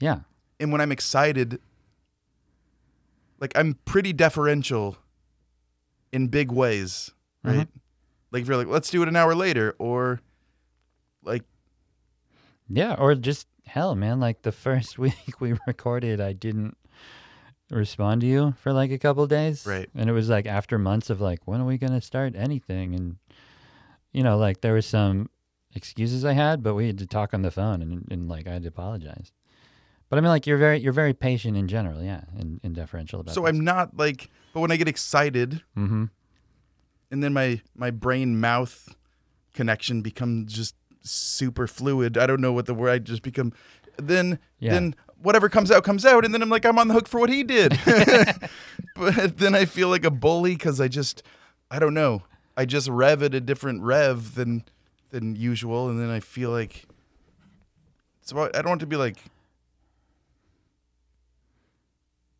yeah, 0.00 0.20
and 0.60 0.70
when 0.72 0.80
i'm 0.80 0.92
excited 0.92 1.60
like 3.40 3.52
i'm 3.56 3.74
pretty 3.84 4.12
deferential 4.12 4.96
in 6.12 6.28
big 6.28 6.50
ways 6.52 7.10
Mm-hmm. 7.46 7.58
right 7.58 7.68
like 8.32 8.42
if 8.42 8.48
you're 8.48 8.56
like 8.56 8.66
let's 8.66 8.90
do 8.90 9.00
it 9.02 9.08
an 9.08 9.14
hour 9.16 9.32
later 9.34 9.74
or 9.78 10.20
like 11.22 11.42
yeah. 12.70 12.94
Or 12.98 13.14
just 13.14 13.46
hell, 13.68 13.94
man. 13.94 14.20
Like 14.20 14.42
the 14.42 14.52
first 14.52 14.98
week 15.04 15.40
we 15.40 15.54
recorded, 15.66 16.20
I 16.20 16.32
didn't 16.32 16.76
respond 17.70 18.22
to 18.22 18.26
you 18.26 18.54
for 18.60 18.72
like 18.72 18.90
a 18.90 18.98
couple 18.98 19.26
days. 19.26 19.66
Right. 19.66 19.88
And 19.94 20.08
it 20.08 20.12
was 20.12 20.28
like 20.28 20.46
after 20.46 20.78
months 20.78 21.10
of 21.10 21.20
like, 21.20 21.40
when 21.46 21.60
are 21.60 21.66
we 21.66 21.78
gonna 21.78 22.00
start 22.00 22.34
anything? 22.34 22.94
And 22.94 23.16
you 24.12 24.22
know, 24.22 24.38
like 24.38 24.60
there 24.62 24.72
were 24.72 24.82
some 24.82 25.28
excuses 25.74 26.24
I 26.24 26.32
had, 26.32 26.62
but 26.62 26.74
we 26.74 26.86
had 26.86 26.98
to 26.98 27.06
talk 27.06 27.34
on 27.34 27.42
the 27.42 27.50
phone 27.50 27.82
and, 27.82 28.06
and 28.10 28.28
like 28.28 28.46
I 28.46 28.52
had 28.54 28.62
to 28.62 28.68
apologize. 28.68 29.32
But 30.08 30.16
I 30.18 30.22
mean, 30.22 30.30
like 30.30 30.46
you're 30.46 30.56
very 30.56 30.80
you're 30.80 30.94
very 30.94 31.12
patient 31.12 31.56
in 31.58 31.68
general, 31.68 32.02
yeah, 32.02 32.22
and, 32.38 32.60
and 32.64 32.74
deferential 32.74 33.20
about. 33.20 33.32
It. 33.32 33.34
So 33.34 33.46
i'm 33.46 33.60
not 33.62 33.94
like 33.98 34.30
but 34.54 34.60
when 34.60 34.72
i 34.72 34.76
get 34.76 34.88
excited 34.88 35.60
Mm-hmm. 35.76 36.04
and 37.10 37.22
then 37.22 37.34
my 37.34 37.60
my 37.76 37.90
brain 37.90 38.40
mouth 38.40 38.96
connection 39.52 40.00
becomes 40.00 40.54
just 40.54 40.74
super 41.02 41.66
fluid. 41.66 42.16
I 42.18 42.26
don't 42.26 42.40
know 42.40 42.52
what 42.52 42.66
the 42.66 42.74
word. 42.74 42.90
I 42.90 42.98
just 42.98 43.22
become 43.22 43.52
then 43.96 44.38
Yeah. 44.60 44.72
then 44.74 44.94
whatever 45.20 45.48
comes 45.48 45.70
out 45.70 45.82
comes 45.84 46.04
out, 46.06 46.24
and 46.24 46.32
then 46.32 46.42
I'm 46.42 46.48
like 46.48 46.64
I'm 46.64 46.78
on 46.78 46.88
the 46.88 46.94
hook 46.94 47.08
for 47.08 47.18
what 47.20 47.30
he 47.30 47.42
did. 47.44 47.78
but 48.94 49.38
then 49.38 49.54
I 49.54 49.64
feel 49.64 49.88
like 49.88 50.04
a 50.04 50.10
bully 50.10 50.54
because 50.54 50.80
I 50.80 50.88
just 50.88 51.22
I 51.70 51.78
don't 51.78 51.94
know. 51.94 52.22
I 52.56 52.64
just 52.64 52.88
rev 52.88 53.22
at 53.22 53.34
a 53.34 53.40
different 53.40 53.82
rev 53.82 54.34
than 54.34 54.64
than 55.10 55.36
usual, 55.36 55.88
and 55.88 56.00
then 56.00 56.10
I 56.10 56.20
feel 56.20 56.50
like 56.50 56.84
so 58.22 58.38
I 58.38 58.46
I 58.48 58.62
don't 58.62 58.68
want 58.68 58.80
to 58.80 58.86
be 58.86 58.96
like 58.96 59.18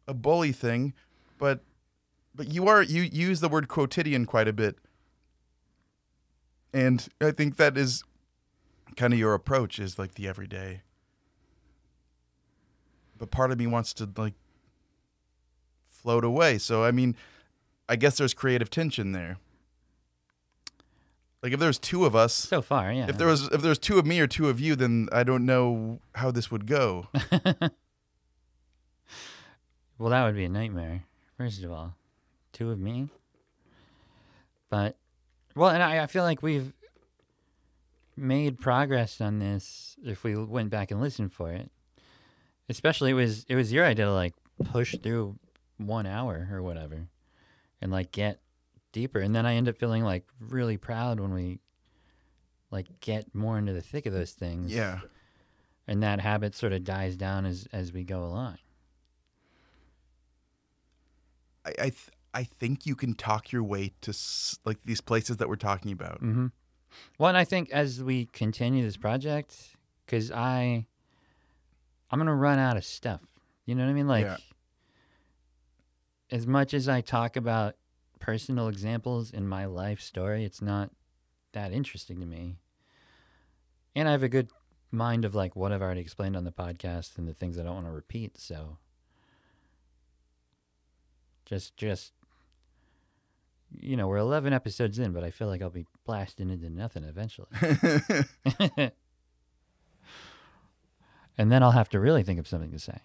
a 0.06 0.14
bully 0.14 0.52
thing, 0.52 0.94
but 1.38 1.60
but 2.34 2.48
you 2.48 2.68
are 2.68 2.82
you 2.82 3.02
use 3.02 3.40
the 3.40 3.48
word 3.48 3.68
quotidian 3.68 4.24
quite 4.26 4.48
a 4.48 4.52
bit, 4.52 4.76
and 6.72 7.06
I 7.20 7.30
think 7.30 7.56
that 7.56 7.76
is 7.76 8.02
kind 8.96 9.12
of 9.12 9.18
your 9.18 9.34
approach 9.34 9.78
is 9.78 9.98
like 9.98 10.14
the 10.14 10.26
everyday. 10.28 10.82
But 13.16 13.30
part 13.30 13.50
of 13.50 13.58
me 13.58 13.66
wants 13.66 13.92
to 13.94 14.08
like 14.16 14.34
float 15.88 16.24
away. 16.24 16.58
So 16.58 16.84
I 16.84 16.90
mean, 16.90 17.16
I 17.88 17.96
guess 17.96 18.16
there's 18.18 18.34
creative 18.34 18.70
tension 18.70 19.12
there. 19.12 19.38
Like 21.42 21.52
if 21.52 21.60
there's 21.60 21.78
two 21.78 22.04
of 22.04 22.16
us, 22.16 22.34
So 22.34 22.60
far, 22.62 22.92
yeah. 22.92 23.06
if 23.08 23.16
there 23.16 23.28
was 23.28 23.44
if 23.48 23.60
there 23.62 23.68
was 23.68 23.78
two 23.78 23.98
of 23.98 24.06
me 24.06 24.18
or 24.20 24.26
two 24.26 24.48
of 24.48 24.58
you, 24.60 24.74
then 24.74 25.08
I 25.12 25.22
don't 25.22 25.46
know 25.46 26.00
how 26.14 26.30
this 26.30 26.50
would 26.50 26.66
go. 26.66 27.08
Well, 29.98 30.10
that 30.10 30.24
would 30.24 30.36
be 30.36 30.44
a 30.44 30.48
nightmare. 30.48 31.02
First 31.36 31.64
of 31.64 31.72
all, 31.72 31.94
two 32.52 32.70
of 32.70 32.78
me. 32.78 33.08
But, 34.70 34.96
well, 35.56 35.70
and 35.70 35.82
I, 35.82 36.04
I 36.04 36.06
feel 36.06 36.22
like 36.22 36.40
we've 36.40 36.72
made 38.18 38.58
progress 38.58 39.20
on 39.20 39.38
this 39.38 39.96
if 40.04 40.24
we 40.24 40.36
went 40.36 40.70
back 40.70 40.90
and 40.90 41.00
listened 41.00 41.32
for 41.32 41.52
it. 41.52 41.70
Especially, 42.68 43.10
it 43.10 43.14
was 43.14 43.44
it 43.48 43.54
was 43.54 43.72
your 43.72 43.84
idea 43.84 44.06
to 44.06 44.12
like 44.12 44.34
push 44.64 44.94
through 45.02 45.38
one 45.78 46.06
hour 46.06 46.48
or 46.52 46.62
whatever, 46.62 47.08
and 47.80 47.90
like 47.90 48.12
get 48.12 48.40
deeper. 48.92 49.20
And 49.20 49.34
then 49.34 49.46
I 49.46 49.54
end 49.54 49.68
up 49.68 49.78
feeling 49.78 50.04
like 50.04 50.24
really 50.40 50.76
proud 50.76 51.20
when 51.20 51.32
we 51.32 51.60
like 52.70 52.86
get 53.00 53.34
more 53.34 53.56
into 53.58 53.72
the 53.72 53.80
thick 53.80 54.06
of 54.06 54.12
those 54.12 54.32
things. 54.32 54.72
Yeah. 54.74 55.00
And 55.86 56.02
that 56.02 56.20
habit 56.20 56.54
sort 56.54 56.74
of 56.74 56.84
dies 56.84 57.16
down 57.16 57.46
as 57.46 57.66
as 57.72 57.92
we 57.92 58.04
go 58.04 58.22
along. 58.24 58.58
I 61.64 61.70
I, 61.70 61.82
th- 61.90 62.10
I 62.34 62.44
think 62.44 62.84
you 62.86 62.94
can 62.94 63.14
talk 63.14 63.52
your 63.52 63.62
way 63.62 63.92
to 64.02 64.10
s- 64.10 64.58
like 64.64 64.78
these 64.84 65.00
places 65.00 65.38
that 65.38 65.48
we're 65.48 65.56
talking 65.56 65.92
about. 65.92 66.16
Mm-hmm. 66.22 66.46
Well, 67.18 67.28
and 67.28 67.36
I 67.38 67.44
think 67.44 67.70
as 67.70 68.02
we 68.02 68.26
continue 68.26 68.82
this 68.82 68.96
project, 68.96 69.56
because 70.06 70.30
I, 70.30 70.86
I'm 72.10 72.18
gonna 72.18 72.34
run 72.34 72.58
out 72.58 72.76
of 72.76 72.84
stuff. 72.84 73.20
You 73.66 73.74
know 73.74 73.84
what 73.84 73.90
I 73.90 73.94
mean? 73.94 74.08
Like, 74.08 74.26
Yeah. 74.26 74.36
as 76.30 76.46
much 76.46 76.74
as 76.74 76.88
I 76.88 77.00
talk 77.00 77.36
about 77.36 77.74
personal 78.20 78.68
examples 78.68 79.30
in 79.30 79.46
my 79.46 79.66
life 79.66 80.00
story, 80.00 80.44
it's 80.44 80.62
not 80.62 80.90
that 81.52 81.72
interesting 81.72 82.20
to 82.20 82.26
me. 82.26 82.58
And 83.94 84.08
I 84.08 84.12
have 84.12 84.22
a 84.22 84.28
good 84.28 84.48
mind 84.90 85.24
of 85.24 85.34
like 85.34 85.54
what 85.56 85.72
I've 85.72 85.82
already 85.82 86.00
explained 86.00 86.36
on 86.36 86.44
the 86.44 86.52
podcast 86.52 87.18
and 87.18 87.28
the 87.28 87.34
things 87.34 87.58
I 87.58 87.62
don't 87.62 87.74
want 87.74 87.86
to 87.86 87.92
repeat. 87.92 88.38
So, 88.38 88.78
just, 91.44 91.76
just 91.76 92.12
you 93.80 93.96
know, 93.96 94.08
we're 94.08 94.16
11 94.16 94.52
episodes 94.52 94.98
in, 94.98 95.12
but 95.12 95.24
I 95.24 95.30
feel 95.30 95.48
like 95.48 95.62
I'll 95.62 95.70
be 95.70 95.86
blasting 96.04 96.50
into 96.50 96.70
nothing 96.70 97.04
eventually. 97.04 97.48
and 101.38 101.52
then 101.52 101.62
I'll 101.62 101.72
have 101.72 101.88
to 101.90 102.00
really 102.00 102.22
think 102.22 102.38
of 102.38 102.48
something 102.48 102.70
to 102.72 102.78
say. 102.78 102.98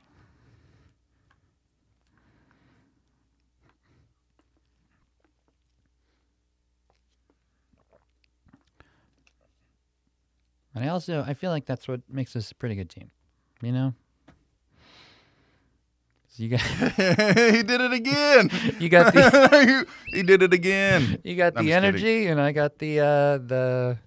And 10.75 10.83
I 10.83 10.87
also 10.87 11.23
I 11.27 11.33
feel 11.33 11.51
like 11.51 11.65
that's 11.65 11.87
what 11.87 12.01
makes 12.09 12.35
us 12.35 12.51
a 12.51 12.55
pretty 12.55 12.75
good 12.75 12.89
team. 12.89 13.11
You 13.61 13.71
know? 13.71 13.93
So 16.33 16.41
you 16.41 16.49
got 16.49 16.61
he 16.97 17.61
did 17.61 17.81
it 17.81 17.93
again. 17.93 18.49
you 18.79 18.89
got 18.89 19.13
the 19.13 19.85
he 20.11 20.23
did 20.23 20.41
it 20.41 20.51
again. 20.53 21.21
You 21.23 21.35
got 21.35 21.53
I'm 21.55 21.63
the 21.65 21.69
just 21.69 21.81
kidding. 21.81 22.01
energy, 22.01 22.25
and 22.25 22.41
I 22.41 22.51
got 22.51 22.79
the 22.79 22.99
uh, 22.99 23.37
the 23.37 23.97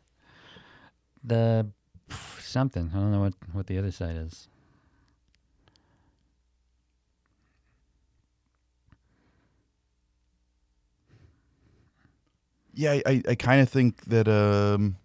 the 1.23 1.71
something. 2.41 2.91
I 2.93 2.99
don't 2.99 3.13
know 3.13 3.21
what 3.21 3.35
what 3.53 3.67
the 3.69 3.79
other 3.79 3.93
side 3.93 4.17
is. 4.17 4.49
Yeah, 12.75 12.93
I, 12.93 13.03
I, 13.07 13.23
I 13.31 13.35
kind 13.37 13.61
of 13.63 13.69
think 13.69 14.05
that 14.07 14.27
um 14.29 14.97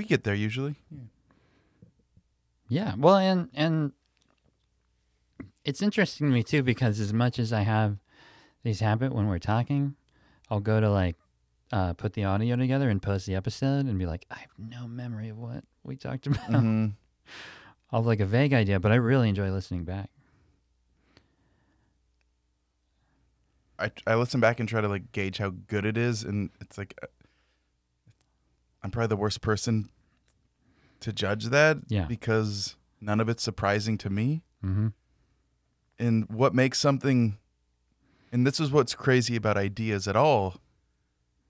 we 0.00 0.06
get 0.06 0.24
there 0.24 0.34
usually. 0.34 0.76
Yeah. 2.70 2.94
Well, 2.96 3.16
and 3.16 3.50
and 3.52 3.92
it's 5.62 5.82
interesting 5.82 6.26
to 6.28 6.32
me 6.32 6.42
too 6.42 6.62
because 6.62 6.98
as 7.00 7.12
much 7.12 7.38
as 7.38 7.52
I 7.52 7.60
have 7.60 7.98
these 8.62 8.80
habit 8.80 9.12
when 9.14 9.26
we're 9.28 9.38
talking, 9.38 9.94
I'll 10.48 10.60
go 10.60 10.80
to 10.80 10.90
like 10.90 11.16
uh, 11.70 11.92
put 11.92 12.14
the 12.14 12.24
audio 12.24 12.56
together 12.56 12.88
and 12.88 13.02
post 13.02 13.26
the 13.26 13.34
episode 13.34 13.84
and 13.84 13.98
be 13.98 14.06
like, 14.06 14.24
I 14.30 14.36
have 14.38 14.52
no 14.58 14.88
memory 14.88 15.28
of 15.28 15.36
what 15.36 15.64
we 15.84 15.96
talked 15.96 16.26
about. 16.26 16.48
Mhm. 16.50 16.94
I'll 17.90 18.00
have 18.00 18.06
like 18.06 18.20
a 18.20 18.26
vague 18.26 18.54
idea, 18.54 18.80
but 18.80 18.92
I 18.92 18.94
really 18.94 19.28
enjoy 19.28 19.50
listening 19.50 19.84
back. 19.84 20.08
I 23.78 23.90
I 24.06 24.14
listen 24.14 24.40
back 24.40 24.60
and 24.60 24.68
try 24.68 24.80
to 24.80 24.88
like 24.88 25.12
gauge 25.12 25.36
how 25.36 25.50
good 25.50 25.84
it 25.84 25.98
is, 25.98 26.22
and 26.22 26.48
it's 26.62 26.78
like 26.78 26.98
I'm 28.82 28.90
probably 28.90 29.08
the 29.08 29.16
worst 29.16 29.40
person 29.40 29.90
to 31.00 31.12
judge 31.12 31.46
that. 31.46 31.78
Yeah. 31.88 32.04
Because 32.06 32.76
none 33.00 33.20
of 33.20 33.28
it's 33.28 33.42
surprising 33.42 33.96
to 33.98 34.10
me. 34.10 34.42
Mm-hmm. 34.64 34.88
and 35.98 36.28
what 36.28 36.54
makes 36.54 36.78
something 36.78 37.38
and 38.30 38.46
this 38.46 38.60
is 38.60 38.70
what's 38.70 38.94
crazy 38.94 39.36
about 39.36 39.56
ideas 39.56 40.06
at 40.06 40.16
all 40.16 40.56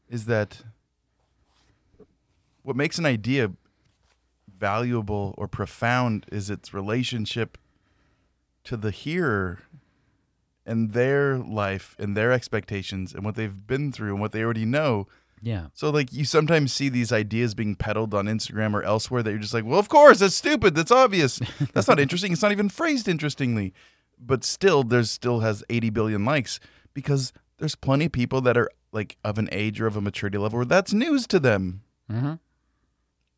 is 0.09 0.27
that 0.27 0.63
what 2.63 2.77
makes 2.77 2.99
an 2.99 3.07
idea 3.07 3.51
valuable 4.59 5.35
or 5.37 5.49
profound 5.49 6.25
is 6.31 6.51
its 6.51 6.73
relationship 6.73 7.59
to 8.63 8.77
the 8.77 8.93
hearer 8.93 9.59
and 10.65 10.93
their 10.93 11.37
life 11.37 11.97
and 11.99 12.17
their 12.17 12.31
expectations 12.31 13.13
and 13.13 13.25
what 13.25 13.35
they've 13.35 13.67
been 13.67 13.91
through 13.91 14.13
and 14.13 14.21
what 14.21 14.31
they 14.31 14.45
already 14.45 14.65
know 14.65 15.09
Yeah. 15.43 15.67
so 15.73 15.91
like 15.91 16.13
you 16.13 16.25
sometimes 16.25 16.73
see 16.73 16.89
these 16.89 17.13
ideas 17.13 17.55
being 17.55 17.75
peddled 17.75 18.13
on 18.13 18.27
Instagram 18.27 18.75
or 18.75 18.83
elsewhere 18.83 19.23
that 19.23 19.31
you're 19.31 19.39
just 19.39 19.55
like, 19.55 19.65
well, 19.65 19.79
of 19.79 19.89
course, 19.89 20.19
that's 20.19 20.35
stupid. 20.35 20.75
That's 20.75 20.91
obvious. 20.91 21.41
That's 21.73 21.89
not 21.89 21.99
interesting. 22.05 22.33
It's 22.33 22.43
not 22.43 22.53
even 22.53 22.69
phrased 22.69 23.09
interestingly. 23.09 23.73
But 24.19 24.45
still, 24.45 24.83
there's 24.83 25.11
still 25.11 25.41
has 25.41 25.65
80 25.71 25.91
billion 25.91 26.25
likes 26.27 26.61
because 26.93 27.33
there's 27.59 27.75
plenty 27.75 28.07
of 28.07 28.13
people 28.13 28.41
that 28.43 28.57
are 28.57 28.71
like 28.93 29.17
of 29.25 29.39
an 29.39 29.49
age 29.53 29.81
or 29.81 29.87
of 29.87 29.97
a 29.97 30.01
maturity 30.01 30.37
level 30.37 30.59
where 30.59 30.67
that's 30.67 30.93
news 30.93 31.27
to 31.29 31.39
them. 31.39 31.83
Mm-hmm. 32.11 32.35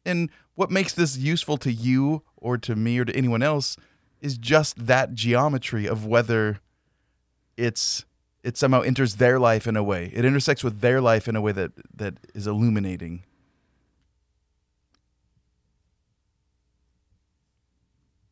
And 0.04 0.30
what 0.54 0.70
makes 0.70 0.92
this 0.94 1.16
useful 1.16 1.56
to 1.58 1.72
you 1.72 2.22
or 2.36 2.58
to 2.58 2.74
me 2.74 2.98
or 2.98 3.04
to 3.04 3.14
anyone 3.14 3.42
else 3.42 3.76
is 4.20 4.38
just 4.38 4.86
that 4.86 5.14
geometry 5.14 5.86
of 5.86 6.06
whether 6.06 6.60
it's 7.56 8.04
it 8.42 8.56
somehow 8.56 8.80
enters 8.80 9.16
their 9.16 9.38
life 9.38 9.66
in 9.66 9.76
a 9.76 9.82
way. 9.82 10.10
It 10.12 10.24
intersects 10.24 10.64
with 10.64 10.80
their 10.80 11.00
life 11.00 11.28
in 11.28 11.36
a 11.36 11.40
way 11.40 11.52
that 11.52 11.72
that 11.94 12.14
is 12.34 12.46
illuminating. 12.46 13.24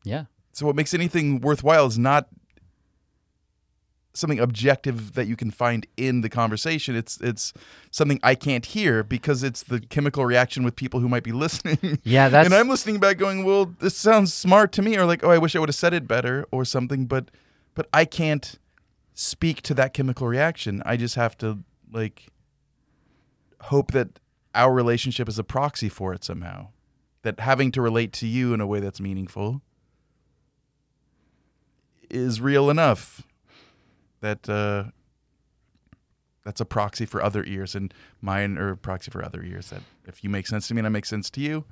Yeah. 0.03 0.25
So 0.51 0.65
what 0.65 0.75
makes 0.75 0.93
anything 0.93 1.39
worthwhile 1.39 1.85
is 1.85 1.97
not 1.97 2.27
something 4.13 4.39
objective 4.39 5.13
that 5.13 5.27
you 5.27 5.37
can 5.37 5.51
find 5.51 5.87
in 5.95 6.21
the 6.21 6.29
conversation. 6.29 6.95
It's 6.95 7.17
it's 7.21 7.53
something 7.91 8.19
I 8.23 8.35
can't 8.35 8.65
hear 8.65 9.03
because 9.03 9.43
it's 9.43 9.63
the 9.63 9.79
chemical 9.79 10.25
reaction 10.25 10.63
with 10.63 10.75
people 10.75 10.99
who 10.99 11.07
might 11.07 11.23
be 11.23 11.31
listening. 11.45 11.99
Yeah. 12.03 12.29
That's 12.29 12.45
and 12.45 12.53
I'm 12.53 12.67
listening 12.67 12.99
back 12.99 13.17
going, 13.17 13.43
"Well, 13.45 13.73
this 13.79 13.95
sounds 13.95 14.33
smart 14.33 14.71
to 14.73 14.81
me," 14.81 14.97
or 14.97 15.05
like, 15.05 15.23
"Oh, 15.23 15.29
I 15.29 15.37
wish 15.37 15.55
I 15.55 15.59
would 15.59 15.69
have 15.69 15.75
said 15.75 15.93
it 15.93 16.07
better," 16.07 16.45
or 16.51 16.65
something. 16.65 17.05
But 17.05 17.31
but 17.73 17.87
I 17.93 18.05
can't 18.05 18.57
speak 19.13 19.61
to 19.63 19.73
that 19.75 19.93
chemical 19.93 20.27
reaction. 20.27 20.81
I 20.85 20.97
just 20.97 21.15
have 21.15 21.37
to 21.39 21.59
like 21.91 22.27
hope 23.61 23.91
that 23.91 24.19
our 24.55 24.73
relationship 24.73 25.29
is 25.29 25.39
a 25.39 25.43
proxy 25.43 25.89
for 25.89 26.13
it 26.13 26.23
somehow. 26.23 26.69
That 27.23 27.39
having 27.39 27.71
to 27.73 27.81
relate 27.81 28.13
to 28.13 28.27
you 28.27 28.53
in 28.53 28.61
a 28.61 28.67
way 28.67 28.79
that's 28.79 28.99
meaningful 28.99 29.61
is 32.09 32.41
real 32.41 32.69
enough 32.69 33.23
that 34.21 34.49
uh, 34.49 34.85
that's 36.43 36.61
a 36.61 36.65
proxy 36.65 37.05
for 37.05 37.21
other 37.21 37.43
ears, 37.43 37.75
and 37.75 37.93
mine 38.21 38.57
are 38.57 38.69
a 38.69 38.77
proxy 38.77 39.11
for 39.11 39.23
other 39.23 39.43
ears. 39.43 39.69
That 39.69 39.81
if 40.05 40.23
you 40.23 40.29
make 40.29 40.47
sense 40.47 40.67
to 40.69 40.73
me 40.73 40.79
and 40.79 40.87
I 40.87 40.89
make 40.89 41.05
sense 41.05 41.29
to 41.31 41.41
you, 41.41 41.65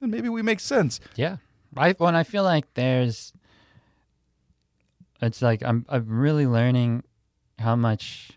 then 0.00 0.10
maybe 0.10 0.28
we 0.28 0.42
make 0.42 0.60
sense. 0.60 1.00
Yeah. 1.16 1.36
I 1.76 1.92
when 1.92 2.14
I 2.14 2.24
feel 2.24 2.42
like 2.42 2.72
there's 2.74 3.32
it's 5.20 5.42
like 5.42 5.62
I'm 5.62 5.84
I'm 5.88 6.06
really 6.08 6.46
learning 6.46 7.04
how 7.58 7.76
much 7.76 8.32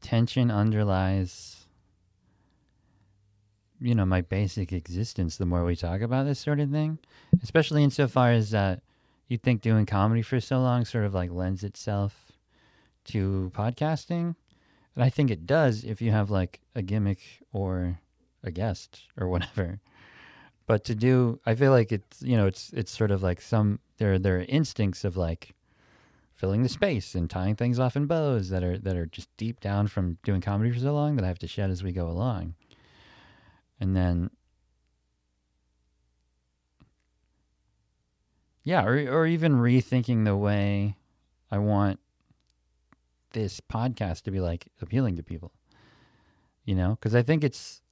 tension 0.00 0.50
underlies 0.50 1.66
you 3.80 3.94
know 3.94 4.04
my 4.04 4.20
basic 4.20 4.72
existence 4.72 5.36
the 5.36 5.46
more 5.46 5.64
we 5.64 5.76
talk 5.76 6.00
about 6.00 6.26
this 6.26 6.38
sort 6.38 6.60
of 6.60 6.70
thing 6.70 6.98
especially 7.42 7.84
insofar 7.84 8.30
as 8.30 8.50
that 8.50 8.82
you 9.28 9.38
think 9.38 9.62
doing 9.62 9.86
comedy 9.86 10.22
for 10.22 10.40
so 10.40 10.58
long 10.58 10.84
sort 10.84 11.04
of 11.04 11.14
like 11.14 11.30
lends 11.30 11.62
itself 11.62 12.32
to 13.04 13.50
podcasting. 13.54 14.34
And 14.94 15.04
i 15.04 15.08
think 15.08 15.30
it 15.30 15.46
does 15.46 15.84
if 15.84 16.02
you 16.02 16.10
have 16.10 16.30
like 16.30 16.60
a 16.74 16.82
gimmick 16.82 17.20
or 17.52 18.00
a 18.42 18.50
guest 18.50 19.06
or 19.18 19.28
whatever. 19.28 19.80
But 20.66 20.84
to 20.84 20.94
do 20.94 21.40
i 21.46 21.54
feel 21.54 21.72
like 21.72 21.90
it's 21.90 22.22
you 22.22 22.36
know 22.36 22.46
it's 22.46 22.70
it's 22.72 22.96
sort 22.96 23.10
of 23.10 23.22
like 23.22 23.40
some 23.40 23.80
there 23.98 24.18
there 24.18 24.38
are 24.38 24.44
instincts 24.48 25.04
of 25.04 25.16
like 25.16 25.54
filling 26.40 26.62
the 26.62 26.70
space 26.70 27.14
and 27.14 27.28
tying 27.28 27.54
things 27.54 27.78
off 27.78 27.96
in 27.96 28.06
bows 28.06 28.48
that 28.48 28.64
are 28.64 28.78
that 28.78 28.96
are 28.96 29.04
just 29.04 29.28
deep 29.36 29.60
down 29.60 29.86
from 29.86 30.16
doing 30.24 30.40
comedy 30.40 30.70
for 30.72 30.78
so 30.80 30.94
long 30.94 31.14
that 31.14 31.24
i 31.24 31.28
have 31.28 31.38
to 31.38 31.46
shed 31.46 31.68
as 31.68 31.82
we 31.84 31.92
go 31.92 32.08
along. 32.08 32.54
And 33.78 33.94
then 33.94 34.30
yeah 38.64 38.84
or, 38.84 38.94
or 39.10 39.26
even 39.26 39.56
rethinking 39.56 40.24
the 40.24 40.36
way 40.36 40.96
i 41.50 41.58
want 41.58 42.00
this 43.32 43.60
podcast 43.60 44.22
to 44.22 44.30
be 44.30 44.40
like 44.40 44.68
appealing 44.80 45.16
to 45.16 45.22
people 45.22 45.52
you 46.64 46.74
know? 46.74 46.90
Because 46.90 47.14
i 47.14 47.22
think 47.22 47.44
it's 47.44 47.82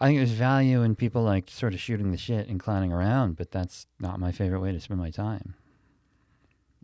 i 0.00 0.06
think 0.06 0.18
there's 0.18 0.30
value 0.30 0.82
in 0.82 0.94
people 0.94 1.22
like 1.22 1.50
sort 1.50 1.74
of 1.74 1.80
shooting 1.80 2.12
the 2.12 2.18
shit 2.18 2.48
and 2.48 2.58
clowning 2.58 2.92
around 2.92 3.36
but 3.36 3.50
that's 3.50 3.86
not 4.00 4.18
my 4.18 4.32
favorite 4.32 4.60
way 4.60 4.72
to 4.72 4.80
spend 4.80 5.00
my 5.00 5.10
time 5.10 5.54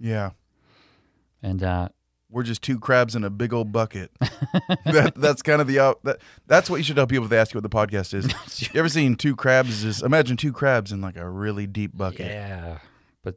Yeah, 0.00 0.30
and 1.42 1.62
uh 1.62 1.88
we're 2.30 2.42
just 2.42 2.60
two 2.60 2.78
crabs 2.78 3.14
in 3.14 3.24
a 3.24 3.30
big 3.30 3.54
old 3.54 3.72
bucket. 3.72 4.10
that, 4.84 5.14
that's 5.16 5.40
kind 5.40 5.62
of 5.62 5.66
the 5.66 5.80
out. 5.80 6.04
That, 6.04 6.18
that's 6.46 6.68
what 6.68 6.76
you 6.76 6.82
should 6.82 6.96
tell 6.96 7.06
people 7.06 7.24
if 7.24 7.30
they 7.30 7.38
ask 7.38 7.54
you 7.54 7.58
what 7.58 7.62
the 7.62 7.74
podcast 7.74 8.12
is. 8.12 8.60
you 8.60 8.78
ever 8.78 8.88
seen 8.90 9.14
two 9.14 9.34
crabs? 9.34 9.82
Just 9.82 10.02
imagine 10.02 10.36
two 10.36 10.52
crabs 10.52 10.92
in 10.92 11.00
like 11.00 11.16
a 11.16 11.28
really 11.28 11.66
deep 11.66 11.96
bucket, 11.96 12.26
yeah 12.26 12.78
but 13.22 13.36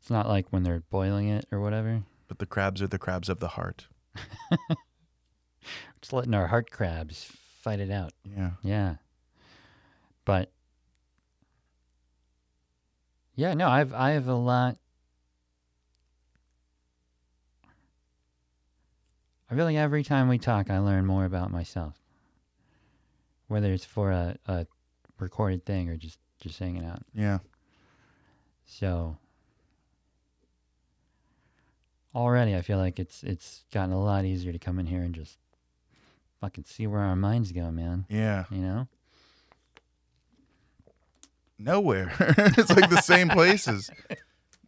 it's 0.00 0.10
not 0.10 0.28
like 0.28 0.46
when 0.50 0.64
they're 0.64 0.82
boiling 0.90 1.28
it 1.28 1.46
or 1.52 1.60
whatever 1.60 2.02
but 2.28 2.38
the 2.38 2.46
crabs 2.46 2.82
are 2.82 2.88
the 2.88 2.98
crabs 2.98 3.28
of 3.28 3.38
the 3.40 3.48
heart. 3.48 3.86
just 6.00 6.12
letting 6.12 6.34
our 6.34 6.48
heart 6.48 6.70
crabs 6.70 7.30
fight 7.60 7.80
it 7.80 7.90
out 7.90 8.12
Yeah. 8.24 8.50
Yeah. 8.62 8.94
But 10.24 10.50
yeah, 13.36 13.54
no, 13.54 13.68
I've 13.68 13.92
I 13.92 14.12
have 14.12 14.28
a 14.28 14.34
lot 14.34 14.78
I 19.50 19.54
feel 19.54 19.64
like 19.64 19.76
every 19.76 20.02
time 20.02 20.28
we 20.28 20.38
talk 20.38 20.70
I 20.70 20.78
learn 20.78 21.06
more 21.06 21.24
about 21.24 21.50
myself. 21.50 21.94
Whether 23.48 23.72
it's 23.72 23.84
for 23.84 24.10
a, 24.10 24.36
a 24.46 24.66
recorded 25.18 25.64
thing 25.64 25.88
or 25.88 25.96
just, 25.96 26.18
just 26.40 26.58
hanging 26.58 26.84
out. 26.84 27.02
Yeah. 27.14 27.38
So 28.66 29.18
already 32.14 32.56
I 32.56 32.62
feel 32.62 32.78
like 32.78 32.98
it's 32.98 33.22
it's 33.22 33.64
gotten 33.72 33.92
a 33.92 34.02
lot 34.02 34.24
easier 34.24 34.50
to 34.50 34.58
come 34.58 34.78
in 34.78 34.86
here 34.86 35.02
and 35.02 35.14
just 35.14 35.38
fucking 36.40 36.64
see 36.64 36.86
where 36.86 37.02
our 37.02 37.14
minds 37.16 37.52
go, 37.52 37.70
man. 37.70 38.06
Yeah. 38.08 38.44
You 38.50 38.58
know? 38.58 38.88
Nowhere. 41.58 42.12
it's 42.20 42.70
like 42.70 42.90
the 42.90 43.02
same 43.02 43.28
places. 43.28 43.90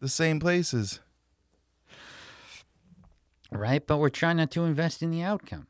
The 0.00 0.09
same 0.09 0.38
places. 0.38 1.00
Right, 3.50 3.86
but 3.86 3.96
we're 3.98 4.10
trying 4.10 4.36
not 4.36 4.50
to 4.52 4.64
invest 4.64 5.02
in 5.02 5.10
the 5.10 5.22
outcome. 5.22 5.66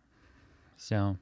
So, 0.77 1.17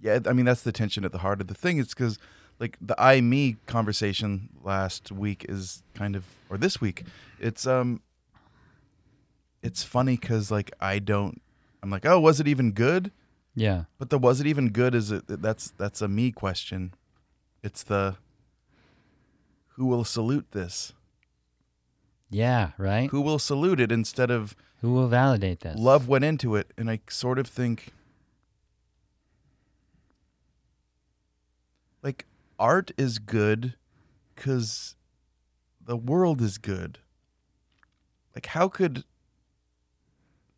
Yeah, 0.00 0.18
I 0.26 0.32
mean 0.32 0.44
that's 0.46 0.62
the 0.62 0.72
tension 0.72 1.04
at 1.04 1.12
the 1.12 1.18
heart 1.18 1.40
of 1.40 1.46
the 1.46 1.54
thing. 1.54 1.78
It's 1.78 1.94
because 1.94 2.18
like 2.58 2.76
the 2.80 3.00
I 3.00 3.20
me 3.20 3.56
conversation 3.66 4.48
last 4.62 5.12
week 5.12 5.46
is 5.48 5.82
kind 5.94 6.16
of 6.16 6.24
or 6.50 6.56
this 6.56 6.80
week. 6.80 7.04
It's 7.38 7.66
um 7.66 8.00
it's 9.62 9.82
funny 9.82 10.16
cuz 10.16 10.50
like 10.50 10.72
I 10.80 10.98
don't 10.98 11.40
I'm 11.82 11.90
like, 11.90 12.06
"Oh, 12.06 12.20
was 12.20 12.38
it 12.40 12.46
even 12.48 12.72
good?" 12.72 13.10
yeah. 13.54 13.84
But 13.98 14.10
the 14.10 14.18
was 14.18 14.40
it 14.40 14.46
even 14.46 14.70
good 14.70 14.94
is 14.94 15.10
it 15.10 15.24
that's 15.26 15.70
that's 15.70 16.02
a 16.02 16.08
me 16.08 16.32
question. 16.32 16.94
It's 17.62 17.82
the 17.82 18.16
who 19.76 19.86
will 19.86 20.04
salute 20.04 20.50
this? 20.52 20.92
Yeah, 22.32 22.70
right? 22.78 23.10
Who, 23.10 23.20
will 23.20 23.38
salute 23.38 23.78
it 23.78 23.92
instead 23.92 24.30
of 24.30 24.56
who 24.80 24.92
will 24.92 25.08
validate 25.08 25.60
this? 25.60 25.78
love 25.78 26.08
went 26.08 26.24
into 26.24 26.56
it 26.56 26.72
and 26.78 26.90
I 26.90 27.00
sort 27.08 27.38
of 27.38 27.46
think 27.46 27.92
like 32.02 32.24
art 32.58 32.90
is 32.96 33.18
good 33.18 33.74
cuz 34.34 34.96
the 35.84 35.96
world 35.96 36.40
is 36.40 36.58
good. 36.58 36.98
Like 38.34 38.46
how 38.46 38.68
could 38.68 39.04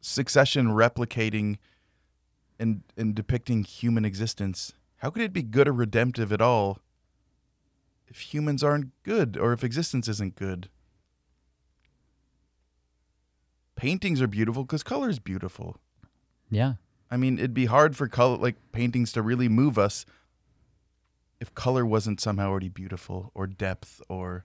succession 0.01 0.69
replicating 0.69 1.59
and 2.59 2.83
and 2.97 3.15
depicting 3.15 3.65
human 3.65 4.05
existence 4.05 4.75
how 4.99 5.11
could 5.11 5.23
it 5.23 5.33
be 5.33 5.43
good 5.43 5.67
or 5.69 5.73
redemptive 5.73 6.33
at 6.33 6.41
all 6.41 6.79
if 8.07 8.33
humans 8.33 8.63
aren't 8.63 8.91
good 9.03 9.37
or 9.37 9.53
if 9.53 9.65
existence 9.65 10.09
isn't 10.09 10.37
good? 10.37 10.69
Paintings 13.77 14.23
are 14.23 14.27
beautiful 14.27 14.63
because 14.65 14.83
color 14.83 15.09
is 15.09 15.19
beautiful. 15.19 15.77
Yeah. 16.51 16.75
I 17.11 17.17
mean, 17.17 17.39
it'd 17.39 17.55
be 17.55 17.67
hard 17.67 17.97
for 17.97 18.09
color 18.09 18.37
like 18.37 18.57
paintings 18.73 19.13
to 19.13 19.23
really 19.23 19.49
move 19.49 19.79
us 19.79 20.05
if 21.41 21.55
color 21.55 21.85
wasn't 21.85 22.21
somehow 22.21 22.49
already 22.49 22.69
beautiful 22.69 23.31
or 23.35 23.47
depth 23.47 24.01
or 24.09 24.45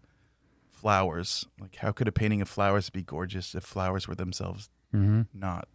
flowers. 0.71 1.45
Like 1.59 1.77
how 1.77 1.91
could 1.91 2.07
a 2.07 2.11
painting 2.11 2.41
of 2.41 2.49
flowers 2.49 2.89
be 2.89 3.03
gorgeous 3.03 3.53
if 3.55 3.63
flowers 3.63 4.07
were 4.07 4.15
themselves 4.15 4.69
Mm-hmm. 4.93 5.21
not? 5.33 5.67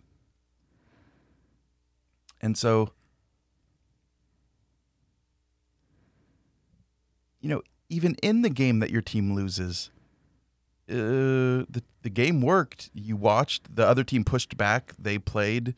And 2.41 2.59
so 2.59 2.91
you 7.41 7.49
know, 7.49 7.63
even 7.89 8.15
in 8.23 8.43
the 8.43 8.51
game 8.51 8.81
that 8.81 8.91
your 8.91 9.03
team 9.03 9.35
loses, 9.35 9.91
uh, 10.89 11.65
the 11.69 11.83
the 12.03 12.11
game 12.11 12.43
worked. 12.43 12.91
You 12.93 13.17
watched 13.17 13.75
the 13.75 13.87
other 13.87 14.05
team 14.05 14.25
pushed 14.25 14.57
back, 14.57 14.95
they 14.99 15.19
played, 15.19 15.75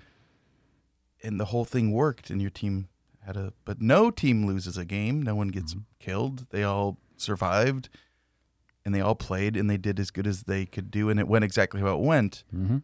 and 1.22 1.38
the 1.38 1.46
whole 1.46 1.64
thing 1.64 1.92
worked. 1.92 2.30
And 2.30 2.40
your 2.40 2.50
team 2.50 2.88
had 3.24 3.36
a, 3.36 3.52
but 3.64 3.80
no 3.80 4.10
team 4.10 4.46
loses 4.46 4.76
a 4.76 4.84
game. 4.84 5.22
No 5.22 5.34
one 5.34 5.48
gets 5.48 5.76
killed. 6.00 6.46
They 6.50 6.64
all 6.64 6.98
survived, 7.16 7.88
and 8.84 8.94
they 8.94 9.00
all 9.00 9.14
played, 9.14 9.56
and 9.56 9.70
they 9.70 9.76
did 9.76 10.00
as 10.00 10.10
good 10.10 10.26
as 10.26 10.44
they 10.44 10.66
could 10.66 10.90
do, 10.90 11.08
and 11.08 11.20
it 11.20 11.28
went 11.28 11.44
exactly 11.44 11.80
how 11.80 11.94
it 11.94 12.00
went. 12.00 12.44
Mm-hmm. 12.54 12.78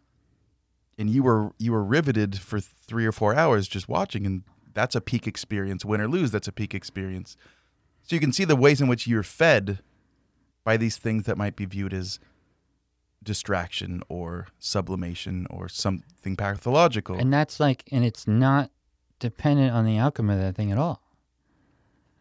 And 0.97 1.09
you 1.09 1.23
were 1.23 1.51
you 1.57 1.73
were 1.73 1.83
riveted 1.83 2.39
for 2.39 2.59
three 2.59 3.05
or 3.05 3.11
four 3.11 3.35
hours 3.35 3.67
just 3.67 3.89
watching, 3.89 4.25
and 4.25 4.43
that's 4.73 4.95
a 4.95 5.01
peak 5.01 5.27
experience. 5.27 5.83
Win 5.83 5.99
or 5.99 6.07
lose, 6.07 6.31
that's 6.31 6.47
a 6.47 6.53
peak 6.53 6.73
experience. 6.73 7.35
So 8.03 8.15
you 8.15 8.19
can 8.19 8.31
see 8.31 8.45
the 8.45 8.55
ways 8.55 8.79
in 8.79 8.87
which 8.87 9.07
you're 9.07 9.23
fed 9.23 9.79
by 10.63 10.77
these 10.77 10.97
things 10.97 11.23
that 11.23 11.37
might 11.37 11.55
be 11.55 11.65
viewed 11.65 11.93
as 11.93 12.19
distraction 13.23 14.01
or 14.09 14.47
sublimation 14.59 15.47
or 15.49 15.67
something 15.69 16.35
pathological. 16.35 17.17
And 17.17 17.31
that's 17.31 17.59
like, 17.59 17.83
and 17.91 18.03
it's 18.03 18.27
not 18.27 18.69
dependent 19.19 19.73
on 19.73 19.85
the 19.85 19.97
outcome 19.97 20.29
of 20.29 20.39
that 20.39 20.55
thing 20.55 20.71
at 20.71 20.77
all. 20.77 21.01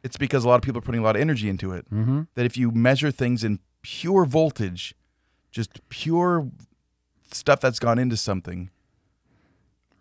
it's 0.05 0.17
because 0.17 0.45
a 0.45 0.49
lot 0.49 0.57
of 0.57 0.63
people 0.63 0.79
are 0.79 0.83
putting 0.83 1.01
a 1.01 1.05
lot 1.05 1.15
of 1.17 1.23
energy 1.23 1.49
into 1.49 1.73
it. 1.73 1.89
Mm-hmm. 1.91 2.23
That 2.35 2.45
if 2.47 2.57
you 2.57 2.71
measure 2.73 3.11
things 3.11 3.45
in 3.45 3.61
pure 3.83 4.25
voltage, 4.25 4.95
just 5.51 5.87
pure 5.89 6.49
stuff 7.33 7.61
that's 7.61 7.79
gone 7.79 7.99
into 7.99 8.17
something, 8.17 8.71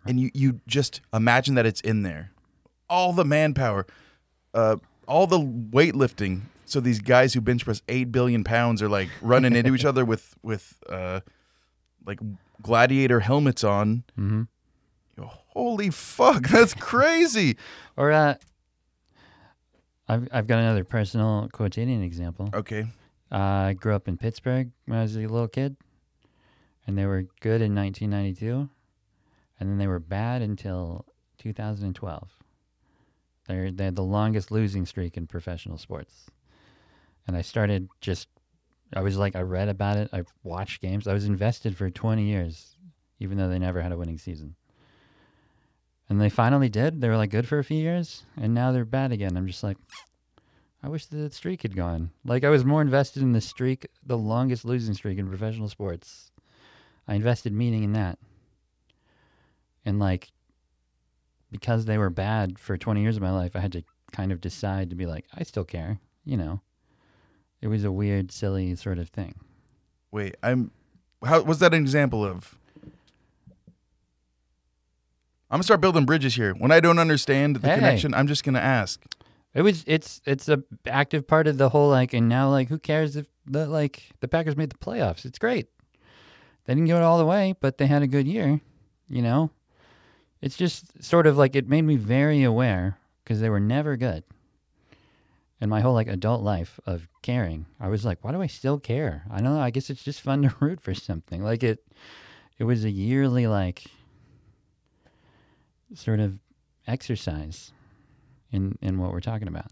and 0.05 0.19
you, 0.19 0.31
you 0.33 0.61
just 0.67 1.01
imagine 1.13 1.55
that 1.55 1.65
it's 1.65 1.81
in 1.81 2.01
there, 2.03 2.31
all 2.89 3.13
the 3.13 3.25
manpower, 3.25 3.85
uh, 4.53 4.77
all 5.07 5.27
the 5.27 5.39
weightlifting. 5.39 6.41
So 6.71 6.79
these 6.79 6.99
guys 6.99 7.33
who 7.33 7.41
bench 7.41 7.65
press 7.65 7.81
eight 7.89 8.11
billion 8.11 8.43
pounds 8.43 8.81
are 8.81 8.89
like 8.89 9.09
running 9.21 9.55
into 9.55 9.75
each 9.75 9.85
other 9.91 10.05
with 10.05 10.35
with 10.41 10.81
uh, 10.89 11.21
like 12.05 12.19
gladiator 12.61 13.19
helmets 13.19 13.63
on. 13.63 14.03
Mm-hmm. 14.17 14.43
Holy 15.53 15.89
fuck, 15.89 16.47
that's 16.47 16.73
crazy. 16.79 17.57
Or, 17.97 18.11
uh, 18.11 18.35
I've, 20.07 20.27
I've 20.31 20.47
got 20.47 20.59
another 20.59 20.83
personal 20.83 21.49
quotidian 21.51 22.01
example. 22.03 22.49
Okay. 22.53 22.85
Uh, 23.31 23.35
I 23.35 23.73
grew 23.73 23.93
up 23.93 24.07
in 24.07 24.17
Pittsburgh 24.17 24.71
when 24.85 24.99
I 24.99 25.03
was 25.03 25.15
a 25.15 25.19
little 25.19 25.47
kid, 25.47 25.75
and 26.85 26.97
they 26.97 27.05
were 27.05 27.25
good 27.41 27.61
in 27.61 27.75
1992, 27.75 28.69
and 29.59 29.69
then 29.69 29.77
they 29.77 29.87
were 29.87 29.99
bad 29.99 30.41
until 30.41 31.05
2012. 31.37 32.29
They're 33.47 33.71
they 33.71 33.85
had 33.85 33.95
the 33.95 34.03
longest 34.03 34.51
losing 34.51 34.85
streak 34.85 35.17
in 35.17 35.27
professional 35.27 35.77
sports, 35.77 36.27
and 37.27 37.35
I 37.35 37.41
started 37.41 37.89
just. 38.01 38.27
I 38.93 39.01
was 39.01 39.17
like, 39.17 39.37
I 39.37 39.41
read 39.41 39.69
about 39.69 39.95
it. 39.97 40.09
I 40.11 40.23
watched 40.43 40.81
games. 40.81 41.07
I 41.07 41.13
was 41.13 41.25
invested 41.25 41.77
for 41.77 41.89
20 41.89 42.23
years, 42.23 42.75
even 43.19 43.37
though 43.37 43.47
they 43.47 43.57
never 43.57 43.81
had 43.81 43.93
a 43.93 43.97
winning 43.97 44.17
season. 44.17 44.55
And 46.09 46.19
they 46.19 46.27
finally 46.27 46.67
did. 46.67 46.99
They 46.99 47.07
were 47.07 47.15
like 47.15 47.29
good 47.29 47.47
for 47.47 47.57
a 47.57 47.63
few 47.63 47.77
years, 47.77 48.23
and 48.35 48.53
now 48.53 48.73
they're 48.73 48.83
bad 48.83 49.13
again. 49.13 49.37
I'm 49.37 49.47
just 49.47 49.63
like, 49.63 49.77
I 50.83 50.89
wish 50.89 51.05
the 51.05 51.31
streak 51.31 51.61
had 51.61 51.75
gone. 51.75 52.11
Like 52.25 52.43
I 52.43 52.49
was 52.49 52.65
more 52.65 52.81
invested 52.81 53.23
in 53.23 53.31
the 53.31 53.39
streak, 53.39 53.87
the 54.05 54.17
longest 54.17 54.65
losing 54.65 54.93
streak 54.93 55.17
in 55.17 55.29
professional 55.29 55.69
sports. 55.69 56.31
I 57.07 57.15
invested 57.15 57.53
meaning 57.53 57.83
in 57.83 57.93
that. 57.93 58.19
And 59.85 59.99
like 59.99 60.31
because 61.51 61.85
they 61.85 61.97
were 61.97 62.09
bad 62.09 62.57
for 62.57 62.77
20 62.77 63.01
years 63.01 63.17
of 63.17 63.21
my 63.21 63.31
life, 63.31 63.55
I 63.55 63.59
had 63.59 63.73
to 63.73 63.83
kind 64.11 64.31
of 64.31 64.41
decide 64.41 64.89
to 64.89 64.95
be 64.95 65.05
like, 65.05 65.25
I 65.35 65.43
still 65.43 65.65
care, 65.65 65.99
you 66.23 66.37
know. 66.37 66.61
It 67.61 67.67
was 67.67 67.83
a 67.83 67.91
weird, 67.91 68.31
silly 68.31 68.75
sort 68.75 68.97
of 68.97 69.09
thing. 69.09 69.35
Wait, 70.11 70.35
I'm. 70.43 70.71
How 71.23 71.41
was 71.41 71.59
that 71.59 71.73
an 71.73 71.81
example 71.81 72.25
of? 72.25 72.55
I'm 75.49 75.57
gonna 75.57 75.63
start 75.63 75.81
building 75.81 76.05
bridges 76.05 76.35
here. 76.35 76.53
When 76.53 76.71
I 76.71 76.79
don't 76.79 76.97
understand 76.97 77.57
the 77.57 77.67
Hey. 77.67 77.75
connection, 77.75 78.13
I'm 78.13 78.27
just 78.27 78.43
gonna 78.43 78.59
ask. 78.59 79.01
It 79.53 79.61
was 79.63 79.83
it's 79.85 80.21
it's 80.25 80.47
a 80.47 80.63
active 80.87 81.27
part 81.27 81.45
of 81.45 81.57
the 81.57 81.69
whole 81.69 81.89
like 81.89 82.13
and 82.13 82.29
now 82.29 82.49
like 82.49 82.69
who 82.69 82.79
cares 82.79 83.15
if 83.17 83.27
the 83.45 83.67
like 83.67 84.11
the 84.21 84.27
Packers 84.29 84.55
made 84.55 84.69
the 84.71 84.77
playoffs? 84.77 85.25
It's 85.25 85.37
great. 85.37 85.67
They 86.65 86.73
didn't 86.73 86.87
go 86.87 86.95
it 86.97 87.03
all 87.03 87.17
the 87.17 87.25
way, 87.25 87.53
but 87.59 87.77
they 87.77 87.87
had 87.87 88.01
a 88.01 88.07
good 88.07 88.27
year, 88.27 88.61
you 89.09 89.21
know. 89.21 89.51
It's 90.41 90.55
just 90.55 91.03
sort 91.03 91.27
of 91.27 91.37
like 91.37 91.55
it 91.55 91.67
made 91.67 91.81
me 91.83 91.97
very 91.97 92.43
aware 92.43 92.97
because 93.23 93.41
they 93.41 93.49
were 93.49 93.59
never 93.59 93.97
good. 93.97 94.23
And 95.61 95.69
my 95.69 95.81
whole 95.81 95.93
like 95.93 96.07
adult 96.07 96.41
life 96.41 96.79
of 96.87 97.07
caring, 97.21 97.67
I 97.79 97.87
was 97.87 98.03
like, 98.03 98.23
why 98.23 98.31
do 98.31 98.41
I 98.41 98.47
still 98.47 98.79
care? 98.79 99.23
I 99.29 99.41
don't 99.41 99.53
know. 99.53 99.61
I 99.61 99.69
guess 99.69 99.91
it's 99.91 100.03
just 100.03 100.19
fun 100.19 100.41
to 100.41 100.55
root 100.59 100.81
for 100.81 100.95
something. 100.95 101.43
Like 101.43 101.61
it, 101.61 101.85
it 102.57 102.63
was 102.63 102.83
a 102.83 102.89
yearly 102.89 103.45
like 103.45 103.85
sort 105.93 106.19
of 106.19 106.39
exercise 106.87 107.71
in 108.51 108.77
in 108.81 108.97
what 108.97 109.11
we're 109.11 109.19
talking 109.19 109.47
about. 109.47 109.71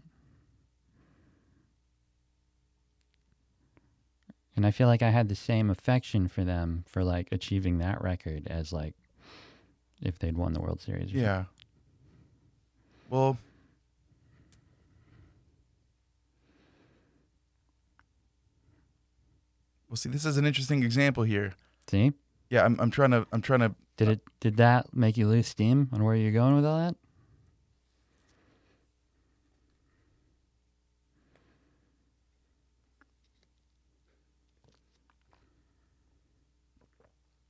And 4.54 4.64
I 4.66 4.70
feel 4.70 4.86
like 4.86 5.02
I 5.02 5.10
had 5.10 5.28
the 5.28 5.34
same 5.34 5.70
affection 5.70 6.28
for 6.28 6.44
them 6.44 6.84
for 6.86 7.02
like 7.02 7.28
achieving 7.32 7.78
that 7.78 8.00
record 8.02 8.46
as 8.48 8.72
like 8.72 8.94
if 10.02 10.18
they'd 10.18 10.36
won 10.36 10.52
the 10.52 10.60
World 10.60 10.80
Series. 10.80 11.12
Yeah. 11.12 11.44
Well. 13.08 13.38
Well, 19.90 19.96
see, 19.96 20.08
this 20.08 20.24
is 20.24 20.36
an 20.36 20.46
interesting 20.46 20.84
example 20.84 21.24
here. 21.24 21.54
See? 21.88 22.12
Yeah, 22.48 22.64
I'm, 22.64 22.78
I'm 22.78 22.92
trying 22.92 23.10
to, 23.10 23.26
I'm 23.32 23.42
trying 23.42 23.58
to. 23.60 23.74
Did 23.96 24.08
it 24.08 24.20
did 24.38 24.56
that 24.56 24.94
make 24.94 25.16
you 25.18 25.26
lose 25.26 25.48
steam 25.48 25.88
on 25.92 26.04
where 26.04 26.14
you're 26.14 26.30
going 26.32 26.54
with 26.54 26.64
all 26.64 26.78
that? 26.78 26.94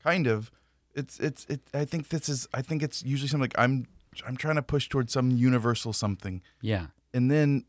kind 0.02 0.26
of 0.26 0.50
it's 0.94 1.18
it's 1.20 1.44
it 1.48 1.60
i 1.74 1.84
think 1.84 2.08
this 2.08 2.28
is 2.28 2.48
i 2.54 2.62
think 2.62 2.82
it's 2.82 3.02
usually 3.02 3.28
something 3.28 3.42
like 3.42 3.58
i'm 3.58 3.86
i'm 4.26 4.36
trying 4.36 4.56
to 4.56 4.62
push 4.62 4.88
towards 4.88 5.12
some 5.12 5.30
universal 5.30 5.92
something 5.92 6.42
Yeah. 6.62 6.86
and 7.12 7.30
then 7.30 7.64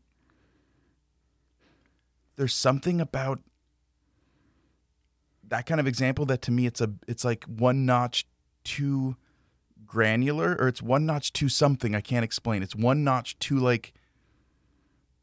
there's 2.36 2.54
something 2.54 3.00
about 3.00 3.40
that 5.52 5.66
kind 5.66 5.78
of 5.78 5.86
example 5.86 6.24
that 6.26 6.40
to 6.42 6.50
me 6.50 6.64
it's 6.66 6.80
a 6.80 6.90
it's 7.06 7.24
like 7.26 7.44
one 7.44 7.84
notch 7.84 8.26
too 8.64 9.16
granular 9.86 10.56
or 10.58 10.66
it's 10.66 10.80
one 10.80 11.04
notch 11.04 11.30
too 11.34 11.48
something 11.48 11.94
i 11.94 12.00
can't 12.00 12.24
explain. 12.24 12.62
It's 12.62 12.74
one 12.74 13.04
notch 13.04 13.38
too 13.38 13.58
like 13.58 13.92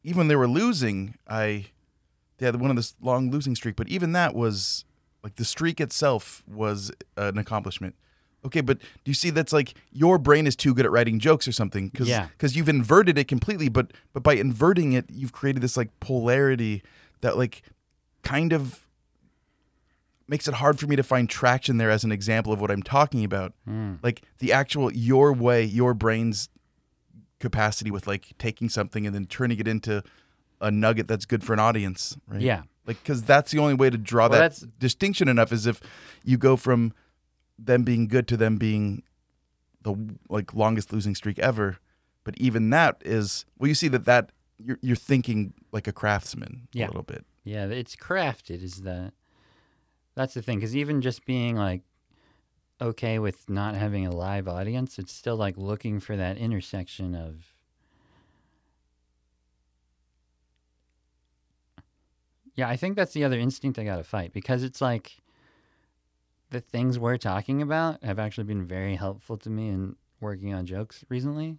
even 0.04 0.20
when 0.20 0.28
they 0.28 0.36
were 0.36 0.48
losing 0.48 1.16
i 1.28 1.66
they 2.38 2.46
had 2.46 2.56
one 2.58 2.70
of 2.70 2.76
this 2.76 2.94
long 3.02 3.32
losing 3.32 3.56
streak 3.56 3.76
but 3.76 3.88
even 3.90 4.12
that 4.12 4.36
was 4.36 4.86
like 5.24 5.36
the 5.36 5.44
streak 5.46 5.82
itself 5.82 6.44
was 6.48 6.92
an 7.18 7.38
accomplishment. 7.40 7.96
Okay 8.46 8.62
but 8.62 8.80
do 8.80 8.86
you 9.06 9.14
see 9.16 9.32
that's 9.32 9.52
like 9.52 9.74
your 9.92 10.18
brain 10.20 10.46
is 10.48 10.56
too 10.56 10.74
good 10.76 10.86
at 10.86 10.92
writing 10.92 11.18
jokes 11.20 11.48
or 11.48 11.52
something? 11.52 11.90
Because 11.90 12.08
Yeah. 12.08 12.28
because 12.28 12.56
you've 12.56 12.70
inverted 12.70 13.18
it 13.18 13.28
completely 13.28 13.68
but 13.68 13.92
but 14.14 14.22
by 14.22 14.36
inverting 14.36 14.94
it 14.94 15.06
you've 15.10 15.34
created 15.34 15.62
this 15.64 15.76
like 15.76 15.90
polarity 16.00 16.84
that 17.22 17.36
like 17.36 17.64
kind 18.22 18.54
of 18.54 18.88
makes 20.30 20.48
it 20.48 20.54
hard 20.56 20.80
for 20.80 20.88
me 20.88 20.96
to 20.96 21.04
find 21.04 21.30
traction 21.30 21.78
there 21.78 21.90
as 21.90 22.04
an 22.04 22.12
example 22.12 22.54
of 22.54 22.62
what 22.62 22.70
i'm 22.72 22.84
talking 22.84 23.24
about 23.24 23.54
Hmm. 23.66 23.96
like 24.04 24.22
the 24.40 24.54
actual 24.54 24.92
your 24.94 25.34
way 25.34 25.64
your 25.64 25.94
brain's 25.94 26.50
capacity 27.40 27.90
with 27.92 28.06
like 28.08 28.38
taking 28.38 28.70
something 28.70 29.06
and 29.06 29.16
then 29.16 29.26
turning 29.26 29.60
it 29.60 29.68
into 29.68 30.04
a 30.62 30.70
nugget 30.70 31.08
that's 31.08 31.26
good 31.26 31.44
for 31.44 31.54
an 31.54 31.60
audience 31.60 32.18
right 32.28 32.42
Yeah. 32.42 32.64
like 32.86 33.02
because 33.02 33.24
that's 33.24 33.52
the 33.52 33.60
only 33.60 33.74
way 33.76 33.90
to 33.90 33.98
draw 33.98 34.24
Well, 34.28 34.32
that 34.40 34.52
that's- 34.54 34.66
distinction 34.78 35.28
enough 35.30 35.52
is 35.54 35.66
if 35.66 35.80
you 36.24 36.38
go 36.38 36.56
from 36.58 36.94
them 37.58 37.84
being 37.84 38.08
good 38.08 38.28
to 38.28 38.38
them 38.38 38.58
being 38.58 39.04
the 39.82 39.96
like 40.30 40.54
longest 40.54 40.92
losing 40.92 41.16
streak 41.16 41.40
ever 41.40 41.78
but 42.26 42.38
even 42.38 42.70
that 42.72 43.02
is 43.06 43.46
well 43.58 43.70
you 43.70 43.76
see 43.76 43.88
that 43.88 44.04
that 44.06 44.32
you're, 44.58 44.78
you're 44.82 44.96
thinking 44.98 45.54
like 45.72 45.88
a 45.88 45.94
craftsman 45.94 46.68
Yeah. 46.74 46.86
a 46.86 46.88
little 46.88 47.04
bit 47.04 47.26
Yeah, 47.46 47.66
it's 47.68 47.96
crafted 47.96 48.62
is 48.62 48.82
the 48.82 49.14
that's 50.16 50.34
the 50.34 50.42
thing 50.42 50.60
cuz 50.62 50.76
even 50.76 51.02
just 51.02 51.26
being 51.26 51.56
like 51.56 51.84
okay 52.82 53.20
with 53.20 53.50
not 53.50 53.76
having 53.76 54.06
a 54.08 54.12
live 54.12 54.48
audience, 54.48 55.00
it's 55.00 55.14
still 55.14 55.36
like 55.38 55.58
looking 55.58 56.00
for 56.00 56.16
that 56.18 56.38
intersection 56.38 57.16
of 57.16 57.56
Yeah, 62.56 62.68
I 62.68 62.76
think 62.76 62.96
that's 62.96 63.14
the 63.14 63.24
other 63.24 63.40
instinct 63.40 63.80
I 63.80 63.84
got 63.86 63.98
to 63.98 64.04
fight 64.04 64.34
because 64.34 64.64
it's 64.64 64.82
like 64.82 65.18
the 66.50 66.60
things 66.62 66.98
we're 66.98 67.18
talking 67.18 67.62
about 67.62 68.04
have 68.04 68.20
actually 68.20 68.44
been 68.46 68.66
very 68.66 68.96
helpful 68.96 69.38
to 69.38 69.50
me 69.50 69.70
in 69.70 69.96
working 70.20 70.54
on 70.54 70.66
jokes 70.66 71.06
recently. 71.10 71.58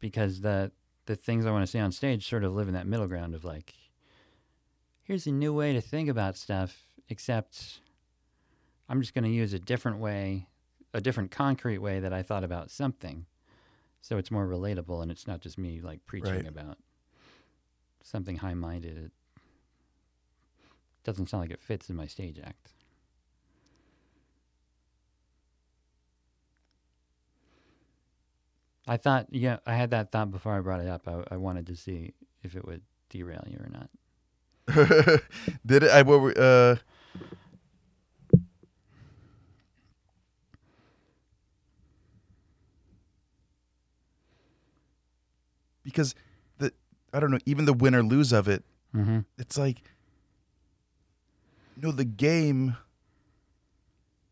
Because 0.00 0.40
the 0.40 0.72
the 1.06 1.16
things 1.16 1.44
I 1.46 1.50
want 1.50 1.62
to 1.62 1.66
say 1.66 1.80
on 1.80 1.92
stage 1.92 2.28
sort 2.28 2.44
of 2.44 2.52
live 2.52 2.68
in 2.68 2.74
that 2.74 2.86
middle 2.86 3.06
ground 3.06 3.34
of 3.34 3.44
like 3.44 3.74
here's 5.10 5.26
a 5.26 5.32
new 5.32 5.52
way 5.52 5.72
to 5.72 5.80
think 5.80 6.08
about 6.08 6.36
stuff 6.36 6.84
except 7.08 7.80
I'm 8.88 9.00
just 9.00 9.12
going 9.12 9.24
to 9.24 9.30
use 9.30 9.52
a 9.52 9.58
different 9.58 9.98
way, 9.98 10.46
a 10.94 11.00
different 11.00 11.32
concrete 11.32 11.78
way 11.78 11.98
that 11.98 12.12
I 12.12 12.22
thought 12.22 12.44
about 12.44 12.70
something. 12.70 13.26
So 14.02 14.18
it's 14.18 14.30
more 14.30 14.46
relatable 14.46 15.02
and 15.02 15.10
it's 15.10 15.26
not 15.26 15.40
just 15.40 15.58
me 15.58 15.80
like 15.80 16.06
preaching 16.06 16.34
Right. 16.36 16.46
about 16.46 16.78
something 18.04 18.36
high-minded. 18.36 18.98
It 18.98 19.10
doesn't 21.02 21.28
sound 21.28 21.40
like 21.40 21.50
it 21.50 21.60
fits 21.60 21.90
in 21.90 21.96
my 21.96 22.06
stage 22.06 22.38
act. 22.38 22.68
I 28.86 28.96
thought, 28.96 29.26
yeah, 29.30 29.58
I 29.66 29.74
had 29.74 29.90
that 29.90 30.12
thought 30.12 30.30
before 30.30 30.56
I 30.56 30.60
brought 30.60 30.80
it 30.80 30.86
up. 30.86 31.08
I, 31.08 31.34
I 31.34 31.36
wanted 31.36 31.66
to 31.66 31.74
see 31.74 32.14
if 32.44 32.54
it 32.54 32.64
would 32.64 32.82
derail 33.08 33.42
you 33.48 33.58
or 33.58 33.68
not. 33.68 33.90
did 35.66 35.82
it 35.84 35.90
i 35.90 36.02
what 36.02 36.20
were- 36.20 36.38
uh 36.38 36.76
because 45.82 46.14
the 46.58 46.72
i 47.12 47.20
don't 47.20 47.30
know 47.30 47.38
even 47.46 47.64
the 47.64 47.72
win 47.72 47.94
or 47.94 48.02
lose 48.02 48.32
of 48.32 48.48
it 48.48 48.64
Mm-hmm. 48.92 49.20
it's 49.38 49.56
like 49.56 49.82
no 51.76 51.92
the 51.92 52.04
game 52.04 52.76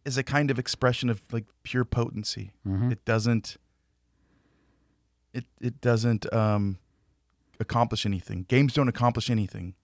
is 0.04 0.18
a 0.18 0.24
kind 0.24 0.50
of 0.50 0.58
expression 0.58 1.08
of 1.08 1.22
like 1.32 1.44
pure 1.62 1.84
potency 1.84 2.50
Mm-hmm. 2.66 2.90
it 2.90 3.04
doesn't 3.04 3.56
it 5.32 5.44
it 5.60 5.80
doesn't 5.80 6.32
um 6.34 6.78
accomplish 7.60 8.04
anything 8.04 8.46
games 8.48 8.72
don't 8.72 8.88
accomplish 8.88 9.30
anything 9.30 9.74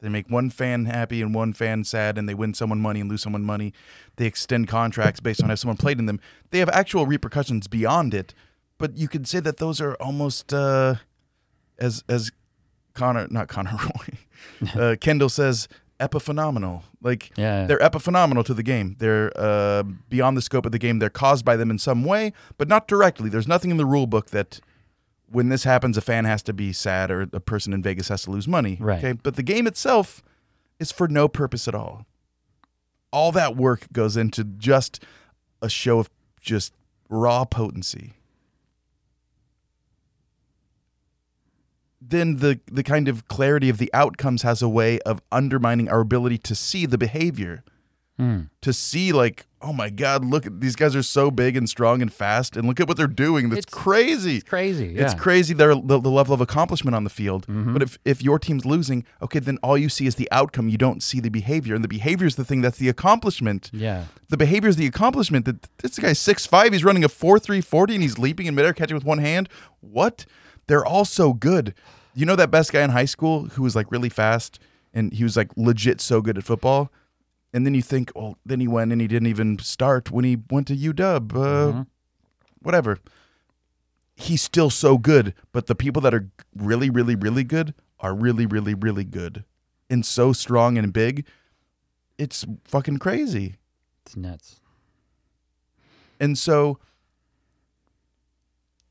they 0.00 0.08
make 0.08 0.30
one 0.30 0.48
fan 0.50 0.84
happy 0.86 1.20
and 1.22 1.34
one 1.34 1.52
fan 1.52 1.84
sad 1.84 2.16
and 2.18 2.28
they 2.28 2.34
win 2.34 2.54
someone 2.54 2.80
money 2.80 3.00
and 3.00 3.10
lose 3.10 3.22
someone 3.22 3.42
money 3.44 3.72
they 4.16 4.26
extend 4.26 4.68
contracts 4.68 5.20
based 5.20 5.42
on 5.42 5.48
how 5.48 5.54
someone 5.54 5.76
played 5.76 5.98
in 5.98 6.06
them 6.06 6.20
they 6.50 6.58
have 6.60 6.68
actual 6.70 7.04
repercussions 7.06 7.66
beyond 7.66 8.14
it 8.14 8.32
but 8.78 8.96
you 8.96 9.08
could 9.08 9.26
say 9.26 9.40
that 9.40 9.56
those 9.56 9.80
are 9.80 9.94
almost 9.94 10.52
uh 10.54 10.94
as 11.78 12.04
as 12.08 12.30
Connor, 12.94 13.28
not 13.30 13.46
Connor 13.48 13.72
Roy, 14.74 14.80
uh, 14.80 14.96
Kendall 15.00 15.28
says 15.28 15.68
epiphenomenal. 16.00 16.82
Like 17.00 17.30
Yeah. 17.36 17.66
they're 17.66 17.78
epiphenomenal 17.78 18.44
to 18.46 18.54
the 18.54 18.62
game. 18.62 18.96
They're 18.98 19.30
uh, 19.36 19.82
beyond 20.08 20.36
the 20.36 20.42
scope 20.42 20.66
of 20.66 20.72
the 20.72 20.78
game. 20.78 20.98
They're 20.98 21.10
caused 21.10 21.44
by 21.44 21.56
them 21.56 21.70
in 21.70 21.78
some 21.78 22.04
way, 22.04 22.32
but 22.56 22.68
not 22.68 22.88
directly. 22.88 23.28
There's 23.28 23.46
nothing 23.48 23.70
in 23.70 23.76
the 23.76 23.86
rule 23.86 24.06
book 24.06 24.30
that 24.30 24.60
when 25.30 25.48
this 25.48 25.64
happens, 25.64 25.96
a 25.96 26.00
fan 26.00 26.24
has 26.24 26.42
to 26.44 26.52
be 26.52 26.72
sad 26.72 27.10
or 27.10 27.22
a 27.32 27.40
person 27.40 27.72
in 27.72 27.82
Vegas 27.82 28.08
has 28.08 28.22
to 28.22 28.30
lose 28.30 28.48
money. 28.48 28.78
Right. 28.80 28.98
Okay. 28.98 29.12
But 29.12 29.36
the 29.36 29.42
game 29.42 29.66
itself 29.66 30.22
is 30.78 30.92
for 30.92 31.08
no 31.08 31.28
purpose 31.28 31.68
at 31.68 31.74
all. 31.74 32.06
All 33.12 33.32
that 33.32 33.56
work 33.56 33.86
goes 33.92 34.16
into 34.16 34.44
just 34.44 35.02
a 35.62 35.68
show 35.68 35.98
of 35.98 36.10
just 36.40 36.74
raw 37.08 37.44
potency. 37.44 38.14
Then 42.00 42.36
the 42.36 42.60
the 42.70 42.82
kind 42.82 43.08
of 43.08 43.28
clarity 43.28 43.68
of 43.68 43.78
the 43.78 43.90
outcomes 43.92 44.42
has 44.42 44.62
a 44.62 44.68
way 44.68 44.98
of 45.00 45.20
undermining 45.32 45.88
our 45.88 46.00
ability 46.00 46.38
to 46.38 46.54
see 46.54 46.86
the 46.86 46.96
behavior 46.96 47.64
Hmm. 48.18 48.40
to 48.62 48.72
see 48.72 49.12
like 49.12 49.46
oh 49.62 49.72
my 49.72 49.90
god 49.90 50.24
look 50.24 50.44
at 50.44 50.60
these 50.60 50.74
guys 50.74 50.96
are 50.96 51.04
so 51.04 51.30
big 51.30 51.56
and 51.56 51.68
strong 51.68 52.02
and 52.02 52.12
fast 52.12 52.56
and 52.56 52.66
look 52.66 52.80
at 52.80 52.88
what 52.88 52.96
they're 52.96 53.06
doing 53.06 53.48
that's 53.48 53.60
It's- 53.66 53.72
crazy 53.84 54.40
Crazy. 54.40 54.88
Yeah. 54.96 55.04
it's 55.04 55.14
crazy 55.14 55.54
their 55.54 55.72
the, 55.76 56.00
the 56.00 56.10
level 56.10 56.34
of 56.34 56.40
accomplishment 56.40 56.96
on 56.96 57.04
the 57.04 57.10
field 57.10 57.46
Mhm. 57.46 57.72
but 57.74 57.82
if 57.82 57.96
if 58.04 58.20
your 58.20 58.40
team's 58.40 58.66
losing 58.66 59.04
okay 59.22 59.38
then 59.38 59.56
all 59.62 59.78
you 59.78 59.88
see 59.88 60.06
is 60.06 60.16
the 60.16 60.28
outcome 60.32 60.68
you 60.68 60.76
don't 60.76 61.00
see 61.00 61.20
the 61.20 61.28
behavior 61.28 61.76
and 61.76 61.84
the 61.84 61.88
behavior 61.88 62.26
is 62.26 62.34
the 62.34 62.44
thing 62.44 62.60
that's 62.60 62.78
the 62.78 62.88
accomplishment 62.88 63.70
Yeah. 63.72 64.04
the 64.28 64.36
behavior 64.36 64.68
is 64.68 64.74
the 64.76 64.86
accomplishment 64.86 65.44
that 65.44 65.68
this 65.78 65.96
guy's 66.00 66.18
6'5 66.18 66.72
he's 66.72 66.82
running 66.84 67.04
a 67.04 67.08
4-3-40 67.08 67.94
and 67.94 68.02
he's 68.02 68.18
leaping 68.18 68.46
in 68.46 68.54
midair 68.56 68.72
catching 68.72 68.96
with 68.96 69.04
one 69.04 69.18
hand 69.18 69.48
what 69.80 70.26
they're 70.66 70.84
all 70.84 71.04
so 71.04 71.32
good 71.32 71.72
you 72.14 72.26
know 72.26 72.34
that 72.34 72.50
best 72.50 72.72
guy 72.72 72.82
in 72.82 72.90
high 72.90 73.04
school 73.04 73.44
who 73.50 73.62
was 73.62 73.76
like 73.76 73.92
really 73.92 74.08
fast 74.08 74.58
and 74.92 75.12
he 75.12 75.22
was 75.22 75.36
like 75.36 75.50
legit 75.56 76.00
so 76.00 76.20
good 76.20 76.36
at 76.36 76.42
football 76.42 76.90
and 77.52 77.64
then 77.66 77.74
you 77.74 77.82
think 77.82 78.10
well 78.14 78.36
then 78.44 78.60
he 78.60 78.68
went 78.68 78.92
and 78.92 79.00
he 79.00 79.06
didn't 79.08 79.28
even 79.28 79.58
start 79.58 80.10
when 80.10 80.24
he 80.24 80.36
went 80.50 80.66
to 80.68 80.74
uw 80.76 81.00
uh, 81.00 81.72
Mhm. 81.72 81.86
whatever 82.60 82.98
he's 84.16 84.42
still 84.42 84.70
so 84.70 84.98
good 84.98 85.34
but 85.52 85.66
the 85.66 85.74
people 85.74 86.02
that 86.02 86.12
are 86.14 86.28
really 86.56 86.90
really 86.90 87.14
really 87.14 87.44
good 87.44 87.74
are 88.00 88.14
really 88.14 88.46
really 88.46 88.74
really 88.74 89.04
good 89.04 89.44
and 89.90 90.04
so 90.04 90.32
strong 90.32 90.76
and 90.78 90.92
big 90.92 91.24
it's 92.18 92.44
fucking 92.64 92.98
crazy 92.98 93.56
It's 94.04 94.16
nuts. 94.16 94.60
and 96.20 96.36
so 96.36 96.78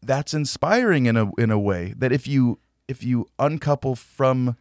that's 0.02 0.34
inspiring 0.34 1.06
in 1.08 1.18
a 1.18 1.32
in 1.38 1.52
a 1.52 1.60
way 1.60 1.94
that 1.98 2.12
if 2.12 2.28
you 2.28 2.60
if 2.88 3.04
you 3.04 3.28
uncouple 3.38 3.96
from 3.96 4.56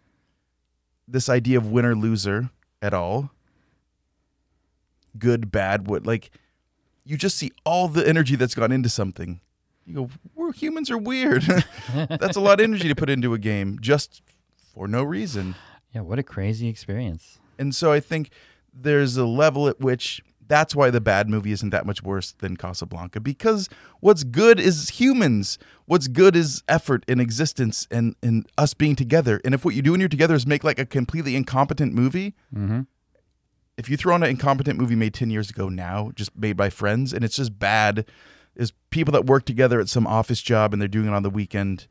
this 1.07 1.29
idea 1.29 1.57
of 1.59 1.71
winner 1.71 1.95
loser 1.95 2.51
at 2.83 2.93
all 2.93 3.31
good 5.19 5.51
bad 5.51 5.89
what 5.89 6.07
like 6.07 6.31
you 7.05 7.17
just 7.17 7.37
see 7.37 7.51
all 7.65 7.89
the 7.89 8.07
energy 8.07 8.37
that's 8.37 8.55
gone 8.55 8.73
into 8.73 8.89
something 8.89 9.41
you 9.85 9.95
go 9.95 10.11
we're 10.35 10.53
humans 10.53 10.91
are 10.91 10.99
weird 10.99 11.43
that's 11.95 12.37
a 12.37 12.41
lot 12.41 12.61
of 12.61 12.65
energy 12.65 12.89
to 12.89 12.95
put 12.95 13.09
into 13.11 13.33
a 13.35 13.39
game 13.39 13.79
just 13.81 14.23
for 14.75 14.87
no 14.89 15.03
reason 15.03 15.55
Yeah. 15.95 16.03
What 16.03 16.19
a 16.19 16.23
crazy 16.23 16.69
experience. 16.69 17.39
and 17.59 17.75
so 17.75 17.93
I 17.93 18.01
think 18.01 18.31
there's 18.75 19.17
a 19.17 19.25
level 19.25 19.69
at 19.69 19.81
which 19.81 20.21
that's 20.49 20.77
why 20.77 20.91
the 20.91 21.01
bad 21.01 21.29
movie 21.29 21.51
isn't 21.51 21.71
that 21.71 21.87
much 21.87 22.03
worse 22.05 22.31
than 22.33 22.57
Casablanca 22.57 23.19
because 23.21 23.69
what's 24.01 24.23
good 24.23 24.61
is 24.61 24.91
humans. 24.91 25.59
What's 25.87 26.07
good 26.07 26.37
is 26.37 26.63
effort 26.69 27.05
and 27.09 27.21
existence 27.21 27.89
and, 27.91 28.15
and 28.23 28.47
us 28.57 28.73
being 28.73 28.95
together. 28.95 29.41
And 29.45 29.55
if 29.55 29.65
what 29.65 29.75
you 29.75 29.83
do 29.83 29.91
when 29.93 29.99
you're 30.01 30.09
together 30.09 30.37
is 30.37 30.47
make 30.47 30.63
like 30.63 30.79
a 30.79 30.87
completely 30.87 31.35
incompetent 31.35 31.95
movie, 31.95 32.35
Mm-hmm. 32.55 32.83
If 33.77 33.89
you 33.89 33.97
throw 33.97 34.15
on 34.15 34.23
an 34.23 34.31
incompetent 34.31 34.79
movie 34.79 34.95
made 34.95 35.15
10 35.15 35.31
years 35.31 35.51
ago 35.51 35.69
now, 35.69 36.11
just 36.15 36.37
made 36.37 36.57
by 36.57 36.71
friends, 36.71 37.13
and 37.13 37.25
it's 37.25 37.37
just 37.37 37.59
bad, 37.59 38.07
is 38.55 38.73
people 38.91 39.13
that 39.13 39.27
work 39.27 39.45
together 39.45 39.81
at 39.81 39.89
some 39.89 40.07
office 40.07 40.41
job 40.41 40.73
and 40.73 40.81
they're 40.81 40.89
doing 40.89 41.09
it 41.09 41.13
on 41.13 41.23
the 41.23 41.31
weekend, 41.31 41.87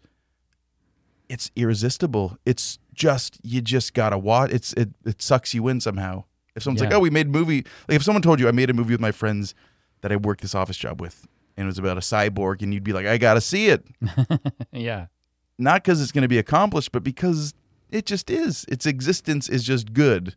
it's 1.29 1.51
irresistible. 1.55 2.37
It's 2.45 2.79
just, 2.93 3.39
you 3.43 3.61
just 3.61 3.93
gotta 3.93 4.17
watch. 4.17 4.51
It's, 4.51 4.73
it, 4.73 4.89
it 5.05 5.21
sucks 5.21 5.53
you 5.53 5.67
in 5.67 5.79
somehow. 5.79 6.23
If 6.55 6.63
someone's 6.63 6.81
like, 6.81 6.93
oh, 6.93 6.99
we 6.99 7.09
made 7.09 7.27
a 7.27 7.29
movie, 7.29 7.65
like 7.87 7.97
if 7.97 8.03
someone 8.03 8.21
told 8.21 8.39
you 8.39 8.47
I 8.47 8.51
made 8.51 8.69
a 8.69 8.73
movie 8.73 8.93
with 8.93 9.01
my 9.01 9.11
friends 9.11 9.53
that 10.01 10.11
I 10.11 10.15
worked 10.15 10.41
this 10.41 10.55
office 10.55 10.77
job 10.77 11.01
with, 11.01 11.27
and 11.57 11.65
it 11.65 11.67
was 11.67 11.77
about 11.77 11.97
a 11.97 12.01
cyborg, 12.01 12.61
and 12.61 12.73
you'd 12.73 12.83
be 12.83 12.93
like, 12.93 13.05
I 13.05 13.17
gotta 13.17 13.41
see 13.41 13.67
it. 13.67 13.85
yeah. 14.71 15.07
Not 15.57 15.83
because 15.83 16.01
it's 16.01 16.11
gonna 16.11 16.27
be 16.27 16.37
accomplished, 16.37 16.91
but 16.91 17.03
because 17.03 17.53
it 17.91 18.05
just 18.05 18.29
is. 18.29 18.65
Its 18.69 18.85
existence 18.85 19.49
is 19.49 19.63
just 19.63 19.93
good. 19.93 20.35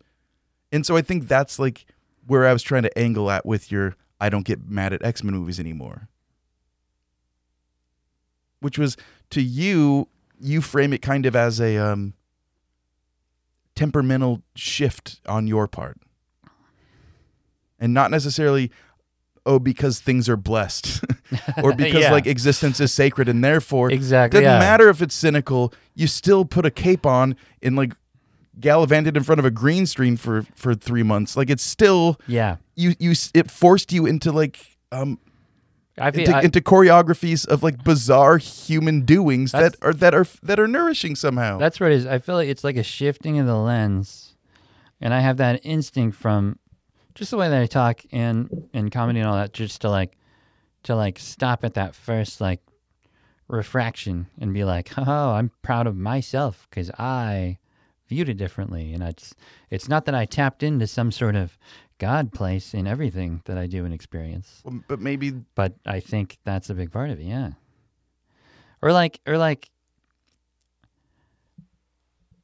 And 0.72 0.84
so 0.84 0.96
I 0.96 1.02
think 1.02 1.28
that's 1.28 1.58
like 1.58 1.86
where 2.26 2.46
I 2.46 2.52
was 2.52 2.62
trying 2.62 2.82
to 2.82 2.98
angle 2.98 3.30
at 3.30 3.46
with 3.46 3.72
your 3.72 3.96
I 4.20 4.28
don't 4.28 4.44
get 4.44 4.68
mad 4.68 4.92
at 4.92 5.04
X 5.04 5.22
Men 5.22 5.34
movies 5.34 5.58
anymore. 5.60 6.08
Which 8.60 8.78
was 8.78 8.96
to 9.30 9.40
you, 9.40 10.08
you 10.40 10.60
frame 10.60 10.92
it 10.92 11.00
kind 11.02 11.24
of 11.26 11.36
as 11.36 11.60
a 11.60 11.76
um, 11.78 12.14
temperamental 13.76 14.42
shift 14.56 15.20
on 15.26 15.46
your 15.46 15.68
part. 15.68 15.98
And 17.78 17.94
not 17.94 18.10
necessarily, 18.10 18.72
oh, 19.46 19.60
because 19.60 20.00
things 20.00 20.28
are 20.28 20.36
blessed 20.36 21.04
or 21.62 21.72
because 21.76 22.02
Yeah. 22.02 22.10
like 22.12 22.26
existence 22.26 22.80
is 22.80 22.92
sacred 22.92 23.28
and 23.28 23.44
therefore 23.44 23.92
Exactly. 23.92 24.40
doesn't 24.40 24.52
yeah. 24.52 24.58
matter 24.58 24.88
if 24.88 25.00
it's 25.00 25.14
cynical. 25.14 25.72
You 25.94 26.08
still 26.08 26.44
put 26.44 26.66
a 26.66 26.70
cape 26.72 27.06
on 27.06 27.36
and 27.62 27.76
like 27.76 27.92
gallivanted 28.60 29.16
in 29.16 29.22
front 29.22 29.38
of 29.38 29.44
a 29.44 29.50
green 29.50 29.86
screen 29.86 30.16
for 30.16 30.42
for 30.54 30.74
three 30.74 31.02
months. 31.02 31.36
Like 31.36 31.50
it's 31.50 31.62
still 31.62 32.20
Yeah. 32.26 32.56
you 32.76 32.94
you 32.98 33.14
it 33.34 33.50
forced 33.50 33.92
you 33.92 34.06
into 34.06 34.32
like 34.32 34.58
um 34.92 35.18
I 36.00 36.10
feel 36.12 36.20
into, 36.20 36.36
I, 36.36 36.42
into 36.42 36.60
choreographies 36.60 37.46
of 37.46 37.62
like 37.62 37.82
bizarre 37.82 38.38
human 38.38 39.02
doings 39.02 39.52
that 39.52 39.74
are 39.82 39.92
that 39.94 40.14
are 40.14 40.26
that 40.42 40.60
are 40.60 40.68
nourishing 40.68 41.16
somehow. 41.16 41.58
That's 41.58 41.80
what 41.80 41.90
it 41.90 41.96
is. 41.96 42.06
I 42.06 42.18
feel 42.18 42.36
like 42.36 42.48
it's 42.48 42.62
like 42.64 42.76
a 42.76 42.82
shifting 42.84 43.38
of 43.38 43.46
the 43.46 43.56
lens, 43.56 44.36
and 45.00 45.12
I 45.12 45.20
have 45.20 45.38
that 45.38 45.60
instinct 45.64 46.16
from 46.16 46.58
just 47.16 47.32
the 47.32 47.36
way 47.36 47.48
that 47.48 47.60
I 47.60 47.66
talk 47.66 48.02
and 48.12 48.68
and 48.72 48.92
comedy 48.92 49.18
and 49.18 49.28
all 49.28 49.36
that, 49.36 49.52
just 49.52 49.80
to 49.80 49.90
like 49.90 50.16
to 50.84 50.94
like 50.94 51.18
stop 51.18 51.64
at 51.64 51.74
that 51.74 51.96
first 51.96 52.40
like 52.40 52.60
refraction 53.48 54.28
and 54.38 54.54
be 54.54 54.64
like, 54.64 54.90
oh, 54.96 55.30
I'm 55.32 55.50
proud 55.62 55.86
of 55.86 55.96
myself 55.96 56.66
because 56.70 56.90
I 56.98 57.58
viewed 58.08 58.28
it 58.28 58.36
differently, 58.36 58.92
and 58.92 59.02
it's 59.02 59.34
it's 59.70 59.88
not 59.88 60.04
that 60.06 60.14
I 60.14 60.24
tapped 60.24 60.62
into 60.62 60.86
some 60.86 61.12
sort 61.12 61.36
of 61.36 61.58
God 61.98 62.32
place 62.32 62.74
in 62.74 62.86
everything 62.86 63.42
that 63.44 63.58
I 63.58 63.66
do 63.66 63.84
and 63.84 63.92
experience 63.92 64.62
Well, 64.64 64.80
but 64.88 65.00
maybe 65.00 65.30
but 65.54 65.74
I 65.84 66.00
think 66.00 66.38
that's 66.44 66.70
a 66.70 66.74
big 66.74 66.92
part 66.92 67.10
of 67.10 67.18
it. 67.20 67.24
Yeah. 67.24 67.52
Or 68.80 68.92
like, 68.92 69.20
or 69.26 69.38
like, 69.38 69.70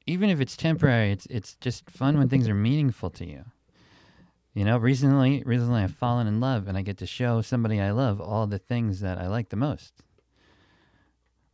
even 0.06 0.30
if 0.30 0.40
it's 0.40 0.56
temporary, 0.56 1.12
it's 1.12 1.26
it's 1.26 1.54
just 1.60 1.88
fun 1.88 2.18
when 2.18 2.28
things 2.28 2.48
are 2.48 2.54
meaningful 2.54 3.10
to 3.10 3.26
you. 3.26 3.44
You 4.52 4.64
know, 4.64 4.76
recently, 4.78 5.42
recently 5.44 5.82
I've 5.82 5.94
fallen 5.94 6.26
in 6.26 6.40
love, 6.40 6.68
and 6.68 6.76
I 6.78 6.82
get 6.82 6.98
to 6.98 7.06
show 7.06 7.40
somebody 7.40 7.80
I 7.80 7.90
love 7.90 8.20
all 8.20 8.46
the 8.46 8.58
things 8.58 9.00
that 9.00 9.18
I 9.18 9.26
like 9.26 9.48
the 9.48 9.56
most. 9.56 10.02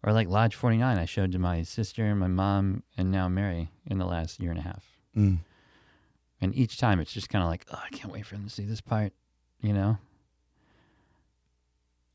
Or 0.02 0.12
like 0.12 0.28
Lodge 0.28 0.54
Forty 0.54 0.76
Nine, 0.78 0.98
I 0.98 1.04
showed 1.04 1.32
to 1.32 1.38
my 1.38 1.62
sister, 1.62 2.14
my 2.14 2.26
mom, 2.26 2.82
and 2.96 3.10
now 3.10 3.28
Mary 3.28 3.70
in 3.86 3.98
the 3.98 4.06
last 4.06 4.40
year 4.40 4.50
and 4.50 4.58
a 4.58 4.62
half. 4.62 4.84
mm, 5.16 5.38
And 6.40 6.54
each 6.54 6.78
time, 6.78 7.00
it's 7.00 7.12
just 7.12 7.28
kind 7.28 7.42
of 7.44 7.50
like, 7.50 7.66
oh, 7.70 7.80
I 7.84 7.90
can't 7.94 8.12
wait 8.12 8.24
for 8.24 8.34
them 8.36 8.44
to 8.44 8.50
see 8.50 8.64
this 8.64 8.80
part. 8.80 9.12
You 9.60 9.74
know, 9.74 9.98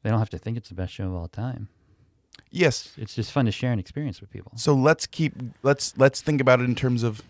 they 0.01 0.09
don't 0.09 0.17
have 0.17 0.31
to 0.31 0.39
think 0.39 0.57
it's 0.57 0.69
the 0.69 0.75
best 0.75 0.93
show 0.93 1.05
of 1.05 1.13
all 1.13 1.27
time. 1.27 1.67
yes. 2.49 2.91
It's 2.97 3.13
just 3.13 3.31
fun 3.31 3.45
to 3.45 3.51
share 3.51 3.71
an 3.71 3.77
experience 3.79 4.19
with 4.19 4.31
people. 4.31 4.53
So 4.55 4.73
let's 4.73 5.05
keep 5.05 5.33
let's 5.61 5.95
let's 5.95 6.21
think 6.21 6.41
about 6.41 6.59
it 6.61 6.63
in 6.63 6.73
terms 6.73 7.03
of 7.03 7.21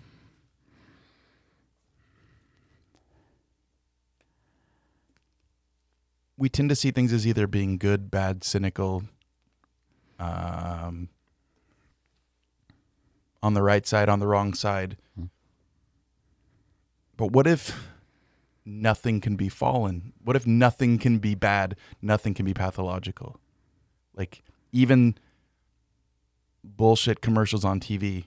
we 6.38 6.50
tend 6.50 6.70
to 6.70 6.76
see 6.76 6.92
things 6.92 7.14
as 7.14 7.26
either 7.26 7.48
being 7.48 7.78
good, 7.78 8.12
bad, 8.12 8.44
cynical, 8.44 9.04
um, 10.20 11.10
on 13.44 13.54
the 13.54 13.62
right 13.62 13.86
side, 13.86 14.10
on 14.10 14.20
the 14.20 14.28
wrong 14.28 14.54
side. 14.54 14.98
Hmm. 15.16 15.26
But 17.18 17.32
what 17.32 17.48
if 17.48 17.90
nothing 18.66 19.22
can 19.22 19.36
be 19.36 19.50
fallen? 19.50 20.14
What 20.24 20.36
if 20.36 20.48
nothing 20.48 20.98
can 20.98 21.20
be 21.20 21.36
bad? 21.36 21.76
Nothing 22.02 22.34
can 22.34 22.46
be 22.46 22.54
pathological? 22.54 23.40
Like 24.16 24.42
even 24.72 25.16
bullshit 26.64 27.22
commercials 27.22 27.64
on 27.64 27.80
TV. 27.80 28.26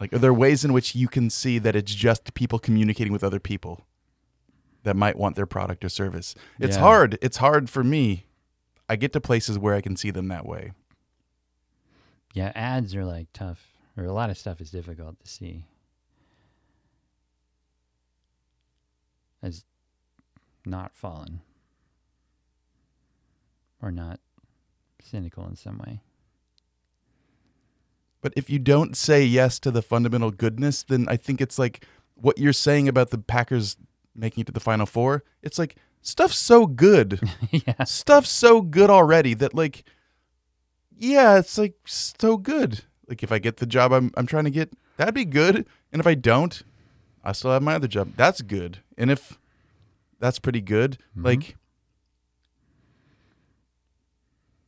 Like, 0.00 0.12
are 0.12 0.18
there 0.18 0.34
ways 0.34 0.64
in 0.64 0.72
which 0.72 0.94
you 0.94 1.08
can 1.08 1.30
see 1.30 1.58
that 1.58 1.74
it's 1.74 1.94
just 1.94 2.34
people 2.34 2.58
communicating 2.58 3.12
with 3.12 3.24
other 3.24 3.40
people 3.40 3.86
that 4.82 4.94
might 4.94 5.16
want 5.16 5.36
their 5.36 5.46
product 5.46 5.84
or 5.84 5.88
service? 5.88 6.34
It's 6.58 6.76
Yeah. 6.76 6.82
hard. 6.82 7.18
It's 7.22 7.38
hard 7.38 7.70
for 7.70 7.82
me. 7.82 8.26
I 8.88 8.96
get 8.96 9.12
to 9.14 9.20
places 9.20 9.58
where 9.58 9.74
I 9.74 9.80
can 9.80 9.96
see 9.96 10.10
them 10.10 10.28
that 10.28 10.46
way. 10.46 10.72
Yeah, 12.32 12.52
ads 12.54 12.94
are 12.94 13.04
like 13.04 13.28
tough. 13.32 13.72
or 13.96 14.04
a 14.04 14.12
lot 14.12 14.30
of 14.30 14.38
stuff 14.38 14.60
is 14.60 14.70
difficult 14.70 15.18
to 15.20 15.28
see 15.28 15.64
as 19.42 19.64
not 20.64 20.94
fallen 20.94 21.40
or 23.80 23.90
not 23.90 24.20
cynical 25.02 25.46
in 25.46 25.56
some 25.56 25.78
way. 25.78 26.00
But 28.20 28.32
if 28.36 28.50
you 28.50 28.58
don't 28.58 28.96
say 28.96 29.24
yes 29.24 29.60
to 29.60 29.70
the 29.70 29.82
fundamental 29.82 30.30
goodness, 30.30 30.82
then 30.82 31.06
I 31.08 31.16
think 31.16 31.40
it's 31.40 31.58
like 31.58 31.84
what 32.14 32.38
you're 32.38 32.52
saying 32.52 32.88
about 32.88 33.10
the 33.10 33.18
Packers 33.18 33.76
making 34.14 34.42
it 34.42 34.46
to 34.46 34.52
the 34.52 34.60
Final 34.60 34.86
Four. 34.86 35.22
It's 35.42 35.58
like 35.58 35.76
stuff's 36.06 36.38
so 36.38 36.66
good, 36.66 37.20
yeah. 37.50 37.82
stuff's 37.84 38.30
so 38.30 38.60
good 38.62 38.90
already 38.90 39.34
that 39.34 39.54
like, 39.54 39.84
yeah, 40.96 41.38
it's 41.38 41.58
like 41.58 41.74
so 41.84 42.36
good. 42.36 42.82
Like 43.08 43.22
if 43.22 43.32
I 43.32 43.38
get 43.38 43.56
the 43.58 43.66
job 43.66 43.92
I'm 43.92 44.12
I'm 44.16 44.26
trying 44.26 44.44
to 44.44 44.50
get, 44.50 44.72
that'd 44.96 45.14
be 45.14 45.24
good. 45.24 45.66
And 45.92 46.00
if 46.00 46.06
I 46.06 46.14
don't, 46.14 46.62
I 47.24 47.32
still 47.32 47.50
have 47.52 47.62
my 47.62 47.74
other 47.74 47.88
job. 47.88 48.12
That's 48.16 48.40
good. 48.40 48.78
And 48.96 49.10
if 49.10 49.38
that's 50.20 50.38
pretty 50.38 50.60
good, 50.60 50.98
Mhm. 51.16 51.24
like 51.24 51.56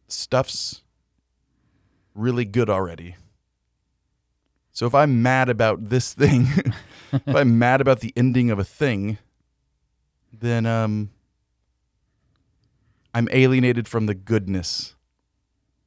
stuff's 0.08 0.82
really 2.14 2.44
good 2.44 2.68
already. 2.70 3.16
So 4.72 4.86
if 4.86 4.94
I'm 4.94 5.22
mad 5.22 5.48
about 5.48 5.88
this 5.88 6.12
thing, 6.14 6.46
if 7.12 7.34
I'm 7.34 7.58
mad 7.58 7.80
about 7.80 8.00
the 8.00 8.12
ending 8.16 8.50
of 8.50 8.58
a 8.58 8.64
thing, 8.64 9.18
then 10.32 10.66
um 10.66 11.10
I'm 13.14 13.28
alienated 13.32 13.88
from 13.88 14.06
the 14.06 14.14
goodness 14.14 14.94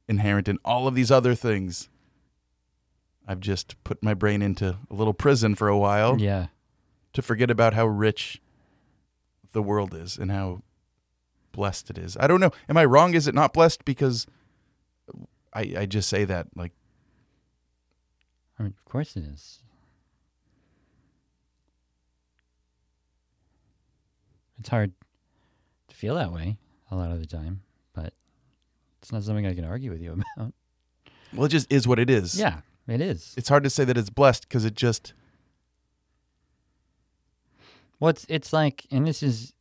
inherent 0.08 0.48
in 0.48 0.58
all 0.64 0.86
of 0.88 0.94
these 0.94 1.10
other 1.10 1.34
things. 1.34 1.88
I've 3.26 3.40
just 3.40 3.82
put 3.84 4.02
my 4.02 4.14
brain 4.14 4.42
into 4.42 4.76
a 4.90 4.94
little 4.94 5.14
prison 5.14 5.54
for 5.54 5.68
a 5.68 5.78
while 5.78 6.20
Yeah. 6.20 6.48
to 7.12 7.22
forget 7.22 7.50
about 7.50 7.74
how 7.74 7.86
rich 7.86 8.40
the 9.52 9.62
world 9.62 9.94
is 9.94 10.18
and 10.18 10.30
how 10.30 10.62
blessed 11.52 11.90
it 11.90 11.98
is. 11.98 12.16
I 12.18 12.26
don't 12.26 12.40
know. 12.40 12.50
Am 12.68 12.76
I 12.76 12.84
wrong? 12.84 13.14
Is 13.14 13.26
it 13.28 13.34
not 13.34 13.52
blessed? 13.52 13.84
Because 13.84 14.26
I 15.52 15.74
I 15.78 15.86
just 15.86 16.08
say 16.08 16.24
that 16.24 16.48
like 16.56 16.72
I 18.58 18.64
mean, 18.64 18.74
of 18.78 18.84
course 18.84 19.16
it 19.16 19.24
is. 19.24 19.60
It's 24.58 24.68
hard 24.68 24.92
to 25.88 25.94
feel 25.96 26.14
that 26.16 26.32
way 26.32 26.56
a 26.92 26.96
lot 26.96 27.10
of 27.10 27.18
the 27.20 27.26
time, 27.26 27.62
but 27.94 28.12
it's 29.00 29.10
not 29.12 29.22
something 29.24 29.46
I 29.46 29.54
can 29.54 29.64
argue 29.64 29.90
with 29.90 30.00
you 30.02 30.12
about. 30.36 30.52
well, 31.32 31.46
it 31.46 31.48
just 31.48 31.72
is 31.72 31.88
what 31.88 31.98
it 31.98 32.10
is. 32.10 32.38
Yeah, 32.38 32.60
it 32.86 33.00
is. 33.00 33.34
It's 33.36 33.48
hard 33.48 33.64
to 33.64 33.70
say 33.70 33.84
that 33.84 33.96
it's 33.96 34.10
blessed 34.10 34.48
because 34.48 34.64
it 34.64 34.74
just 34.74 35.14
Well, 37.98 38.10
it's 38.10 38.26
it's 38.28 38.52
like, 38.52 38.86
and 38.90 39.06
this 39.06 39.22
is, 39.22 39.52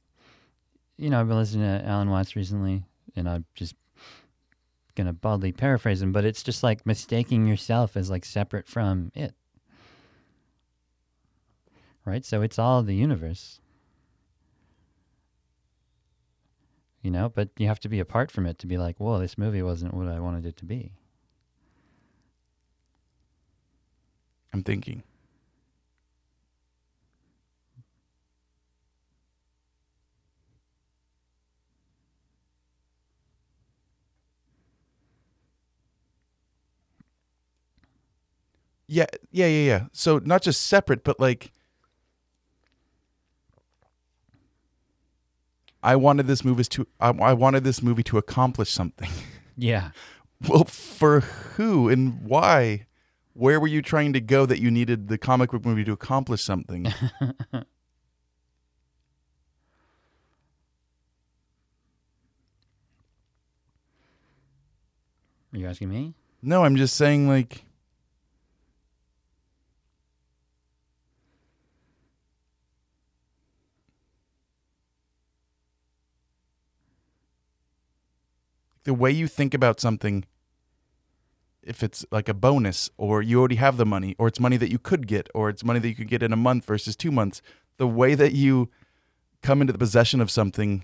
you 0.98 1.10
know, 1.10 1.20
I've 1.22 1.28
been 1.28 1.38
listening 1.38 1.64
to 1.80 1.86
Alan 1.88 2.10
Watts 2.10 2.36
recently, 2.36 2.84
and 3.16 3.30
I'm 3.30 3.46
just 3.56 3.76
gonna 4.96 5.14
baldly 5.14 5.54
paraphrase 5.54 6.02
him, 6.02 6.12
but 6.12 6.26
it's 6.26 6.44
just 6.44 6.64
like 6.64 6.86
mistaking 6.86 7.48
yourself 7.48 7.96
as 7.96 8.10
like 8.10 8.26
separate 8.26 8.68
from 8.68 9.12
it, 9.16 9.34
right? 12.04 12.26
So 12.26 12.42
it's 12.42 12.60
all 12.60 12.84
the 12.84 12.96
universe, 12.96 13.61
you 17.02 17.12
know. 17.12 17.30
But 17.30 17.50
you 17.58 17.68
have 17.68 17.80
to 17.82 17.90
be 17.90 18.00
apart 18.00 18.32
from 18.32 18.46
it 18.46 18.60
to 18.60 18.68
be 18.68 18.78
like, 18.78 18.98
whoa, 19.00 19.20
this 19.20 19.38
movie 19.38 19.62
wasn't 19.62 19.94
what 19.94 20.08
I 20.08 20.20
wanted 20.20 20.46
it 20.46 20.58
to 20.58 20.66
be. 20.66 20.94
I'm 24.54 24.64
thinking. 24.64 25.04
Yeah, 38.88 39.06
yeah, 39.32 39.48
yeah, 39.48 39.66
yeah. 39.66 39.82
So 39.94 40.20
not 40.20 40.42
just 40.42 40.68
separate, 40.68 41.04
but 41.06 41.18
like 41.20 41.54
I 45.84 45.96
wanted 45.96 46.28
this 46.28 46.44
movie 46.46 46.64
to 46.64 46.88
I, 47.00 47.10
I 47.10 47.34
wanted 47.34 47.64
this 47.64 47.82
movie 47.82 48.04
to 48.04 48.18
accomplish 48.18 48.70
something. 48.72 49.10
Yeah, 49.58 49.92
Well, 50.48 50.64
for 50.64 51.20
who 51.20 51.88
and 51.90 52.24
why? 52.24 52.88
Where 53.34 53.60
were 53.60 53.68
you 53.68 53.82
trying 53.84 54.14
to 54.14 54.22
go 54.22 54.46
that 54.48 54.60
you 54.60 54.72
needed 54.72 55.08
the 55.08 55.18
comic 55.20 55.52
book 55.52 55.66
movie 55.66 55.84
to 55.84 55.92
accomplish 55.92 56.42
something? 56.42 56.88
are 57.54 57.66
you 65.52 65.68
asking 65.68 65.90
me? 65.90 66.14
no, 66.42 66.64
I'm 66.64 66.76
just 66.76 66.96
saying 66.96 67.28
like 67.28 67.66
the 78.84 78.94
way 78.94 79.12
you 79.12 79.28
think 79.28 79.54
about 79.54 79.80
something 79.80 80.26
if 81.64 81.84
it's 81.84 82.06
like 82.12 82.28
a 82.28 82.34
bonus 82.34 82.90
or 82.98 83.22
you 83.22 83.40
already 83.40 83.56
have 83.56 83.78
the 83.78 83.86
money 83.86 84.16
or 84.18 84.28
it's 84.28 84.40
money 84.40 84.58
that 84.58 84.72
you 84.72 84.80
could 84.80 85.08
get 85.08 85.30
or 85.36 85.50
it's 85.50 85.64
money 85.64 85.80
that 85.80 85.88
you 85.88 85.96
could 85.96 86.08
get 86.08 86.24
in 86.24 86.34
a 86.34 86.38
month 86.38 86.66
versus 86.66 86.96
2 86.96 87.12
months 87.12 87.42
the 87.78 87.88
way 87.88 88.16
that 88.16 88.34
you 88.34 88.70
come 89.42 89.62
into 89.62 89.74
the 89.74 89.80
possession 89.80 90.22
of 90.22 90.32
something 90.32 90.84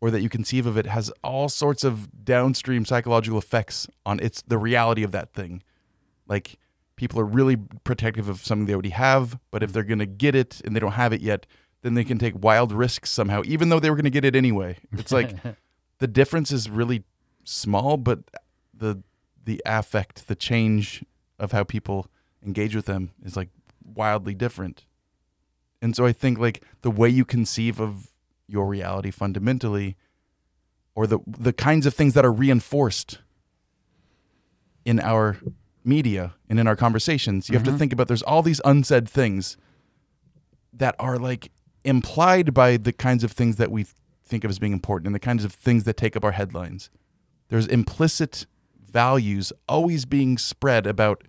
or 0.00 0.10
that 0.10 0.20
you 0.20 0.28
conceive 0.28 0.66
of 0.66 0.76
it 0.76 0.86
has 0.86 1.10
all 1.22 1.48
sorts 1.48 1.82
of 1.82 2.24
downstream 2.24 2.84
psychological 2.84 3.38
effects 3.38 3.86
on 4.04 4.20
its 4.20 4.42
the 4.42 4.58
reality 4.58 5.02
of 5.02 5.12
that 5.12 5.32
thing. 5.32 5.62
Like 6.28 6.58
people 6.96 7.18
are 7.18 7.24
really 7.24 7.56
protective 7.84 8.28
of 8.28 8.44
something 8.44 8.66
they 8.66 8.74
already 8.74 8.90
have 8.90 9.38
but 9.50 9.62
if 9.62 9.72
they're 9.72 9.82
going 9.82 9.98
to 9.98 10.06
get 10.06 10.34
it 10.34 10.60
and 10.64 10.76
they 10.76 10.80
don't 10.80 10.92
have 10.92 11.12
it 11.12 11.20
yet 11.20 11.46
then 11.82 11.94
they 11.94 12.04
can 12.04 12.18
take 12.18 12.34
wild 12.42 12.72
risks 12.72 13.10
somehow 13.10 13.42
even 13.44 13.68
though 13.68 13.80
they 13.80 13.90
were 13.90 13.96
going 13.96 14.04
to 14.04 14.10
get 14.10 14.24
it 14.24 14.36
anyway. 14.36 14.76
It's 14.92 15.12
like 15.12 15.34
the 16.04 16.08
difference 16.08 16.52
is 16.52 16.68
really 16.68 17.02
small, 17.44 17.96
but 17.96 18.18
the 18.74 19.02
the 19.42 19.62
affect, 19.64 20.28
the 20.28 20.34
change 20.34 21.02
of 21.38 21.52
how 21.52 21.64
people 21.64 22.08
engage 22.44 22.76
with 22.76 22.84
them 22.84 23.12
is 23.24 23.36
like 23.38 23.48
wildly 23.82 24.34
different. 24.34 24.84
And 25.80 25.96
so 25.96 26.04
I 26.04 26.12
think 26.12 26.38
like 26.38 26.62
the 26.82 26.90
way 26.90 27.08
you 27.08 27.24
conceive 27.24 27.80
of 27.80 28.08
your 28.46 28.66
reality 28.66 29.10
fundamentally 29.10 29.96
or 30.94 31.06
the 31.06 31.20
the 31.26 31.54
kinds 31.54 31.86
of 31.86 31.94
things 31.94 32.12
that 32.12 32.24
are 32.24 32.32
reinforced 32.32 33.20
in 34.84 35.00
our 35.00 35.38
media 35.84 36.34
and 36.50 36.60
in 36.60 36.66
our 36.66 36.76
conversations, 36.76 37.48
you 37.48 37.54
have 37.54 37.64
to 37.64 37.72
Mhm. 37.72 37.78
think 37.78 37.92
about 37.94 38.08
there's 38.08 38.22
all 38.22 38.42
these 38.42 38.60
unsaid 38.66 39.08
things 39.08 39.56
that 40.70 40.94
are 40.98 41.16
like 41.18 41.50
implied 41.82 42.52
by 42.52 42.76
the 42.76 42.92
kinds 42.92 43.24
of 43.24 43.32
things 43.32 43.56
that 43.56 43.70
we 43.70 43.86
think 44.24 44.44
of 44.44 44.50
as 44.50 44.58
being 44.58 44.72
important 44.72 45.06
and 45.06 45.14
the 45.14 45.20
kinds 45.20 45.44
of 45.44 45.52
things 45.52 45.84
that 45.84 45.96
take 45.96 46.16
up 46.16 46.24
our 46.24 46.32
headlines. 46.32 46.90
There's 47.48 47.66
implicit 47.66 48.46
values 48.80 49.52
always 49.68 50.04
being 50.04 50.38
spread 50.38 50.86
about 50.86 51.24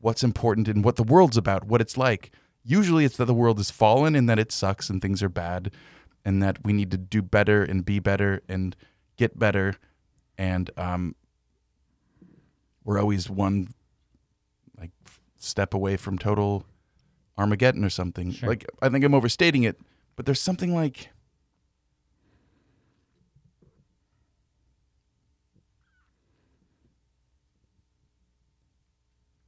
what's 0.00 0.22
important 0.22 0.68
and 0.68 0.84
what 0.84 0.96
the 0.96 1.02
world's 1.02 1.36
about, 1.36 1.64
what 1.64 1.80
it's 1.80 1.96
like. 1.96 2.30
Usually 2.64 3.04
it's 3.04 3.16
that 3.16 3.26
the 3.26 3.34
world 3.34 3.58
is 3.58 3.70
fallen 3.70 4.14
and 4.14 4.28
that 4.28 4.38
it 4.38 4.52
sucks 4.52 4.88
and 4.88 5.02
things 5.02 5.22
are 5.22 5.28
bad 5.28 5.72
and 6.24 6.42
that 6.42 6.64
we 6.64 6.72
need 6.72 6.90
to 6.90 6.96
do 6.98 7.22
better 7.22 7.62
and 7.62 7.84
be 7.84 7.98
better 7.98 8.42
and 8.48 8.76
get 9.16 9.38
better 9.38 9.76
and 10.36 10.70
um, 10.76 11.16
we're 12.84 12.98
always 12.98 13.28
one 13.28 13.68
like 14.78 14.92
step 15.36 15.74
away 15.74 15.96
from 15.96 16.16
total 16.16 16.64
Armageddon 17.36 17.84
or 17.84 17.90
something. 17.90 18.32
Sure. 18.32 18.48
Like 18.48 18.64
I 18.80 18.88
think 18.88 19.04
I'm 19.04 19.14
overstating 19.14 19.64
it, 19.64 19.80
but 20.16 20.26
there's 20.26 20.40
something 20.40 20.74
like 20.74 21.10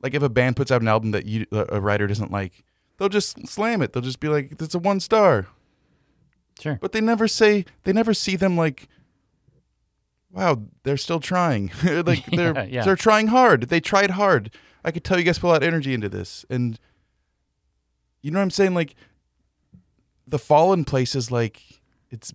like 0.02 0.14
if 0.14 0.22
a 0.22 0.28
band 0.28 0.56
puts 0.56 0.70
out 0.70 0.82
an 0.82 0.88
album 0.88 1.10
that 1.12 1.26
you 1.26 1.46
a 1.52 1.80
writer 1.80 2.06
doesn't 2.06 2.30
like, 2.32 2.64
they'll 2.98 3.08
just 3.08 3.46
slam 3.48 3.82
it. 3.82 3.92
They'll 3.92 4.02
just 4.02 4.20
be 4.20 4.28
like, 4.28 4.52
"It's 4.60 4.74
a 4.74 4.78
one 4.78 5.00
star," 5.00 5.46
Sure. 6.60 6.78
but 6.80 6.92
they 6.92 7.00
never 7.00 7.28
say 7.28 7.64
they 7.84 7.92
never 7.92 8.14
see 8.14 8.36
them 8.36 8.56
like, 8.56 8.88
"Wow, 10.30 10.62
they're 10.84 10.96
still 10.96 11.20
trying." 11.20 11.70
like 11.84 12.24
they're 12.30 12.54
Yeah, 12.54 12.64
yeah. 12.64 12.84
they're 12.84 12.96
trying 12.96 13.28
hard. 13.28 13.64
They 13.68 13.80
tried 13.80 14.12
hard. 14.12 14.50
I 14.84 14.90
could 14.90 15.04
tell 15.04 15.18
you 15.18 15.24
guys 15.24 15.38
put 15.38 15.48
a 15.48 15.52
lot 15.52 15.62
of 15.62 15.66
energy 15.68 15.92
into 15.92 16.08
this, 16.08 16.44
and 16.48 16.78
you 18.22 18.30
know 18.30 18.38
what 18.38 18.44
I'm 18.44 18.50
saying? 18.50 18.74
Like 18.74 18.94
the 20.26 20.38
fallen 20.38 20.84
place 20.84 21.14
is 21.14 21.30
like 21.30 21.62
it's 22.10 22.32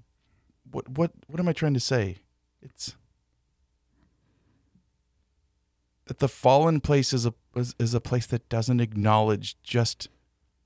what 0.72 0.88
what 0.90 1.12
what 1.28 1.40
am 1.40 1.48
I 1.48 1.54
trying 1.54 1.74
to 1.74 1.80
say? 1.80 2.18
It's 2.62 2.96
that 6.06 6.20
the 6.20 6.28
fallen 6.28 6.80
place 6.82 7.14
is 7.14 7.26
a 7.26 7.34
is, 7.56 7.76
is 7.80 7.94
a 7.94 8.02
place 8.02 8.26
that 8.28 8.48
doesn't 8.50 8.80
acknowledge 8.80 9.56
just 9.64 10.08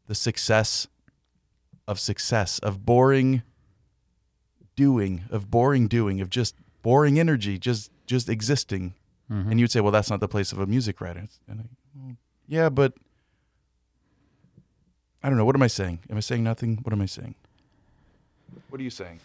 the 0.07 0.15
success 0.15 0.87
of 1.87 1.99
success, 1.99 2.59
of 2.59 2.85
boring 2.85 3.43
doing, 4.75 5.23
of 5.29 5.49
boring 5.51 5.87
doing, 5.87 6.21
of 6.21 6.29
just 6.29 6.55
boring 6.81 7.19
energy, 7.19 7.57
just 7.57 7.91
just 8.05 8.29
existing. 8.29 8.93
Mhm. 9.29 9.51
And 9.51 9.59
you'd 9.59 9.71
say, 9.71 9.81
well, 9.81 9.91
that's 9.91 10.09
not 10.09 10.19
the 10.19 10.27
place 10.27 10.51
of 10.51 10.59
a 10.59 10.65
music 10.65 10.99
writer. 11.01 11.27
And 11.47 11.59
I, 11.61 11.63
well, 11.95 12.15
yeah, 12.47 12.69
but 12.69 12.93
I 15.21 15.29
don't 15.29 15.37
know. 15.37 15.45
What 15.45 15.55
am 15.55 15.61
I 15.61 15.67
saying? 15.67 15.99
Am 16.09 16.17
I 16.17 16.21
saying 16.21 16.43
nothing? 16.43 16.77
What 16.83 16.93
am 16.93 17.01
I 17.01 17.05
saying? 17.05 17.35
What 18.69 18.79
are 18.79 18.83
you 18.83 18.89
saying? 18.89 19.19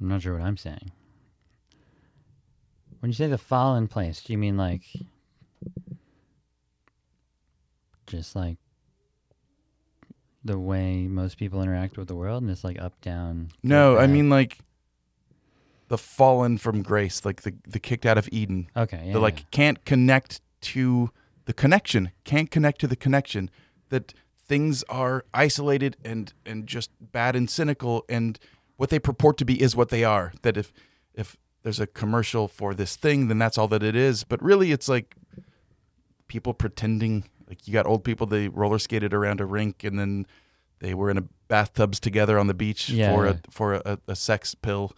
I'm 0.00 0.08
not 0.08 0.22
sure 0.22 0.34
what 0.34 0.42
I'm 0.42 0.56
saying. 0.56 0.90
When 3.02 3.10
you 3.10 3.16
say 3.16 3.26
the 3.26 3.36
fallen 3.36 3.88
place, 3.88 4.22
do 4.22 4.32
you 4.32 4.38
mean 4.38 4.56
like 4.56 4.84
just 8.06 8.36
like 8.36 8.58
the 10.44 10.56
way 10.56 11.08
most 11.08 11.36
people 11.36 11.60
interact 11.60 11.98
with 11.98 12.06
the 12.06 12.14
world 12.14 12.42
and 12.42 12.50
it's 12.52 12.62
like 12.62 12.80
up 12.80 13.00
down? 13.00 13.48
No, 13.60 13.98
I 13.98 14.06
mean 14.06 14.30
like 14.30 14.58
the 15.88 15.98
fallen 15.98 16.58
from 16.58 16.82
grace, 16.82 17.24
like 17.24 17.42
the 17.42 17.54
the 17.66 17.80
kicked 17.80 18.06
out 18.06 18.18
of 18.18 18.28
Eden. 18.30 18.68
okay, 18.76 19.02
yeah, 19.06 19.14
the 19.14 19.18
like 19.18 19.50
can't 19.50 19.84
connect 19.84 20.40
to 20.60 21.10
the 21.46 21.52
connection, 21.52 22.12
can't 22.22 22.52
connect 22.52 22.80
to 22.82 22.86
the 22.86 22.94
connection. 22.94 23.50
That 23.88 24.14
things 24.38 24.84
are 24.88 25.24
isolated 25.34 25.96
and 26.04 26.32
and 26.46 26.68
just 26.68 26.92
bad 27.00 27.34
and 27.34 27.50
cynical, 27.50 28.04
and 28.08 28.38
what 28.76 28.90
they 28.90 29.00
purport 29.00 29.38
to 29.38 29.44
be 29.44 29.60
is 29.60 29.74
what 29.74 29.88
they 29.88 30.04
are. 30.04 30.32
That 30.42 30.56
if 30.56 30.72
if 31.14 31.36
there's 31.62 31.80
a 31.80 31.86
commercial 31.86 32.48
for 32.48 32.74
this 32.74 32.96
thing, 32.96 33.28
then 33.28 33.38
that's 33.38 33.56
all 33.58 33.68
that 33.68 33.82
it 33.82 33.94
is. 33.96 34.24
But 34.24 34.42
really, 34.42 34.72
it's 34.72 34.88
like 34.88 35.14
people 36.28 36.54
pretending. 36.54 37.24
Like 37.48 37.66
you 37.66 37.72
got 37.72 37.86
old 37.86 38.04
people, 38.04 38.26
they 38.26 38.48
roller 38.48 38.78
skated 38.78 39.12
around 39.12 39.40
a 39.40 39.44
rink, 39.44 39.84
and 39.84 39.98
then 39.98 40.26
they 40.80 40.94
were 40.94 41.10
in 41.10 41.18
a 41.18 41.24
bathtubs 41.48 42.00
together 42.00 42.38
on 42.38 42.46
the 42.46 42.54
beach 42.54 42.88
Yeah, 42.88 43.14
for 43.14 43.26
yeah. 43.26 43.32
a 43.32 43.50
for 43.50 43.74
a, 43.74 43.98
a 44.08 44.16
sex 44.16 44.54
pill. 44.54 44.92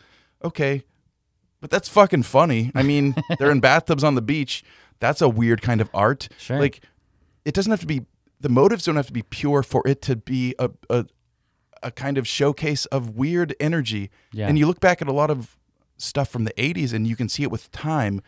Okay, 0.45 0.85
but 1.61 1.71
that's 1.71 1.89
fucking 1.89 2.23
funny. 2.23 2.71
I 2.75 2.83
mean, 2.83 3.15
they're 3.39 3.51
in 3.51 3.61
bathtubs 3.61 4.05
on 4.05 4.15
the 4.15 4.23
beach. 4.23 4.63
That's 5.01 5.21
a 5.21 5.29
weird 5.29 5.61
kind 5.63 5.81
of 5.81 5.91
art. 5.93 6.29
Sure. 6.39 6.59
Like, 6.59 6.81
it 7.45 7.55
doesn't 7.55 7.71
have 7.71 7.81
to 7.81 7.87
be. 7.87 8.03
The 8.41 8.49
motives 8.49 8.85
don't 8.85 8.97
have 8.97 9.07
to 9.09 9.13
be 9.13 9.23
pure 9.23 9.63
for 9.63 9.83
it 9.87 10.01
to 10.03 10.17
be 10.17 10.55
a 10.59 10.71
a, 10.89 11.07
a 11.83 11.91
kind 11.91 12.17
of 12.19 12.29
showcase 12.29 12.87
of 12.87 13.17
weird 13.17 13.55
energy. 13.59 14.11
Yeah. 14.33 14.49
And 14.49 14.59
you 14.59 14.67
look 14.67 14.81
back 14.81 15.03
at 15.03 15.09
a 15.09 15.13
lot 15.13 15.31
of 15.31 15.57
stuff 15.97 16.29
from 16.29 16.45
the 16.45 16.53
'80s, 16.57 16.93
and 16.93 17.07
you 17.07 17.17
can 17.17 17.29
see 17.29 17.43
it 17.43 17.51
with 17.51 17.71
time 17.71 18.21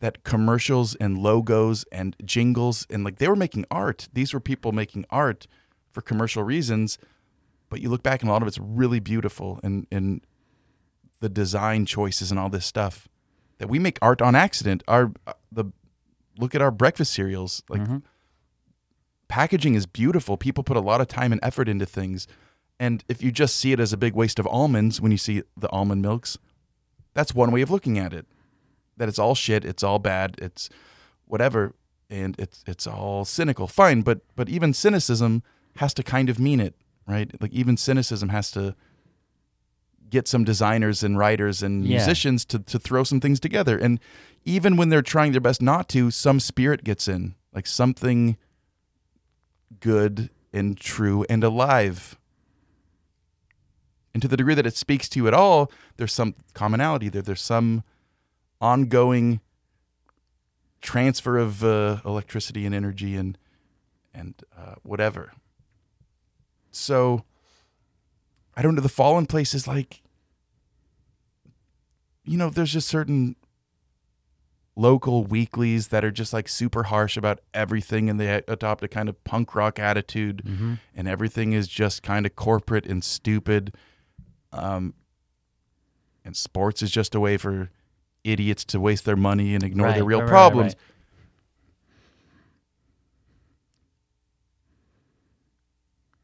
that 0.00 0.24
commercials 0.24 0.94
and 0.96 1.16
logos 1.18 1.84
and 1.92 2.16
jingles 2.24 2.86
and 2.90 3.04
like 3.04 3.16
they 3.18 3.28
were 3.28 3.36
making 3.36 3.64
art. 3.70 4.08
These 4.12 4.34
were 4.34 4.40
people 4.40 4.72
making 4.72 5.06
art 5.10 5.46
for 5.90 6.00
commercial 6.02 6.42
reasons. 6.42 6.98
But 7.70 7.80
you 7.80 7.88
look 7.88 8.02
back 8.02 8.20
and 8.20 8.28
a 8.28 8.32
lot 8.32 8.42
of 8.42 8.48
it's 8.48 8.58
really 8.58 9.00
beautiful 9.00 9.60
and 9.62 9.86
and 9.90 10.20
the 11.20 11.28
design 11.28 11.86
choices 11.86 12.30
and 12.30 12.38
all 12.38 12.50
this 12.50 12.66
stuff 12.66 13.08
that 13.58 13.68
we 13.68 13.78
make 13.78 13.98
art 14.02 14.20
on 14.20 14.34
accident. 14.34 14.82
Our 14.86 15.12
uh, 15.26 15.32
the 15.50 15.66
look 16.38 16.54
at 16.54 16.60
our 16.60 16.70
breakfast 16.70 17.12
cereals 17.14 17.62
like 17.68 17.80
Mhm. 17.80 18.02
packaging 19.28 19.74
is 19.74 19.86
beautiful. 19.86 20.36
People 20.36 20.64
put 20.64 20.76
a 20.76 20.80
lot 20.80 21.00
of 21.00 21.08
time 21.08 21.32
and 21.32 21.40
effort 21.42 21.68
into 21.68 21.86
things. 21.86 22.26
And 22.78 23.04
if 23.08 23.22
you 23.22 23.30
just 23.32 23.56
see 23.56 23.72
it 23.72 23.80
as 23.80 23.92
a 23.92 23.96
big 23.96 24.14
waste 24.14 24.38
of 24.38 24.46
almonds 24.48 25.00
when 25.00 25.12
you 25.12 25.18
see 25.18 25.42
the 25.56 25.70
almond 25.70 26.02
milks, 26.02 26.36
that's 27.14 27.34
one 27.34 27.50
way 27.52 27.62
of 27.62 27.70
looking 27.70 27.98
at 27.98 28.12
it. 28.12 28.26
That 28.96 29.08
it's 29.08 29.18
all 29.18 29.34
shit, 29.34 29.64
it's 29.64 29.82
all 29.82 29.98
bad, 29.98 30.36
it's 30.38 30.68
whatever, 31.26 31.74
and 32.10 32.36
it's 32.38 32.62
it's 32.66 32.86
all 32.86 33.24
cynical. 33.24 33.66
Fine, 33.66 34.02
but 34.02 34.20
but 34.36 34.48
even 34.48 34.72
cynicism 34.72 35.42
has 35.76 35.92
to 35.94 36.02
kind 36.02 36.28
of 36.28 36.38
mean 36.38 36.60
it, 36.60 36.74
right? 37.08 37.30
Like 37.40 37.52
even 37.52 37.76
cynicism 37.76 38.28
has 38.28 38.50
to 38.52 38.74
get 40.10 40.28
some 40.28 40.44
designers 40.44 41.02
and 41.02 41.18
writers 41.18 41.62
and 41.62 41.84
Yeah. 41.84 41.96
musicians 41.96 42.44
to 42.46 42.58
to 42.60 42.78
throw 42.78 43.02
some 43.04 43.20
things 43.20 43.40
together. 43.40 43.76
And 43.78 43.98
even 44.44 44.76
when 44.76 44.90
they're 44.90 45.02
trying 45.02 45.32
their 45.32 45.40
best 45.40 45.60
not 45.62 45.88
to, 45.88 46.10
some 46.12 46.38
spirit 46.38 46.84
gets 46.84 47.08
in, 47.08 47.34
like 47.52 47.66
something 47.66 48.36
good 49.80 50.30
and 50.52 50.76
true 50.78 51.24
and 51.28 51.42
alive. 51.42 52.16
And 54.14 54.22
to 54.22 54.28
the 54.28 54.36
degree 54.36 54.54
that 54.54 54.64
it 54.66 54.76
speaks 54.76 55.08
to 55.10 55.18
you 55.18 55.26
at 55.26 55.34
all, 55.34 55.70
there's 55.96 56.12
some 56.12 56.34
commonality 56.54 57.08
there. 57.08 57.20
There's 57.20 57.42
some 57.42 57.82
ongoing 58.60 59.40
transfer 60.80 61.36
of 61.36 61.64
uh, 61.64 61.98
electricity 62.04 62.64
and 62.64 62.74
energy 62.74 63.16
and 63.16 63.36
and 64.14 64.34
uh, 64.56 64.76
whatever. 64.84 65.32
So 66.70 67.24
I 68.56 68.62
don't 68.62 68.76
know. 68.76 68.80
The 68.82 68.88
fallen 68.88 69.26
place 69.26 69.52
is 69.54 69.66
like, 69.66 70.02
you 72.24 72.36
know, 72.38 72.50
there's 72.50 72.72
just 72.72 72.88
certain 72.88 73.34
local 74.76 75.24
weeklies 75.24 75.88
that 75.88 76.04
are 76.04 76.10
just 76.10 76.32
like 76.32 76.48
super 76.48 76.84
harsh 76.84 77.16
about 77.16 77.40
everything 77.52 78.10
and 78.10 78.18
they 78.18 78.42
adopt 78.48 78.82
a 78.82 78.88
kind 78.88 79.08
of 79.08 79.22
punk 79.24 79.54
rock 79.54 79.78
attitude 79.78 80.42
Mhm. 80.44 80.80
and 80.96 81.06
everything 81.06 81.52
is 81.52 81.68
just 81.68 82.02
kind 82.02 82.26
of 82.26 82.34
corporate 82.34 82.84
and 82.86 83.04
stupid 83.04 83.72
um 84.54 84.94
and 86.24 86.36
sports 86.36 86.80
is 86.82 86.90
just 86.90 87.14
a 87.14 87.20
way 87.20 87.36
for 87.36 87.70
idiots 88.22 88.64
to 88.64 88.80
waste 88.80 89.04
their 89.04 89.16
money 89.16 89.54
and 89.54 89.62
ignore 89.62 89.88
Right, 89.88 89.96
their 89.96 90.04
real 90.04 90.20
right, 90.20 90.28
problems 90.28 90.72
right. 90.74 90.80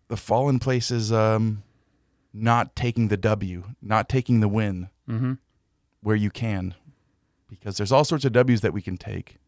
the 0.08 0.16
fallen 0.16 0.58
place 0.58 0.90
is 0.90 1.12
um 1.12 1.62
not 2.32 2.74
taking 2.76 3.08
the 3.08 3.16
w 3.16 3.64
not 3.82 4.08
taking 4.08 4.40
the 4.40 4.48
win 4.48 4.88
Mhm. 5.08 5.38
where 6.02 6.16
you 6.16 6.30
can 6.30 6.74
because 7.48 7.76
there's 7.76 7.92
all 7.92 8.04
sorts 8.04 8.24
of 8.24 8.32
W's 8.32 8.60
that 8.60 8.72
we 8.72 8.80
can 8.80 8.96
take. 8.96 9.38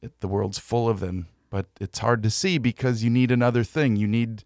It, 0.00 0.20
the 0.20 0.28
world's 0.28 0.58
full 0.58 0.88
of 0.88 1.00
them, 1.00 1.26
but 1.50 1.66
it's 1.80 1.98
hard 1.98 2.22
to 2.22 2.30
see 2.30 2.58
because 2.58 3.02
you 3.02 3.10
need 3.10 3.32
another 3.32 3.64
thing. 3.64 3.96
You 3.96 4.06
need 4.06 4.44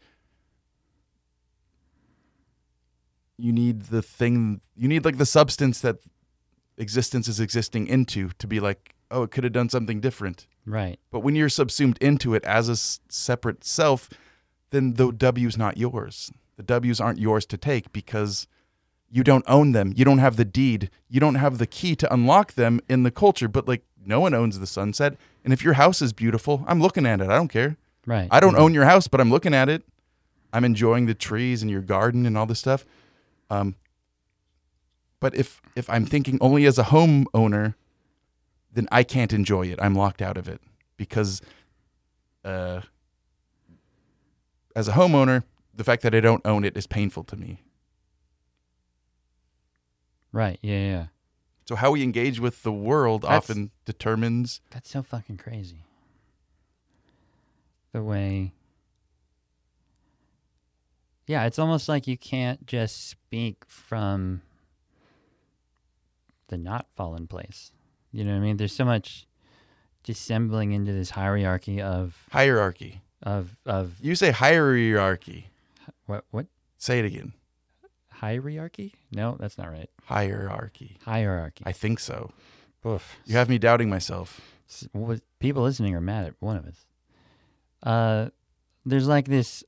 you 3.38 3.52
need 3.52 3.82
the 3.82 4.02
thing 4.02 4.60
you 4.76 4.88
need 4.88 5.04
like 5.04 5.18
the 5.18 5.26
substance 5.26 5.80
that 5.80 5.96
existence 6.78 7.28
is 7.28 7.40
existing 7.40 7.86
into 7.86 8.30
to 8.38 8.46
be 8.46 8.60
like, 8.60 8.94
oh, 9.10 9.22
it 9.22 9.30
could 9.30 9.44
have 9.44 9.52
done 9.52 9.68
something 9.68 10.00
different. 10.00 10.46
Right. 10.64 10.98
But 11.10 11.20
when 11.20 11.36
you're 11.36 11.48
subsumed 11.48 11.98
into 12.00 12.34
it 12.34 12.44
as 12.44 12.68
a 12.68 12.72
s- 12.72 13.00
separate 13.08 13.64
self, 13.64 14.10
then 14.70 14.94
the 14.94 15.12
W's 15.12 15.56
not 15.56 15.76
yours. 15.78 16.30
The 16.56 16.62
W's 16.62 17.00
aren't 17.00 17.18
yours 17.18 17.46
to 17.46 17.56
take 17.56 17.92
because 17.92 18.46
you 19.10 19.22
don't 19.22 19.44
own 19.46 19.72
them. 19.72 19.92
You 19.96 20.04
don't 20.04 20.18
have 20.18 20.36
the 20.36 20.44
deed. 20.44 20.90
You 21.08 21.20
don't 21.20 21.36
have 21.36 21.58
the 21.58 21.66
key 21.66 21.94
to 21.96 22.12
unlock 22.12 22.54
them 22.54 22.80
in 22.88 23.04
the 23.04 23.10
culture. 23.12 23.48
But 23.48 23.68
like 23.68 23.84
no 24.04 24.20
one 24.20 24.34
owns 24.34 24.58
the 24.58 24.66
sunset. 24.66 25.16
And 25.44 25.52
if 25.52 25.62
your 25.62 25.74
house 25.74 26.02
is 26.02 26.12
beautiful, 26.12 26.64
I'm 26.66 26.80
looking 26.82 27.06
at 27.06 27.20
it. 27.20 27.28
I 27.30 27.36
don't 27.36 27.48
care. 27.48 27.76
Right. 28.04 28.28
I 28.30 28.40
don't 28.40 28.54
Mhm. 28.54 28.58
own 28.60 28.74
your 28.74 28.84
house, 28.84 29.06
but 29.08 29.20
I'm 29.20 29.30
looking 29.30 29.54
at 29.54 29.68
it. 29.68 29.82
I'm 30.52 30.64
enjoying 30.64 31.06
the 31.06 31.14
trees 31.14 31.62
and 31.62 31.70
your 31.70 31.82
garden 31.82 32.26
and 32.26 32.36
all 32.36 32.46
this 32.46 32.58
stuff. 32.58 32.84
Um, 33.50 33.76
but 35.20 35.34
if 35.34 35.60
if 35.76 35.88
I'm 35.88 36.04
thinking 36.04 36.38
only 36.40 36.66
as 36.66 36.78
a 36.78 36.84
homeowner, 36.84 37.74
then 38.72 38.86
I 38.92 39.02
can't 39.02 39.32
enjoy 39.32 39.66
it. 39.66 39.78
I'm 39.80 39.94
locked 39.94 40.20
out 40.20 40.36
of 40.36 40.48
it 40.48 40.60
because, 40.96 41.40
uh, 42.44 42.82
as 44.74 44.88
a 44.88 44.92
homeowner, 44.92 45.44
the 45.74 45.84
fact 45.84 46.02
that 46.02 46.14
I 46.14 46.20
don't 46.20 46.44
own 46.46 46.64
it 46.64 46.76
is 46.76 46.86
painful 46.86 47.24
to 47.24 47.36
me. 47.36 47.62
Right. 50.32 50.58
Yeah, 50.60 50.78
yeah. 50.80 51.06
So 51.68 51.74
how 51.76 51.90
we 51.92 52.02
engage 52.02 52.38
with 52.38 52.62
the 52.62 52.72
world 52.72 53.22
That's- 53.22 53.38
often 53.50 53.70
determines. 53.84 54.60
That's 54.70 54.90
so 54.90 55.02
fucking 55.02 55.38
crazy. 55.38 55.84
The 57.92 58.02
way. 58.02 58.52
Yeah, 61.26 61.44
it's 61.46 61.58
almost 61.58 61.88
like 61.88 62.06
you 62.06 62.16
can't 62.16 62.66
just 62.66 63.08
speak 63.08 63.64
from 63.66 64.42
the 66.48 66.56
not 66.56 66.86
fallen 66.92 67.26
place. 67.26 67.72
You 68.12 68.24
know 68.24 68.32
what 68.32 68.38
I 68.38 68.40
mean? 68.40 68.56
There's 68.56 68.72
so 68.74 68.84
much 68.84 69.26
dissembling 70.04 70.72
into 70.72 70.92
this 70.92 71.10
hierarchy 71.10 71.82
of 71.82 72.16
Hierarchy. 72.30 73.00
of 73.22 73.56
of 73.66 73.94
You 74.00 74.14
say 74.14 74.30
hierarchy. 74.30 75.50
what 76.06 76.24
what 76.30 76.46
Say 76.78 77.00
it 77.00 77.04
again. 77.06 77.32
hierarchy? 78.10 78.94
No, 79.10 79.36
that's 79.40 79.58
not 79.58 79.70
right. 79.70 79.90
Hierarchy. 80.04 80.98
Hierarchy. 81.04 81.64
I 81.66 81.72
think 81.72 81.98
so. 81.98 82.30
Oof. 82.86 83.16
You 83.26 83.36
have 83.36 83.48
me 83.48 83.58
doubting 83.58 83.88
myself. 83.90 84.40
what- 84.92 85.22
people 85.40 85.62
listening 85.62 85.94
are 85.94 86.00
mad 86.00 86.26
at 86.26 86.34
one 86.40 86.56
of 86.56 86.66
us. 86.66 86.84
Uh, 87.82 88.30
there's 88.84 89.06
like 89.08 89.26
this 89.26 89.64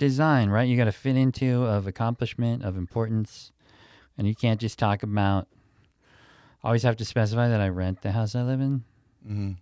design, 0.00 0.50
right? 0.50 0.68
You 0.68 0.76
got 0.76 0.86
to 0.86 0.92
fit 0.92 1.14
into 1.16 1.62
of 1.64 1.86
accomplishment, 1.86 2.64
of 2.64 2.76
importance, 2.76 3.52
and 4.18 4.26
you 4.26 4.34
can't 4.34 4.60
just 4.60 4.78
talk 4.78 5.04
about 5.04 5.46
always 6.64 6.82
have 6.82 6.96
to 6.96 7.04
specify 7.04 7.48
that 7.48 7.60
I 7.60 7.68
rent 7.68 8.02
the 8.02 8.10
house 8.12 8.34
I 8.34 8.42
live 8.42 8.60
in. 8.60 8.82
hmm 9.24 9.52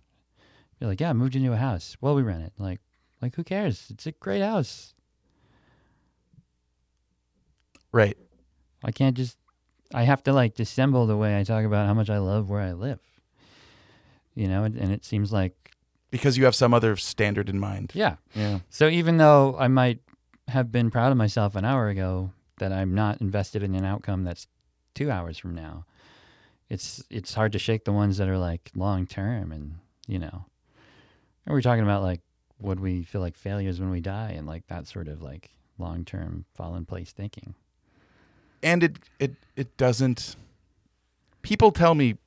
Be 0.79 0.85
like, 0.87 0.99
yeah, 0.99 1.11
I 1.11 1.13
moved 1.13 1.35
into 1.35 1.53
a 1.53 1.57
house. 1.57 1.95
Well, 2.01 2.15
we 2.15 2.23
rent 2.23 2.43
it. 2.43 2.53
Like, 2.57 2.79
like 3.21 3.35
who 3.35 3.43
cares? 3.43 3.87
It's 3.91 4.07
a 4.07 4.11
great 4.13 4.41
house. 4.41 4.93
Right. 7.91 8.17
I 8.83 8.91
can't 8.91 9.15
just. 9.17 9.37
I 9.93 10.03
have 10.03 10.21
to 10.23 10.33
like 10.33 10.55
dissemble 10.55 11.07
the 11.07 11.17
way 11.17 11.39
I 11.39 11.43
talk 11.43 11.65
about 11.65 11.87
how 11.87 11.93
much 11.93 12.09
I 12.09 12.19
love 12.19 12.49
where 12.49 12.61
I 12.61 12.73
live. 12.73 12.99
You 14.35 14.47
know, 14.47 14.63
and, 14.63 14.75
and 14.77 14.91
it 14.91 15.03
seems 15.03 15.33
like 15.33 15.71
Because 16.11 16.37
you 16.37 16.45
have 16.45 16.55
some 16.55 16.73
other 16.73 16.95
standard 16.95 17.49
in 17.49 17.59
mind. 17.59 17.91
yeah. 17.95 18.17
Yeah. 18.35 18.59
So 18.69 18.87
even 18.87 19.17
though 19.17 19.55
I 19.59 19.67
might 19.67 19.99
have 20.49 20.71
been 20.71 20.91
proud 20.91 21.11
of 21.11 21.17
myself 21.17 21.55
an 21.55 21.65
hour 21.65 21.89
ago 21.89 22.31
that 22.59 22.71
I'm 22.73 22.93
not 22.93 23.21
invested 23.21 23.63
in 23.63 23.73
an 23.75 23.85
outcome 23.85 24.23
that's 24.23 24.47
two 24.93 25.09
hours 25.09 25.37
from 25.37 25.55
now, 25.55 25.85
it's 26.69 27.03
it's 27.09 27.33
hard 27.33 27.51
to 27.53 27.59
shake 27.59 27.85
the 27.85 27.93
ones 27.93 28.17
that 28.17 28.27
are 28.27 28.37
like 28.37 28.69
long 28.75 29.05
term 29.07 29.51
and 29.51 29.75
you 30.07 30.19
know. 30.19 30.45
And 31.45 31.53
we're 31.53 31.61
talking 31.61 31.83
about 31.83 32.03
like 32.03 32.21
would 32.59 32.79
we 32.79 33.03
feel 33.03 33.21
like 33.21 33.35
failures 33.35 33.79
when 33.79 33.89
we 33.89 34.01
die 34.01 34.31
and 34.31 34.45
like 34.45 34.67
that 34.67 34.87
sort 34.87 35.07
of 35.07 35.21
like 35.21 35.51
long 35.77 36.03
term 36.03 36.45
fallen 36.53 36.85
place 36.85 37.11
thinking. 37.11 37.55
and 38.61 38.83
it 38.83 38.97
it 39.19 39.35
it 39.55 39.77
doesn't 39.77 40.35
people 41.41 41.71
tell 41.71 41.95
me 41.95 42.17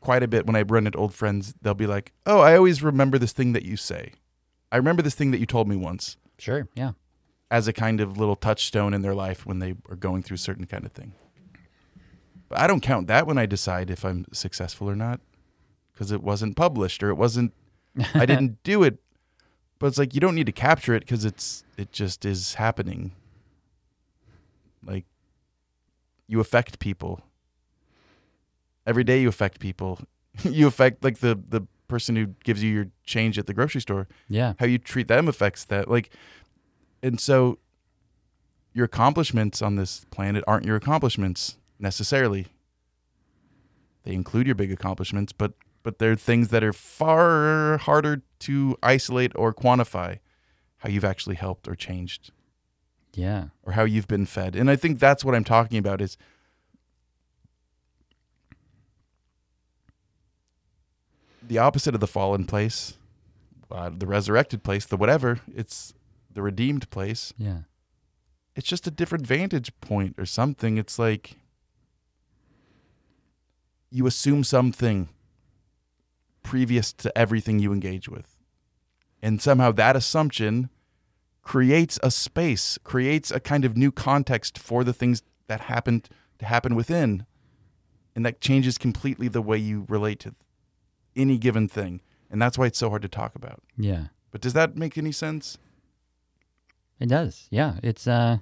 quite 0.00 0.22
a 0.22 0.28
bit 0.28 0.46
when 0.46 0.54
i 0.54 0.62
run 0.62 0.86
into 0.86 0.96
old 0.96 1.12
friends 1.12 1.52
they'll 1.60 1.74
be 1.74 1.88
like 1.88 2.12
oh 2.24 2.38
i 2.40 2.54
always 2.56 2.82
remember 2.82 3.18
this 3.18 3.32
thing 3.32 3.52
that 3.52 3.64
you 3.64 3.76
say 3.76 4.12
i 4.70 4.76
remember 4.76 5.02
this 5.02 5.16
thing 5.16 5.32
that 5.32 5.40
you 5.40 5.46
told 5.46 5.66
me 5.68 5.74
once 5.76 6.16
Sure. 6.38 6.68
Yeah. 6.74 6.92
As 7.50 7.66
a 7.68 7.72
kind 7.72 8.00
of 8.00 8.16
little 8.16 8.36
touchstone 8.36 8.94
in 8.94 9.02
their 9.02 9.14
life 9.14 9.44
when 9.44 9.58
they 9.58 9.74
are 9.88 9.96
going 9.96 10.22
through 10.22 10.36
a 10.36 10.38
certain 10.38 10.66
kind 10.66 10.84
of 10.84 10.92
thing. 10.92 11.12
But 12.48 12.58
i 12.58 12.66
don't 12.66 12.80
count 12.80 13.06
that 13.06 13.26
when 13.26 13.38
i 13.38 13.46
decide 13.46 13.90
if 13.90 14.04
i'm 14.04 14.26
successful 14.32 14.90
or 14.90 14.96
not 14.96 15.20
because 15.92 16.10
it 16.10 16.20
wasn't 16.22 16.56
published 16.56 17.02
or 17.02 17.10
it 17.10 17.14
wasn't 17.14 17.52
i 18.14 18.26
didn't 18.30 18.62
do 18.62 18.82
it. 18.82 18.98
But 19.78 19.86
it's 19.86 19.98
like 19.98 20.14
you 20.14 20.20
don't 20.20 20.34
need 20.34 20.46
to 20.46 20.52
capture 20.52 20.94
it 20.94 21.00
because 21.00 21.24
it's 21.24 21.64
it 21.78 21.90
just 21.90 22.24
is 22.24 22.54
happening. 22.54 23.12
Like 24.84 25.06
you 26.26 26.38
affect 26.40 26.78
people. 26.78 27.22
Every 28.86 29.04
day 29.04 29.20
you 29.22 29.28
affect 29.28 29.58
people. 29.60 30.00
You 30.44 30.66
affect 30.68 31.02
like 31.02 31.18
the 31.18 31.34
the 31.34 31.62
person 31.88 32.14
who 32.14 32.26
gives 32.44 32.62
you 32.62 32.70
your 32.70 32.86
change 33.04 33.38
at 33.38 33.46
the 33.46 33.54
grocery 33.54 33.80
store. 33.80 34.06
Yeah. 34.28 34.52
how 34.58 34.66
you 34.66 34.78
treat 34.78 35.08
them 35.08 35.28
affects 35.28 35.64
that. 35.66 35.90
Like 35.90 36.10
and 37.02 37.20
so 37.20 37.58
your 38.72 38.84
accomplishments 38.84 39.62
on 39.62 39.76
this 39.76 40.04
planet 40.10 40.44
aren't 40.46 40.64
your 40.64 40.76
accomplishments 40.76 41.56
necessarily. 41.78 42.46
They 44.04 44.12
include 44.12 44.46
your 44.46 44.54
big 44.54 44.72
accomplishments 44.72 45.32
but 45.32 45.52
but 45.82 45.98
they're 45.98 46.16
things 46.16 46.48
that 46.48 46.62
are 46.62 46.72
far 46.74 47.78
harder 47.78 48.22
to 48.40 48.76
isolate 48.82 49.32
or 49.34 49.54
quantify 49.54 50.18
how 50.78 50.88
you've 50.90 51.04
actually 51.04 51.36
helped 51.36 51.66
or 51.68 51.74
changed. 51.74 52.32
Yeah. 53.14 53.46
or 53.64 53.72
how 53.72 53.84
you've 53.84 54.06
been 54.06 54.24
fed. 54.26 54.54
And 54.54 54.70
i 54.70 54.76
think 54.76 54.98
that's 55.00 55.24
what 55.24 55.34
i'm 55.34 55.44
talking 55.44 55.78
about 55.78 56.00
is 56.00 56.16
the 61.42 61.58
opposite 61.58 61.94
of 61.94 62.00
the 62.00 62.06
fallen 62.06 62.44
place 62.44 62.94
uh, 63.70 63.90
the 63.96 64.06
resurrected 64.06 64.62
place 64.62 64.86
the 64.86 64.96
whatever 64.96 65.40
it's 65.54 65.92
the 66.32 66.42
redeemed 66.42 66.88
place. 66.90 67.32
Yeah. 67.38 67.60
it's 68.56 68.66
just 68.68 68.86
a 68.86 68.90
different 68.90 69.26
vantage 69.26 69.72
point 69.80 70.14
or 70.18 70.26
something. 70.26 70.76
It's 70.78 70.98
like 70.98 71.36
you 73.90 74.06
assume 74.06 74.44
something 74.44 75.08
previous 76.42 76.92
to 76.94 77.16
everything 77.16 77.58
you 77.58 77.72
engage 77.72 78.08
with. 78.08 78.36
And 79.22 79.42
somehow 79.42 79.72
that 79.72 79.96
assumption 79.96 80.70
creates 81.42 81.98
a 82.02 82.10
space 82.10 82.78
creates 82.84 83.30
a 83.30 83.40
kind 83.40 83.64
of 83.64 83.76
new 83.76 83.90
context 83.90 84.58
for 84.58 84.84
the 84.84 84.92
things 84.92 85.22
that 85.48 85.62
happened 85.62 86.08
to 86.38 86.46
happen 86.46 86.74
within. 86.74 87.26
And 88.14 88.24
that 88.26 88.40
changes 88.40 88.78
completely 88.78 89.28
the 89.28 89.42
way 89.42 89.58
you 89.58 89.86
relate 89.88 90.20
to 90.20 90.34
any 91.16 91.38
given 91.38 91.68
thing. 91.68 92.00
And 92.30 92.40
that's 92.40 92.56
why 92.58 92.66
it's 92.66 92.78
so 92.78 92.88
hard 92.90 93.02
to 93.02 93.08
talk 93.08 93.34
about. 93.34 93.62
Yeah. 93.76 94.06
but 94.30 94.40
does 94.40 94.52
that 94.52 94.76
make 94.76 94.96
any 94.96 95.12
sense 95.12 95.58
It 97.00 97.08
does. 97.08 97.48
Yeah. 97.50 97.76
It's 97.82 98.06
uh 98.06 98.38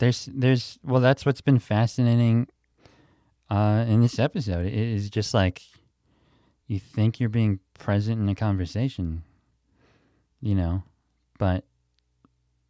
there's 0.00 0.28
there's 0.32 0.78
well 0.82 1.00
that's 1.00 1.24
what's 1.24 1.42
been 1.42 1.58
fascinating 1.58 2.48
uh 3.50 3.84
in 3.86 4.00
this 4.00 4.18
episode. 4.18 4.66
It 4.66 4.74
is 4.74 5.10
just 5.10 5.34
like 5.34 5.62
you 6.66 6.78
think 6.80 7.20
you're 7.20 7.28
being 7.28 7.60
present 7.78 8.18
in 8.18 8.28
a 8.28 8.34
conversation, 8.34 9.22
you 10.40 10.54
know, 10.54 10.82
but 11.38 11.64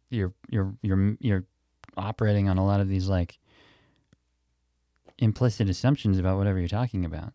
you're 0.09 0.33
you're 0.49 0.73
you're 0.81 1.15
you're 1.19 1.45
operating 1.95 2.49
on 2.49 2.57
a 2.57 2.65
lot 2.65 2.81
of 2.81 2.89
these 2.89 3.07
like 3.07 3.39
implicit 5.17 5.69
assumptions 5.69 6.19
about 6.19 6.37
whatever 6.37 6.59
you're 6.59 6.67
talking 6.67 7.05
about. 7.05 7.33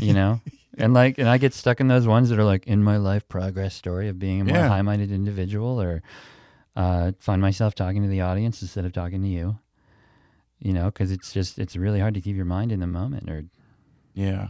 You 0.00 0.12
know? 0.14 0.40
And 0.78 0.92
like, 0.92 1.16
and 1.16 1.26
I 1.26 1.38
get 1.38 1.54
stuck 1.54 1.80
in 1.80 1.88
those 1.88 2.06
ones 2.06 2.28
that 2.28 2.38
are 2.38 2.44
like 2.44 2.66
in 2.66 2.82
my 2.84 2.98
life 2.98 3.26
progress 3.28 3.74
story 3.74 4.08
of 4.10 4.18
being 4.18 4.42
a 4.42 4.44
more 4.44 4.56
Yeah. 4.56 4.68
high-minded 4.68 5.10
individual, 5.10 5.80
or 5.80 6.02
uh, 6.76 7.12
find 7.18 7.40
myself 7.40 7.74
talking 7.74 8.02
to 8.02 8.08
the 8.10 8.20
audience 8.20 8.60
instead 8.60 8.84
of 8.84 8.92
talking 8.92 9.22
to 9.22 9.28
you. 9.28 9.58
You 10.58 10.74
know, 10.74 10.86
because 10.86 11.10
it's 11.10 11.32
just 11.32 11.58
it's 11.58 11.76
really 11.76 11.98
hard 12.00 12.12
to 12.12 12.20
keep 12.20 12.36
your 12.36 12.44
mind 12.44 12.72
in 12.72 12.80
the 12.80 12.86
moment 12.86 13.30
or 13.30 13.44
yeah 14.12 14.48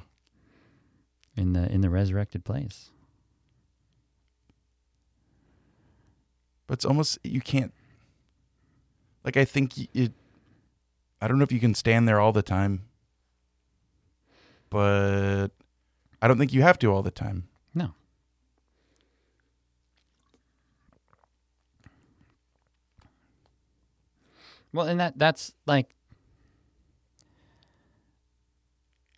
in 1.36 1.52
the 1.52 1.70
in 1.72 1.80
the 1.80 1.90
resurrected 1.90 2.44
place. 2.44 2.90
but 6.66 6.74
it's 6.74 6.84
almost 6.84 7.18
you 7.22 7.40
can't 7.40 7.72
like 9.24 9.36
i 9.36 9.44
think 9.44 9.72
it 9.94 10.12
i 11.20 11.28
don't 11.28 11.38
know 11.38 11.44
if 11.44 11.52
you 11.52 11.60
can 11.60 11.74
stand 11.74 12.08
there 12.08 12.18
all 12.20 12.32
the 12.32 12.42
time 12.42 12.82
but 14.76 15.48
i 16.20 16.28
don't 16.28 16.38
think 16.38 16.52
you 16.52 16.62
have 16.62 16.78
to 16.78 16.86
all 16.92 17.02
the 17.02 17.10
time 17.24 17.38
No. 17.74 17.88
Well, 24.72 24.86
and 24.86 25.00
that 25.00 25.18
that's 25.18 25.52
like 25.66 25.88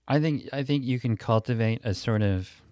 I 0.07 0.21
think 0.21 0.49
I 0.53 0.63
think 0.63 0.85
you 0.85 0.99
can 1.01 1.17
cultivate 1.17 1.81
a 1.85 1.95
sort 1.95 2.23
of 2.23 2.63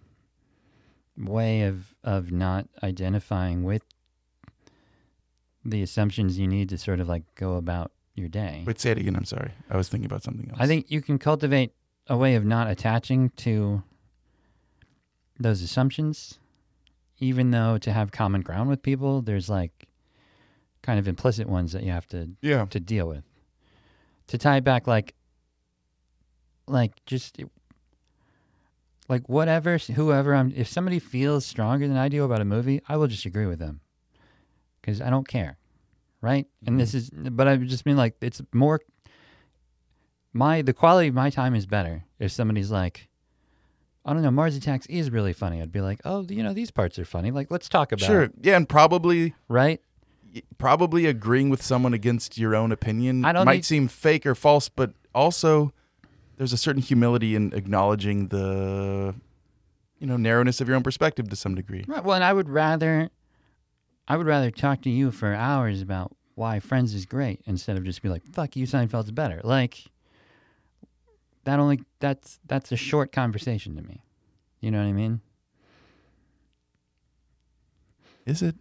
way 1.16 1.62
of 1.62 1.94
of 2.04 2.30
not 2.30 2.68
identifying 2.82 3.64
with 3.64 3.82
the 5.64 5.82
assumptions 5.82 6.38
you 6.38 6.46
need 6.46 6.68
to 6.68 6.78
sort 6.78 7.00
of 7.00 7.08
like 7.08 7.24
go 7.34 7.54
about 7.56 7.90
your 8.14 8.28
day. 8.28 8.62
wait 8.66 8.78
say 8.80 8.90
it 8.92 8.98
again 8.98 9.16
i'm 9.16 9.24
sorry 9.24 9.52
i 9.68 9.76
was 9.76 9.88
thinking 9.90 10.06
about 10.06 10.22
something 10.22 10.48
else 10.50 10.58
I 10.60 10.66
think 10.66 10.86
you 10.88 11.02
can 11.02 11.18
cultivate 11.18 11.72
a 12.08 12.16
way 12.16 12.34
of 12.34 12.44
not 12.44 12.68
attaching 12.68 13.30
to 13.30 13.82
those 15.38 15.62
assumptions, 15.62 16.38
even 17.18 17.50
though 17.50 17.78
to 17.78 17.92
have 17.92 18.12
common 18.12 18.42
ground 18.42 18.68
with 18.68 18.82
people, 18.82 19.22
there's 19.22 19.48
like 19.48 19.86
kind 20.82 20.98
of 20.98 21.08
implicit 21.08 21.48
ones 21.48 21.72
that 21.72 21.82
you 21.82 21.90
have 21.90 22.06
to 22.06 22.30
yeah 22.42 22.64
to 22.66 22.80
deal 22.80 23.08
with. 23.08 23.24
To 24.28 24.38
tie 24.38 24.56
it 24.56 24.64
back, 24.64 24.86
like, 24.86 25.14
like 26.66 26.92
just 27.06 27.40
like 29.08 29.28
whatever, 29.28 29.78
whoever 29.78 30.34
I'm. 30.34 30.52
If 30.56 30.68
somebody 30.68 30.98
feels 30.98 31.46
stronger 31.46 31.86
than 31.86 31.96
I 31.96 32.08
do 32.08 32.24
about 32.24 32.40
a 32.40 32.44
movie, 32.44 32.82
I 32.88 32.96
will 32.96 33.06
just 33.06 33.24
agree 33.24 33.46
with 33.46 33.58
them 33.58 33.80
because 34.80 35.00
I 35.00 35.10
don't 35.10 35.28
care, 35.28 35.58
right? 36.20 36.46
And 36.60 36.70
mm-hmm. 36.70 36.78
this 36.78 36.94
is, 36.94 37.10
but 37.10 37.46
I 37.46 37.56
just 37.56 37.86
mean 37.86 37.96
like 37.96 38.16
it's 38.20 38.42
more. 38.52 38.80
My 40.36 40.62
the 40.62 40.72
quality 40.72 41.08
of 41.08 41.14
my 41.14 41.30
time 41.30 41.54
is 41.54 41.66
better 41.66 42.04
if 42.18 42.30
somebody's 42.32 42.70
like, 42.70 43.08
I 44.04 44.12
don't 44.12 44.22
know, 44.22 44.30
Mars 44.30 44.56
Attacks 44.56 44.86
is 44.86 45.10
really 45.10 45.32
funny. 45.32 45.60
I'd 45.60 45.72
be 45.72 45.80
like, 45.80 46.00
oh, 46.04 46.24
you 46.28 46.42
know, 46.42 46.52
these 46.52 46.70
parts 46.70 46.98
are 46.98 47.04
funny. 47.04 47.30
Like, 47.30 47.50
let's 47.50 47.68
talk 47.68 47.92
about 47.92 48.06
sure 48.06 48.22
it, 48.24 48.32
yeah 48.42 48.56
and 48.56 48.68
probably 48.68 49.34
right? 49.48 49.80
probably 50.58 51.06
agreeing 51.06 51.48
with 51.48 51.62
someone 51.62 51.94
against 51.94 52.36
your 52.36 52.54
own 52.54 52.70
opinion 52.70 53.24
I 53.24 53.32
don't 53.32 53.46
might 53.46 53.54
need- 53.54 53.64
seem 53.64 53.88
fake 53.88 54.26
or 54.26 54.34
false 54.34 54.68
but 54.68 54.92
also 55.14 55.72
there's 56.36 56.52
a 56.52 56.58
certain 56.58 56.82
humility 56.82 57.34
in 57.34 57.54
acknowledging 57.54 58.26
the 58.26 59.14
you 59.98 60.06
know 60.06 60.18
narrowness 60.18 60.60
of 60.60 60.68
your 60.68 60.76
own 60.76 60.82
perspective 60.82 61.30
to 61.30 61.36
some 61.36 61.54
degree 61.54 61.84
Right. 61.88 62.04
Well, 62.04 62.14
and 62.14 62.22
I 62.22 62.34
would 62.34 62.50
rather, 62.50 63.08
I 64.06 64.18
would 64.18 64.26
rather 64.26 64.50
talk 64.50 64.82
to 64.82 64.90
you 64.90 65.10
for 65.10 65.32
hours 65.32 65.80
about 65.80 66.14
why 66.34 66.60
Friends 66.60 66.92
is 66.92 67.06
great 67.06 67.40
instead 67.46 67.78
of 67.78 67.84
just 67.84 68.02
be 68.02 68.10
like, 68.10 68.26
"Fuck 68.26 68.56
you, 68.56 68.66
Seinfeld's 68.66 69.10
better." 69.12 69.40
Like 69.42 69.84
that 71.46 71.58
only 71.58 71.80
that's 72.00 72.38
that's 72.46 72.70
a 72.72 72.76
short 72.76 73.10
conversation 73.12 73.74
to 73.76 73.82
me. 73.82 74.02
You 74.60 74.70
know 74.70 74.78
what 74.78 74.88
I 74.88 74.92
mean? 74.92 75.20
Is 78.26 78.42
it? 78.42 78.56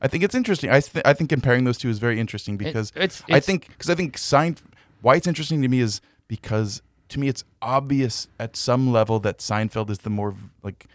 I 0.00 0.06
think 0.08 0.22
it's 0.22 0.34
interesting. 0.34 0.70
I 0.70 0.80
th- 0.80 1.02
I 1.04 1.12
think 1.12 1.28
comparing 1.28 1.64
those 1.64 1.76
two 1.78 1.88
is 1.90 1.98
very 1.98 2.18
interesting 2.20 2.54
It- 2.54 2.58
because 2.58 2.92
it's, 2.94 3.22
I 3.28 3.40
think 3.40 3.68
because 3.68 3.90
I 3.90 3.94
think 3.94 4.16
Sein. 4.16 4.56
Why 5.02 5.14
it's 5.16 5.26
interesting 5.26 5.60
to 5.62 5.68
me 5.68 5.80
is 5.80 6.00
because 6.28 6.82
to 7.08 7.18
me 7.20 7.28
it's 7.28 7.44
obvious 7.62 8.28
at 8.38 8.56
some 8.56 8.90
level 8.92 9.18
that 9.20 9.38
Seinfeld 9.38 9.90
is 9.90 9.98
the 9.98 10.10
more 10.10 10.34
like 10.62 10.86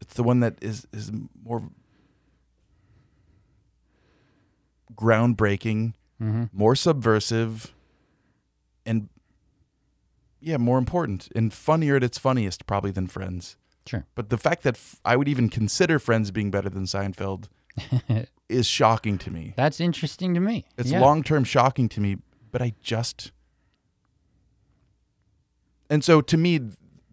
it's 0.00 0.14
the 0.14 0.22
one 0.22 0.40
that 0.40 0.54
is 0.62 0.86
is 0.92 1.10
more 1.44 1.62
groundbreaking, 4.94 5.94
Mm-hmm. 6.20 6.44
more 6.52 6.74
subversive, 6.74 7.72
and 8.84 9.08
yeah, 10.40 10.56
more 10.56 10.78
important 10.78 11.28
and 11.34 11.52
funnier 11.52 11.96
at 11.96 12.02
its 12.04 12.18
funniest 12.18 12.66
probably 12.66 12.90
than 12.90 13.06
Friends. 13.06 13.56
Sure. 13.86 14.04
But 14.14 14.28
the 14.30 14.36
fact 14.38 14.62
that 14.64 14.74
f- 14.74 14.96
I 15.04 15.16
would 15.16 15.28
even 15.28 15.48
consider 15.48 15.98
Friends 15.98 16.30
being 16.30 16.50
better 16.50 16.68
than 16.68 16.84
Seinfeld 16.84 17.48
is 18.48 18.66
shocking 18.66 19.18
to 19.18 19.30
me. 19.30 19.54
That's 19.56 19.80
interesting 19.80 20.34
to 20.34 20.40
me. 20.40 20.66
It's 20.76 20.90
Yeah. 20.90 21.00
long 21.00 21.22
term 21.22 21.44
shocking 21.44 21.88
to 21.90 22.00
me, 22.00 22.18
but 22.50 22.60
I 22.62 22.74
just. 22.82 23.32
And 25.90 26.04
so 26.04 26.20
to 26.20 26.36
me, 26.36 26.60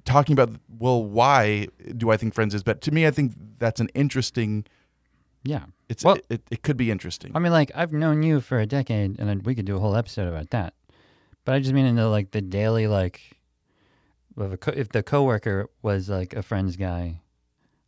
talking 0.03 0.33
about, 0.33 0.49
well, 0.67 1.03
why 1.03 1.67
do 1.95 2.11
I 2.11 2.17
think 2.17 2.33
Friends 2.33 2.53
is 2.53 2.61
better? 2.63 2.79
To 2.79 2.91
me, 2.91 3.07
I 3.07 3.11
think 3.11 3.33
that's 3.57 3.79
an 3.79 3.89
interesting. 3.93 4.65
Yeah. 5.43 5.65
It's 5.87 6.03
Well- 6.03 6.17
it, 6.29 6.41
it, 6.51 6.61
could 6.63 6.75
be 6.77 6.91
interesting. 6.91 7.31
I 7.35 7.39
mean, 7.39 7.51
like 7.53 7.71
I've 7.75 7.93
known 7.93 8.23
you 8.23 8.41
for 8.41 8.59
a 8.59 8.65
decade, 8.65 9.19
and 9.19 9.45
we 9.45 9.55
could 9.55 9.65
do 9.65 9.77
a 9.77 9.79
whole 9.79 9.95
episode 9.95 10.27
about 10.27 10.49
that. 10.49 10.73
But 11.45 11.55
I 11.55 11.59
just 11.59 11.73
mean 11.73 11.85
in 11.85 11.95
the 11.95 12.07
like 12.09 12.31
the 12.31 12.41
daily 12.41 12.87
like, 12.87 13.21
if, 14.37 14.51
a 14.53 14.57
co- 14.57 14.73
if 14.75 14.89
the 14.89 15.03
coworker 15.03 15.69
was 15.81 16.09
like 16.09 16.33
a 16.33 16.41
Friends 16.43 16.75
guy, 16.75 17.21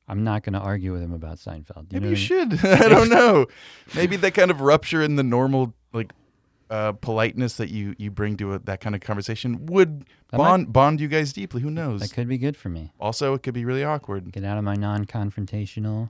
I'm 0.08 0.24
not 0.24 0.44
going 0.44 0.54
to 0.54 0.60
argue 0.60 0.94
with 0.94 1.02
him 1.02 1.12
about 1.12 1.38
Seinfeld. 1.38 1.92
Maybe 1.92 2.06
you 2.06 2.12
I 2.12 2.16
mean? 2.16 2.16
should. 2.16 2.60
I 2.66 2.88
don't 2.88 3.10
know. 3.10 3.48
Maybe 3.96 4.16
that 4.18 4.34
kind 4.34 4.52
of 4.52 4.62
rupture 4.62 5.02
in 5.02 5.16
the 5.18 5.24
normal 5.24 5.74
like 5.92 6.14
uh, 6.70 6.92
politeness 6.94 7.58
that 7.58 7.70
you 7.70 7.96
you 7.98 8.12
bring 8.12 8.38
to 8.38 8.54
a, 8.54 8.60
that 8.60 8.80
kind 8.82 8.94
of 8.94 9.02
conversation 9.02 9.66
would 9.68 10.02
That 10.30 10.38
might- 10.38 10.44
bond 10.50 10.74
bond 10.74 11.02
you 11.02 11.08
guys 11.08 11.34
deeply. 11.34 11.62
Who 11.62 11.72
knows? 11.72 12.02
That 12.02 12.14
could 12.14 12.28
be 12.28 12.38
good 12.38 12.56
for 12.56 12.70
me. 12.70 12.92
also, 13.00 13.34
it 13.34 13.42
could 13.44 13.54
be 13.56 13.66
really 13.66 13.84
awkward. 13.84 14.32
Get 14.32 14.44
out 14.44 14.58
of 14.58 14.64
my 14.64 14.76
non-confrontational 14.76 16.10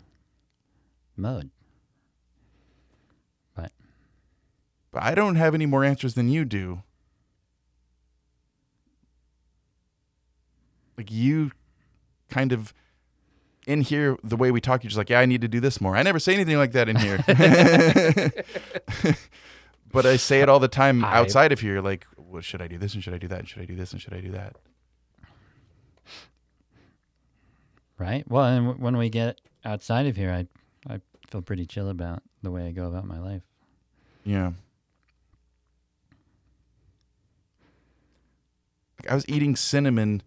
mode. 1.15 1.49
But 3.55 3.71
But 4.91 5.03
I 5.03 5.15
don't 5.15 5.35
have 5.35 5.55
any 5.55 5.65
more 5.65 5.83
answers 5.85 6.13
than 6.15 6.27
you 6.29 6.43
do. 6.43 6.81
Like 10.97 11.11
you 11.11 11.51
kind 12.29 12.51
of 12.51 12.73
in 13.67 13.81
here 13.81 14.17
the 14.23 14.35
way 14.37 14.49
we 14.51 14.61
talk, 14.61 14.83
you're 14.83 14.89
just 14.89 14.97
like, 14.97 15.09
yeah, 15.09 15.19
I 15.19 15.25
need 15.25 15.41
to 15.41 15.47
do 15.47 15.59
this 15.59 15.79
more. 15.81 15.95
I 15.95 16.01
never 16.03 16.19
say 16.19 16.33
anything 16.33 16.57
like 16.57 16.71
that 16.71 16.87
in 16.89 16.95
here. 16.95 17.17
but 19.91 20.05
I 20.05 20.15
say 20.17 20.41
it 20.41 20.49
all 20.49 20.59
the 20.59 20.67
time 20.67 21.03
I- 21.05 21.13
outside 21.17 21.51
of 21.51 21.59
here, 21.59 21.81
like, 21.81 22.07
well, 22.17 22.41
should 22.41 22.61
I 22.61 22.67
do 22.67 22.77
this 22.77 22.93
and 22.93 23.03
should 23.03 23.13
I 23.13 23.17
do 23.17 23.27
that 23.27 23.39
and 23.39 23.47
should 23.47 23.61
I 23.61 23.65
do 23.65 23.75
this 23.75 23.91
and 23.93 24.01
should 24.01 24.13
I 24.13 24.21
do 24.21 24.31
that? 24.31 24.55
Right. 27.99 28.23
Well, 28.29 28.43
and 28.45 28.65
w- 28.67 28.83
when 28.83 28.97
we 28.97 29.09
get 29.09 29.41
outside 29.65 30.05
of 30.05 30.15
here, 30.15 30.31
I 30.31 30.47
I 30.93 31.01
feel 31.31 31.41
pretty 31.41 31.65
chill 31.65 31.89
about 31.89 32.21
the 32.43 32.51
way 32.51 32.67
I 32.67 32.71
go 32.71 32.87
about 32.87 33.05
my 33.05 33.19
life. 33.19 33.41
Yeah. 34.23 34.51
Like 39.01 39.11
I 39.11 39.15
was 39.15 39.25
eating 39.27 39.55
cinnamon 39.55 40.21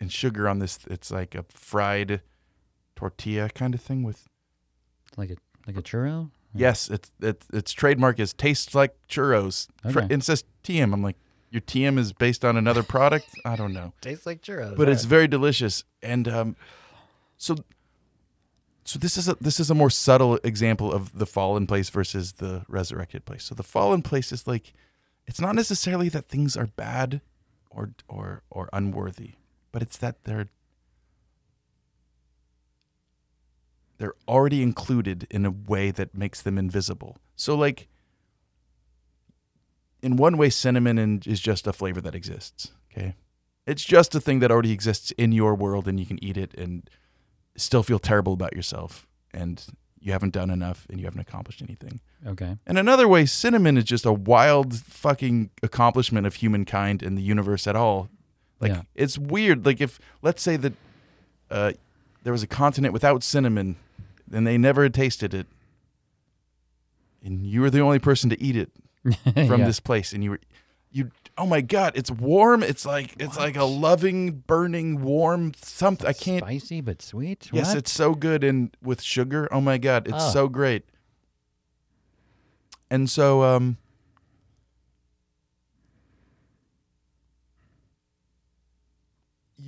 and 0.00 0.12
sugar 0.12 0.48
on 0.48 0.58
this. 0.58 0.78
It's 0.90 1.10
like 1.10 1.34
a 1.34 1.44
fried 1.48 2.20
tortilla 2.96 3.48
kind 3.50 3.74
of 3.74 3.80
thing 3.80 4.02
with. 4.02 4.26
Like 5.16 5.30
a 5.30 5.36
like 5.66 5.76
a 5.76 5.82
churro. 5.82 6.30
Yes, 6.54 6.88
it's 6.88 7.10
it's 7.20 7.46
its 7.52 7.72
trademark 7.72 8.18
is 8.18 8.32
tastes 8.32 8.74
like 8.74 8.94
churros. 9.08 9.68
Fr- 9.90 10.00
Okay. 10.00 10.14
It 10.14 10.22
says 10.24 10.44
TM. 10.64 10.92
I'm 10.92 11.02
like, 11.02 11.16
your 11.50 11.60
TM 11.62 11.98
is 11.98 12.12
based 12.12 12.44
on 12.44 12.56
another 12.56 12.82
product. 12.82 13.26
I 13.44 13.56
don't 13.56 13.72
know, 13.72 13.92
Tastes 14.00 14.26
like 14.26 14.42
churros. 14.42 14.76
but 14.76 14.88
it's 14.88 15.04
very 15.04 15.26
delicious. 15.28 15.84
And 16.02 16.26
um, 16.28 16.56
so, 17.36 17.56
so 18.84 18.98
this 18.98 19.16
is 19.16 19.28
a 19.28 19.36
this 19.40 19.60
is 19.60 19.70
a 19.70 19.74
more 19.74 19.90
subtle 19.90 20.36
example 20.44 20.92
of 20.92 21.18
the 21.18 21.26
fallen 21.26 21.66
place 21.66 21.90
versus 21.90 22.32
the 22.34 22.64
resurrected 22.68 23.24
place. 23.24 23.44
So 23.44 23.54
the 23.54 23.62
fallen 23.62 24.02
place 24.02 24.32
is 24.32 24.46
like, 24.46 24.72
it's 25.26 25.40
not 25.40 25.54
necessarily 25.54 26.08
that 26.10 26.24
things 26.24 26.56
are 26.56 26.66
bad 26.66 27.20
or 27.70 27.90
or 28.08 28.42
or 28.50 28.68
unworthy, 28.72 29.32
but 29.72 29.82
it's 29.82 29.96
that 29.98 30.24
they're 30.24 30.48
they're 33.98 34.14
already 34.28 34.62
included 34.62 35.26
in 35.30 35.44
a 35.44 35.50
way 35.50 35.90
that 35.90 36.14
makes 36.14 36.40
them 36.40 36.56
invisible. 36.56 37.18
So 37.34 37.56
like 37.56 37.88
in 40.02 40.16
one 40.16 40.36
way 40.36 40.50
cinnamon 40.50 41.20
is 41.26 41.40
just 41.40 41.66
a 41.66 41.72
flavor 41.72 42.00
that 42.00 42.14
exists, 42.14 42.72
okay? 42.92 43.16
It's 43.66 43.84
just 43.84 44.14
a 44.14 44.20
thing 44.20 44.38
that 44.38 44.50
already 44.50 44.72
exists 44.72 45.10
in 45.12 45.32
your 45.32 45.54
world 45.54 45.88
and 45.88 45.98
you 45.98 46.06
can 46.06 46.22
eat 46.22 46.36
it 46.36 46.54
and 46.54 46.88
still 47.56 47.82
feel 47.82 47.98
terrible 47.98 48.32
about 48.32 48.54
yourself 48.54 49.06
and 49.32 49.64
you 50.00 50.12
haven't 50.12 50.32
done 50.32 50.50
enough 50.50 50.86
and 50.88 51.00
you 51.00 51.06
haven't 51.06 51.20
accomplished 51.20 51.60
anything. 51.60 52.00
okay. 52.26 52.56
And 52.66 52.78
another 52.78 53.08
way, 53.08 53.26
cinnamon 53.26 53.76
is 53.76 53.84
just 53.84 54.06
a 54.06 54.12
wild 54.12 54.74
fucking 54.76 55.50
accomplishment 55.62 56.26
of 56.26 56.36
humankind 56.36 57.02
and 57.02 57.18
the 57.18 57.22
universe 57.22 57.66
at 57.66 57.74
all. 57.74 58.08
Like 58.60 58.72
Yeah. 58.72 58.82
it's 58.94 59.16
weird. 59.18 59.64
Like 59.64 59.80
if 59.80 59.98
let's 60.22 60.42
say 60.42 60.56
that 60.56 60.72
uh, 61.50 61.72
there 62.24 62.32
was 62.32 62.42
a 62.42 62.46
continent 62.48 62.92
without 62.92 63.22
cinnamon 63.22 63.76
and 64.32 64.46
they 64.46 64.58
never 64.58 64.82
had 64.82 64.92
tasted 64.94 65.32
it, 65.32 65.46
and 67.24 67.46
you 67.46 67.60
were 67.60 67.70
the 67.70 67.80
only 67.80 67.98
person 67.98 68.28
to 68.30 68.40
eat 68.42 68.56
it 68.56 68.70
from 69.46 69.60
Yeah. 69.60 69.64
this 69.66 69.80
place, 69.80 70.12
and 70.12 70.22
you 70.24 70.30
were 70.30 70.40
you. 70.90 71.10
Oh 71.36 71.46
my 71.46 71.60
god, 71.60 71.92
it's 71.94 72.10
warm. 72.10 72.62
It's 72.64 72.84
like 72.84 73.14
it's 73.20 73.36
like 73.38 73.56
a 73.56 73.64
loving, 73.64 74.32
burning, 74.46 75.02
warm 75.02 75.52
something. 75.62 76.06
I 76.06 76.12
can't. 76.12 76.42
Spicy 76.42 76.80
but 76.80 77.00
sweet. 77.00 77.48
Yes, 77.52 77.68
What? 77.68 77.76
it's 77.78 77.92
so 77.92 78.14
good 78.14 78.42
and 78.42 78.76
with 78.82 79.00
sugar. 79.02 79.48
Oh 79.52 79.60
my 79.60 79.78
god, 79.78 80.08
it's 80.08 80.16
Oh. 80.18 80.30
so 80.32 80.48
great. 80.48 80.84
And 82.90 83.08
so 83.08 83.42
um 83.44 83.76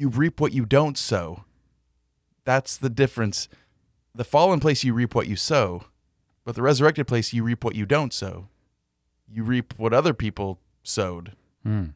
you 0.01 0.09
reap 0.09 0.40
what 0.40 0.52
you 0.52 0.64
don't 0.64 0.97
sow. 0.97 1.44
That's 2.44 2.78
the 2.78 2.89
difference. 2.89 3.48
The 4.14 4.24
fallen 4.24 4.59
place 4.59 4.82
you 4.82 4.94
reap 4.94 5.14
what 5.14 5.27
you 5.28 5.36
sow, 5.36 5.85
but 6.44 6.55
the 6.55 6.62
resurrected 6.62 7.06
place 7.06 7.35
you 7.35 7.44
reap 7.44 7.62
what 7.62 7.74
you 7.74 7.85
don't 7.85 8.12
sow. 8.14 8.48
You 9.31 9.44
reap 9.44 9.74
what 9.77 9.93
other 9.93 10.14
people 10.14 10.59
sowed 10.82 11.36
Hmm. 11.62 11.89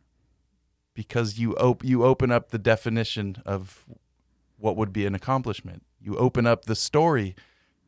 because 0.93 1.39
you 1.39 1.57
op- 1.57 1.83
you 1.83 2.05
open 2.05 2.31
up 2.31 2.51
the 2.51 2.59
definition 2.59 3.37
of 3.47 3.87
what 4.59 4.77
would 4.77 4.93
be 4.93 5.07
an 5.07 5.15
accomplishment. 5.15 5.83
You 5.99 6.17
open 6.19 6.47
up 6.47 6.67
the 6.67 6.77
story. 6.77 7.35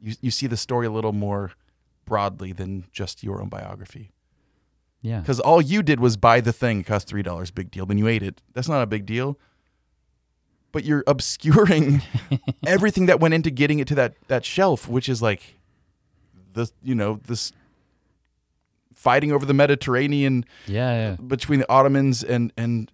You 0.01 0.15
you 0.23 0.31
see 0.31 0.47
the 0.47 0.57
story 0.57 0.87
a 0.87 0.91
little 0.91 1.13
more 1.13 1.53
broadly 2.07 2.53
than 2.53 2.87
just 2.91 3.23
your 3.23 3.43
own 3.43 3.49
biography. 3.51 4.13
Yeah. 5.03 5.21
Because 5.21 5.41
all 5.41 5.61
you 5.61 5.83
did 5.83 6.01
was 6.01 6.17
buy 6.17 6.41
the 6.41 6.53
thing, 6.53 6.81
it 6.81 6.87
cost 6.87 7.07
three 7.07 7.23
dollars, 7.23 7.51
big 7.51 7.71
deal. 7.71 7.85
Then 7.85 7.99
you 7.99 8.09
ate 8.09 8.23
it. 8.23 8.41
That's 8.55 8.69
not 8.69 8.83
a 8.83 8.87
big 8.87 9.05
deal. 9.05 9.39
But 10.73 10.85
you're 10.85 11.05
obscuring 11.07 12.03
everything 12.67 13.07
that 13.07 13.19
went 13.21 13.35
into 13.35 13.51
getting 13.51 13.79
it 13.79 13.89
to 13.89 13.95
that 13.97 14.15
that 14.29 14.45
shelf, 14.45 14.89
which 14.89 15.09
is 15.09 15.23
like 15.23 15.57
the 16.53 16.71
you 16.83 16.95
know 16.95 17.21
this 17.27 17.53
fighting 18.95 19.33
over 19.33 19.47
the 19.47 19.55
Mediterranean 19.55 20.45
Yeah. 20.67 21.11
Yeah. 21.11 21.17
between 21.17 21.61
the 21.61 21.71
Ottomans 21.71 22.23
and 22.25 22.53
and 22.57 22.91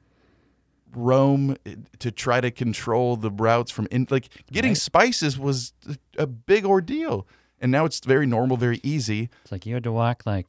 Rome 0.95 1.57
eh, 1.65 1.77
to 2.01 2.11
try 2.11 2.41
to 2.41 2.51
control 2.51 3.17
the 3.17 3.31
routes 3.31 3.71
from 3.71 3.89
in 3.91 4.07
like 4.11 4.29
getting 4.51 4.73
Right. 4.73 4.77
spices 4.79 5.39
was 5.39 5.73
a- 6.19 6.27
big 6.27 6.67
ordeal, 6.67 7.27
and 7.61 7.73
now 7.73 7.85
it's 7.87 8.01
very 8.01 8.27
normal, 8.27 8.57
very 8.59 8.79
easy. 8.83 9.31
It's 9.43 9.53
like 9.53 9.65
you 9.65 9.75
had 9.75 9.85
to 9.85 9.93
walk 9.93 10.25
like 10.27 10.47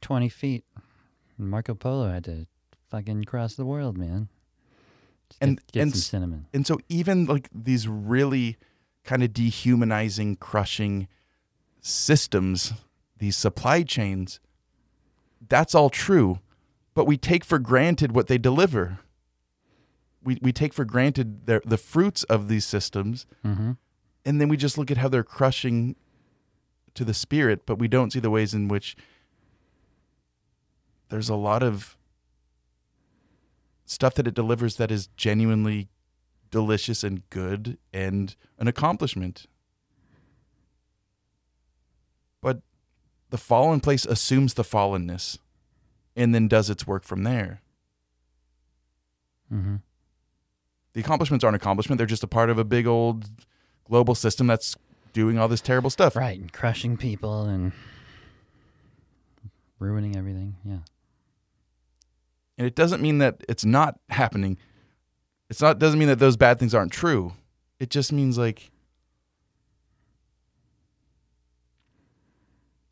20 0.00 0.28
feet. 0.28 0.64
Marco 1.36 1.74
Polo 1.74 2.08
had 2.10 2.24
to 2.24 2.46
fucking 2.88 3.24
cross 3.24 3.54
the 3.54 3.64
world, 3.64 3.98
man. 3.98 4.28
Just 5.30 5.42
And- 5.42 5.56
get, 5.58 5.72
get 5.72 5.82
and 5.82 5.96
cinnamon. 5.96 6.46
And 6.52 6.66
so 6.66 6.78
even 6.88 7.24
like 7.26 7.48
these 7.54 7.88
really 7.88 8.56
kind 9.04 9.22
of 9.22 9.32
dehumanizing, 9.32 10.36
crushing 10.36 11.08
systems, 11.80 12.72
these 13.18 13.36
supply 13.36 13.82
chains, 13.82 14.40
that's 15.48 15.74
all 15.74 15.88
true, 15.90 16.38
but 16.94 17.06
we 17.06 17.16
take 17.16 17.44
for 17.44 17.58
granted 17.58 18.12
what 18.12 18.26
they 18.26 18.36
deliver. 18.38 18.98
We 20.22 20.38
we 20.42 20.52
take 20.52 20.74
for 20.74 20.84
granted 20.84 21.46
their, 21.46 21.62
the 21.64 21.78
fruits 21.78 22.24
of 22.24 22.48
these 22.48 22.66
systems 22.66 23.24
Mm-hmm. 23.44 23.72
and 24.26 24.40
then 24.40 24.48
we 24.50 24.56
just 24.58 24.76
look 24.76 24.90
at 24.90 24.98
how 24.98 25.08
they're 25.08 25.22
crushing 25.24 25.96
to 26.92 27.04
the 27.04 27.14
spirit, 27.14 27.64
but 27.64 27.78
we 27.78 27.88
don't 27.88 28.12
see 28.12 28.20
the 28.20 28.28
ways 28.30 28.52
in 28.52 28.68
which 28.68 28.96
there's 31.08 31.28
a 31.30 31.34
lot 31.36 31.62
of 31.62 31.96
stuff 33.90 34.14
that 34.14 34.26
it 34.28 34.34
delivers 34.34 34.76
that 34.76 34.92
is 34.92 35.08
genuinely 35.16 35.88
delicious 36.50 37.02
and 37.02 37.28
good 37.28 37.76
and 37.92 38.36
an 38.58 38.68
accomplishment. 38.68 39.46
But 42.40 42.60
the 43.30 43.38
fallen 43.38 43.80
place 43.80 44.06
assumes 44.06 44.54
the 44.54 44.62
fallenness 44.62 45.38
and 46.14 46.32
then 46.32 46.46
does 46.46 46.70
its 46.70 46.86
work 46.86 47.02
from 47.02 47.24
there. 47.24 47.62
Mm-hmm. 49.52 49.76
The 50.92 51.00
accomplishments 51.00 51.44
aren't 51.44 51.56
accomplishment; 51.56 51.98
they're 51.98 52.06
just 52.06 52.22
a 52.22 52.28
part 52.28 52.50
of 52.50 52.58
a 52.58 52.64
big 52.64 52.86
old 52.86 53.28
global 53.88 54.14
system 54.14 54.46
that's 54.46 54.76
doing 55.12 55.36
all 55.38 55.48
this 55.48 55.60
terrible 55.60 55.90
stuff. 55.90 56.14
Right, 56.14 56.38
and 56.38 56.52
crushing 56.52 56.96
people 56.96 57.44
and 57.44 57.72
ruining 59.80 60.16
everything. 60.16 60.56
Yeah. 60.64 60.78
And 62.60 62.66
it 62.66 62.74
doesn't 62.74 63.00
mean 63.00 63.16
that 63.18 63.42
it's 63.48 63.64
not 63.64 63.98
happening. 64.10 64.58
It's 65.48 65.62
not 65.62 65.78
doesn't 65.78 65.98
mean 65.98 66.08
that 66.08 66.18
those 66.18 66.36
bad 66.36 66.58
things 66.58 66.74
aren't 66.74 66.92
true. 66.92 67.32
It 67.78 67.88
just 67.88 68.12
means 68.12 68.36
like 68.36 68.70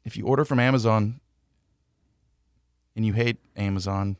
if 0.06 0.16
you 0.16 0.24
order 0.24 0.46
from 0.46 0.58
Amazon 0.58 1.20
and 2.96 3.04
you 3.04 3.12
hate 3.12 3.36
Amazon, 3.56 4.16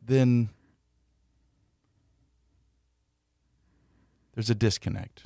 then 0.00 0.50
there's 4.34 4.50
a 4.50 4.54
disconnect. 4.54 5.24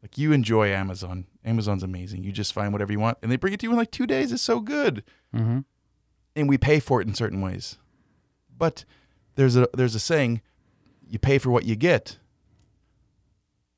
Like 0.00 0.16
you 0.16 0.32
enjoy 0.32 0.72
Amazon. 0.72 1.26
Amazon's 1.44 1.82
amazing. 1.82 2.24
You 2.24 2.32
just 2.32 2.54
find 2.54 2.72
whatever 2.72 2.92
you 2.92 2.98
want 2.98 3.18
and 3.20 3.30
they 3.30 3.36
bring 3.36 3.52
it 3.52 3.60
to 3.60 3.66
you 3.66 3.72
in 3.72 3.76
like 3.76 3.90
2 3.90 4.06
days. 4.06 4.32
It's 4.32 4.40
so 4.40 4.60
good 4.60 5.04
Mm-hmm. 5.34 5.60
And 6.34 6.48
we 6.48 6.58
pay 6.58 6.80
for 6.80 7.00
it 7.00 7.06
in 7.06 7.14
certain 7.14 7.40
ways. 7.40 7.78
But 8.56 8.84
there's 9.34 9.56
a 9.56 9.68
there's 9.74 9.94
a 9.94 10.00
saying, 10.00 10.40
you 11.08 11.18
pay 11.18 11.38
for 11.38 11.50
what 11.50 11.64
you 11.64 11.76
get. 11.76 12.18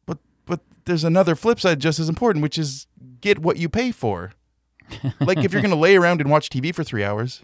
But 0.06 0.18
but 0.46 0.60
there's 0.84 1.04
another 1.04 1.34
flip 1.34 1.60
side 1.60 1.80
just 1.80 1.98
as 1.98 2.08
important, 2.08 2.42
which 2.42 2.58
is 2.58 2.86
get 3.20 3.38
what 3.38 3.56
you 3.56 3.68
pay 3.68 3.92
for. 3.92 4.32
like 5.20 5.38
if 5.38 5.52
you're 5.52 5.62
gonna 5.62 5.76
lay 5.76 5.96
around 5.96 6.20
and 6.20 6.30
watch 6.30 6.50
TV 6.50 6.74
for 6.74 6.84
three 6.84 7.04
hours, 7.04 7.42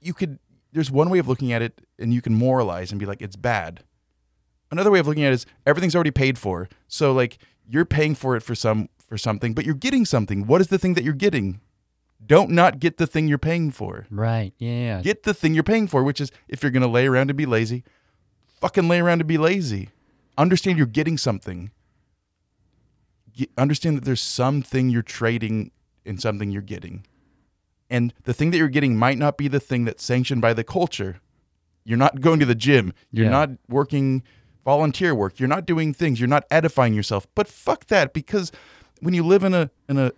you 0.00 0.12
could 0.12 0.38
there's 0.72 0.90
one 0.90 1.10
way 1.10 1.18
of 1.18 1.28
looking 1.28 1.52
at 1.52 1.62
it 1.62 1.80
and 1.98 2.12
you 2.12 2.22
can 2.22 2.34
moralize 2.34 2.90
and 2.90 2.98
be 2.98 3.06
like 3.06 3.22
it's 3.22 3.36
bad. 3.36 3.84
Another 4.70 4.90
way 4.90 4.98
of 4.98 5.06
looking 5.06 5.24
at 5.24 5.32
it 5.32 5.34
is 5.34 5.46
everything's 5.66 5.94
already 5.94 6.10
paid 6.10 6.38
for. 6.38 6.68
So 6.88 7.12
like 7.12 7.38
you're 7.68 7.84
paying 7.84 8.14
for 8.14 8.36
it 8.36 8.42
for 8.42 8.54
some 8.54 8.88
for 9.12 9.18
something, 9.18 9.52
but 9.52 9.66
you're 9.66 9.74
getting 9.74 10.06
something. 10.06 10.46
What 10.46 10.62
is 10.62 10.68
the 10.68 10.78
thing 10.78 10.94
that 10.94 11.04
you're 11.04 11.12
getting? 11.12 11.60
Don't 12.24 12.48
not 12.48 12.78
get 12.78 12.96
the 12.96 13.06
thing 13.06 13.28
you're 13.28 13.36
paying 13.36 13.70
for. 13.70 14.06
Right. 14.08 14.54
Yeah. 14.56 15.02
Get 15.02 15.24
the 15.24 15.34
thing 15.34 15.52
you're 15.52 15.62
paying 15.62 15.86
for, 15.86 16.02
which 16.02 16.18
is 16.18 16.32
if 16.48 16.62
you're 16.62 16.72
going 16.72 16.82
to 16.82 16.88
lay 16.88 17.06
around 17.06 17.28
and 17.28 17.36
be 17.36 17.44
lazy, 17.44 17.84
fucking 18.58 18.88
lay 18.88 19.00
around 19.00 19.20
and 19.20 19.28
be 19.28 19.36
lazy. 19.36 19.90
Understand 20.38 20.78
you're 20.78 20.86
getting 20.86 21.18
something. 21.18 21.72
Get, 23.34 23.50
understand 23.58 23.98
that 23.98 24.04
there's 24.06 24.22
something 24.22 24.88
you're 24.88 25.02
trading 25.02 25.72
in 26.06 26.16
something 26.16 26.50
you're 26.50 26.62
getting. 26.62 27.04
And 27.90 28.14
the 28.24 28.32
thing 28.32 28.50
that 28.52 28.56
you're 28.56 28.68
getting 28.68 28.96
might 28.96 29.18
not 29.18 29.36
be 29.36 29.46
the 29.46 29.60
thing 29.60 29.84
that's 29.84 30.02
sanctioned 30.02 30.40
by 30.40 30.54
the 30.54 30.64
culture. 30.64 31.20
You're 31.84 31.98
not 31.98 32.22
going 32.22 32.40
to 32.40 32.46
the 32.46 32.54
gym. 32.54 32.94
You're 33.10 33.26
Yeah. 33.26 33.30
not 33.32 33.50
working 33.68 34.22
volunteer 34.64 35.14
work. 35.14 35.38
You're 35.38 35.50
not 35.50 35.66
doing 35.66 35.92
things. 35.92 36.18
You're 36.18 36.28
not 36.30 36.46
edifying 36.50 36.94
yourself. 36.94 37.26
But 37.34 37.46
fuck 37.46 37.88
that 37.88 38.14
because 38.14 38.50
when 39.02 39.14
you 39.14 39.22
live 39.24 39.44
in 39.44 39.52
a 39.52 39.70
in 39.88 39.98
a 39.98 40.12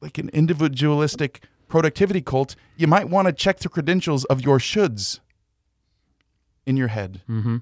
like 0.00 0.18
an 0.18 0.28
individualistic 0.30 1.42
productivity 1.68 2.20
cult, 2.20 2.56
you 2.76 2.86
might 2.86 3.08
want 3.08 3.26
to 3.26 3.32
check 3.32 3.60
the 3.60 3.68
credentials 3.68 4.24
of 4.26 4.42
your 4.42 4.58
shoulds 4.58 5.20
in 6.66 6.76
your 6.76 6.88
head, 6.88 7.22
Mm-hmm. 7.28 7.58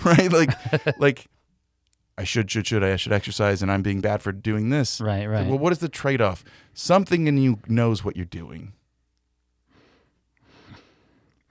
right? 0.04 0.32
Like, 0.32 0.98
like 0.98 1.26
I 2.16 2.24
should, 2.24 2.50
should, 2.50 2.66
should, 2.66 2.82
I 2.82 2.96
should 2.96 3.12
exercise, 3.12 3.62
and 3.62 3.70
I'm 3.70 3.82
being 3.82 4.00
bad 4.00 4.22
for 4.22 4.32
doing 4.32 4.70
this. 4.70 5.00
Right. 5.00 5.26
Right. 5.26 5.46
Well, 5.46 5.58
what 5.58 5.72
is 5.72 5.78
the 5.78 5.88
trade 5.88 6.20
off? 6.20 6.42
Something 6.74 7.26
in 7.26 7.38
you 7.38 7.58
knows 7.68 8.04
what 8.04 8.16
you're 8.16 8.24
doing, 8.24 8.72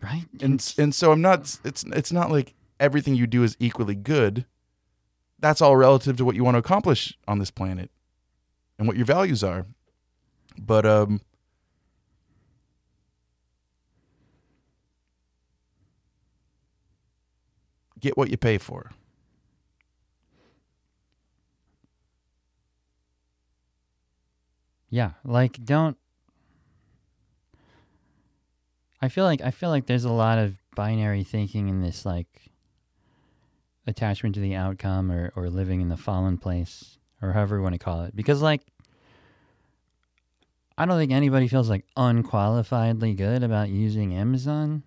right. 0.01 0.25
and 0.41 0.73
and 0.77 0.93
so 0.93 1.11
I'm 1.11 1.21
not. 1.21 1.57
It's 1.63 1.83
it's 1.83 2.11
not 2.11 2.31
like 2.31 2.53
everything 2.79 3.15
you 3.15 3.27
do 3.27 3.43
is 3.43 3.55
equally 3.59 3.95
good. 3.95 4.45
That's 5.39 5.61
all 5.61 5.77
relative 5.77 6.17
to 6.17 6.25
what 6.25 6.35
you 6.35 6.43
want 6.43 6.55
to 6.55 6.59
accomplish 6.59 7.17
on 7.27 7.39
this 7.39 7.51
planet, 7.51 7.91
and 8.79 8.87
what 8.87 8.97
your 8.97 9.05
values 9.05 9.43
are. 9.43 9.67
But 10.57 10.85
um, 10.85 11.21
get 17.99 18.17
what 18.17 18.31
you 18.31 18.37
pay 18.37 18.57
for. 18.57 18.91
Yeah, 24.89 25.11
like 25.23 25.63
don't 25.63 25.97
I 29.01 29.09
feel 29.09 29.23
like 29.23 29.41
I 29.41 29.51
feel 29.51 29.69
like 29.69 29.85
there's 29.85 30.05
a 30.05 30.11
lot 30.11 30.39
of 30.39 30.57
binary 30.75 31.23
thinking 31.23 31.69
in 31.69 31.81
this 31.81 32.05
like 32.05 32.27
attachment 33.85 34.35
to 34.35 34.41
the 34.41 34.55
outcome 34.55 35.11
or 35.11 35.31
or 35.35 35.49
living 35.49 35.81
in 35.81 35.89
the 35.89 35.97
fallen 35.97 36.37
place 36.37 36.98
or 37.21 37.33
however 37.33 37.57
you 37.57 37.61
want 37.63 37.73
to 37.73 37.79
call 37.79 38.03
it 38.03 38.15
because 38.15 38.41
like 38.41 38.61
I 40.77 40.85
don't 40.85 40.97
think 40.97 41.11
anybody 41.11 41.47
feels 41.47 41.69
like 41.69 41.85
unqualifiedly 41.97 43.15
good 43.17 43.43
about 43.43 43.69
using 43.69 44.13
Amazon 44.13 44.83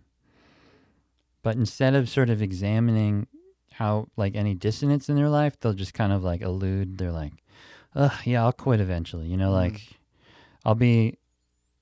but 1.42 1.56
instead 1.56 1.94
of 1.94 2.08
sort 2.08 2.30
of 2.30 2.40
examining 2.40 3.26
how 3.72 4.06
like 4.16 4.34
any 4.36 4.54
dissonance 4.54 5.08
in 5.08 5.16
their 5.16 5.28
life 5.28 5.58
they'll 5.60 5.72
just 5.72 5.94
kind 5.94 6.12
of 6.12 6.22
like 6.22 6.40
elude 6.40 6.98
they're 6.98 7.12
like 7.12 7.32
Ugh, 7.94 8.10
yeah, 8.24 8.42
I'll 8.42 8.52
quit 8.54 8.80
eventually. 8.80 9.26
You 9.26 9.36
know, 9.36 9.50
Mhm. 9.50 9.54
like 9.54 9.82
I'll 10.64 10.74
be, 10.74 11.18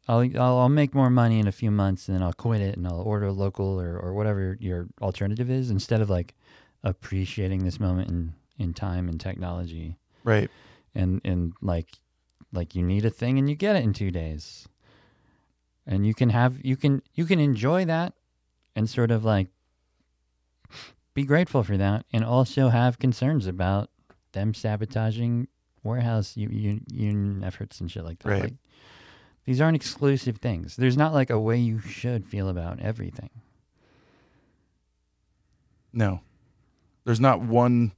I'll, 0.08 0.22
I'll 0.42 0.58
I'll 0.58 0.68
make 0.68 0.92
more 0.92 1.08
money 1.08 1.38
in 1.38 1.46
a 1.46 1.52
few 1.52 1.70
months, 1.70 2.08
and 2.08 2.16
then 2.16 2.22
I'll 2.24 2.32
quit 2.32 2.60
it, 2.60 2.76
and 2.76 2.84
I'll 2.84 3.00
order 3.02 3.30
local 3.30 3.80
or 3.80 3.96
or 3.96 4.12
whatever 4.12 4.56
your 4.58 4.88
alternative 5.00 5.48
is, 5.48 5.70
instead 5.70 6.00
of 6.00 6.10
like 6.10 6.34
appreciating 6.82 7.62
this 7.64 7.78
moment 7.78 8.10
in 8.10 8.32
in 8.58 8.74
time 8.74 9.08
and 9.08 9.20
technology, 9.20 9.98
Right. 10.30 10.50
and 10.94 11.20
and 11.24 11.52
like 11.60 11.88
like 12.52 12.74
you 12.74 12.82
need 12.82 13.04
a 13.04 13.10
thing 13.10 13.38
and 13.38 13.48
you 13.48 13.56
get 13.56 13.76
it 13.76 13.84
in 13.84 13.92
two 13.92 14.10
days, 14.10 14.68
and 15.86 16.06
you 16.06 16.14
can 16.14 16.30
have 16.30 16.64
you 16.64 16.76
can 16.76 17.02
you 17.14 17.24
can 17.24 17.40
enjoy 17.40 17.84
that, 17.84 18.14
and 18.74 18.88
sort 18.88 19.10
of 19.10 19.24
like 19.24 19.48
be 21.14 21.24
grateful 21.24 21.62
for 21.62 21.76
that, 21.76 22.06
and 22.12 22.24
also 22.24 22.68
have 22.68 22.98
concerns 22.98 23.46
about 23.46 23.90
them 24.32 24.54
sabotaging 24.54 25.48
warehouse 25.82 26.36
union 26.36 27.42
efforts 27.44 27.80
and 27.80 27.90
shit 27.90 28.04
like 28.04 28.18
that. 28.20 28.28
Right. 28.28 28.42
Like, 28.42 28.54
these 29.46 29.60
aren't 29.60 29.74
exclusive 29.76 30.36
things. 30.36 30.76
There's 30.76 30.96
not 30.96 31.12
like 31.12 31.30
a 31.30 31.40
way 31.40 31.56
you 31.56 31.80
should 31.80 32.26
feel 32.26 32.48
about 32.48 32.78
everything. 32.78 33.30
No. 35.92 36.20
There's 37.04 37.18
not 37.20 37.40
one 37.40 37.92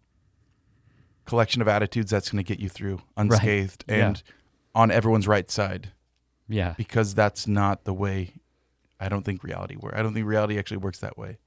collection 1.24 1.62
of 1.62 1.68
attitudes 1.68 2.10
that's 2.10 2.30
going 2.30 2.42
to 2.42 2.46
get 2.48 2.60
you 2.60 2.68
through 2.68 3.00
unscathed 3.16 3.84
Yeah. 3.88 4.08
and 4.08 4.22
on 4.74 4.90
everyone's 4.90 5.28
right 5.28 5.50
side 5.50 5.92
Yeah. 6.48 6.74
because 6.76 7.14
that's 7.14 7.46
not 7.46 7.84
the 7.84 7.92
way 7.94 8.32
I 9.00 9.08
don't 9.08 9.24
think 9.24 9.42
reality 9.42 9.76
works. 9.76 9.96
I 9.98 10.02
don't 10.02 10.14
think 10.14 10.26
reality 10.26 10.58
actually 10.58 10.76
works 10.78 10.98
that 11.00 11.16
way. 11.18 11.38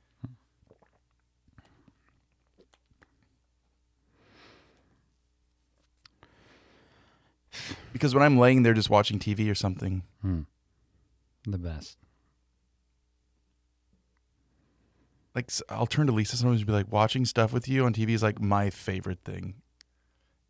Because 7.94 8.14
when 8.14 8.24
I'm 8.24 8.38
laying 8.38 8.64
there 8.64 8.74
just 8.74 8.90
watching 8.90 9.20
TV 9.20 9.50
or 9.50 9.56
something, 9.56 10.04
Hmm. 10.22 10.42
The 11.48 11.58
best. 11.60 11.98
like 15.36 15.52
I'll 15.70 15.86
turn 15.86 16.08
to 16.08 16.14
Lisa 16.14 16.38
sometimes 16.38 16.62
and 16.62 16.68
be 16.68 16.72
like, 16.72 16.90
watching 16.92 17.26
stuff 17.26 17.52
with 17.52 17.68
you 17.68 17.86
on 17.86 17.94
TV 17.94 18.12
is 18.12 18.24
like 18.24 18.40
my 18.42 18.70
favorite 18.70 19.20
thing. 19.26 19.56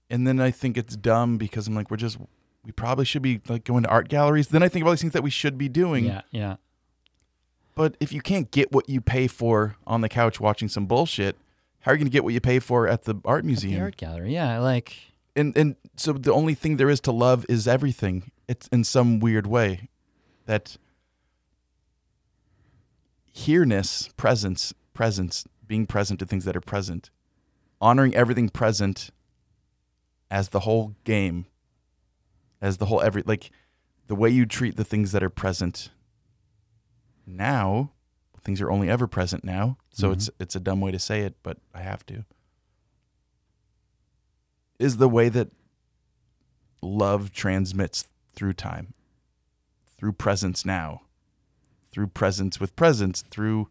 And 0.10 0.27
then 0.27 0.40
I 0.40 0.52
think 0.52 0.77
it's 0.77 0.95
dumb 0.95 1.38
because 1.38 1.68
I'm 1.68 1.76
like, 1.76 1.90
we're 1.90 1.98
just, 1.98 2.18
we 2.64 2.72
probably 2.72 3.06
should 3.06 3.22
be 3.22 3.41
like 3.48 3.64
going 3.64 3.84
to 3.84 3.90
art 3.90 4.07
galleries. 4.07 4.49
Then 4.49 4.61
I 4.64 4.68
think 4.69 4.84
of 4.84 4.88
all 4.88 4.94
these 4.94 5.02
things 5.02 5.14
that 5.14 5.23
we 5.23 5.30
should 5.32 5.57
be 5.57 5.68
doing. 5.69 6.06
Yeah. 6.06 6.22
Yeah. 6.32 6.56
But 7.73 7.98
if 7.99 8.14
you 8.14 8.22
can't 8.22 8.52
get 8.52 8.72
what 8.72 8.88
you 8.88 9.02
pay 9.02 9.27
for 9.27 9.76
on 9.86 10.02
the 10.02 10.10
couch 10.10 10.40
watching 10.40 10.68
some 10.69 10.86
bullshit, 10.86 11.36
how 11.82 11.91
are 11.91 11.95
you 11.95 11.99
going 11.99 12.07
to 12.07 12.11
get 12.11 12.23
what 12.23 12.34
you 12.34 12.40
pay 12.41 12.60
for 12.60 12.88
at 12.88 13.03
the 13.03 13.15
art 13.26 13.44
The 13.44 13.48
museum? 13.48 13.82
art 13.82 13.98
gallery. 13.98 14.34
Yeah. 14.34 14.60
Like. 14.60 14.95
And 15.36 15.56
and 15.57 15.76
so 15.98 16.14
the 16.14 16.32
only 16.32 16.53
thing 16.53 16.77
there 16.77 16.90
is 16.90 17.02
to 17.02 17.11
love 17.11 17.45
is 17.49 17.68
everything. 17.68 18.32
It's 18.48 18.68
in 18.69 18.84
some 18.84 19.19
weird 19.19 19.45
way 19.48 19.90
that 20.45 20.77
here-ness, 23.34 24.10
presence, 24.15 24.73
presence, 24.94 25.45
being 25.68 25.86
present 25.86 26.19
to 26.19 26.26
things 26.26 26.45
that 26.45 26.56
are 26.56 26.61
present, 26.61 27.10
honoring 27.82 28.15
everything 28.15 28.49
present 28.49 29.10
as 30.31 30.49
the 30.49 30.61
whole 30.61 30.95
game, 31.03 31.45
as 32.61 32.77
the 32.77 32.85
whole 32.88 33.02
every 33.02 33.23
like 33.26 33.52
the 34.07 34.15
way 34.15 34.30
you 34.30 34.45
treat 34.45 34.76
the 34.76 34.84
things 34.84 35.11
that 35.11 35.23
are 35.23 35.30
present 35.30 35.89
now, 37.26 37.91
things 38.41 38.61
are 38.61 38.69
only 38.72 38.89
ever 38.89 39.07
present 39.07 39.43
now. 39.43 39.77
So 39.91 40.10
Mhm. 40.10 40.14
it's 40.14 40.30
it's 40.39 40.56
a 40.56 40.60
dumb 40.60 40.81
way 40.81 40.91
to 40.91 40.99
say 40.99 41.22
it, 41.22 41.35
but 41.43 41.60
I 41.73 41.81
have 41.81 42.06
to. 42.07 42.26
Is 44.80 44.97
the 44.97 45.10
way 45.10 45.30
that 45.30 45.52
love 46.81 47.31
transmits 47.31 48.07
through 48.34 48.53
time 48.53 48.93
through 49.97 50.11
presence 50.11 50.65
now, 50.65 51.02
through 51.91 52.07
presence 52.07 52.60
with 52.60 52.76
presence, 52.76 53.22
through 53.22 53.69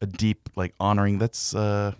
a 0.00 0.06
deep 0.06 0.48
like 0.54 0.74
honoring. 0.78 1.18
That's 1.18 1.54
uh, 1.54 1.94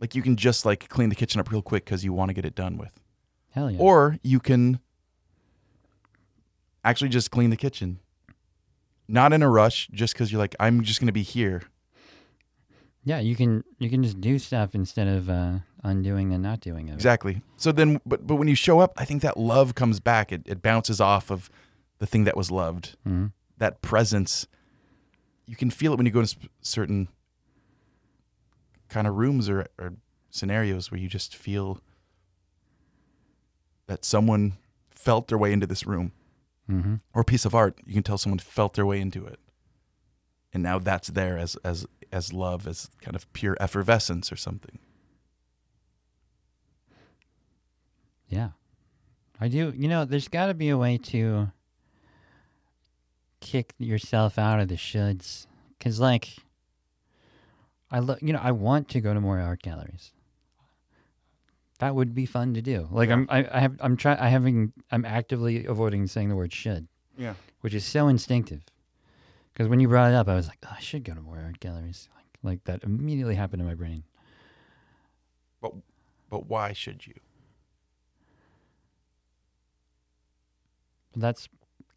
like 0.00 0.14
you 0.14 0.22
can 0.22 0.36
just 0.36 0.64
like 0.64 0.88
clean 0.88 1.08
the 1.10 1.14
kitchen 1.14 1.40
up 1.40 1.50
real 1.50 1.62
quick 1.62 1.84
because 1.84 2.04
you 2.04 2.12
want 2.12 2.30
to 2.30 2.34
get 2.34 2.44
it 2.44 2.54
done 2.54 2.76
with, 2.78 2.92
Hell 3.50 3.70
yeah. 3.70 3.78
or 3.78 4.16
you 4.22 4.40
can 4.40 4.80
actually 6.84 7.08
just 7.10 7.30
clean 7.30 7.50
the 7.50 7.56
kitchen, 7.56 7.98
not 9.08 9.32
in 9.32 9.42
a 9.42 9.48
rush, 9.50 9.88
just 9.92 10.14
because 10.14 10.32
you're 10.32 10.38
like 10.40 10.54
I'm 10.60 10.82
just 10.82 11.00
gonna 11.00 11.12
be 11.12 11.22
here. 11.22 11.62
yeah, 13.04 13.18
you 13.20 13.36
can 13.36 13.64
you 13.78 13.90
can 13.90 14.02
just 14.02 14.20
do 14.20 14.38
stuff 14.38 14.74
instead 14.74 15.08
of 15.08 15.28
uh, 15.28 15.58
undoing 15.84 16.32
and 16.32 16.42
not 16.42 16.60
doing 16.60 16.88
it. 16.88 16.94
Exactly. 16.94 17.42
So 17.56 17.72
then, 17.72 18.00
but 18.06 18.26
but 18.26 18.36
when 18.36 18.48
you 18.48 18.54
show 18.54 18.80
up, 18.80 18.92
I 18.96 19.04
think 19.04 19.22
that 19.22 19.36
love 19.36 19.74
comes 19.74 20.00
back. 20.00 20.32
It 20.32 20.42
it 20.46 20.62
bounces 20.62 21.00
off 21.00 21.30
of 21.30 21.50
the 21.98 22.06
thing 22.06 22.24
that 22.24 22.36
was 22.36 22.50
loved. 22.50 22.96
hmm 23.04 23.26
That 23.58 23.82
presence, 23.82 24.46
you 25.46 25.56
can 25.56 25.70
feel 25.70 25.92
it 25.92 25.96
when 25.96 26.06
you 26.06 26.12
go 26.12 26.22
to 26.22 26.26
sp- 26.32 26.48
certain 26.62 27.08
kind 28.90 29.06
of 29.06 29.16
rooms 29.16 29.48
or, 29.48 29.66
or 29.78 29.94
scenarios 30.30 30.90
where 30.90 31.00
you 31.00 31.08
just 31.08 31.34
feel 31.34 31.80
that 33.86 34.04
someone 34.04 34.54
felt 34.90 35.28
their 35.28 35.38
way 35.38 35.52
into 35.52 35.66
this 35.66 35.86
room 35.86 36.12
hmm 36.66 36.96
or 37.14 37.22
a 37.22 37.24
piece 37.24 37.44
of 37.44 37.54
art. 37.54 37.78
You 37.86 37.94
can 37.94 38.02
tell 38.02 38.18
someone 38.18 38.38
felt 38.38 38.74
their 38.74 38.86
way 38.86 39.00
into 39.00 39.24
it, 39.26 39.40
and 40.52 40.62
now 40.62 40.78
that's 40.78 41.08
there 41.08 41.38
as 41.38 41.56
as 41.64 41.86
as 42.12 42.32
love, 42.32 42.66
as 42.66 42.90
kind 43.00 43.16
of 43.16 43.32
pure 43.32 43.56
effervescence 43.60 44.30
or 44.30 44.36
something. 44.36 44.78
Yeah. 48.28 48.50
I 49.40 49.48
do. 49.48 49.72
You 49.76 49.88
know, 49.88 50.04
there's 50.04 50.28
got 50.28 50.46
to 50.46 50.54
be 50.54 50.68
a 50.68 50.76
way 50.78 50.98
to 50.98 51.50
kick 53.40 53.74
yourself 53.78 54.38
out 54.38 54.60
of 54.60 54.68
the 54.68 54.76
shoulds. 54.76 55.46
Because, 55.78 55.98
like, 55.98 56.36
I 57.90 57.98
look, 57.98 58.22
you 58.22 58.32
know, 58.32 58.40
I 58.42 58.52
want 58.52 58.88
to 58.90 59.00
go 59.00 59.12
to 59.14 59.20
more 59.20 59.40
art 59.40 59.62
galleries. 59.62 60.12
That 61.80 61.94
would 61.94 62.14
be 62.14 62.26
fun 62.26 62.54
to 62.54 62.62
do. 62.62 62.88
Like, 62.90 63.08
Yeah. 63.08 63.14
I'm, 63.16 63.26
I, 63.30 63.48
I 63.52 63.60
have, 63.60 63.76
I'm 63.80 63.96
trying, 63.96 64.18
I 64.18 64.28
having, 64.28 64.72
I'm 64.90 65.04
actively 65.04 65.64
avoiding 65.66 66.06
saying 66.06 66.28
the 66.28 66.36
word 66.36 66.52
should, 66.52 66.86
Yeah. 67.16 67.34
which 67.62 67.74
is 67.74 67.84
so 67.84 68.06
instinctive. 68.08 68.62
Because 69.52 69.68
when 69.68 69.80
you 69.80 69.88
brought 69.88 70.12
it 70.12 70.14
up, 70.14 70.28
I 70.28 70.34
was 70.34 70.46
like, 70.46 70.58
oh, 70.66 70.74
I 70.76 70.80
should 70.80 71.04
go 71.04 71.14
to 71.14 71.20
more 71.20 71.38
art 71.38 71.58
galleries. 71.58 72.08
Like, 72.14 72.26
like 72.42 72.64
that 72.64 72.84
immediately 72.84 73.34
happened 73.34 73.62
in 73.62 73.66
my 73.68 73.74
brain. 73.74 74.04
But 75.60 75.72
but 76.30 76.46
why 76.46 76.72
should 76.72 77.06
you? 77.06 77.14
That's 81.16 81.48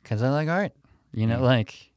because 0.01 0.21
I 0.23 0.29
like 0.29 0.49
art. 0.49 0.73
You 1.13 1.27
know, 1.27 1.37
Yeah. 1.39 1.45
like 1.45 1.92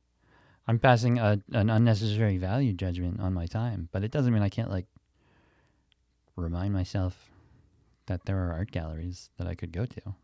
I'm 0.69 0.79
passing 0.79 1.19
a, 1.19 1.41
an 1.53 1.71
unnecessary 1.71 2.39
value 2.39 2.73
judgment 2.73 3.21
on 3.21 3.33
my 3.33 3.47
time, 3.47 3.89
but 3.93 4.03
it 4.03 4.11
doesn't 4.11 4.33
mean 4.33 4.43
I 4.43 4.49
can't 4.49 4.71
like 4.71 4.87
remind 6.35 6.73
myself 6.73 7.31
that 8.07 8.25
there 8.25 8.39
are 8.39 8.53
art 8.53 8.71
galleries 8.71 9.31
that 9.39 9.47
I 9.47 9.55
could 9.55 9.73
go 9.73 9.87
to. 9.87 10.15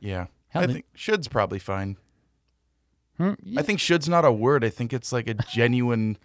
Yeah. 0.00 0.26
Hell, 0.48 0.62
I 0.62 0.66
think 0.66 0.84
should's 0.94 1.28
probably 1.28 1.58
fine. 1.58 1.96
Hmm, 3.16 3.32
I 3.56 3.62
think 3.62 3.80
should's 3.80 4.08
not 4.08 4.24
a 4.24 4.32
word. 4.32 4.64
I 4.64 4.68
think 4.68 4.92
it's 4.92 5.12
like 5.12 5.28
a 5.28 5.34
genuine 5.34 6.18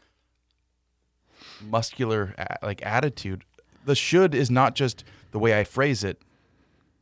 muscular 1.61 2.35
like 2.61 2.85
attitude. 2.85 3.45
The 3.85 3.95
should 3.95 4.35
is 4.35 4.51
not 4.51 4.75
just 4.75 5.03
the 5.31 5.39
way 5.39 5.57
I 5.57 5.63
phrase 5.63 6.03
it. 6.03 6.21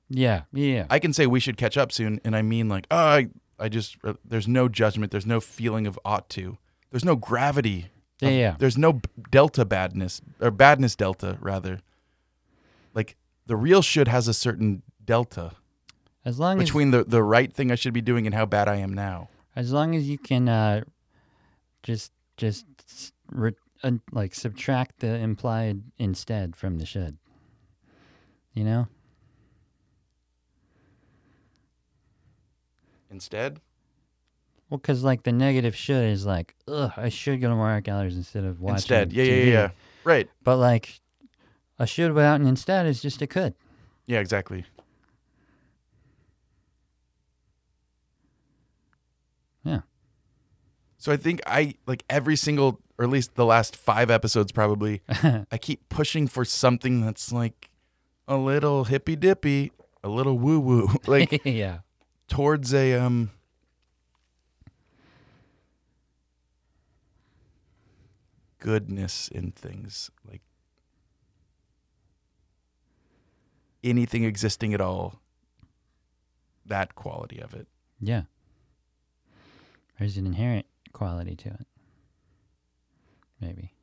Yeah, 0.10 0.44
yeah, 0.54 0.86
I 0.90 1.00
can 1.00 1.14
say 1.14 1.28
we 1.28 1.40
should 1.40 1.58
catch 1.58 1.78
up 1.78 1.92
soon 1.92 2.20
and 2.24 2.36
I 2.36 2.42
mean 2.42 2.70
like, 2.70 2.88
oh, 2.92 2.98
I 2.98 3.28
I 3.60 3.70
just 3.70 3.98
uh, 4.04 4.14
there's 4.24 4.48
no 4.48 4.68
judgment, 4.70 5.12
there's 5.12 5.26
no 5.26 5.40
feeling 5.40 5.88
of 5.88 6.00
ought 6.06 6.30
to. 6.30 6.58
There's 6.92 7.04
no 7.06 7.16
gravity. 7.16 7.88
yeah, 8.22 8.30
of- 8.30 8.36
yeah. 8.36 8.56
There's 8.58 8.78
no 8.78 9.02
delta 9.32 9.66
badness 9.66 10.22
or 10.40 10.52
badness 10.52 10.96
delta 10.96 11.38
rather. 11.42 11.82
Like 12.94 13.16
the 13.46 13.56
real 13.56 13.82
should 13.82 14.08
has 14.08 14.28
a 14.28 14.34
certain 14.34 14.82
delta 15.04 15.52
As 16.26 16.40
long 16.40 16.58
as 16.62 16.66
between 16.66 16.92
the 16.92 17.04
the 17.04 17.24
right 17.24 17.52
thing 17.54 17.72
I 17.72 17.76
should 17.76 17.94
be 17.94 18.02
doing 18.02 18.26
and 18.26 18.34
how 18.36 18.46
bad 18.46 18.68
I 18.68 18.76
am 18.78 18.94
now. 18.94 19.30
as 19.56 19.72
long 19.72 19.96
as 19.96 20.08
you 20.08 20.18
can 20.18 20.48
uh, 20.50 20.84
just 21.84 22.12
just 22.38 22.66
re- 23.32 23.54
uh, 23.84 23.92
like 24.12 24.34
subtract 24.36 25.00
the 25.00 25.16
implied 25.18 25.82
instead 25.98 26.56
from 26.56 26.78
the 26.78 26.86
should. 26.86 27.18
You 28.54 28.64
know? 28.64 28.88
Instead, 33.10 33.62
Well, 34.70 34.78
because 34.80 35.04
like 35.04 35.24
the 35.24 35.32
negative 35.32 35.76
should 35.76 36.06
is 36.06 36.26
like, 36.26 36.56
ugh, 36.68 36.92
I 36.98 37.10
should 37.10 37.40
go 37.42 37.50
to 37.50 37.56
more 37.56 37.70
art 37.70 37.86
galleries 37.86 38.18
instead 38.18 38.44
of 38.44 38.60
watching. 38.60 38.76
instead, 38.76 39.14
yeah, 39.14 39.24
yeah, 39.24 39.32
TV. 39.32 39.46
yeah, 39.46 39.52
yeah. 39.54 39.70
Right. 40.04 40.30
But 40.44 40.58
like, 40.58 41.00
a 41.80 41.88
should 41.88 42.12
without 42.14 42.42
an 42.42 42.48
instead 42.48 42.86
is 42.86 43.02
just 43.02 43.22
a 43.22 43.28
could. 43.28 43.54
Yeah, 44.08 44.20
exactly. 44.20 44.66
Yeah. 49.64 49.82
So 50.98 51.12
I 51.12 51.18
think 51.18 51.42
I 51.46 51.76
like 51.86 52.04
every 52.10 52.36
single, 52.36 52.82
or 52.98 53.06
at 53.06 53.12
least 53.12 53.36
the 53.36 53.46
last 53.46 53.76
five 53.76 54.10
episodes, 54.10 54.52
probably. 54.52 55.02
I 55.52 55.58
keep 55.60 55.88
pushing 55.90 56.28
for 56.28 56.44
something 56.46 57.02
that's 57.02 57.32
like 57.32 57.70
a 58.28 58.38
little 58.38 58.86
hippy 58.86 59.16
dippy, 59.16 59.72
a 60.04 60.10
little 60.10 60.38
woo 60.38 60.60
woo, 60.60 60.90
like 61.08 61.42
yeah. 61.46 61.80
Towards 62.28 62.74
a 62.74 62.94
um. 62.94 63.32
Goodness 68.60 69.28
in 69.30 69.52
things 69.52 70.10
like 70.30 70.41
anything 73.84 74.24
existing 74.24 74.74
at 74.74 74.82
all. 74.82 75.22
That 76.66 76.95
quality 76.95 77.40
of 77.40 77.54
it. 77.54 77.68
Yeah. 78.02 78.24
There's 79.98 80.18
an 80.18 80.26
inherent 80.26 80.66
quality 80.91 81.36
to 81.36 81.49
it. 81.49 81.68
Maybe. 83.40 83.77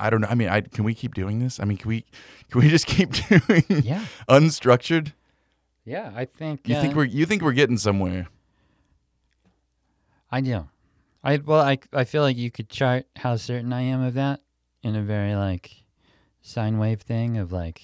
I 0.00 0.10
don't 0.10 0.20
know. 0.20 0.28
I 0.28 0.34
mean, 0.34 0.48
I 0.48 0.60
can 0.60 0.84
we 0.84 0.94
keep 0.94 1.14
doing 1.14 1.38
this? 1.40 1.58
I 1.60 1.64
mean, 1.64 1.76
can 1.78 1.88
we 1.88 2.04
can 2.50 2.60
we 2.60 2.68
just 2.68 2.86
keep 2.94 3.10
doing 3.12 3.64
Yeah. 3.84 4.04
unstructured? 4.28 5.12
Yeah, 5.84 6.12
I 6.14 6.24
think. 6.26 6.68
You 6.68 6.76
uh, 6.76 6.80
think 6.82 6.94
we're 6.94 7.04
you 7.04 7.26
think 7.26 7.42
we're 7.42 7.52
getting 7.52 7.78
somewhere? 7.78 8.28
I 10.30 10.40
do. 10.40 10.68
I 11.24 11.38
well, 11.38 11.60
I 11.60 11.78
I 11.92 12.04
feel 12.04 12.22
like 12.22 12.36
you 12.36 12.50
could 12.50 12.68
chart 12.68 13.06
how 13.16 13.36
certain 13.36 13.72
I 13.72 13.80
am 13.82 14.02
of 14.02 14.14
that 14.14 14.40
in 14.82 14.94
a 14.94 15.02
very 15.02 15.34
like 15.34 15.82
sine 16.42 16.78
wave 16.78 17.00
thing 17.00 17.36
of 17.38 17.50
like 17.52 17.82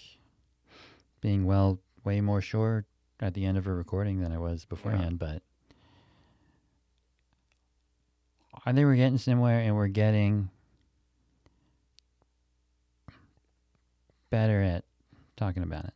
being 1.20 1.44
well 1.46 1.80
way 2.04 2.20
more 2.20 2.40
sure 2.40 2.84
at 3.20 3.34
the 3.34 3.44
end 3.46 3.56
of 3.58 3.66
a 3.66 3.72
recording 3.72 4.20
than 4.20 4.30
I 4.32 4.38
was 4.38 4.64
beforehand, 4.66 5.18
but 5.18 5.42
I 8.64 8.72
think 8.72 8.84
we're 8.86 8.96
getting 8.96 9.18
somewhere 9.18 9.60
and 9.60 9.74
we're 9.74 9.88
getting 9.88 10.50
better 14.34 14.60
at 14.62 14.84
talking 15.36 15.62
about 15.62 15.84
it. 15.84 15.94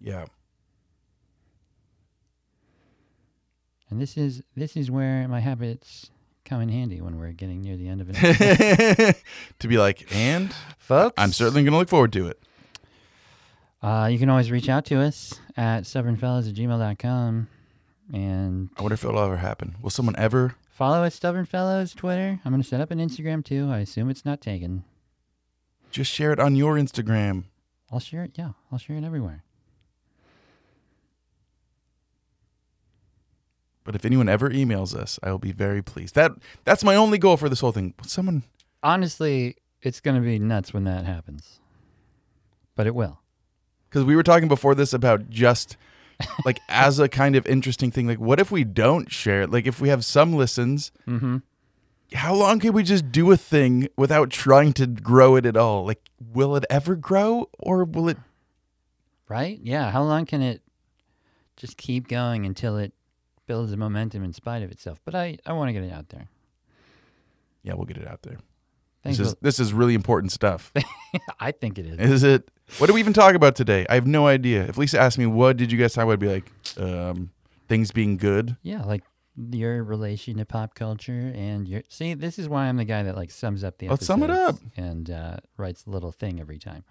Yeah. 0.00 0.26
And 3.90 4.00
this 4.00 4.16
is 4.16 4.44
this 4.54 4.76
is 4.76 4.88
where 4.88 5.26
my 5.26 5.40
habits 5.40 6.10
come 6.44 6.60
in 6.60 6.68
handy 6.68 7.00
when 7.00 7.18
we're 7.18 7.32
getting 7.32 7.60
near 7.60 7.76
the 7.76 7.88
end 7.88 8.00
of 8.00 8.08
it. 8.12 9.16
to 9.58 9.66
be 9.66 9.78
like, 9.78 10.06
and 10.14 10.54
Folks, 10.78 11.14
I'm 11.18 11.32
certainly 11.32 11.64
going 11.64 11.72
to 11.72 11.78
look 11.78 11.88
forward 11.88 12.12
to 12.12 12.28
it. 12.28 12.40
Uh, 13.82 14.08
you 14.12 14.18
can 14.20 14.30
always 14.30 14.52
reach 14.52 14.68
out 14.68 14.84
to 14.86 15.00
us 15.00 15.40
at 15.56 15.82
stubbornfellows 15.82 16.48
at 16.48 16.54
gmail.com 16.54 17.48
and 18.12 18.70
I 18.76 18.82
wonder 18.82 18.94
if 18.94 19.04
it'll 19.04 19.18
ever 19.18 19.38
happen. 19.38 19.74
Will 19.82 19.90
someone 19.90 20.14
ever? 20.16 20.54
follow 20.70 21.02
us, 21.04 21.14
Stubborn 21.16 21.46
Fellows, 21.46 21.94
Twitter. 21.94 22.40
I'm 22.44 22.52
going 22.52 22.62
to 22.62 22.68
set 22.68 22.80
up 22.80 22.90
an 22.92 22.98
Instagram 22.98 23.44
too. 23.44 23.70
I 23.70 23.78
assume 23.78 24.08
it's 24.10 24.24
not 24.24 24.40
taken. 24.40 24.84
Just 25.94 26.10
share 26.10 26.32
it 26.32 26.40
on 26.40 26.56
your 26.56 26.74
Instagram. 26.74 27.44
I'll 27.92 28.00
share 28.00 28.24
it. 28.24 28.32
Yeah, 28.34 28.50
I'll 28.72 28.78
share 28.78 28.96
it 28.96 29.04
everywhere. 29.04 29.44
But 33.84 33.94
if 33.94 34.04
anyone 34.04 34.28
ever 34.28 34.50
emails 34.50 34.92
us, 34.96 35.20
I 35.22 35.30
will 35.30 35.38
be 35.38 35.52
very 35.52 35.82
pleased. 35.82 36.16
That 36.16 36.32
that's 36.64 36.82
my 36.82 36.96
only 36.96 37.16
goal 37.18 37.36
for 37.36 37.48
this 37.48 37.60
whole 37.60 37.70
thing. 37.70 37.94
Someone 38.04 38.42
Honestly, 38.82 39.54
it's 39.82 40.00
going 40.00 40.16
to 40.16 40.20
be 40.22 40.38
nuts 40.40 40.74
when 40.74 40.82
that 40.84 41.04
happens. 41.04 41.60
But 42.74 42.88
it 42.88 42.94
will. 42.96 43.20
because 43.88 44.04
we 44.04 44.16
were 44.16 44.24
talking 44.24 44.48
before 44.48 44.74
this 44.74 44.92
about 44.92 45.30
just 45.30 45.76
like 46.44 46.58
as 46.68 46.98
a 46.98 47.08
kind 47.08 47.36
of 47.36 47.46
interesting 47.46 47.92
thing. 47.92 48.08
Like, 48.08 48.18
what 48.18 48.40
if 48.40 48.50
we 48.50 48.64
don't 48.64 49.12
share 49.12 49.42
it? 49.42 49.50
Like, 49.52 49.66
if 49.68 49.80
we 49.80 49.90
have 49.90 50.04
some 50.04 50.34
listens, 50.34 50.90
Mm-hmm. 51.06 51.36
How 52.14 52.34
long 52.34 52.60
can 52.60 52.72
we 52.72 52.82
just 52.82 53.10
do 53.10 53.30
a 53.32 53.36
thing 53.36 53.88
without 53.96 54.30
trying 54.30 54.72
to 54.74 54.86
grow 54.86 55.36
it 55.36 55.44
at 55.44 55.56
all? 55.56 55.84
Like, 55.84 56.00
will 56.32 56.56
it 56.56 56.64
ever 56.70 56.94
grow 56.94 57.48
or 57.58 57.84
will 57.84 58.08
it? 58.08 58.18
Right? 59.28 59.58
Yeah. 59.62 59.90
How 59.90 60.02
long 60.02 60.26
can 60.26 60.42
it 60.42 60.62
just 61.56 61.76
keep 61.76 62.08
going 62.08 62.46
until 62.46 62.76
it 62.76 62.92
builds 63.46 63.72
a 63.72 63.76
momentum 63.76 64.22
in 64.22 64.32
spite 64.32 64.62
of 64.62 64.70
itself? 64.70 65.00
But 65.04 65.14
I, 65.14 65.38
I 65.44 65.52
want 65.52 65.68
to 65.68 65.72
get 65.72 65.82
it 65.82 65.92
out 65.92 66.08
there. 66.10 66.28
Yeah, 67.62 67.74
we'll 67.74 67.86
get 67.86 67.96
it 67.96 68.06
out 68.06 68.22
there. 68.22 68.38
Thanks. 69.02 69.18
This 69.18 69.28
is 69.28 69.36
this 69.42 69.60
is 69.60 69.72
really 69.74 69.94
important 69.94 70.32
stuff. 70.32 70.72
I 71.40 71.50
think 71.50 71.78
it 71.78 71.86
is. 71.86 71.98
is 71.98 72.22
it? 72.22 72.50
What 72.78 72.86
do 72.86 72.94
we 72.94 73.00
even 73.00 73.12
talk 73.12 73.34
about 73.34 73.54
today? 73.54 73.84
I 73.90 73.94
have 73.94 74.06
no 74.06 74.26
idea. 74.26 74.64
If 74.64 74.78
Lisa 74.78 74.98
asked 74.98 75.18
me 75.18 75.26
what 75.26 75.58
did 75.58 75.70
you 75.70 75.78
guys 75.78 75.92
talk 75.92 76.04
about, 76.04 76.14
I'd 76.14 76.20
be 76.20 76.28
like, 76.28 76.50
um, 76.78 77.30
things 77.68 77.90
being 77.90 78.16
good. 78.16 78.56
Yeah, 78.62 78.82
like 78.82 79.02
your 79.36 79.82
relation 79.82 80.36
to 80.38 80.44
pop 80.44 80.74
culture 80.74 81.32
and 81.34 81.66
your 81.68 81.82
see. 81.88 82.14
This 82.14 82.38
is 82.38 82.48
why 82.48 82.66
I'm 82.66 82.76
the 82.76 82.84
guy 82.84 83.02
that 83.02 83.16
like 83.16 83.30
sums 83.30 83.64
up 83.64 83.78
the. 83.78 83.88
Let's 83.88 84.06
sum 84.06 84.22
it 84.22 84.30
up. 84.30 84.56
and 84.76 85.10
uh, 85.10 85.36
writes 85.56 85.84
a 85.86 85.90
little 85.90 86.12
thing 86.12 86.40
every 86.40 86.58
time. 86.58 86.84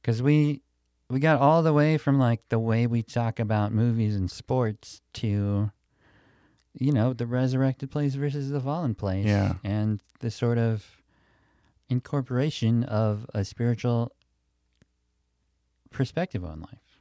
Because 0.00 0.22
we 0.22 0.62
we 1.08 1.18
got 1.18 1.40
all 1.40 1.62
the 1.62 1.72
way 1.72 1.98
from 1.98 2.18
like 2.18 2.48
the 2.48 2.58
way 2.58 2.86
we 2.86 3.02
talk 3.02 3.40
about 3.40 3.72
movies 3.72 4.14
and 4.14 4.30
sports 4.30 5.02
to, 5.14 5.70
you 6.78 6.92
know, 6.92 7.12
the 7.12 7.26
resurrected 7.26 7.90
place 7.90 8.14
versus 8.14 8.50
the 8.50 8.60
fallen 8.60 8.94
place. 8.94 9.26
Yeah. 9.26 9.54
and 9.64 10.00
the 10.20 10.30
sort 10.30 10.58
of 10.58 11.02
incorporation 11.88 12.84
of 12.84 13.26
a 13.34 13.44
spiritual 13.44 14.12
perspective 15.90 16.44
on 16.44 16.60
life. 16.60 17.00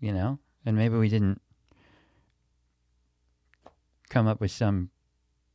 You 0.00 0.12
know, 0.12 0.38
and 0.64 0.76
maybe 0.76 0.96
we 0.96 1.08
didn't 1.08 1.42
come 4.08 4.26
up 4.26 4.40
with 4.40 4.50
some 4.50 4.90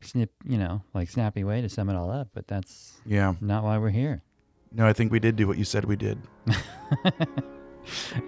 snip, 0.02 0.32
you 0.46 0.58
know, 0.58 0.82
like 0.94 1.10
snappy 1.10 1.44
way 1.44 1.62
to 1.62 1.70
sum 1.70 1.90
it 1.90 1.96
all 1.96 2.12
up, 2.12 2.30
but 2.34 2.48
that's 2.48 2.94
Yeah. 3.06 3.36
not 3.42 3.64
why 3.64 3.78
we're 3.78 3.90
here. 3.90 4.22
No, 4.72 4.88
I 4.88 4.94
think 4.94 5.12
we 5.12 5.20
did 5.20 5.36
do 5.36 5.48
what 5.48 5.58
you 5.58 5.64
said 5.66 5.86
we 5.86 5.96
did. 5.96 6.18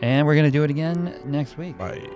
And 0.02 0.28
we're 0.28 0.36
going 0.36 0.46
to 0.46 0.52
do 0.52 0.64
it 0.64 0.70
again 0.70 1.16
next 1.26 1.58
week. 1.58 1.78
Bye. 1.78 2.10